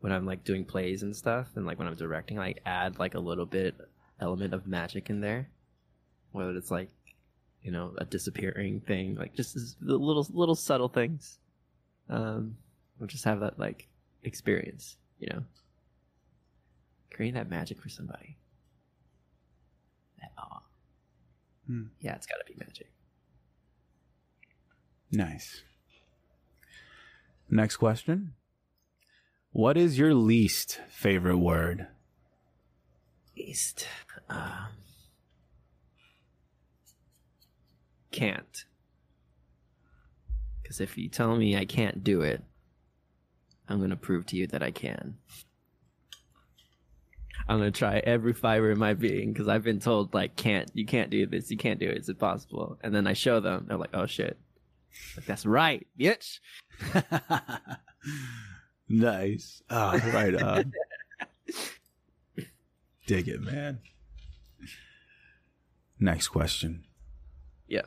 when 0.00 0.12
I'm 0.12 0.26
like 0.26 0.44
doing 0.44 0.64
plays 0.64 1.02
and 1.02 1.16
stuff, 1.16 1.48
and 1.56 1.66
like 1.66 1.78
when 1.78 1.88
I'm 1.88 1.94
directing, 1.96 2.36
like 2.36 2.60
add 2.66 2.98
like 2.98 3.14
a 3.14 3.20
little 3.20 3.46
bit 3.46 3.74
element 4.20 4.54
of 4.54 4.66
magic 4.66 5.10
in 5.10 5.20
there. 5.20 5.48
Whether 6.32 6.56
it's 6.56 6.70
like 6.70 6.90
you 7.62 7.72
know 7.72 7.94
a 7.98 8.04
disappearing 8.04 8.80
thing, 8.80 9.16
like 9.16 9.34
just 9.34 9.54
this 9.54 9.76
little 9.80 10.26
little 10.30 10.54
subtle 10.54 10.88
things. 10.88 11.38
Um, 12.08 12.56
we'll 12.98 13.08
just 13.08 13.24
have 13.24 13.40
that 13.40 13.58
like 13.58 13.88
experience, 14.22 14.96
you 15.18 15.28
know, 15.32 15.42
creating 17.12 17.34
that 17.34 17.50
magic 17.50 17.80
for 17.80 17.88
somebody. 17.88 18.36
That 20.20 20.30
awe. 20.38 20.62
Hmm. 21.66 21.84
Yeah, 22.00 22.14
it's 22.14 22.26
got 22.26 22.36
to 22.36 22.44
be 22.44 22.58
magic. 22.58 22.90
Nice. 25.10 25.62
Next 27.48 27.76
question. 27.76 28.32
What 29.52 29.76
is 29.76 29.98
your 29.98 30.14
least 30.14 30.80
favorite 30.88 31.38
word? 31.38 31.86
Least. 33.36 33.86
Um, 34.28 34.68
can't. 38.10 38.64
Because 40.62 40.80
if 40.80 40.98
you 40.98 41.08
tell 41.08 41.36
me 41.36 41.56
I 41.56 41.64
can't 41.64 42.02
do 42.02 42.22
it, 42.22 42.42
I'm 43.68 43.78
going 43.78 43.90
to 43.90 43.96
prove 43.96 44.26
to 44.26 44.36
you 44.36 44.46
that 44.48 44.62
I 44.62 44.70
can. 44.70 45.16
I'm 47.48 47.58
going 47.58 47.72
to 47.72 47.78
try 47.78 47.98
every 47.98 48.32
fiber 48.32 48.72
in 48.72 48.78
my 48.78 48.94
being 48.94 49.32
because 49.32 49.48
I've 49.48 49.62
been 49.62 49.78
told, 49.78 50.12
like, 50.14 50.34
can't, 50.34 50.70
you 50.74 50.84
can't 50.84 51.10
do 51.10 51.26
this, 51.26 51.50
you 51.50 51.56
can't 51.56 51.78
do 51.78 51.88
it, 51.88 51.98
it's 51.98 52.08
impossible. 52.08 52.78
And 52.82 52.94
then 52.94 53.06
I 53.06 53.12
show 53.12 53.38
them, 53.38 53.66
they're 53.68 53.76
like, 53.76 53.94
oh 53.94 54.06
shit. 54.06 54.36
Like, 55.16 55.26
that's 55.26 55.46
right, 55.46 55.86
bitch. 55.98 56.40
nice. 58.88 59.62
Oh, 59.70 59.98
right 60.12 60.42
on. 60.42 60.72
Dig 63.06 63.28
it, 63.28 63.40
man. 63.40 63.80
Next 65.98 66.28
question. 66.28 66.84
Yeah. 67.66 67.82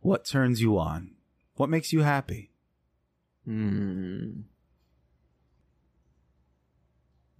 What 0.00 0.24
turns 0.24 0.60
you 0.60 0.78
on? 0.78 1.12
What 1.54 1.70
makes 1.70 1.92
you 1.92 2.02
happy? 2.02 2.50
Hmm. 3.44 4.40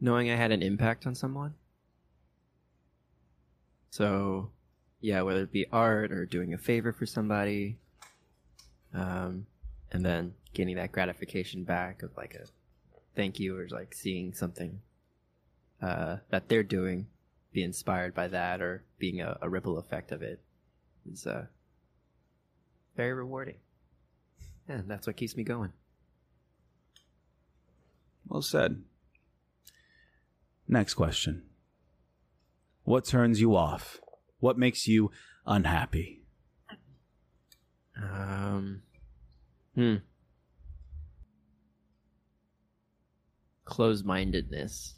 Knowing 0.01 0.31
I 0.31 0.37
had 0.37 0.53
an 0.53 0.62
impact 0.62 1.07
on 1.07 1.14
someone. 1.14 1.55
So, 3.91 4.51
yeah, 5.01 5.23
whether 5.23 5.43
it 5.43 5.53
be 5.53 5.66
art 5.73 6.12
or 6.12 6.25
doing 6.25 6.55
a 6.55 6.59
favor 6.59 6.93
for 6.93 7.07
somebody, 7.07 7.79
um, 8.95 9.47
and 9.93 10.05
then 10.05 10.34
getting 10.55 10.76
that 10.76 10.93
gratification 10.93 11.64
back 11.64 12.03
of 12.03 12.16
like 12.16 12.34
a 12.34 12.47
thank 13.14 13.39
you 13.39 13.59
or 13.59 13.66
like 13.70 13.95
seeing 13.95 14.32
something 14.32 14.80
uh, 15.82 16.16
that 16.30 16.49
they're 16.49 16.62
doing, 16.62 17.07
be 17.53 17.62
inspired 17.62 18.14
by 18.14 18.28
that 18.28 18.61
or 18.61 18.84
being 18.99 19.20
a, 19.20 19.39
a 19.43 19.49
ripple 19.49 19.78
effect 19.78 20.12
of 20.12 20.22
it 20.22 20.41
is 21.11 21.26
uh, 21.26 21.47
very 22.97 23.12
rewarding. 23.12 23.57
And 24.68 24.89
that's 24.89 25.07
what 25.07 25.16
keeps 25.16 25.36
me 25.36 25.45
going. 25.45 25.72
Well 28.26 28.43
said. 28.43 28.82
Next 30.66 30.95
question. 30.95 31.45
What 32.84 33.07
turns 33.07 33.41
you 33.41 33.57
off? 33.57 34.01
What 34.39 34.59
makes 34.59 34.86
you 34.86 35.11
unhappy? 35.47 36.18
Um, 38.01 38.82
hmm. 39.74 39.96
Closed 43.64 44.05
mindedness. 44.07 44.94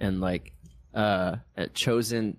And 0.00 0.20
like, 0.20 0.52
uh, 0.94 1.36
chosen, 1.74 2.36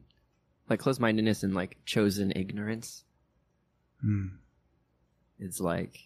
like 0.70 0.80
closed 0.80 1.00
mindedness 1.00 1.44
and 1.44 1.54
like 1.54 1.78
chosen 1.86 2.32
ignorance 2.36 3.04
Hmm. 4.02 4.28
is 5.40 5.60
like, 5.60 6.00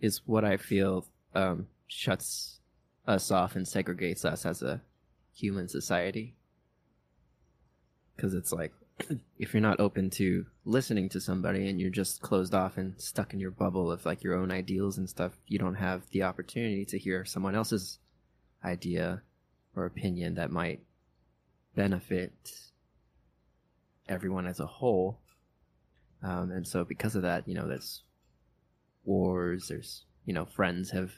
is 0.00 0.22
what 0.26 0.44
I 0.44 0.56
feel, 0.56 1.06
um, 1.34 1.66
shuts 1.88 2.60
us 3.06 3.30
off 3.30 3.56
and 3.56 3.66
segregates 3.66 4.24
us 4.24 4.46
as 4.46 4.62
a 4.62 4.80
human 5.34 5.68
society. 5.68 6.36
Cause 8.16 8.34
it's 8.34 8.52
like, 8.52 8.72
if 9.38 9.52
you're 9.52 9.60
not 9.60 9.80
open 9.80 10.08
to 10.08 10.46
listening 10.64 11.08
to 11.08 11.20
somebody 11.20 11.68
and 11.68 11.80
you're 11.80 11.90
just 11.90 12.20
closed 12.20 12.54
off 12.54 12.76
and 12.76 12.94
stuck 13.00 13.34
in 13.34 13.40
your 13.40 13.50
bubble 13.50 13.90
of 13.90 14.06
like 14.06 14.22
your 14.22 14.34
own 14.34 14.52
ideals 14.52 14.98
and 14.98 15.08
stuff, 15.08 15.32
you 15.48 15.58
don't 15.58 15.74
have 15.74 16.02
the 16.10 16.22
opportunity 16.22 16.84
to 16.84 16.98
hear 16.98 17.24
someone 17.24 17.56
else's 17.56 17.98
idea 18.64 19.22
or 19.74 19.84
opinion 19.84 20.34
that 20.36 20.52
might 20.52 20.80
benefit 21.74 22.32
everyone 24.08 24.46
as 24.46 24.60
a 24.60 24.66
whole. 24.66 25.18
Um, 26.22 26.52
and 26.52 26.66
so 26.66 26.84
because 26.84 27.16
of 27.16 27.22
that, 27.22 27.48
you 27.48 27.54
know, 27.54 27.66
there's 27.66 28.02
wars, 29.04 29.68
there's, 29.68 30.04
you 30.24 30.32
know, 30.32 30.46
friends 30.46 30.90
have, 30.92 31.10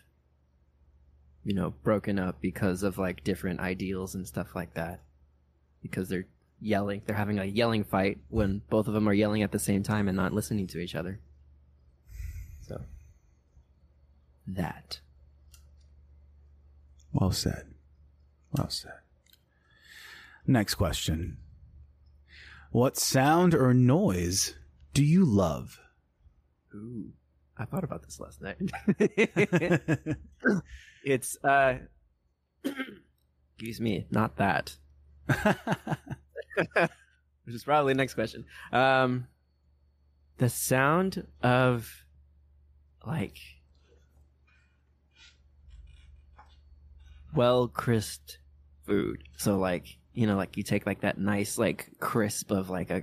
you 1.45 1.55
know, 1.55 1.75
broken 1.85 2.19
up 2.19 2.41
because 2.41 2.83
of 2.83 2.99
like 2.99 3.23
different 3.23 3.61
ideals 3.61 4.15
and 4.15 4.27
stuff 4.27 4.55
like 4.55 4.75
that. 4.75 5.03
Because 5.83 6.09
they're 6.09 6.27
yelling. 6.67 7.03
They're 7.07 7.17
having 7.17 7.39
a 7.39 7.45
yelling 7.45 7.85
fight 7.85 8.19
when 8.29 8.61
both 8.69 8.89
of 8.89 8.95
them 8.95 9.09
are 9.09 9.15
yelling 9.15 9.43
at 9.43 9.53
the 9.53 9.59
same 9.59 9.83
time 9.83 10.09
and 10.09 10.17
not 10.17 10.33
listening 10.33 10.67
to 10.69 10.79
each 10.79 10.95
other. 10.95 11.21
So 12.63 12.83
that. 14.49 15.01
Well 17.13 17.31
said. 17.31 17.75
Well 18.53 18.69
said. 18.69 18.93
Next 20.47 20.75
question. 20.75 21.39
What 22.71 22.97
sound 22.97 23.55
or 23.55 23.73
noise 23.73 24.55
do 24.93 25.05
you 25.05 25.25
love? 25.25 25.81
Ooh. 26.75 27.13
I 27.57 27.65
thought 27.65 27.85
about 27.85 28.03
this 28.03 28.21
last 28.21 28.43
night. 28.43 28.59
it's 31.05 31.39
uh 31.43 31.79
excuse 33.55 33.81
me, 33.81 34.07
not 34.11 34.37
that. 34.37 34.77
Which 37.45 37.55
is 37.55 37.65
probably 37.65 37.93
the 37.93 37.99
next 37.99 38.15
question. 38.15 38.45
Um 38.73 39.27
the 40.39 40.49
sound 40.49 41.27
of 41.43 42.05
like 43.07 43.39
well 47.35 47.69
crisped 47.69 48.39
food. 48.85 49.25
So 49.37 49.59
like 49.59 49.99
you 50.15 50.27
know, 50.27 50.37
like 50.37 50.57
you 50.57 50.63
take 50.63 50.87
like 50.87 51.03
that 51.03 51.19
nice 51.19 51.59
like 51.59 51.91
crisp 52.01 52.51
of 52.51 52.71
like 52.71 52.91
a 52.91 53.03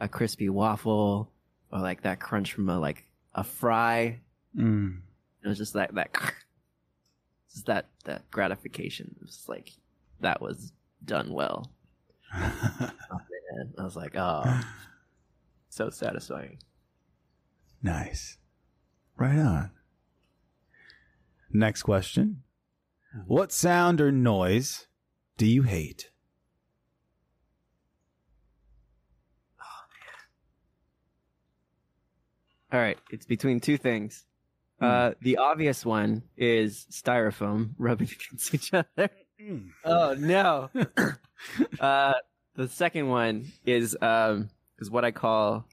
a 0.00 0.08
crispy 0.08 0.48
waffle 0.48 1.30
or 1.70 1.80
like 1.80 2.02
that 2.02 2.20
crunch 2.20 2.52
from 2.52 2.68
a 2.68 2.78
like 2.78 3.04
a 3.34 3.44
fry. 3.44 4.20
Mm. 4.56 5.00
It 5.44 5.48
was 5.48 5.58
just 5.58 5.74
that 5.74 5.94
that 5.94 6.14
just 7.52 7.66
that 7.66 7.86
that 8.04 8.30
gratification. 8.30 9.14
It 9.20 9.26
was 9.26 9.44
like 9.48 9.72
that 10.20 10.40
was 10.40 10.72
done 11.04 11.32
well. 11.32 11.70
Oh, 12.34 13.20
man. 13.56 13.72
I 13.78 13.82
was 13.84 13.96
like, 13.96 14.16
oh, 14.16 14.60
so 15.68 15.90
satisfying. 15.90 16.58
nice. 17.82 18.36
Right 19.16 19.38
on. 19.38 19.70
Next 21.50 21.82
question. 21.82 22.42
What 23.26 23.50
sound 23.52 24.00
or 24.00 24.12
noise 24.12 24.86
do 25.36 25.46
you 25.46 25.62
hate? 25.62 26.10
All 32.70 32.78
right, 32.78 32.98
it's 33.10 33.24
between 33.24 33.60
two 33.60 33.78
things. 33.78 34.26
Uh, 34.80 35.12
the 35.22 35.38
obvious 35.38 35.84
one 35.84 36.22
is 36.36 36.86
styrofoam 36.90 37.70
rubbing 37.78 38.08
against 38.28 38.54
each 38.54 38.72
other. 38.74 39.10
Oh 39.84 40.14
no. 40.18 40.70
uh, 41.80 42.14
the 42.54 42.68
second 42.68 43.08
one 43.08 43.52
is 43.64 43.96
um 44.00 44.50
is 44.78 44.90
what 44.90 45.04
I 45.04 45.10
call 45.10 45.64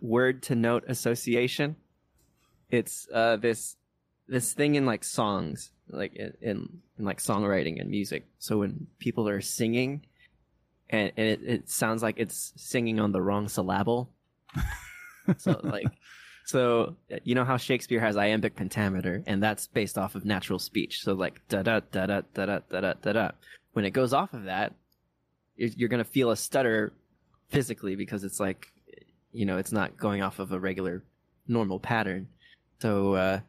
word 0.00 0.42
to 0.44 0.54
note 0.54 0.84
association. 0.86 1.76
It's 2.70 3.08
uh 3.12 3.36
this 3.36 3.76
this 4.28 4.52
thing 4.52 4.76
in 4.76 4.86
like 4.86 5.04
songs, 5.04 5.72
like 5.88 6.14
in, 6.14 6.32
in, 6.40 6.68
in 6.98 7.04
like 7.04 7.18
songwriting 7.18 7.80
and 7.80 7.90
music. 7.90 8.26
So 8.38 8.58
when 8.58 8.86
people 8.98 9.28
are 9.28 9.40
singing, 9.40 10.06
and, 10.88 11.12
and 11.16 11.26
it, 11.26 11.40
it 11.44 11.70
sounds 11.70 12.02
like 12.02 12.14
it's 12.18 12.52
singing 12.56 13.00
on 13.00 13.12
the 13.12 13.20
wrong 13.20 13.48
syllable. 13.48 14.10
so 15.36 15.60
like 15.62 15.88
so 16.44 16.96
you 17.24 17.34
know 17.34 17.44
how 17.44 17.56
Shakespeare 17.56 18.00
has 18.00 18.16
iambic 18.16 18.54
pentameter, 18.54 19.22
and 19.26 19.42
that's 19.42 19.66
based 19.66 19.96
off 19.96 20.14
of 20.14 20.24
natural 20.24 20.58
speech. 20.58 21.02
So 21.02 21.14
like 21.14 21.40
da 21.48 21.62
da 21.62 21.80
da 21.90 22.06
da 22.06 22.20
da 22.34 22.44
da 22.46 22.58
da 22.70 22.80
da 22.80 22.92
da 23.00 23.12
da. 23.12 23.30
When 23.72 23.84
it 23.84 23.90
goes 23.90 24.12
off 24.12 24.34
of 24.34 24.44
that, 24.44 24.74
you're, 25.56 25.70
you're 25.76 25.88
gonna 25.88 26.04
feel 26.04 26.30
a 26.30 26.36
stutter 26.36 26.92
physically 27.48 27.96
because 27.96 28.24
it's 28.24 28.38
like, 28.38 28.68
you 29.32 29.46
know, 29.46 29.56
it's 29.56 29.72
not 29.72 29.96
going 29.96 30.22
off 30.22 30.38
of 30.38 30.52
a 30.52 30.60
regular 30.60 31.02
normal 31.48 31.80
pattern. 31.80 32.28
So 32.80 33.14
uh, 33.14 33.40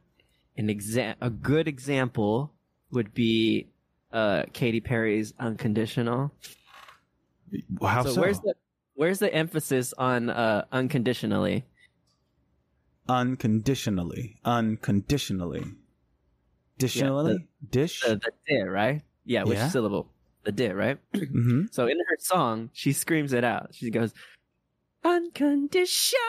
an 0.58 0.68
exa- 0.68 1.16
a 1.20 1.30
good 1.30 1.68
example 1.68 2.54
would 2.92 3.14
be 3.14 3.68
uh, 4.14 4.44
Katy 4.54 4.80
Perry's 4.80 5.34
"Unconditional." 5.38 6.32
How 7.82 8.04
so? 8.04 8.14
so 8.14 8.22
where's 8.22 8.40
the 8.40 8.56
where's 8.94 9.20
the 9.20 9.34
emphasis 9.34 9.94
on 9.98 10.30
uh, 10.30 10.64
unconditionally? 10.72 11.66
Unconditionally, 13.08 14.38
unconditionally, 14.46 15.64
additionally, 16.78 17.48
dish. 17.70 18.02
The, 18.02 18.16
the 18.16 18.32
di, 18.48 18.62
right? 18.64 19.02
Yeah, 19.26 19.44
which 19.44 19.58
Yeah. 19.58 19.70
syllable? 19.70 20.12
The 20.44 20.52
di, 20.52 20.70
right? 20.72 20.98
hmm 21.16 21.64
So 21.72 21.88
in 21.88 21.98
her 21.98 22.18
song, 22.20 22.70
she 22.74 22.94
screams 22.94 23.34
it 23.34 23.44
out. 23.44 23.74
She 23.74 23.90
goes, 23.90 24.14
unconditional. 25.04 26.20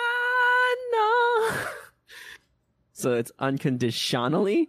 so 2.92 3.14
it's 3.14 3.32
unconditionally, 3.38 4.68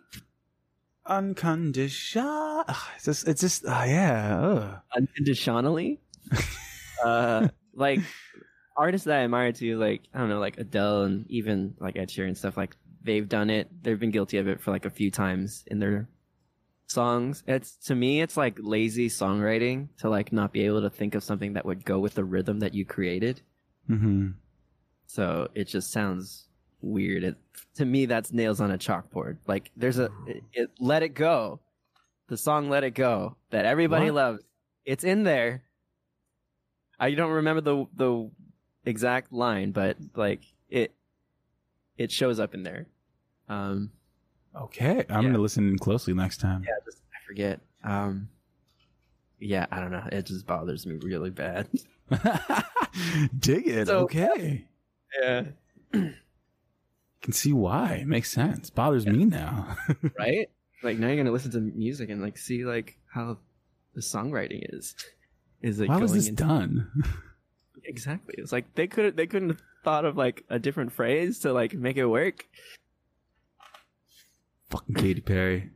Unconditional. 1.09 2.65
It's 2.95 3.05
just, 3.05 3.27
it's 3.29 3.39
just, 3.39 3.63
ah, 3.65 3.85
yeah. 3.85 4.39
ugh. 4.41 4.79
unconditionally. 4.93 6.01
uh, 7.05 7.47
like 7.73 8.01
artists 8.77 9.05
that 9.05 9.19
I 9.19 9.23
admire 9.23 9.51
too, 9.53 9.77
like 9.79 10.03
I 10.13 10.19
don't 10.19 10.29
know, 10.29 10.39
like 10.39 10.57
Adele 10.59 11.03
and 11.03 11.29
even 11.31 11.75
like 11.79 11.97
Ed 11.97 12.09
Sheeran 12.09 12.27
and 12.29 12.37
stuff. 12.37 12.57
Like 12.57 12.75
they've 13.03 13.27
done 13.27 13.49
it. 13.49 13.69
They've 13.83 13.99
been 13.99 14.11
guilty 14.11 14.37
of 14.37 14.47
it 14.47 14.61
for 14.61 14.71
like 14.71 14.85
a 14.85 14.89
few 14.89 15.11
times 15.11 15.63
in 15.67 15.79
their 15.79 16.09
songs. 16.87 17.43
It's 17.47 17.77
to 17.87 17.95
me, 17.95 18.21
it's 18.21 18.37
like 18.37 18.57
lazy 18.61 19.09
songwriting 19.09 19.89
to 19.99 20.09
like 20.09 20.31
not 20.33 20.53
be 20.53 20.63
able 20.65 20.81
to 20.81 20.89
think 20.89 21.15
of 21.15 21.23
something 21.23 21.53
that 21.53 21.65
would 21.65 21.85
go 21.85 21.99
with 21.99 22.15
the 22.15 22.25
rhythm 22.25 22.59
that 22.59 22.73
you 22.73 22.85
created. 22.85 23.41
Mhm. 23.89 24.35
So 25.07 25.49
it 25.55 25.65
just 25.65 25.91
sounds 25.91 26.49
weird. 26.81 27.23
It, 27.23 27.37
to 27.75 27.85
me, 27.85 28.05
that's 28.05 28.31
nails 28.33 28.61
on 28.61 28.71
a 28.71 28.77
chalkboard. 28.77 29.39
Like 29.47 29.71
there's 29.75 29.99
a 29.99 30.09
it, 30.27 30.43
it- 30.53 30.71
let 30.79 31.03
it 31.03 31.09
go, 31.15 31.61
the 32.27 32.37
song 32.37 32.69
"Let 32.69 32.83
It 32.83 32.91
Go" 32.91 33.37
that 33.51 33.65
everybody 33.65 34.07
What? 34.11 34.15
loves. 34.15 34.43
It's 34.85 35.03
in 35.03 35.23
there. 35.23 35.63
I 36.99 37.11
don't 37.13 37.31
remember 37.31 37.61
the 37.61 37.85
the 37.95 38.31
exact 38.87 39.31
line, 39.33 39.71
but 39.71 39.97
like 40.15 40.41
it 40.69 40.93
it 41.97 42.11
shows 42.11 42.39
up 42.39 42.53
in 42.53 42.63
there. 42.63 42.87
Um, 43.49 43.91
Okay, 44.55 45.05
I'm 45.09 45.23
Yeah. 45.23 45.29
gonna 45.29 45.37
listen 45.41 45.77
closely 45.77 46.13
next 46.15 46.37
time. 46.39 46.63
yeah, 46.63 46.73
just 46.83 47.01
I 47.13 47.17
forget. 47.27 47.59
Um, 47.83 48.29
yeah, 49.39 49.67
I 49.71 49.79
don't 49.79 49.91
know. 49.91 50.07
It 50.11 50.25
just 50.25 50.47
bothers 50.47 50.85
me 50.87 50.95
really 50.95 51.29
bad. 51.29 51.67
Dig 53.39 53.67
it. 53.67 53.87
So- 53.87 53.99
okay, 54.05 54.65
Yeah. 55.21 55.43
can 55.91 57.33
see 57.33 57.53
why. 57.53 57.95
It 58.01 58.07
Makes 58.07 58.31
sense. 58.31 58.69
Bothers 58.71 59.05
me 59.05 59.25
now. 59.25 59.75
right? 60.17 60.49
Like 60.83 60.97
now 60.97 61.07
you're 61.07 61.17
gonna 61.17 61.31
listen 61.31 61.51
to 61.51 61.59
music 61.59 62.09
and 62.09 62.21
like 62.21 62.37
see 62.37 62.65
like 62.65 62.97
how 63.13 63.37
the 63.93 64.01
songwriting 64.01 64.61
is. 64.73 64.95
Is 65.61 65.79
it 65.79 65.89
why 65.89 65.97
was 65.97 66.13
this 66.13 66.27
into- 66.29 66.43
done? 66.43 66.91
exactly? 67.83 68.35
It's 68.37 68.51
like 68.51 68.73
they 68.75 68.87
could 68.87 69.17
they 69.17 69.27
couldn't 69.27 69.49
have 69.49 69.61
thought 69.83 70.05
of 70.05 70.17
like 70.17 70.43
a 70.49 70.59
different 70.59 70.91
phrase 70.91 71.39
to 71.39 71.53
like 71.53 71.73
make 71.73 71.97
it 71.97 72.05
work. 72.05 72.45
Fucking 74.69 74.95
Katy 74.95 75.21
Perry. 75.21 75.71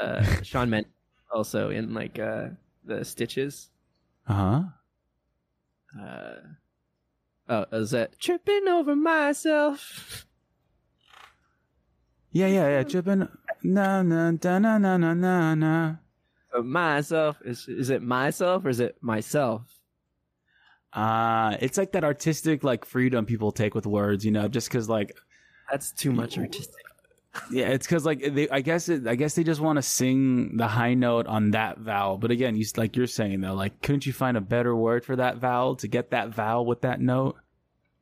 Uh, 0.00 0.24
Shawn 0.42 0.70
Mendes 0.70 0.90
also 1.32 1.70
in 1.70 1.94
like 1.94 2.18
uh 2.18 2.48
the 2.84 3.04
Stitches. 3.04 3.70
Uh 4.26 4.34
huh. 4.34 4.62
Uh, 6.00 6.34
oh, 7.48 7.66
is 7.72 7.92
that 7.92 8.18
tripping 8.18 8.66
over 8.68 8.96
myself? 8.96 10.26
Yeah, 12.32 12.48
yeah, 12.48 12.68
yeah. 12.68 12.82
Tripping. 12.82 13.28
Na 13.62 14.02
na 14.02 14.32
na 14.32 14.58
na 14.58 14.78
na 14.78 14.96
na 15.14 15.54
na. 15.54 15.94
So 16.52 16.62
myself 16.62 17.36
is 17.44 17.68
is 17.68 17.90
it 17.90 18.02
myself 18.02 18.64
or 18.64 18.68
is 18.70 18.80
it 18.80 18.96
myself? 19.00 19.62
Uh 20.94 21.56
it's 21.60 21.76
like 21.76 21.92
that 21.92 22.04
artistic 22.04 22.62
like 22.62 22.84
freedom 22.84 23.26
people 23.26 23.50
take 23.52 23.74
with 23.74 23.86
words, 23.86 24.24
you 24.24 24.30
know, 24.30 24.46
just 24.48 24.68
because 24.68 24.88
like 24.88 25.16
That's 25.70 25.90
too 25.92 26.12
much 26.12 26.38
artistic. 26.38 26.84
yeah, 27.50 27.66
it's 27.70 27.84
because 27.86 28.06
like 28.06 28.20
they, 28.32 28.48
I 28.48 28.60
guess 28.60 28.88
it, 28.88 29.08
I 29.08 29.16
guess 29.16 29.34
they 29.34 29.42
just 29.42 29.60
want 29.60 29.76
to 29.78 29.82
sing 29.82 30.56
the 30.56 30.68
high 30.68 30.94
note 30.94 31.26
on 31.26 31.50
that 31.50 31.78
vowel. 31.78 32.16
But 32.16 32.30
again, 32.30 32.54
you 32.56 32.64
like 32.76 32.94
you're 32.96 33.08
saying 33.08 33.40
though, 33.40 33.54
like 33.54 33.82
couldn't 33.82 34.06
you 34.06 34.12
find 34.12 34.36
a 34.36 34.40
better 34.40 34.74
word 34.76 35.04
for 35.04 35.16
that 35.16 35.38
vowel 35.38 35.74
to 35.76 35.88
get 35.88 36.10
that 36.10 36.28
vowel 36.28 36.64
with 36.64 36.82
that 36.82 37.00
note? 37.00 37.34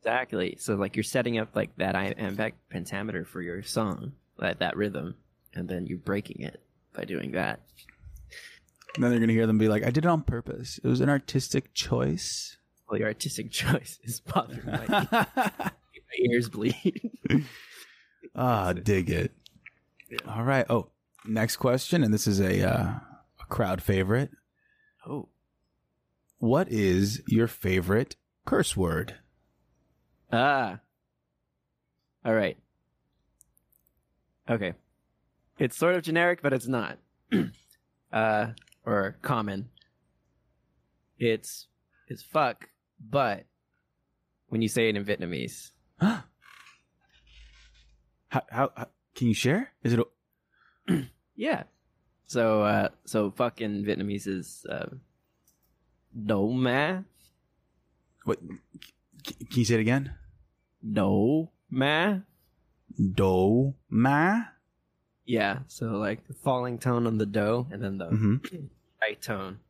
Exactly. 0.01 0.57
So 0.59 0.75
like 0.75 0.97
you're 0.97 1.03
setting 1.05 1.39
up 1.39 1.57
like 1.57 1.75
that 1.77 1.95
iambic 1.95 2.57
pentameter 2.69 3.25
for 3.25 3.41
your 3.41 3.63
song, 3.63 4.13
that 4.39 4.59
that 4.59 4.77
rhythm, 4.77 5.15
and 5.55 5.67
then 5.67 5.87
you're 5.87 5.97
breaking 5.99 6.43
it 6.43 6.61
by 6.93 7.05
doing 7.05 7.33
that. 7.33 7.61
And 8.95 9.03
then 9.03 9.13
they're 9.13 9.21
gonna 9.21 9.33
hear 9.33 9.47
them 9.47 9.57
be 9.57 9.69
like, 9.69 9.83
"I 9.85 9.91
did 9.91 10.05
it 10.05 10.09
on 10.09 10.23
purpose. 10.25 10.79
It 10.85 10.89
was 10.89 11.01
an 11.01 11.09
artistic 11.09 11.73
choice." 11.73 12.59
Well, 12.93 12.99
your 12.99 13.09
artistic 13.09 13.51
choice 13.51 13.99
is 14.05 14.21
bothering 14.21 14.67
my, 14.67 14.87
my 14.87 15.71
ears 16.19 16.51
bleed. 16.51 17.11
Ah, 18.35 18.73
dig 18.73 19.11
it. 19.11 19.33
All 20.27 20.43
right. 20.43 20.65
Oh, 20.71 20.89
next 21.27 21.57
question, 21.57 22.03
and 22.03 22.15
this 22.15 22.27
is 22.27 22.41
a 22.41 22.67
uh, 22.67 22.85
a 23.41 23.45
crowd 23.51 23.83
favorite. 23.83 24.31
oh, 25.07 25.29
What 26.39 26.69
is 26.71 27.23
your 27.27 27.47
favorite 27.47 28.17
curse 28.47 28.75
word? 28.75 29.17
ah. 30.33 30.79
All 32.25 32.33
right. 32.35 32.57
Okay. 34.49 34.73
It's 35.59 35.77
sort 35.77 35.95
of 35.95 36.03
generic, 36.03 36.41
but 36.41 36.55
it's 36.55 36.69
not. 36.69 36.97
uh, 38.13 38.47
or 38.87 39.17
common. 39.21 39.69
It's 41.19 41.67
it's 42.09 42.23
fuck, 42.23 42.69
but 43.11 43.45
when 44.49 44.63
you 44.63 44.69
say 44.69 44.89
it 44.89 44.97
in 44.97 45.05
Vietnamese, 45.05 45.71
how, 46.01 46.23
how, 48.29 48.71
how 48.77 48.89
can 49.15 49.29
you 49.29 49.35
share? 49.35 49.73
Is 49.83 49.93
it? 49.95 50.01
A, 50.01 51.03
Yeah. 51.37 51.65
So 52.27 52.63
uh 52.63 52.89
so 53.05 53.31
fuck 53.31 53.61
in 53.61 53.85
Vietnamese 53.85 54.27
is 54.27 54.65
uh 54.69 54.87
no 56.15 56.49
ma. 56.49 57.01
what? 58.25 58.39
c- 59.27 59.35
Can 59.51 59.59
you 59.59 59.65
say 59.65 59.75
it 59.75 59.81
again? 59.81 60.15
No 60.83 61.51
ma. 61.71 62.19
Do 63.15 63.75
ma. 63.89 64.43
Yeah. 65.25 65.61
So 65.69 65.87
like 65.97 66.27
the 66.27 66.35
falling 66.35 66.79
tone 66.79 67.07
on 67.07 67.19
the 67.19 67.27
do 67.27 67.67
and 67.71 67.83
then 67.83 67.99
the 67.99 68.07
hmm 68.07 68.37
high 69.03 69.15
tone. 69.15 69.61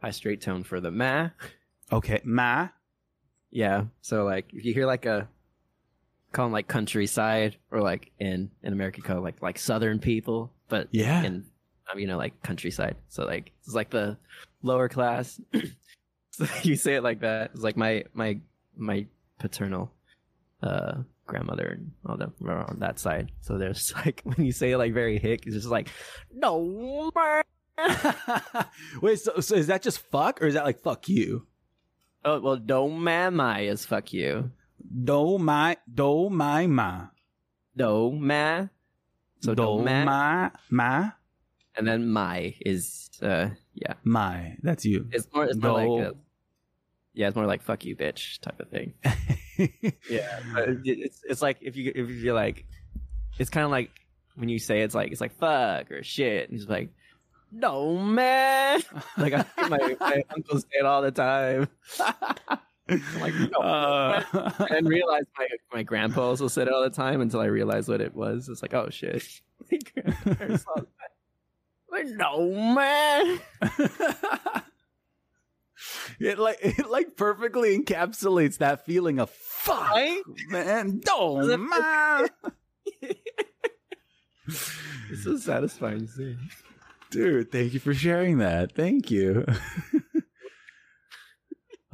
High 0.00 0.10
straight 0.10 0.40
tone 0.40 0.64
for 0.64 0.80
the 0.80 0.90
ma. 0.90 1.30
Okay, 1.92 2.20
ma. 2.24 2.68
Yeah. 3.52 3.84
So 4.00 4.24
like 4.24 4.46
if 4.52 4.64
you 4.64 4.74
hear 4.74 4.86
like 4.86 5.06
a 5.06 5.28
call 6.32 6.46
them 6.46 6.52
like 6.52 6.66
countryside 6.66 7.56
or 7.70 7.80
like 7.80 8.10
in 8.18 8.50
in 8.62 8.72
America 8.72 9.02
call 9.02 9.20
like 9.20 9.40
like 9.42 9.58
southern 9.58 9.98
people, 10.00 10.50
but 10.68 10.88
Yeah. 10.90 11.22
in 11.22 11.44
um, 11.92 11.98
you 11.98 12.06
know 12.06 12.16
like 12.16 12.42
countryside. 12.42 12.96
So 13.08 13.24
like 13.24 13.52
it's 13.64 13.74
like 13.74 13.90
the 13.90 14.16
lower 14.62 14.88
class. 14.88 15.40
so 16.30 16.46
you 16.62 16.74
say 16.76 16.94
it 16.94 17.02
like 17.02 17.20
that. 17.20 17.50
It's 17.54 17.62
like 17.62 17.76
my 17.76 18.04
my 18.14 18.40
my 18.76 19.06
paternal 19.38 19.92
uh 20.62 21.02
grandmother 21.26 21.68
and 21.68 21.90
all 22.06 22.16
them 22.16 22.32
are 22.46 22.68
on 22.70 22.78
that 22.80 22.98
side. 22.98 23.30
So 23.42 23.58
there's 23.58 23.92
like 24.06 24.22
when 24.24 24.44
you 24.46 24.52
say 24.52 24.70
it 24.72 24.78
like 24.78 24.94
very 24.94 25.18
hick, 25.18 25.46
it's 25.46 25.54
just 25.54 25.68
like 25.68 25.88
no. 26.34 27.10
Wait, 29.02 29.18
so, 29.18 29.40
so 29.40 29.54
is 29.56 29.66
that 29.68 29.82
just 29.82 29.98
fuck, 30.10 30.40
or 30.42 30.46
is 30.46 30.54
that 30.54 30.64
like 30.64 30.80
fuck 30.80 31.08
you? 31.08 31.46
Oh 32.24 32.40
well, 32.40 33.30
my 33.30 33.60
is 33.60 33.84
fuck 33.84 34.12
you. 34.12 34.50
Do 35.04 35.38
my 35.38 35.76
do 35.92 36.30
my 36.30 36.66
ma. 36.66 37.06
Do 37.76 38.12
ma. 38.12 38.66
So 39.40 39.54
do 39.54 39.62
do 39.62 39.82
ma. 39.82 40.04
ma 40.04 40.50
ma 40.70 41.10
and 41.76 41.86
then 41.86 42.08
my 42.08 42.54
is 42.60 43.10
uh 43.22 43.50
yeah 43.74 43.94
my. 44.04 44.56
That's 44.62 44.84
you. 44.84 45.08
it's 45.12 45.26
more 45.32 45.44
it's 45.44 45.56
more 45.56 45.72
like 45.72 46.12
a, 46.12 46.14
yeah 47.14 47.28
it's 47.28 47.36
more 47.36 47.46
like 47.46 47.62
fuck 47.62 47.84
you 47.84 47.96
bitch 47.96 48.40
type 48.40 48.58
of 48.60 48.68
thing 48.68 48.94
yeah 50.08 50.40
but 50.54 50.68
it's 50.84 51.22
it's 51.28 51.42
like 51.42 51.58
if 51.60 51.76
you 51.76 51.92
if 51.94 52.08
you're 52.08 52.34
like 52.34 52.64
it's 53.38 53.50
kind 53.50 53.64
of 53.64 53.70
like 53.70 53.90
when 54.34 54.48
you 54.48 54.58
say 54.58 54.80
it's 54.80 54.94
like 54.94 55.12
it's 55.12 55.20
like 55.20 55.36
fuck 55.36 55.90
or 55.90 56.02
shit 56.02 56.48
and 56.48 56.58
he's 56.58 56.68
like 56.68 56.90
no 57.52 57.96
man. 57.98 58.80
Like 59.18 59.34
I 59.34 59.44
hear 59.56 59.68
my, 59.68 59.96
my 60.00 60.24
uncle 60.34 60.58
say 60.58 60.66
it 60.72 60.86
all 60.86 61.02
the 61.02 61.10
time. 61.12 61.68
Like, 63.20 63.34
no, 63.50 63.58
Uh, 63.60 64.22
and 64.70 64.88
realize 64.88 65.24
my 65.38 65.46
my 65.72 65.82
grandpa 65.82 66.22
also 66.22 66.48
said 66.48 66.66
it 66.68 66.74
all 66.74 66.82
the 66.82 66.90
time 66.90 67.20
until 67.20 67.40
I 67.40 67.46
realized 67.46 67.88
what 67.88 68.00
it 68.00 68.14
was. 68.14 68.48
It's 68.48 68.62
like 68.62 68.74
oh 68.74 68.88
shit. 68.90 69.22
Like 71.90 72.06
no 72.06 72.50
man. 72.74 73.38
It 76.20 76.38
like 76.38 76.58
it 76.62 76.88
like 76.88 77.16
perfectly 77.16 77.76
encapsulates 77.78 78.58
that 78.58 78.86
feeling 78.86 79.18
of 79.18 79.30
fuck, 79.30 79.90
Right? 79.90 80.22
man. 80.48 81.00
no 81.04 81.56
man. 81.58 82.28
it's 84.48 85.24
so 85.24 85.36
satisfying 85.38 86.00
to 86.06 86.06
see. 86.06 86.36
Dude, 87.12 87.52
thank 87.52 87.72
you 87.74 87.80
for 87.80 87.94
sharing 87.94 88.38
that. 88.38 88.74
Thank 88.74 89.10
you. 89.10 89.46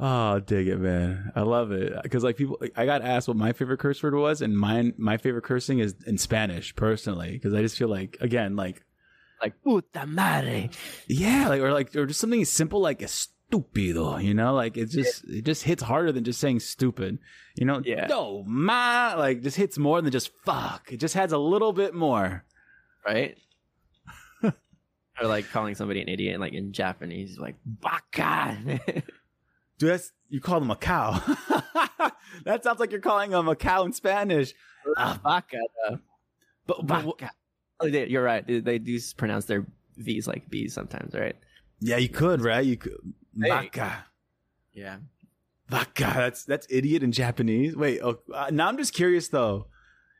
Oh, 0.01 0.39
dig 0.39 0.69
it, 0.69 0.77
man! 0.79 1.29
I 1.35 1.41
love 1.41 1.73
it 1.73 1.91
because 2.03 2.23
like 2.23 2.37
people, 2.37 2.57
I 2.77 2.85
got 2.85 3.01
asked 3.01 3.27
what 3.27 3.35
my 3.35 3.51
favorite 3.51 3.79
curse 3.79 4.01
word 4.01 4.15
was, 4.15 4.41
and 4.41 4.57
mine, 4.57 4.93
my 4.97 5.17
favorite 5.17 5.43
cursing 5.43 5.79
is 5.79 5.93
in 6.07 6.17
Spanish, 6.17 6.73
personally, 6.73 7.31
because 7.33 7.53
I 7.53 7.61
just 7.61 7.77
feel 7.77 7.89
like, 7.89 8.15
again, 8.21 8.55
like, 8.55 8.85
Like 9.41 9.61
puta 9.61 10.07
madre. 10.07 10.69
yeah, 11.09 11.49
like 11.49 11.59
or 11.61 11.73
like 11.73 11.93
or 11.97 12.05
just 12.05 12.21
something 12.21 12.45
simple 12.45 12.79
like 12.79 12.99
estúpido, 12.99 14.23
you 14.23 14.33
know, 14.33 14.53
like 14.53 14.77
it 14.77 14.85
just 14.85 15.25
it 15.25 15.43
just 15.43 15.63
hits 15.63 15.83
harder 15.83 16.13
than 16.13 16.23
just 16.23 16.39
saying 16.39 16.61
stupid, 16.61 17.19
you 17.57 17.65
know. 17.65 17.81
Yeah. 17.83 18.07
No, 18.07 18.45
ma, 18.47 19.15
like 19.17 19.41
just 19.41 19.57
hits 19.57 19.77
more 19.77 20.01
than 20.01 20.13
just 20.13 20.31
fuck. 20.45 20.93
It 20.93 21.01
just 21.01 21.15
has 21.15 21.33
a 21.33 21.37
little 21.37 21.73
bit 21.73 21.93
more. 21.93 22.45
right? 23.05 23.37
Or 25.21 25.27
like 25.27 25.49
calling 25.51 25.75
somebody 25.75 26.01
an 26.01 26.07
idiot, 26.09 26.39
like 26.39 26.53
in 26.53 26.71
Japanese, 26.73 27.37
like 27.37 27.55
baka. 27.65 28.57
Dude, 29.77 29.89
that's 29.91 30.11
you 30.29 30.41
call 30.41 30.59
them 30.59 30.71
a 30.71 30.75
cow. 30.75 31.11
that 32.45 32.63
sounds 32.63 32.79
like 32.79 32.91
you're 32.91 32.99
calling 33.01 33.31
them 33.31 33.47
a 33.47 33.55
cow 33.55 33.83
in 33.85 33.93
Spanish. 33.93 34.53
Baka. 34.95 35.57
But, 36.67 36.85
but 36.85 37.05
Baka. 37.05 37.31
Oh, 37.79 37.89
they- 37.89 38.07
You're 38.07 38.23
right. 38.23 38.45
They, 38.45 38.59
they 38.59 38.77
do 38.77 38.99
pronounce 39.17 39.45
their 39.45 39.65
V's 39.97 40.27
like 40.27 40.49
B's 40.49 40.73
sometimes, 40.73 41.13
right? 41.13 41.35
yeah, 41.79 41.97
you 41.97 42.09
could, 42.09 42.41
right? 42.41 42.65
You 42.65 42.75
could. 42.77 42.97
Hey. 43.41 43.49
Baka. 43.49 44.05
Yeah. 44.73 44.97
Baka. 45.69 46.11
That's 46.15 46.43
that's 46.43 46.67
idiot 46.69 47.03
in 47.03 47.11
Japanese. 47.11 47.75
Wait, 47.75 48.01
oh, 48.03 48.19
uh, 48.33 48.49
now 48.51 48.67
I'm 48.67 48.77
just 48.77 48.93
curious 48.93 49.29
though. 49.29 49.67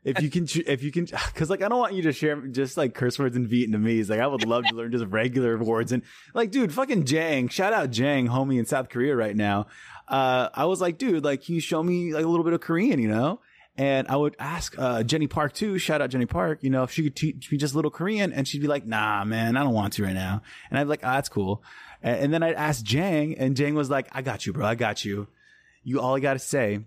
If 0.03 0.21
you 0.21 0.29
can, 0.29 0.47
if 0.65 0.81
you 0.81 0.91
can, 0.91 1.05
because 1.05 1.49
like 1.49 1.61
I 1.61 1.67
don't 1.67 1.79
want 1.79 1.93
you 1.93 2.03
to 2.03 2.13
share 2.13 2.39
just 2.47 2.77
like 2.77 2.93
curse 2.93 3.19
words 3.19 3.35
in 3.35 3.47
Vietnamese. 3.47 4.09
Like 4.09 4.19
I 4.19 4.27
would 4.27 4.45
love 4.45 4.63
to 4.65 4.75
learn 4.75 4.91
just 4.91 5.05
regular 5.05 5.57
words 5.57 5.91
and 5.91 6.03
like, 6.33 6.51
dude, 6.51 6.73
fucking 6.73 7.05
Jang. 7.05 7.49
Shout 7.49 7.73
out 7.73 7.91
Jang, 7.91 8.27
homie 8.27 8.59
in 8.59 8.65
South 8.65 8.89
Korea 8.89 9.15
right 9.15 9.35
now. 9.35 9.67
Uh, 10.07 10.49
I 10.53 10.65
was 10.65 10.79
like, 10.79 10.97
dude, 10.97 11.23
like, 11.23 11.43
can 11.43 11.55
you 11.55 11.61
show 11.61 11.83
me 11.83 12.13
like 12.13 12.23
a 12.23 12.27
little 12.27 12.45
bit 12.45 12.53
of 12.53 12.61
Korean, 12.61 12.99
you 12.99 13.09
know? 13.09 13.41
And 13.75 14.07
I 14.07 14.15
would 14.15 14.35
ask 14.39 14.77
uh, 14.77 15.03
Jenny 15.03 15.27
Park 15.27 15.53
too. 15.53 15.77
Shout 15.77 16.01
out 16.01 16.09
Jenny 16.09 16.25
Park. 16.25 16.59
You 16.63 16.69
know, 16.69 16.83
if 16.83 16.91
she 16.91 17.03
could 17.03 17.15
teach 17.15 17.51
me 17.51 17.57
just 17.57 17.73
a 17.73 17.77
little 17.77 17.91
Korean, 17.91 18.33
and 18.33 18.45
she'd 18.45 18.61
be 18.61 18.67
like, 18.67 18.85
"Nah, 18.85 19.23
man, 19.23 19.55
I 19.55 19.63
don't 19.63 19.73
want 19.73 19.93
to 19.93 20.03
right 20.03 20.13
now." 20.13 20.41
And 20.69 20.77
I'd 20.77 20.83
be 20.83 20.89
like, 20.89 21.01
"Ah, 21.03 21.15
that's 21.15 21.29
cool." 21.29 21.63
And, 22.01 22.19
and 22.19 22.33
then 22.33 22.43
I'd 22.43 22.55
ask 22.55 22.83
Jang, 22.83 23.37
and 23.37 23.55
Jang 23.55 23.75
was 23.75 23.89
like, 23.89 24.09
"I 24.11 24.21
got 24.21 24.45
you, 24.45 24.51
bro. 24.51 24.65
I 24.65 24.75
got 24.75 25.05
you. 25.05 25.27
You 25.83 26.01
all 26.01 26.17
I 26.17 26.19
got 26.19 26.33
to 26.33 26.39
say 26.39 26.81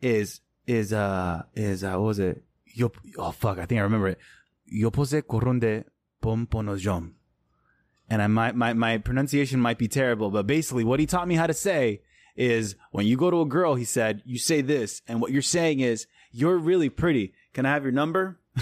is 0.00 0.40
is 0.70 0.92
uh 0.92 1.42
is 1.54 1.82
uh 1.82 1.92
what 1.92 2.06
was 2.06 2.18
it? 2.18 2.42
Yo, 2.66 2.92
oh 3.18 3.32
fuck, 3.32 3.58
I 3.58 3.66
think 3.66 3.80
I 3.80 3.82
remember 3.82 4.08
it. 4.08 4.18
Yo 4.66 4.90
pose 4.90 5.20
coronde 5.26 5.84
pomponojom. 6.22 7.12
And 8.08 8.22
I 8.22 8.26
might 8.26 8.54
my 8.54 8.72
my 8.72 8.98
pronunciation 8.98 9.60
might 9.60 9.78
be 9.78 9.88
terrible, 9.88 10.30
but 10.30 10.46
basically 10.46 10.84
what 10.84 11.00
he 11.00 11.06
taught 11.06 11.28
me 11.28 11.34
how 11.34 11.46
to 11.46 11.54
say 11.54 12.02
is 12.36 12.76
when 12.92 13.06
you 13.06 13.16
go 13.16 13.30
to 13.30 13.40
a 13.40 13.46
girl, 13.46 13.74
he 13.74 13.84
said, 13.84 14.22
you 14.24 14.38
say 14.38 14.60
this, 14.60 15.02
and 15.06 15.20
what 15.20 15.32
you're 15.32 15.42
saying 15.42 15.80
is, 15.80 16.06
you're 16.30 16.56
really 16.56 16.88
pretty. 16.88 17.34
Can 17.52 17.66
I 17.66 17.70
have 17.70 17.82
your 17.82 17.92
number? 17.92 18.38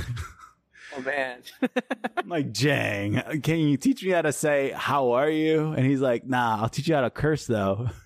Oh 0.97 1.03
man. 1.03 1.43
I'm 2.17 2.29
like, 2.29 2.51
Jang, 2.51 3.21
can 3.43 3.59
you 3.59 3.77
teach 3.77 4.03
me 4.03 4.11
how 4.11 4.23
to 4.23 4.33
say, 4.33 4.73
how 4.75 5.13
are 5.13 5.29
you? 5.29 5.73
And 5.73 5.85
he's 5.87 6.01
like, 6.01 6.27
nah, 6.27 6.63
I'll 6.63 6.71
teach 6.71 6.89
you 6.89 6.95
how 6.95 7.03
to 7.03 7.11
curse 7.11 7.47
though. 7.47 7.91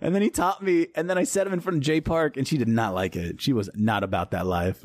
And 0.00 0.14
then 0.14 0.22
he 0.22 0.30
taught 0.30 0.62
me, 0.62 0.88
and 0.94 1.08
then 1.08 1.18
I 1.18 1.24
set 1.24 1.46
him 1.46 1.52
in 1.52 1.60
front 1.60 1.78
of 1.78 1.82
Jay 1.82 2.00
Park, 2.00 2.36
and 2.36 2.46
she 2.46 2.58
did 2.58 2.68
not 2.68 2.94
like 2.94 3.16
it. 3.16 3.40
She 3.40 3.52
was 3.52 3.70
not 3.74 4.04
about 4.04 4.30
that 4.32 4.46
life. 4.46 4.84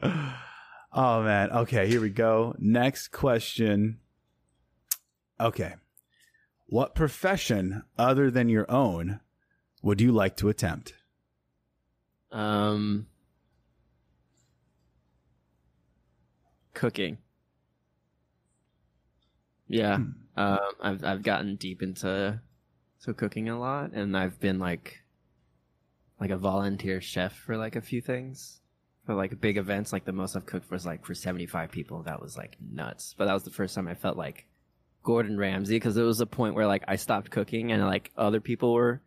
oh 0.02 1.22
man. 1.22 1.50
Okay, 1.50 1.88
here 1.88 2.00
we 2.00 2.10
go. 2.10 2.54
Next 2.58 3.08
question. 3.08 3.98
Okay. 5.40 5.74
What 6.66 6.94
profession 6.94 7.84
other 7.98 8.30
than 8.30 8.48
your 8.48 8.70
own 8.70 9.20
would 9.82 10.00
you 10.00 10.12
like 10.12 10.36
to 10.36 10.48
attempt? 10.48 10.94
um. 12.30 13.06
Cooking. 16.74 17.18
Yeah. 19.66 19.96
Hmm. 19.96 20.10
Um. 20.36 20.58
I've 20.80 21.04
I've 21.04 21.22
gotten 21.22 21.56
deep 21.56 21.82
into 21.82 22.40
so 23.08 23.14
cooking 23.14 23.48
a 23.48 23.58
lot, 23.58 23.92
and 23.92 24.14
I've 24.14 24.38
been 24.38 24.58
like 24.58 25.02
like 26.20 26.30
a 26.30 26.36
volunteer 26.36 27.00
chef 27.00 27.32
for 27.32 27.56
like 27.56 27.74
a 27.74 27.80
few 27.80 28.02
things 28.02 28.60
for 29.06 29.14
like 29.14 29.40
big 29.40 29.56
events. 29.56 29.94
Like 29.94 30.04
the 30.04 30.12
most 30.12 30.36
I've 30.36 30.44
cooked 30.44 30.70
was 30.70 30.84
like 30.84 31.06
for 31.06 31.14
seventy 31.14 31.46
five 31.46 31.70
people. 31.70 32.02
That 32.02 32.20
was 32.20 32.36
like 32.36 32.58
nuts. 32.60 33.14
But 33.16 33.24
that 33.24 33.32
was 33.32 33.44
the 33.44 33.50
first 33.50 33.74
time 33.74 33.88
I 33.88 33.94
felt 33.94 34.18
like 34.18 34.46
Gordon 35.04 35.38
Ramsay 35.38 35.76
because 35.76 35.96
it 35.96 36.02
was 36.02 36.20
a 36.20 36.26
point 36.26 36.54
where 36.54 36.66
like 36.66 36.84
I 36.86 36.96
stopped 36.96 37.30
cooking 37.30 37.72
and 37.72 37.82
like 37.82 38.10
other 38.14 38.42
people 38.42 38.74
were 38.74 39.00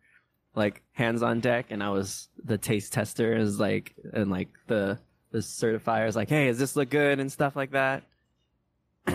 like 0.56 0.82
hands 0.90 1.22
on 1.22 1.38
deck 1.38 1.66
and 1.70 1.80
I 1.80 1.90
was 1.90 2.28
the 2.42 2.58
taste 2.58 2.92
tester 2.92 3.36
is 3.36 3.60
like 3.60 3.94
and 4.12 4.32
like 4.32 4.48
the 4.66 4.98
the 5.30 5.38
certifier 5.38 6.08
is 6.08 6.16
like, 6.16 6.28
hey, 6.28 6.48
does 6.48 6.58
this 6.58 6.74
look 6.74 6.90
good 6.90 7.20
and 7.20 7.30
stuff 7.30 7.54
like 7.54 7.70
that. 7.70 8.02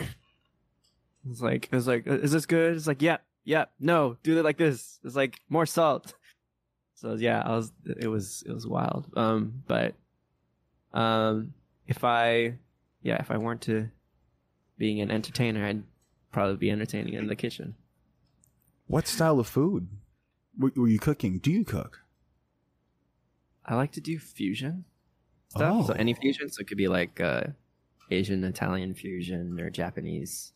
It's 1.29 1.41
like 1.41 1.67
it's 1.73 1.87
like, 1.87 2.07
is 2.07 2.31
this 2.31 2.45
good? 2.45 2.77
It's 2.77 2.87
like, 2.87 3.01
yeah, 3.01 3.17
yeah, 3.47 3.65
no, 3.79 4.17
do 4.23 4.37
it 4.37 4.43
like 4.43 4.57
this. 4.57 4.99
It's 5.05 5.15
like 5.15 5.39
more 5.47 5.65
salt. 5.65 6.13
So 6.95 7.13
yeah, 7.13 7.41
I 7.45 7.55
was 7.55 7.71
it 7.85 8.07
was 8.09 8.43
it 8.45 8.51
was 8.51 8.67
wild. 8.67 9.05
Um, 9.15 9.63
but 9.67 9.95
um, 10.93 11.53
if 11.87 12.03
I 12.03 12.55
yeah, 13.01 13.17
if 13.19 13.31
I 13.31 13.37
weren't 13.37 13.61
to 13.61 13.89
being 14.77 14.99
an 14.99 15.09
entertainer, 15.11 15.65
I'd 15.65 15.83
probably 16.31 16.57
be 16.57 16.69
entertaining 16.71 17.13
in 17.13 17.27
the 17.27 17.35
kitchen. 17.37 17.75
What 18.87 19.07
style 19.07 19.39
of 19.39 19.47
food 19.47 19.87
were, 20.59 20.87
you 20.87 20.99
cooking? 20.99 21.39
Do 21.39 21.49
you 21.51 21.63
cook? 21.63 22.01
I 23.65 23.75
like 23.75 23.91
to 23.93 24.01
do 24.01 24.19
fusion 24.19 24.83
stuff. 25.49 25.87
So 25.87 25.93
Oh. 25.93 25.95
any 25.97 26.13
fusion, 26.13 26.49
so 26.49 26.61
it 26.61 26.67
could 26.67 26.77
be 26.77 26.87
like 26.87 27.19
uh, 27.21 27.43
Asian 28.11 28.43
Italian 28.43 28.93
fusion 28.93 29.59
or 29.59 29.69
Japanese 29.69 30.51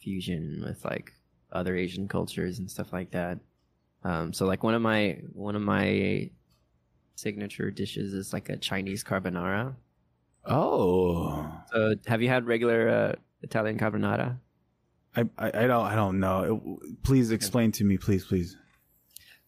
fusion 0.00 0.62
with 0.64 0.84
like 0.84 1.12
other 1.52 1.76
Asian 1.76 2.08
cultures 2.08 2.58
and 2.58 2.70
stuff 2.70 2.92
like 2.92 3.10
that. 3.12 3.38
Um, 4.04 4.32
so 4.32 4.46
like 4.46 4.62
one 4.62 4.74
of 4.74 4.82
my 4.82 5.18
one 5.32 5.54
of 5.54 5.62
my 5.62 6.30
signature 7.14 7.70
dishes 7.70 8.14
is 8.14 8.32
like 8.32 8.48
a 8.48 8.56
Chinese 8.56 9.04
carbonara. 9.04 9.74
Oh, 10.44 11.48
So 11.72 11.94
have 12.06 12.20
you 12.20 12.28
had 12.28 12.46
regular 12.46 12.88
uh, 12.88 13.14
Italian 13.42 13.78
carbonara? 13.78 14.38
I, 15.14 15.20
I 15.38 15.46
I 15.48 15.66
don't 15.66 15.86
I 15.86 15.94
don't 15.94 16.18
know. 16.18 16.42
It- 16.82 17.02
please 17.04 17.30
explain 17.30 17.70
to 17.72 17.84
me, 17.84 17.96
please, 17.98 18.24
please. 18.24 18.56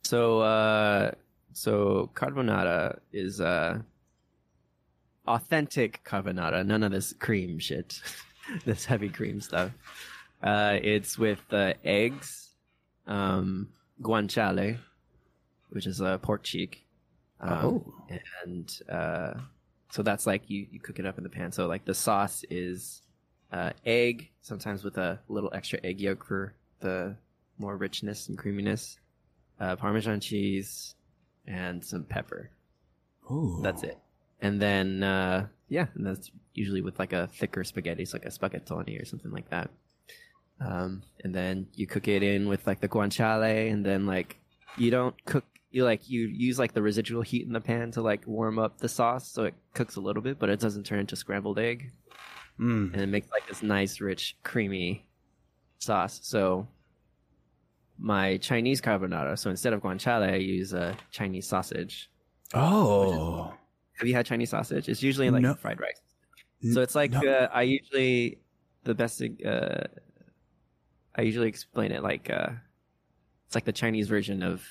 So 0.03 0.41
uh 0.41 1.13
so 1.53 2.11
carbonara 2.15 2.99
is 3.13 3.41
uh 3.41 3.81
authentic 5.27 6.05
carbonara, 6.05 6.65
none 6.67 6.83
of 6.83 6.93
this 6.93 7.13
cream 7.15 7.59
shit. 7.59 8.01
this 8.67 8.85
heavy 8.85 9.09
cream 9.09 9.41
stuff. 9.41 9.71
Uh 10.45 10.79
it's 10.83 11.19
with 11.19 11.41
uh, 11.53 11.73
eggs, 11.85 12.51
um 13.07 13.69
guanciale, 14.03 14.79
which 15.71 15.87
is 15.87 16.01
a 16.01 16.19
pork 16.23 16.43
cheek. 16.43 16.87
Um, 17.41 17.51
Oh. 17.65 17.95
and 18.45 18.81
uh 18.89 19.35
so 19.91 20.03
that's 20.03 20.27
like 20.27 20.43
you 20.51 20.67
you 20.71 20.81
cook 20.81 20.99
it 20.99 21.07
up 21.07 21.17
in 21.19 21.25
the 21.25 21.31
pan. 21.31 21.51
So 21.53 21.67
like 21.67 21.85
the 21.87 21.95
sauce 21.95 22.45
is 22.51 23.03
uh 23.53 23.71
egg, 23.87 24.29
sometimes 24.43 24.85
with 24.85 24.99
a 24.99 25.19
little 25.29 25.51
extra 25.55 25.79
egg 25.83 26.01
yolk 26.01 26.25
for 26.27 26.55
the 26.81 27.17
more 27.59 27.77
richness 27.77 28.29
and 28.29 28.37
creaminess 28.37 28.99
uh, 29.61 29.77
Parmesan 29.77 30.19
cheese, 30.21 30.97
and 31.47 31.83
some 31.85 32.03
pepper. 32.03 32.51
Ooh. 33.31 33.61
That's 33.63 33.85
it. 33.85 33.97
And 34.41 34.61
then, 34.61 35.05
uh, 35.05 35.47
yeah, 35.69 35.87
and 35.95 36.05
that's 36.05 36.33
usually 36.55 36.81
with 36.83 36.99
like 36.99 37.13
a 37.13 37.29
thicker 37.29 37.63
spaghetti, 37.63 38.05
so 38.05 38.19
like 38.19 38.27
a 38.27 38.31
spaghettoni 38.31 39.01
or 39.01 39.05
something 39.05 39.31
like 39.31 39.49
that. 39.51 39.71
Um, 40.61 41.03
and 41.23 41.35
then 41.35 41.67
you 41.75 41.87
cook 41.87 42.09
it 42.09 42.23
in 42.23 42.49
with 42.49 42.67
like 42.67 42.81
the 42.81 42.89
guanciale, 42.89 43.71
and 43.73 43.85
then 43.85 44.07
like 44.07 44.39
you 44.79 44.91
don't 44.91 45.15
cook. 45.25 45.45
You 45.71 45.85
like 45.85 46.09
you 46.09 46.29
use 46.29 46.59
like 46.59 46.73
the 46.73 46.83
residual 46.83 47.23
heat 47.23 47.45
in 47.47 47.53
the 47.53 47.61
pan 47.61 47.91
to 47.93 48.03
like 48.03 48.25
warm 48.29 48.59
up 48.61 48.79
the 48.79 48.89
sauce, 48.89 49.29
so 49.29 49.43
it 49.45 49.55
cooks 49.75 49.97
a 49.97 50.01
little 50.01 50.23
bit, 50.23 50.39
but 50.39 50.49
it 50.49 50.61
doesn't 50.61 50.85
turn 50.87 51.01
into 51.01 51.17
scrambled 51.17 51.59
egg 51.59 51.91
Mm. 52.61 52.93
and 52.93 53.03
it 53.03 53.09
makes 53.09 53.29
like 53.33 53.45
this 53.49 53.65
nice, 53.65 54.01
rich, 54.01 54.37
creamy 54.45 55.05
sauce. 55.81 56.21
So 56.23 56.69
my 57.99 58.37
Chinese 58.37 58.81
carbonara. 58.81 59.37
So 59.37 59.51
instead 59.51 59.73
of 59.73 59.81
guanciale, 59.83 60.31
I 60.33 60.37
use 60.37 60.73
a 60.73 60.97
Chinese 61.11 61.49
sausage. 61.49 62.09
Oh. 62.53 63.53
Have 63.99 64.07
you 64.07 64.15
had 64.15 64.27
Chinese 64.27 64.51
sausage? 64.51 64.89
It's 64.89 65.03
usually 65.03 65.31
like 65.31 65.43
No. 65.43 65.55
fried 65.55 65.81
rice. 65.81 66.01
So 66.73 66.81
it's 66.81 66.95
like 66.95 67.11
no. 67.11 67.21
uh, 67.29 67.49
I 67.53 67.63
usually 67.63 68.39
the 68.85 68.95
best. 68.95 69.21
Uh, 69.45 69.81
I 71.15 71.23
usually 71.23 71.49
explain 71.49 71.93
it 71.93 72.03
like 72.03 72.29
uh, 72.31 72.51
it's 73.47 73.55
like 73.55 73.65
the 73.65 73.73
Chinese 73.73 74.09
version 74.09 74.43
of 74.43 74.65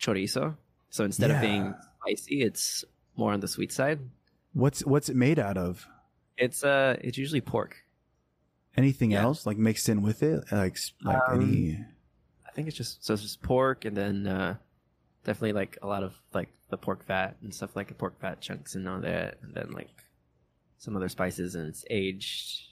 chorizo. 0.00 0.56
So 0.90 1.04
instead 1.04 1.30
of 1.30 1.40
being 1.40 1.66
Yeah. 1.66 1.72
spicy, 2.00 2.42
it's 2.42 2.84
more 3.16 3.32
on 3.32 3.40
the 3.40 3.48
sweet 3.48 3.72
side. 3.72 3.98
What's 4.52 4.84
what's 4.84 5.08
it 5.08 5.16
made 5.16 5.38
out 5.38 5.56
of? 5.56 5.86
It's 6.36 6.64
uh, 6.64 6.96
it's 7.00 7.18
usually 7.18 7.40
pork. 7.40 7.76
Anything 8.76 9.10
Yeah. 9.12 9.22
else 9.22 9.44
like 9.46 9.58
mixed 9.58 9.88
in 9.88 10.02
with 10.02 10.22
it? 10.22 10.44
Like 10.52 10.78
like 11.02 11.20
Um, 11.28 11.40
any? 11.42 11.84
I 12.46 12.50
think 12.52 12.68
it's 12.68 12.76
just 12.76 13.04
so 13.04 13.14
it's 13.14 13.22
just 13.22 13.42
pork 13.42 13.84
and 13.84 13.96
then 13.96 14.26
uh, 14.26 14.56
definitely 15.24 15.52
like 15.52 15.78
a 15.82 15.86
lot 15.86 16.02
of 16.02 16.14
like 16.32 16.48
the 16.70 16.76
pork 16.76 17.04
fat 17.04 17.36
and 17.42 17.54
stuff 17.54 17.74
like 17.76 17.88
the 17.88 17.94
pork 17.94 18.20
fat 18.20 18.40
chunks 18.40 18.74
and 18.74 18.88
all 18.88 19.00
that, 19.00 19.38
and 19.42 19.54
then 19.54 19.70
like 19.72 19.90
some 20.78 20.94
other 20.96 21.08
spices 21.08 21.54
and 21.54 21.66
it's 21.68 21.84
aged. 21.90 22.64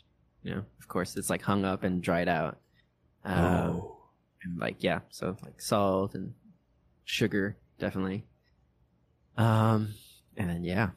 You 0.42 0.54
know, 0.54 0.64
of 0.80 0.86
course, 0.88 1.16
it's 1.16 1.28
like 1.30 1.42
hung 1.42 1.64
up 1.64 1.82
and 1.82 2.00
dried 2.02 2.28
out. 2.28 2.58
Um, 3.26 3.36
oh. 3.82 3.96
and 4.42 4.58
like 4.58 4.76
yeah, 4.82 5.00
so 5.10 5.36
like 5.44 5.60
salt 5.60 6.14
and 6.14 6.32
sugar 7.04 7.56
definitely. 7.78 8.24
Um, 9.36 9.94
and 10.36 10.48
then 10.50 10.64
yeah, 10.64 10.90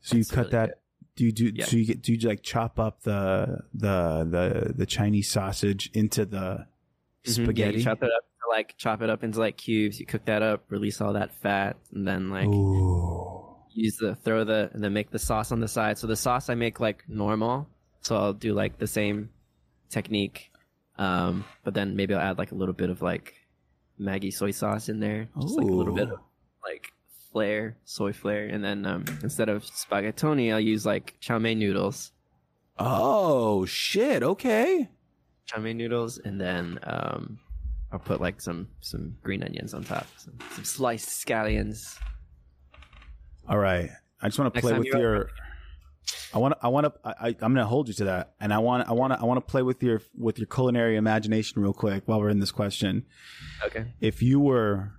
So 0.00 0.16
you 0.16 0.24
cut 0.24 0.36
really 0.38 0.50
that. 0.50 0.66
good. 0.68 0.74
Do 1.16 1.24
you 1.24 1.32
do? 1.32 1.50
Yeah. 1.54 1.64
So 1.66 1.76
you 1.76 1.84
get? 1.84 2.00
Do 2.02 2.12
you 2.12 2.28
like 2.28 2.42
chop 2.42 2.78
up 2.78 3.02
the 3.02 3.58
the 3.74 4.26
the 4.30 4.72
the 4.74 4.86
Chinese 4.86 5.30
sausage 5.30 5.90
into 5.92 6.24
the 6.24 6.66
Mhm, 7.26 7.38
yeah, 7.38 7.44
spaghetti? 7.44 7.78
you 7.78 7.84
chop 7.84 8.02
it 8.04 8.10
up, 8.16 8.22
like 8.50 8.76
chop 8.78 9.02
it 9.02 9.10
up 9.10 9.24
into 9.24 9.40
like 9.40 9.56
cubes. 9.56 9.98
You 9.98 10.06
cook 10.06 10.24
that 10.26 10.42
up, 10.42 10.64
release 10.70 11.00
all 11.00 11.14
that 11.14 11.34
fat, 11.42 11.76
and 11.92 12.06
then 12.06 12.30
like 12.30 12.46
Ooh. 12.46 13.56
use 13.70 13.96
the 13.96 14.14
throw 14.14 14.44
the 14.44 14.70
and 14.72 14.82
then 14.82 14.92
make 14.92 15.10
the 15.10 15.18
sauce 15.18 15.50
on 15.50 15.58
the 15.58 15.66
side. 15.68 15.98
So 15.98 16.06
the 16.06 16.14
sauce 16.16 16.48
I 16.48 16.54
make 16.54 16.78
like 16.78 17.02
normal. 17.08 17.68
So 18.02 18.16
I'll 18.16 18.32
do 18.32 18.54
like 18.54 18.78
the 18.78 18.86
same 18.86 19.30
technique, 19.90 20.52
um, 20.98 21.44
but 21.64 21.74
then 21.74 21.96
maybe 21.96 22.14
I'll 22.14 22.20
add 22.20 22.38
like 22.38 22.52
a 22.52 22.54
little 22.54 22.74
bit 22.74 22.90
of 22.90 23.02
like 23.02 23.34
Maggi 24.00 24.32
soy 24.32 24.50
sauce 24.50 24.88
in 24.88 25.00
there, 25.00 25.28
just 25.40 25.56
like 25.56 25.66
a 25.66 25.70
little 25.70 25.94
bit 25.94 26.10
of 26.10 26.20
like 26.62 26.92
flair, 27.32 27.76
soy 27.84 28.12
flair, 28.12 28.46
and 28.46 28.62
then 28.64 28.84
um, 28.86 29.04
instead 29.22 29.48
of 29.48 29.64
spaghettoni, 29.64 30.52
I'll 30.52 30.60
use 30.60 30.84
like 30.84 31.16
chow 31.20 31.38
mein 31.38 31.58
noodles, 31.58 32.12
Oh 32.78 33.64
shit! 33.64 34.22
Okay. 34.22 34.88
chow 35.46 35.60
mein 35.60 35.76
noodles, 35.76 36.18
and 36.18 36.40
then 36.40 36.78
um, 36.84 37.38
I'll 37.90 37.98
put 37.98 38.20
like 38.20 38.40
some 38.40 38.68
some 38.80 39.16
green 39.22 39.42
onions 39.42 39.74
on 39.74 39.82
top, 39.84 40.06
some, 40.16 40.38
some 40.52 40.64
sliced 40.64 41.08
scallions. 41.26 41.98
All 43.48 43.58
right. 43.58 43.90
I 44.20 44.28
just 44.28 44.38
want 44.38 44.52
to 44.52 44.60
play 44.60 44.78
with 44.78 44.86
your. 44.86 45.30
I 46.34 46.38
want 46.38 46.54
to. 46.54 46.66
I 46.66 46.68
want 46.68 46.86
to. 46.86 46.92
I, 47.04 47.10
I- 47.28 47.36
I'm 47.40 47.54
going 47.54 47.56
to 47.56 47.66
hold 47.66 47.88
you 47.88 47.94
to 47.94 48.04
that, 48.04 48.34
and 48.40 48.52
I 48.52 48.58
want. 48.58 48.88
I 48.88 48.92
want 48.92 49.12
to. 49.12 49.18
I 49.20 49.24
want 49.24 49.38
to 49.38 49.50
play 49.50 49.62
with 49.62 49.82
your 49.82 50.02
with 50.16 50.38
your 50.38 50.46
culinary 50.46 50.96
imagination 50.96 51.62
real 51.62 51.72
quick 51.72 52.02
while 52.06 52.20
we're 52.20 52.28
in 52.28 52.40
this 52.40 52.52
question. 52.52 53.06
Okay. 53.64 53.86
If 54.00 54.22
you 54.22 54.38
were 54.40 54.92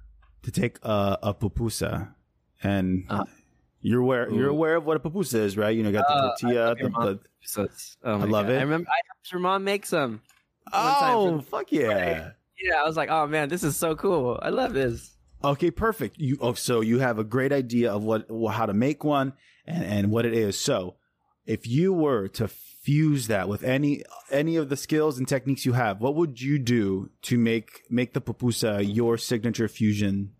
to 0.43 0.51
take 0.51 0.79
a, 0.83 1.17
a 1.21 1.33
pupusa, 1.33 2.13
and 2.63 3.03
Uh-huh. 3.09 3.25
you're 3.81 4.01
aware 4.01 4.29
you're 4.31 4.49
aware 4.49 4.75
of 4.75 4.85
what 4.85 4.97
a 4.97 4.99
pupusa 4.99 5.35
is, 5.35 5.57
right? 5.57 5.75
You 5.75 5.83
know, 5.83 5.91
got 5.91 6.07
the 6.07 6.13
Uh, 6.13 6.21
tortilla. 6.37 6.75
your 6.79 6.89
The, 6.89 7.19
the, 7.55 7.69
oh 8.03 8.13
I 8.13 8.23
love 8.25 8.45
God. 8.47 8.49
it. 8.53 8.57
I 8.57 8.61
remember 8.61 8.89
I 8.89 8.99
helped 9.07 9.31
your 9.31 9.41
mom 9.41 9.63
make 9.63 9.85
some. 9.85 10.21
oh, 10.73 11.41
fuck 11.41 11.71
yeah! 11.71 12.31
Yeah, 12.61 12.75
I 12.81 12.83
was 12.83 12.97
like, 12.97 13.09
oh 13.09 13.27
man, 13.27 13.49
this 13.49 13.63
is 13.63 13.75
so 13.77 13.95
cool. 13.95 14.39
I 14.41 14.49
love 14.49 14.73
this. 14.73 15.15
Okay, 15.43 15.71
perfect. 15.71 16.17
You 16.17 16.37
oh, 16.41 16.53
so 16.53 16.81
you 16.81 16.99
have 16.99 17.17
a 17.19 17.23
great 17.23 17.51
idea 17.53 17.91
of 17.91 18.03
what 18.03 18.27
how 18.51 18.65
to 18.65 18.73
make 18.73 19.03
one 19.03 19.33
and 19.65 19.83
and 19.83 20.11
what 20.11 20.25
it 20.25 20.33
is. 20.33 20.59
So, 20.59 20.95
if 21.49 21.65
you 21.67 21.91
were 21.91 22.27
to 22.29 22.47
fuse 22.47 23.27
that 23.27 23.49
with 23.49 23.63
any 23.63 24.03
any 24.31 24.55
of 24.55 24.69
the 24.69 24.77
skills 24.77 25.17
and 25.17 25.27
techniques 25.27 25.65
you 25.65 25.73
have, 25.73 25.99
what 25.99 26.15
would 26.15 26.39
you 26.41 26.59
do 26.59 27.09
to 27.23 27.37
make 27.37 27.81
make 27.89 28.13
the 28.13 28.21
pupusa 28.21 28.81
your 28.99 29.17
signature 29.17 29.67
fusion 29.67 30.31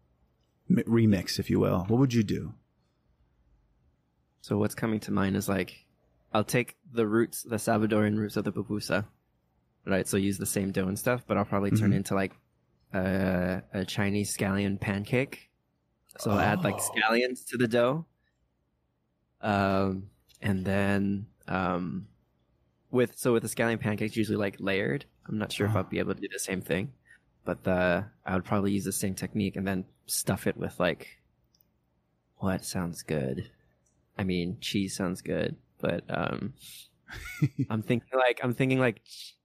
m- 0.69 0.83
remix, 0.87 1.39
if 1.39 1.49
you 1.49 1.59
will? 1.59 1.85
What 1.87 1.99
would 1.99 2.13
you 2.13 2.23
do? 2.23 2.53
So 4.41 4.57
what's 4.57 4.75
coming 4.75 4.99
to 5.01 5.11
mind 5.11 5.35
is 5.35 5.49
like, 5.49 5.85
I'll 6.33 6.43
take 6.43 6.75
the 6.91 7.05
roots, 7.07 7.43
the 7.43 7.57
Salvadorian 7.57 8.17
roots 8.17 8.37
of 8.37 8.43
the 8.45 8.51
pupusa, 8.53 9.05
right? 9.85 10.07
So 10.07 10.17
use 10.17 10.37
the 10.37 10.45
same 10.45 10.71
dough 10.71 10.87
and 10.87 10.97
stuff, 10.97 11.23
but 11.27 11.37
I'll 11.37 11.45
probably 11.45 11.71
turn 11.71 11.91
Mhm. 11.91 11.95
into 11.97 12.15
like 12.15 12.33
a, 12.93 13.61
a 13.73 13.85
Chinese 13.85 14.35
scallion 14.35 14.79
pancake. 14.79 15.49
So 16.19 16.31
I'll 16.31 16.39
add 16.39 16.63
like 16.63 16.75
Oh. 16.75 16.91
scallions 16.95 17.45
to 17.47 17.57
the 17.57 17.67
dough. 17.67 18.05
Um, 19.41 20.09
and 20.41 20.65
then 20.65 21.27
um, 21.47 22.07
with 22.91 23.17
so 23.17 23.33
with 23.33 23.43
the 23.43 23.49
scallion 23.49 23.79
pancakes, 23.79 24.15
usually 24.15 24.37
like 24.37 24.57
layered. 24.59 25.05
I'm 25.27 25.37
not 25.37 25.51
sure 25.51 25.65
if 25.67 25.71
Uh-huh. 25.71 25.79
I'll 25.79 25.89
be 25.89 25.99
able 25.99 26.15
to 26.15 26.21
do 26.21 26.27
the 26.31 26.39
same 26.39 26.61
thing, 26.61 26.93
but 27.45 27.67
uh, 27.67 28.03
I 28.25 28.33
would 28.35 28.45
probably 28.45 28.71
use 28.71 28.85
the 28.85 28.91
same 28.91 29.15
technique 29.15 29.55
and 29.55 29.67
then 29.67 29.85
stuff 30.07 30.47
it 30.47 30.57
with 30.57 30.79
like 30.79 31.19
what 32.37 32.63
sounds 32.65 33.03
good. 33.03 33.51
I 34.17 34.23
mean, 34.23 34.57
cheese 34.59 34.95
sounds 34.95 35.21
good, 35.21 35.55
but 35.79 36.03
um, 36.09 36.53
I'm 37.69 37.81
thinking 37.83 38.09
like 38.17 38.39
I'm 38.43 38.53
thinking 38.53 38.79
like 38.79 39.03
ch- 39.05 39.35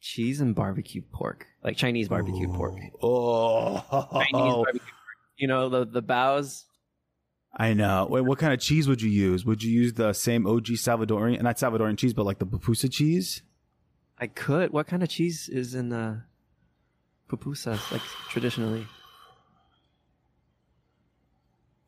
cheese 0.00 0.40
and 0.40 0.54
barbecue 0.54 1.02
pork, 1.12 1.46
like 1.62 1.76
Chinese 1.76 2.08
barbecue 2.08 2.48
pork. 2.52 2.78
Oh, 3.02 3.84
Chinese 4.12 4.54
barbecue 4.54 4.80
pork. 4.80 5.16
You 5.36 5.48
know 5.48 5.68
the 5.68 5.84
the 5.86 6.02
bows. 6.02 6.66
I 7.54 7.74
know. 7.74 8.06
Wait, 8.08 8.22
what 8.22 8.38
kind 8.38 8.52
of 8.52 8.60
cheese 8.60 8.88
would 8.88 9.02
you 9.02 9.10
use? 9.10 9.44
Would 9.44 9.62
you 9.62 9.70
use 9.70 9.92
the 9.92 10.12
same 10.12 10.46
OG 10.46 10.66
Salvadorian, 10.78 11.42
not 11.42 11.58
Salvadorian 11.58 11.98
cheese, 11.98 12.14
but 12.14 12.24
like 12.24 12.38
the 12.38 12.46
pupusa 12.46 12.90
cheese? 12.90 13.42
I 14.18 14.26
could. 14.26 14.72
What 14.72 14.86
kind 14.86 15.02
of 15.02 15.08
cheese 15.08 15.48
is 15.48 15.74
in 15.74 15.90
the 15.90 16.22
pupusa? 17.28 17.78
Like 17.92 18.02
traditionally, 18.30 18.86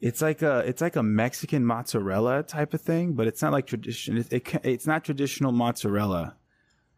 It's 0.05 0.21
like 0.21 0.43
a 0.43 0.59
it's 0.59 0.83
like 0.83 0.97
a 0.97 1.03
Mexican 1.03 1.65
mozzarella 1.65 2.43
type 2.43 2.75
of 2.75 2.83
thing, 2.83 3.15
but 3.15 3.27
it's 3.27 3.41
not 3.41 3.53
like 3.53 3.67
tradition. 3.67 4.19
It, 4.19 4.31
it 4.31 4.55
it's 4.63 4.87
not 4.87 5.03
traditional 5.03 5.51
mozzarella. 5.51 6.37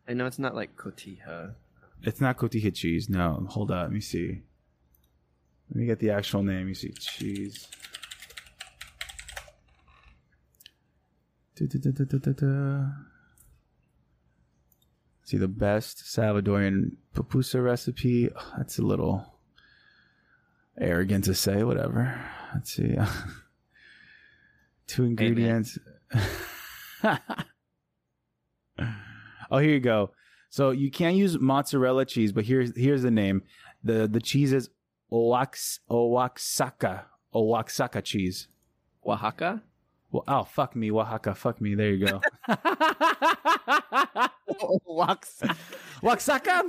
I 0.09 0.15
know 0.15 0.27
it's 0.27 0.41
not 0.41 0.57
like 0.57 0.77
cotija. 0.77 1.55
It's 2.03 2.21
not 2.21 2.37
cotija 2.37 2.75
cheese. 2.75 3.09
No, 3.09 3.47
hold 3.49 3.71
up. 3.71 3.85
Let 3.85 3.93
me 3.93 4.01
see. 4.01 4.43
Let 5.71 5.77
me 5.77 5.87
get 5.87 6.01
the 6.01 6.11
actual 6.11 6.43
name. 6.43 6.67
You 6.67 6.75
see, 6.75 6.91
cheese. 6.99 7.69
See 15.25 15.39
the 15.39 15.49
best 15.49 16.05
Salvadorian 16.05 16.97
pupusa 17.15 17.63
recipe. 17.63 18.31
That's 18.57 18.79
a 18.79 18.83
little 18.83 19.39
arrogant 20.79 21.25
to 21.25 21.35
say. 21.35 21.65
Whatever. 21.65 22.21
Let's 22.55 22.73
see. 22.73 22.97
Two 24.87 25.05
ingredients. 25.05 25.79
oh, 27.05 27.19
here 29.59 29.63
you 29.63 29.81
go. 29.81 30.13
So 30.49 30.71
you 30.71 30.91
can't 30.91 31.17
use 31.17 31.39
mozzarella 31.41 32.05
cheese, 32.05 32.33
but 32.33 32.45
here's 32.45 32.77
here's 32.77 33.03
the 33.03 33.11
name. 33.11 33.43
the 33.83 34.07
The 34.07 34.21
cheese 34.21 34.53
is 34.53 34.71
Oax, 35.11 35.81
Oaxaca 35.91 37.07
Oaxaca 37.37 38.03
cheese. 38.03 38.49
Oaxaca. 39.07 39.63
Well, 40.13 40.25
oh 40.29 40.45
fuck 40.45 40.77
me, 40.77 40.91
Oaxaca, 40.91 41.35
fuck 41.35 41.61
me. 41.61 41.75
There 41.75 41.91
you 41.91 42.07
go. 42.07 42.21
Oax, 44.89 45.43
Oaxaca, 46.05 46.63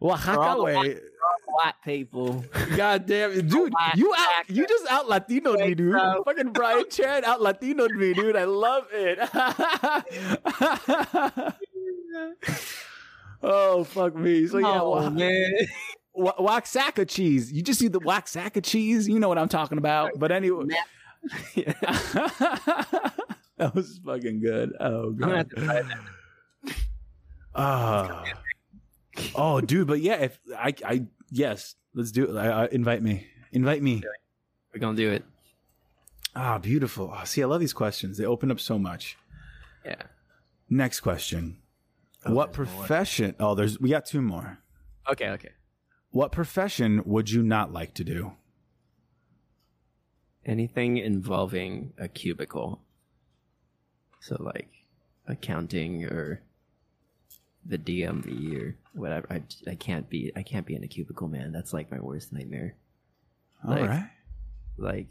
Oaxaca. 0.00 0.40
all 0.40 0.64
Wait, 0.64 1.00
White 1.46 1.74
people. 1.84 2.44
God 2.76 3.06
damn 3.06 3.32
it, 3.32 3.48
dude! 3.48 3.72
You 3.96 4.14
out, 4.16 4.48
you 4.48 4.66
just 4.66 4.86
out 4.90 5.08
Latino 5.08 5.54
me, 5.54 5.74
dude. 5.74 5.94
Fucking 6.24 6.52
Brian 6.52 6.84
Tran 6.84 7.24
out 7.24 7.42
Latino 7.42 7.88
me, 7.88 8.14
dude. 8.14 8.36
I 8.36 8.44
love 8.44 8.86
it. 8.92 9.18
oh 13.42 13.84
fuck 13.84 14.14
me. 14.14 14.46
So 14.46 14.58
yeah, 14.58 14.80
oh 14.80 14.94
Oaxaca. 14.94 15.10
man. 15.14 15.52
Waxaca 16.16 17.08
cheese. 17.08 17.52
You 17.52 17.62
just 17.62 17.80
see 17.80 17.88
the 17.88 18.00
Waxaca 18.00 18.62
cheese. 18.62 19.08
You 19.08 19.18
know 19.18 19.28
what 19.28 19.38
I'm 19.38 19.48
talking 19.48 19.78
about. 19.78 20.12
But 20.16 20.30
anyway, 20.30 20.66
that 23.56 23.74
was 23.74 23.98
fucking 24.04 24.40
good. 24.40 24.72
Oh 24.80 25.04
I'm 25.04 25.16
gonna 25.16 25.36
have 25.38 25.48
god. 25.48 25.60
to 25.60 25.66
try 25.66 25.82
that. 25.82 26.74
Ah. 27.56 28.24
oh, 29.36 29.60
dude. 29.60 29.86
But 29.86 30.00
yeah, 30.00 30.14
if 30.16 30.40
I, 30.58 30.74
I 30.84 31.06
yes, 31.30 31.76
let's 31.94 32.10
do 32.10 32.24
it. 32.24 32.36
I, 32.36 32.64
I, 32.64 32.68
invite 32.72 33.00
me. 33.00 33.28
Invite 33.52 33.80
me. 33.80 34.02
We're 34.72 34.80
gonna 34.80 34.96
do 34.96 35.12
it. 35.12 35.24
Ah, 36.34 36.58
beautiful. 36.58 37.14
Oh, 37.16 37.24
see, 37.24 37.42
I 37.42 37.46
love 37.46 37.60
these 37.60 37.72
questions. 37.72 38.18
They 38.18 38.24
open 38.24 38.50
up 38.50 38.58
so 38.58 38.76
much. 38.76 39.16
Yeah. 39.84 40.02
Next 40.68 41.00
question. 41.00 41.58
Oh, 42.26 42.34
what 42.34 42.52
there's 42.52 42.68
more. 42.68 42.78
profession? 42.78 43.34
Oh, 43.38 43.54
there's 43.54 43.78
we 43.78 43.90
got 43.90 44.06
two 44.06 44.20
more. 44.20 44.58
Okay. 45.08 45.28
Okay. 45.28 45.50
What 46.10 46.32
profession 46.32 47.02
would 47.04 47.30
you 47.30 47.42
not 47.42 47.72
like 47.72 47.94
to 47.94 48.04
do? 48.04 48.32
Anything 50.46 50.98
involving 50.98 51.92
a 51.98 52.08
cubicle. 52.08 52.80
So 54.20 54.36
like 54.40 54.68
accounting 55.26 56.04
or 56.04 56.42
the 57.64 57.78
DMV 57.78 58.60
or 58.60 58.76
whatever. 58.92 59.26
I, 59.30 59.42
I 59.70 59.74
can't 59.74 60.08
be 60.10 60.32
I 60.36 60.42
can't 60.42 60.66
be 60.66 60.74
in 60.74 60.84
a 60.84 60.88
cubicle, 60.88 61.28
man. 61.28 61.52
That's 61.52 61.72
like 61.72 61.90
my 61.90 62.00
worst 62.00 62.32
nightmare. 62.32 62.74
All 63.66 63.70
Like- 63.74 63.88
right. 63.88 64.10
Like, 64.76 65.06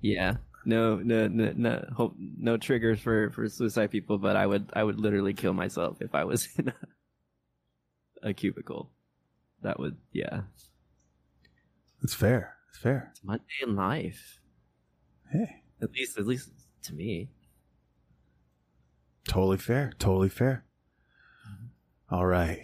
yeah, 0.00 0.38
no, 0.64 0.96
no, 0.96 1.28
no, 1.28 1.52
no, 1.56 1.88
hope, 1.96 2.16
no 2.18 2.56
triggers 2.56 2.98
for 2.98 3.30
for 3.30 3.48
suicide 3.48 3.90
people. 3.92 4.18
But 4.18 4.34
I 4.36 4.46
would 4.46 4.68
I 4.74 4.82
would 4.82 4.98
literally 4.98 5.32
kill 5.32 5.52
myself 5.54 6.02
if 6.02 6.12
I 6.14 6.24
was 6.24 6.48
in 6.58 6.68
a, 6.68 8.28
a 8.30 8.32
cubicle. 8.34 8.90
that 9.62 9.78
would 9.78 9.96
yeah. 10.12 10.40
It's 12.02 12.14
fair. 12.14 12.54
It's 12.68 12.78
fair. 12.78 13.08
It's 13.12 13.24
my 13.24 13.36
day 13.38 13.42
in 13.62 13.76
life. 13.76 14.40
Hey, 15.32 15.62
At 15.82 15.90
least 15.92 16.18
at 16.18 16.26
least 16.26 16.50
to 16.82 16.94
me. 16.94 17.30
totally 19.26 19.58
fair. 19.58 19.92
Totally 19.98 20.28
fair. 20.30 20.64
Mm-hmm. 21.48 22.14
All 22.14 22.26
right. 22.26 22.60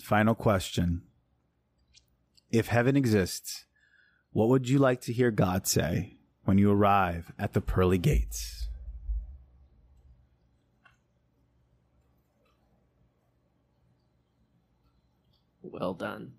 Final 0.00 0.34
question. 0.34 1.02
If 2.50 2.68
heaven 2.68 2.96
exists, 2.96 3.66
what 4.32 4.48
would 4.48 4.68
you 4.68 4.78
like 4.78 5.00
to 5.02 5.12
hear 5.12 5.30
God 5.30 5.66
say 5.66 6.16
when 6.44 6.58
you 6.58 6.70
arrive 6.72 7.32
at 7.38 7.52
the 7.52 7.60
pearly 7.60 7.98
gates? 7.98 8.68
Well 15.62 15.94
done. 15.94 16.32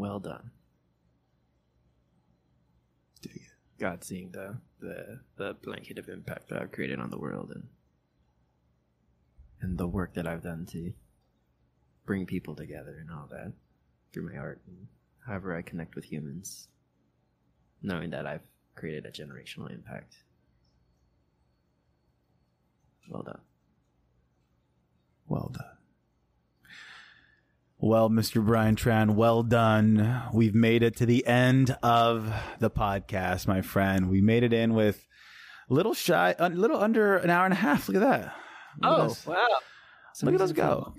Well 0.00 0.18
done. 0.18 0.50
Dig 3.20 3.36
it. 3.36 3.42
God 3.78 4.02
seeing 4.02 4.30
the 4.30 4.56
the 4.80 5.20
the 5.36 5.52
blanket 5.62 5.98
of 5.98 6.08
impact 6.08 6.48
that 6.48 6.62
I've 6.62 6.72
created 6.72 6.98
on 6.98 7.10
the 7.10 7.18
world 7.18 7.52
and 7.54 7.68
and 9.60 9.76
the 9.76 9.86
work 9.86 10.14
that 10.14 10.26
I've 10.26 10.42
done 10.42 10.64
to 10.70 10.94
bring 12.06 12.24
people 12.24 12.54
together 12.54 12.96
and 12.98 13.10
all 13.10 13.28
that 13.30 13.52
through 14.10 14.32
my 14.32 14.38
art 14.38 14.62
and 14.66 14.86
however 15.26 15.54
I 15.54 15.60
connect 15.60 15.94
with 15.94 16.06
humans, 16.06 16.68
knowing 17.82 18.08
that 18.08 18.26
I've 18.26 18.46
created 18.76 19.04
a 19.04 19.10
generational 19.10 19.70
impact. 19.70 20.14
Well 23.10 23.22
done. 23.22 23.42
Well 25.28 25.52
done. 25.52 25.79
Well, 27.82 28.10
Mr. 28.10 28.44
Brian 28.44 28.76
Tran, 28.76 29.14
well 29.14 29.42
done. 29.42 30.24
We've 30.34 30.54
made 30.54 30.82
it 30.82 30.96
to 30.96 31.06
the 31.06 31.26
end 31.26 31.74
of 31.82 32.30
the 32.58 32.68
podcast, 32.68 33.48
my 33.48 33.62
friend. 33.62 34.10
We 34.10 34.20
made 34.20 34.42
it 34.42 34.52
in 34.52 34.74
with 34.74 35.06
a 35.70 35.72
little 35.72 35.94
shy, 35.94 36.34
a 36.38 36.50
little 36.50 36.76
under 36.76 37.16
an 37.16 37.30
hour 37.30 37.46
and 37.46 37.54
a 37.54 37.56
half. 37.56 37.88
Look 37.88 37.96
at 37.96 38.06
that. 38.06 38.34
Look 38.82 38.92
at 38.92 39.00
oh, 39.00 39.04
us. 39.06 39.26
wow! 39.26 39.48
Look 40.22 40.34
at 40.34 40.40
us 40.42 40.52
go. 40.52 40.92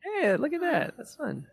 Hey, 0.00 0.36
look 0.36 0.52
at 0.52 0.60
that. 0.60 0.94
That's 0.98 1.14
fun. 1.14 1.46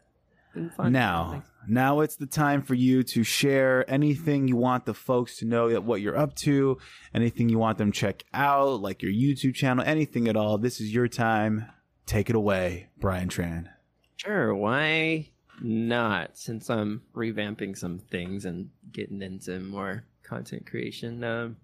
Fun. 0.76 0.92
Now, 0.92 1.32
Thanks. 1.32 1.50
now 1.70 2.02
it's 2.02 2.18
the 2.18 2.26
time 2.26 2.62
for 2.62 2.76
you 2.76 3.04
to 3.04 3.24
share 3.24 3.90
anything 3.90 4.50
you 4.50 4.58
want 4.58 4.86
the 4.86 4.94
folks 4.94 5.38
to 5.38 5.46
know 5.46 5.70
that 5.70 5.86
what 5.86 6.02
you're 6.02 6.18
up 6.18 6.36
to, 6.36 6.80
anything 7.14 7.48
you 7.48 7.60
want 7.60 7.78
them 7.78 7.94
to 7.94 7.98
check 7.98 8.24
out, 8.34 8.82
like 8.82 9.02
your 9.02 9.12
YouTube 9.12 9.54
channel, 9.56 9.86
anything 9.86 10.28
at 10.28 10.36
all. 10.36 10.58
This 10.58 10.82
is 10.82 10.94
your 10.94 11.08
time. 11.08 11.68
Take 12.06 12.30
it 12.30 12.36
away, 12.36 12.90
Brian 13.00 13.30
Tran. 13.30 13.70
Sure, 14.18 14.56
why 14.56 15.30
not? 15.62 16.38
Since 16.38 16.70
I'm 16.70 17.02
revamping 17.14 17.78
some 17.78 18.00
things 18.00 18.46
and 18.46 18.70
getting 18.92 19.22
into 19.22 19.60
more 19.60 20.06
content 20.24 20.66
creation, 20.66 21.24
um, 21.24 21.58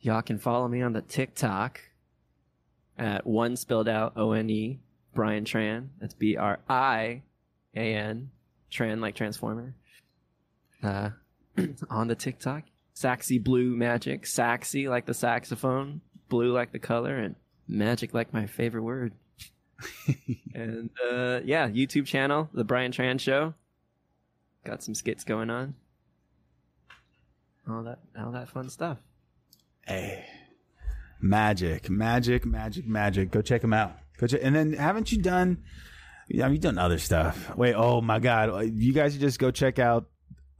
y'all 0.00 0.22
can 0.22 0.38
follow 0.38 0.68
me 0.68 0.82
on 0.82 0.92
the 0.92 1.02
TikTok 1.02 1.80
at 2.98 3.26
one 3.26 3.56
spelled 3.56 3.88
out 3.88 4.12
O 4.16 4.32
N 4.32 4.48
E 4.50 4.80
Brian 5.14 5.44
Tran. 5.44 5.88
That's 6.00 6.14
B 6.14 6.36
R 6.36 6.60
I 6.68 7.22
A 7.74 7.94
N 7.94 8.30
Tran 8.70 9.00
like 9.00 9.14
Transformer. 9.14 9.74
Uh, 10.82 11.10
on 11.90 12.08
the 12.08 12.14
TikTok, 12.14 12.64
Saxy 12.94 13.42
Blue 13.42 13.76
Magic, 13.76 14.24
Saxy 14.24 14.88
like 14.88 15.06
the 15.06 15.14
saxophone, 15.14 16.00
blue 16.28 16.52
like 16.52 16.72
the 16.72 16.78
color, 16.78 17.16
and 17.16 17.34
magic 17.68 18.14
like 18.14 18.32
my 18.32 18.46
favorite 18.46 18.82
word 18.82 19.12
and 20.54 20.90
uh, 21.02 21.40
yeah, 21.44 21.68
YouTube 21.68 22.06
channel, 22.06 22.48
The 22.52 22.64
Brian 22.64 22.92
Tran 22.92 23.18
Show. 23.20 23.54
Got 24.64 24.82
some 24.82 24.94
skits 24.94 25.24
going 25.24 25.50
on. 25.50 25.74
All 27.68 27.82
that, 27.84 28.00
all 28.18 28.32
that 28.32 28.48
fun 28.48 28.68
stuff. 28.68 28.98
Hey, 29.86 30.26
magic, 31.20 31.88
magic, 31.88 32.44
magic, 32.44 32.86
magic. 32.86 33.30
Go 33.30 33.42
check 33.42 33.62
them 33.62 33.72
out. 33.72 33.96
Go 34.18 34.26
check. 34.26 34.40
And 34.42 34.54
then 34.54 34.72
haven't 34.74 35.12
you 35.12 35.22
done? 35.22 35.64
Yeah, 36.28 36.48
you've 36.48 36.60
done 36.60 36.78
other 36.78 36.98
stuff. 36.98 37.56
Wait, 37.56 37.74
oh 37.74 38.00
my 38.00 38.18
God, 38.18 38.70
you 38.74 38.92
guys 38.92 39.12
should 39.12 39.20
just 39.20 39.38
go 39.38 39.50
check 39.50 39.78
out 39.78 40.09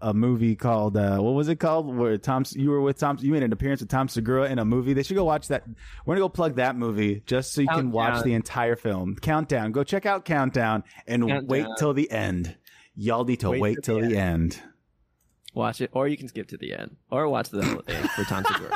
a 0.02 0.14
movie 0.14 0.56
called 0.56 0.96
uh, 0.96 1.18
what 1.18 1.32
was 1.34 1.48
it 1.48 1.56
called? 1.56 1.94
Where 1.94 2.16
Tom, 2.18 2.44
you 2.52 2.70
were 2.70 2.80
with 2.80 2.98
Tom, 2.98 3.18
you 3.20 3.32
made 3.32 3.42
an 3.42 3.52
appearance 3.52 3.80
with 3.80 3.90
Tom 3.90 4.08
Segura 4.08 4.48
in 4.48 4.58
a 4.58 4.64
movie. 4.64 4.92
They 4.94 5.02
should 5.02 5.16
go 5.16 5.24
watch 5.24 5.48
that. 5.48 5.64
We're 6.06 6.14
gonna 6.14 6.24
go 6.24 6.28
plug 6.28 6.56
that 6.56 6.76
movie 6.76 7.22
just 7.26 7.52
so 7.52 7.60
you 7.60 7.68
can 7.68 7.90
watch 7.92 8.22
the 8.24 8.34
entire 8.34 8.76
film. 8.76 9.16
Countdown. 9.16 9.72
Go 9.72 9.84
check 9.84 10.06
out 10.06 10.24
Countdown 10.24 10.84
and 11.06 11.22
Countdown. 11.26 11.46
wait 11.46 11.66
till 11.78 11.92
the 11.94 12.10
end. 12.10 12.56
Y'all 12.96 13.24
need 13.24 13.40
to 13.40 13.50
Wait 13.50 13.60
wait, 13.60 13.74
till 13.82 13.98
till 13.98 14.08
the 14.08 14.14
the 14.14 14.20
end. 14.20 14.60
Watch 15.54 15.80
it, 15.80 15.90
or 15.92 16.06
you 16.06 16.16
can 16.16 16.28
skip 16.28 16.46
to 16.48 16.56
the 16.56 16.72
end, 16.74 16.96
or 17.10 17.28
watch 17.28 17.48
the 17.48 17.64
whole 17.64 17.80
thing 17.82 18.02
for 18.08 18.24
Tom 18.24 18.44
Segura. 18.44 18.70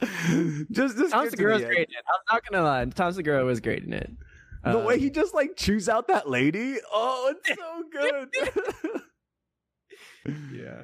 just, 0.72 0.96
just 0.98 1.10
Tom 1.12 1.24
get 1.24 1.30
to 1.30 1.36
great 1.36 1.60
in 1.62 1.72
it. 1.72 1.88
I'm 2.30 2.34
not 2.34 2.42
gonna 2.50 2.64
lie. 2.64 2.84
Tom 2.86 3.12
Segura 3.12 3.44
was 3.44 3.60
great 3.60 3.84
in 3.84 3.92
it. 3.92 4.10
The 4.64 4.80
Uh, 4.80 4.84
way 4.84 4.98
he 4.98 5.10
just 5.10 5.32
like 5.34 5.54
chews 5.56 5.88
out 5.88 6.08
that 6.08 6.28
lady. 6.28 6.76
Oh, 6.92 7.32
it's 7.46 7.60
so 7.60 7.84
good. 7.92 9.00
yeah. 10.52 10.82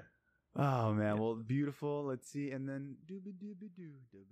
oh 0.56 0.92
man, 0.92 1.18
well, 1.18 1.34
beautiful. 1.34 2.04
Let's 2.04 2.28
see, 2.30 2.50
and 2.50 2.68
then 2.68 2.96
dooby 3.10 3.32
dooby 3.32 3.68
doo 3.76 3.88
doo. 4.12 4.24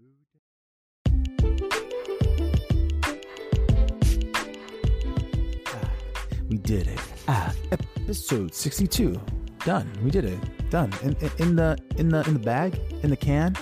We 6.48 6.58
did 6.58 6.86
it. 6.86 7.00
Ah, 7.28 7.54
episode 7.70 8.54
sixty-two. 8.54 9.18
Done. 9.64 9.90
We 10.02 10.10
did 10.10 10.26
it. 10.26 10.38
Done. 10.70 10.92
In, 11.02 11.16
in, 11.20 11.30
in 11.38 11.56
the 11.56 11.78
in 11.96 12.08
the 12.10 12.22
in 12.26 12.34
the 12.34 12.40
bag 12.40 12.78
in 13.02 13.08
the 13.10 13.16
can. 13.16 13.56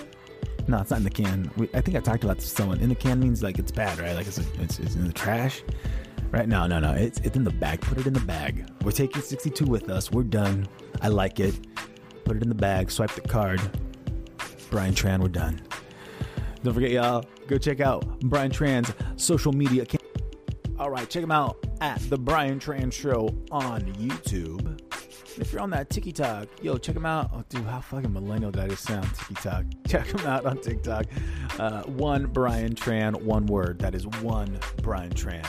No, 0.67 0.79
it's 0.79 0.91
not 0.91 0.99
in 0.99 1.05
the 1.05 1.11
can. 1.11 1.51
We, 1.57 1.69
I 1.75 1.81
think 1.81 1.97
I 1.97 2.01
talked 2.01 2.25
about 2.25 2.37
this 2.37 2.51
to 2.51 2.57
someone. 2.57 2.81
In 2.81 2.89
the 2.89 2.95
can 2.95 3.21
means 3.21 3.43
like 3.43 3.59
it's 3.59 3.71
bad, 3.71 3.99
right? 3.99 4.15
Like 4.15 4.27
it's 4.27 4.39
it's, 4.39 4.79
it's 4.81 4.95
in 4.97 5.07
the 5.07 5.13
trash, 5.13 5.63
right? 6.31 6.49
No, 6.49 6.67
no, 6.67 6.79
no. 6.79 6.93
It's 6.93 7.21
it's 7.21 7.37
in 7.37 7.45
the 7.45 7.51
bag. 7.51 7.81
Put 7.81 7.99
it 7.99 8.07
in 8.07 8.13
the 8.13 8.21
bag. 8.21 8.69
We're 8.85 8.93
taking 8.93 9.23
sixty-two 9.23 9.67
with 9.67 9.89
us. 9.91 10.11
We're 10.11 10.23
done. 10.25 10.69
I 11.01 11.09
like 11.09 11.41
it. 11.41 11.55
Put 12.25 12.37
it 12.37 12.43
in 12.43 12.49
the 12.49 12.55
bag. 12.55 12.91
Swipe 12.91 13.11
the 13.13 13.21
card. 13.23 13.61
Brian 14.71 14.95
Tran, 14.95 15.21
we're 15.21 15.29
done. 15.29 15.61
Don't 16.63 16.75
forget, 16.75 16.91
y'all, 16.91 17.25
go 17.49 17.59
check 17.59 17.81
out 17.81 18.21
Brian 18.21 18.51
Tran's 18.51 18.93
social 19.17 19.53
media. 19.53 19.83
account. 19.83 20.05
All 20.79 20.91
right, 20.91 21.09
check 21.09 21.23
him 21.23 21.33
out 21.33 21.57
at 21.81 21.99
The 22.09 22.17
Brian 22.17 22.59
Tran 22.61 22.93
Show 22.93 23.35
on 23.51 23.81
YouTube. 23.95 24.79
If 25.39 25.53
you're 25.53 25.61
on 25.63 25.71
that 25.71 25.91
TikTok, 25.91 26.49
yo, 26.63 26.77
check 26.77 26.95
him 26.97 27.07
out. 27.07 27.31
Oh, 27.33 27.43
dude, 27.49 27.65
how 27.65 27.81
fucking 27.81 28.13
millennial 28.13 28.51
did 28.51 28.71
I 28.71 28.75
sound? 28.75 29.09
TikTok. 29.15 29.65
Check 29.89 30.07
him 30.07 30.27
out 30.27 30.45
on 30.45 30.61
TikTok. 30.61 31.07
Uh, 31.59 31.83
one 31.85 32.27
Brian 32.27 32.75
Tran, 32.75 33.21
one 33.23 33.47
word. 33.47 33.79
That 33.79 33.95
is 33.95 34.07
one 34.07 34.59
Brian 34.83 35.11
Tran. 35.11 35.45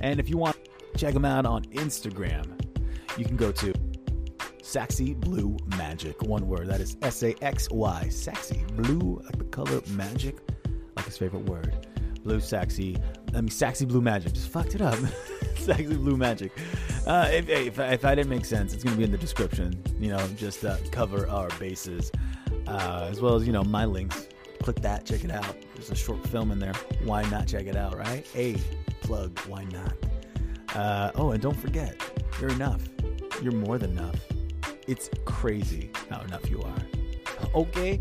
And 0.00 0.20
if 0.20 0.28
you 0.28 0.36
want, 0.36 0.56
check 0.96 1.14
them 1.14 1.24
out 1.24 1.46
on 1.46 1.64
Instagram. 1.66 2.58
You 3.16 3.24
can 3.24 3.36
go 3.36 3.52
to 3.52 3.74
Sexy 4.62 5.14
Blue 5.14 5.56
Magic. 5.76 6.22
One 6.22 6.46
word. 6.46 6.68
That 6.68 6.80
is 6.80 6.96
S 7.02 7.22
A 7.22 7.34
X 7.42 7.68
Y. 7.70 8.06
Saxy 8.10 8.64
Blue, 8.76 9.20
like 9.24 9.38
the 9.38 9.44
color 9.44 9.80
magic, 9.90 10.38
like 10.96 11.06
his 11.06 11.18
favorite 11.18 11.44
word. 11.44 11.86
Blue 12.22 12.40
Sexy. 12.40 12.96
I 13.34 13.40
mean, 13.40 13.50
Sexy 13.50 13.84
Blue 13.84 14.00
Magic. 14.00 14.32
Just 14.32 14.48
fucked 14.48 14.74
it 14.74 14.82
up. 14.82 14.98
sexy 15.56 15.96
Blue 15.96 16.16
Magic. 16.16 16.52
Uh, 17.06 17.28
if, 17.32 17.48
if, 17.48 17.78
if 17.78 18.04
I 18.04 18.14
didn't 18.14 18.30
make 18.30 18.44
sense, 18.44 18.74
it's 18.74 18.84
going 18.84 18.94
to 18.94 18.98
be 18.98 19.04
in 19.04 19.10
the 19.10 19.18
description. 19.18 19.82
You 19.98 20.10
know, 20.10 20.28
just 20.36 20.64
uh, 20.64 20.76
cover 20.90 21.28
our 21.28 21.48
bases. 21.58 22.10
Uh, 22.66 23.08
as 23.10 23.20
well 23.20 23.34
as, 23.34 23.46
you 23.46 23.52
know, 23.52 23.64
my 23.64 23.84
links. 23.84 24.28
Click 24.62 24.80
that, 24.82 25.06
check 25.06 25.24
it 25.24 25.30
out. 25.30 25.56
There's 25.74 25.90
a 25.90 25.96
short 25.96 26.26
film 26.28 26.52
in 26.52 26.58
there. 26.58 26.74
Why 27.04 27.22
not 27.30 27.46
check 27.46 27.66
it 27.66 27.76
out, 27.76 27.96
right? 27.96 28.26
A 28.36 28.56
plug. 29.10 29.36
Why 29.48 29.64
not? 29.64 29.96
Uh, 30.72 31.10
oh, 31.16 31.32
and 31.32 31.42
don't 31.42 31.58
forget, 31.58 31.96
you're 32.40 32.50
enough. 32.50 32.80
You're 33.42 33.52
more 33.66 33.76
than 33.76 33.90
enough. 33.90 34.14
It's 34.86 35.10
crazy 35.24 35.90
how 36.08 36.20
enough 36.20 36.48
you 36.48 36.62
are. 36.62 36.82
Okay? 37.52 38.00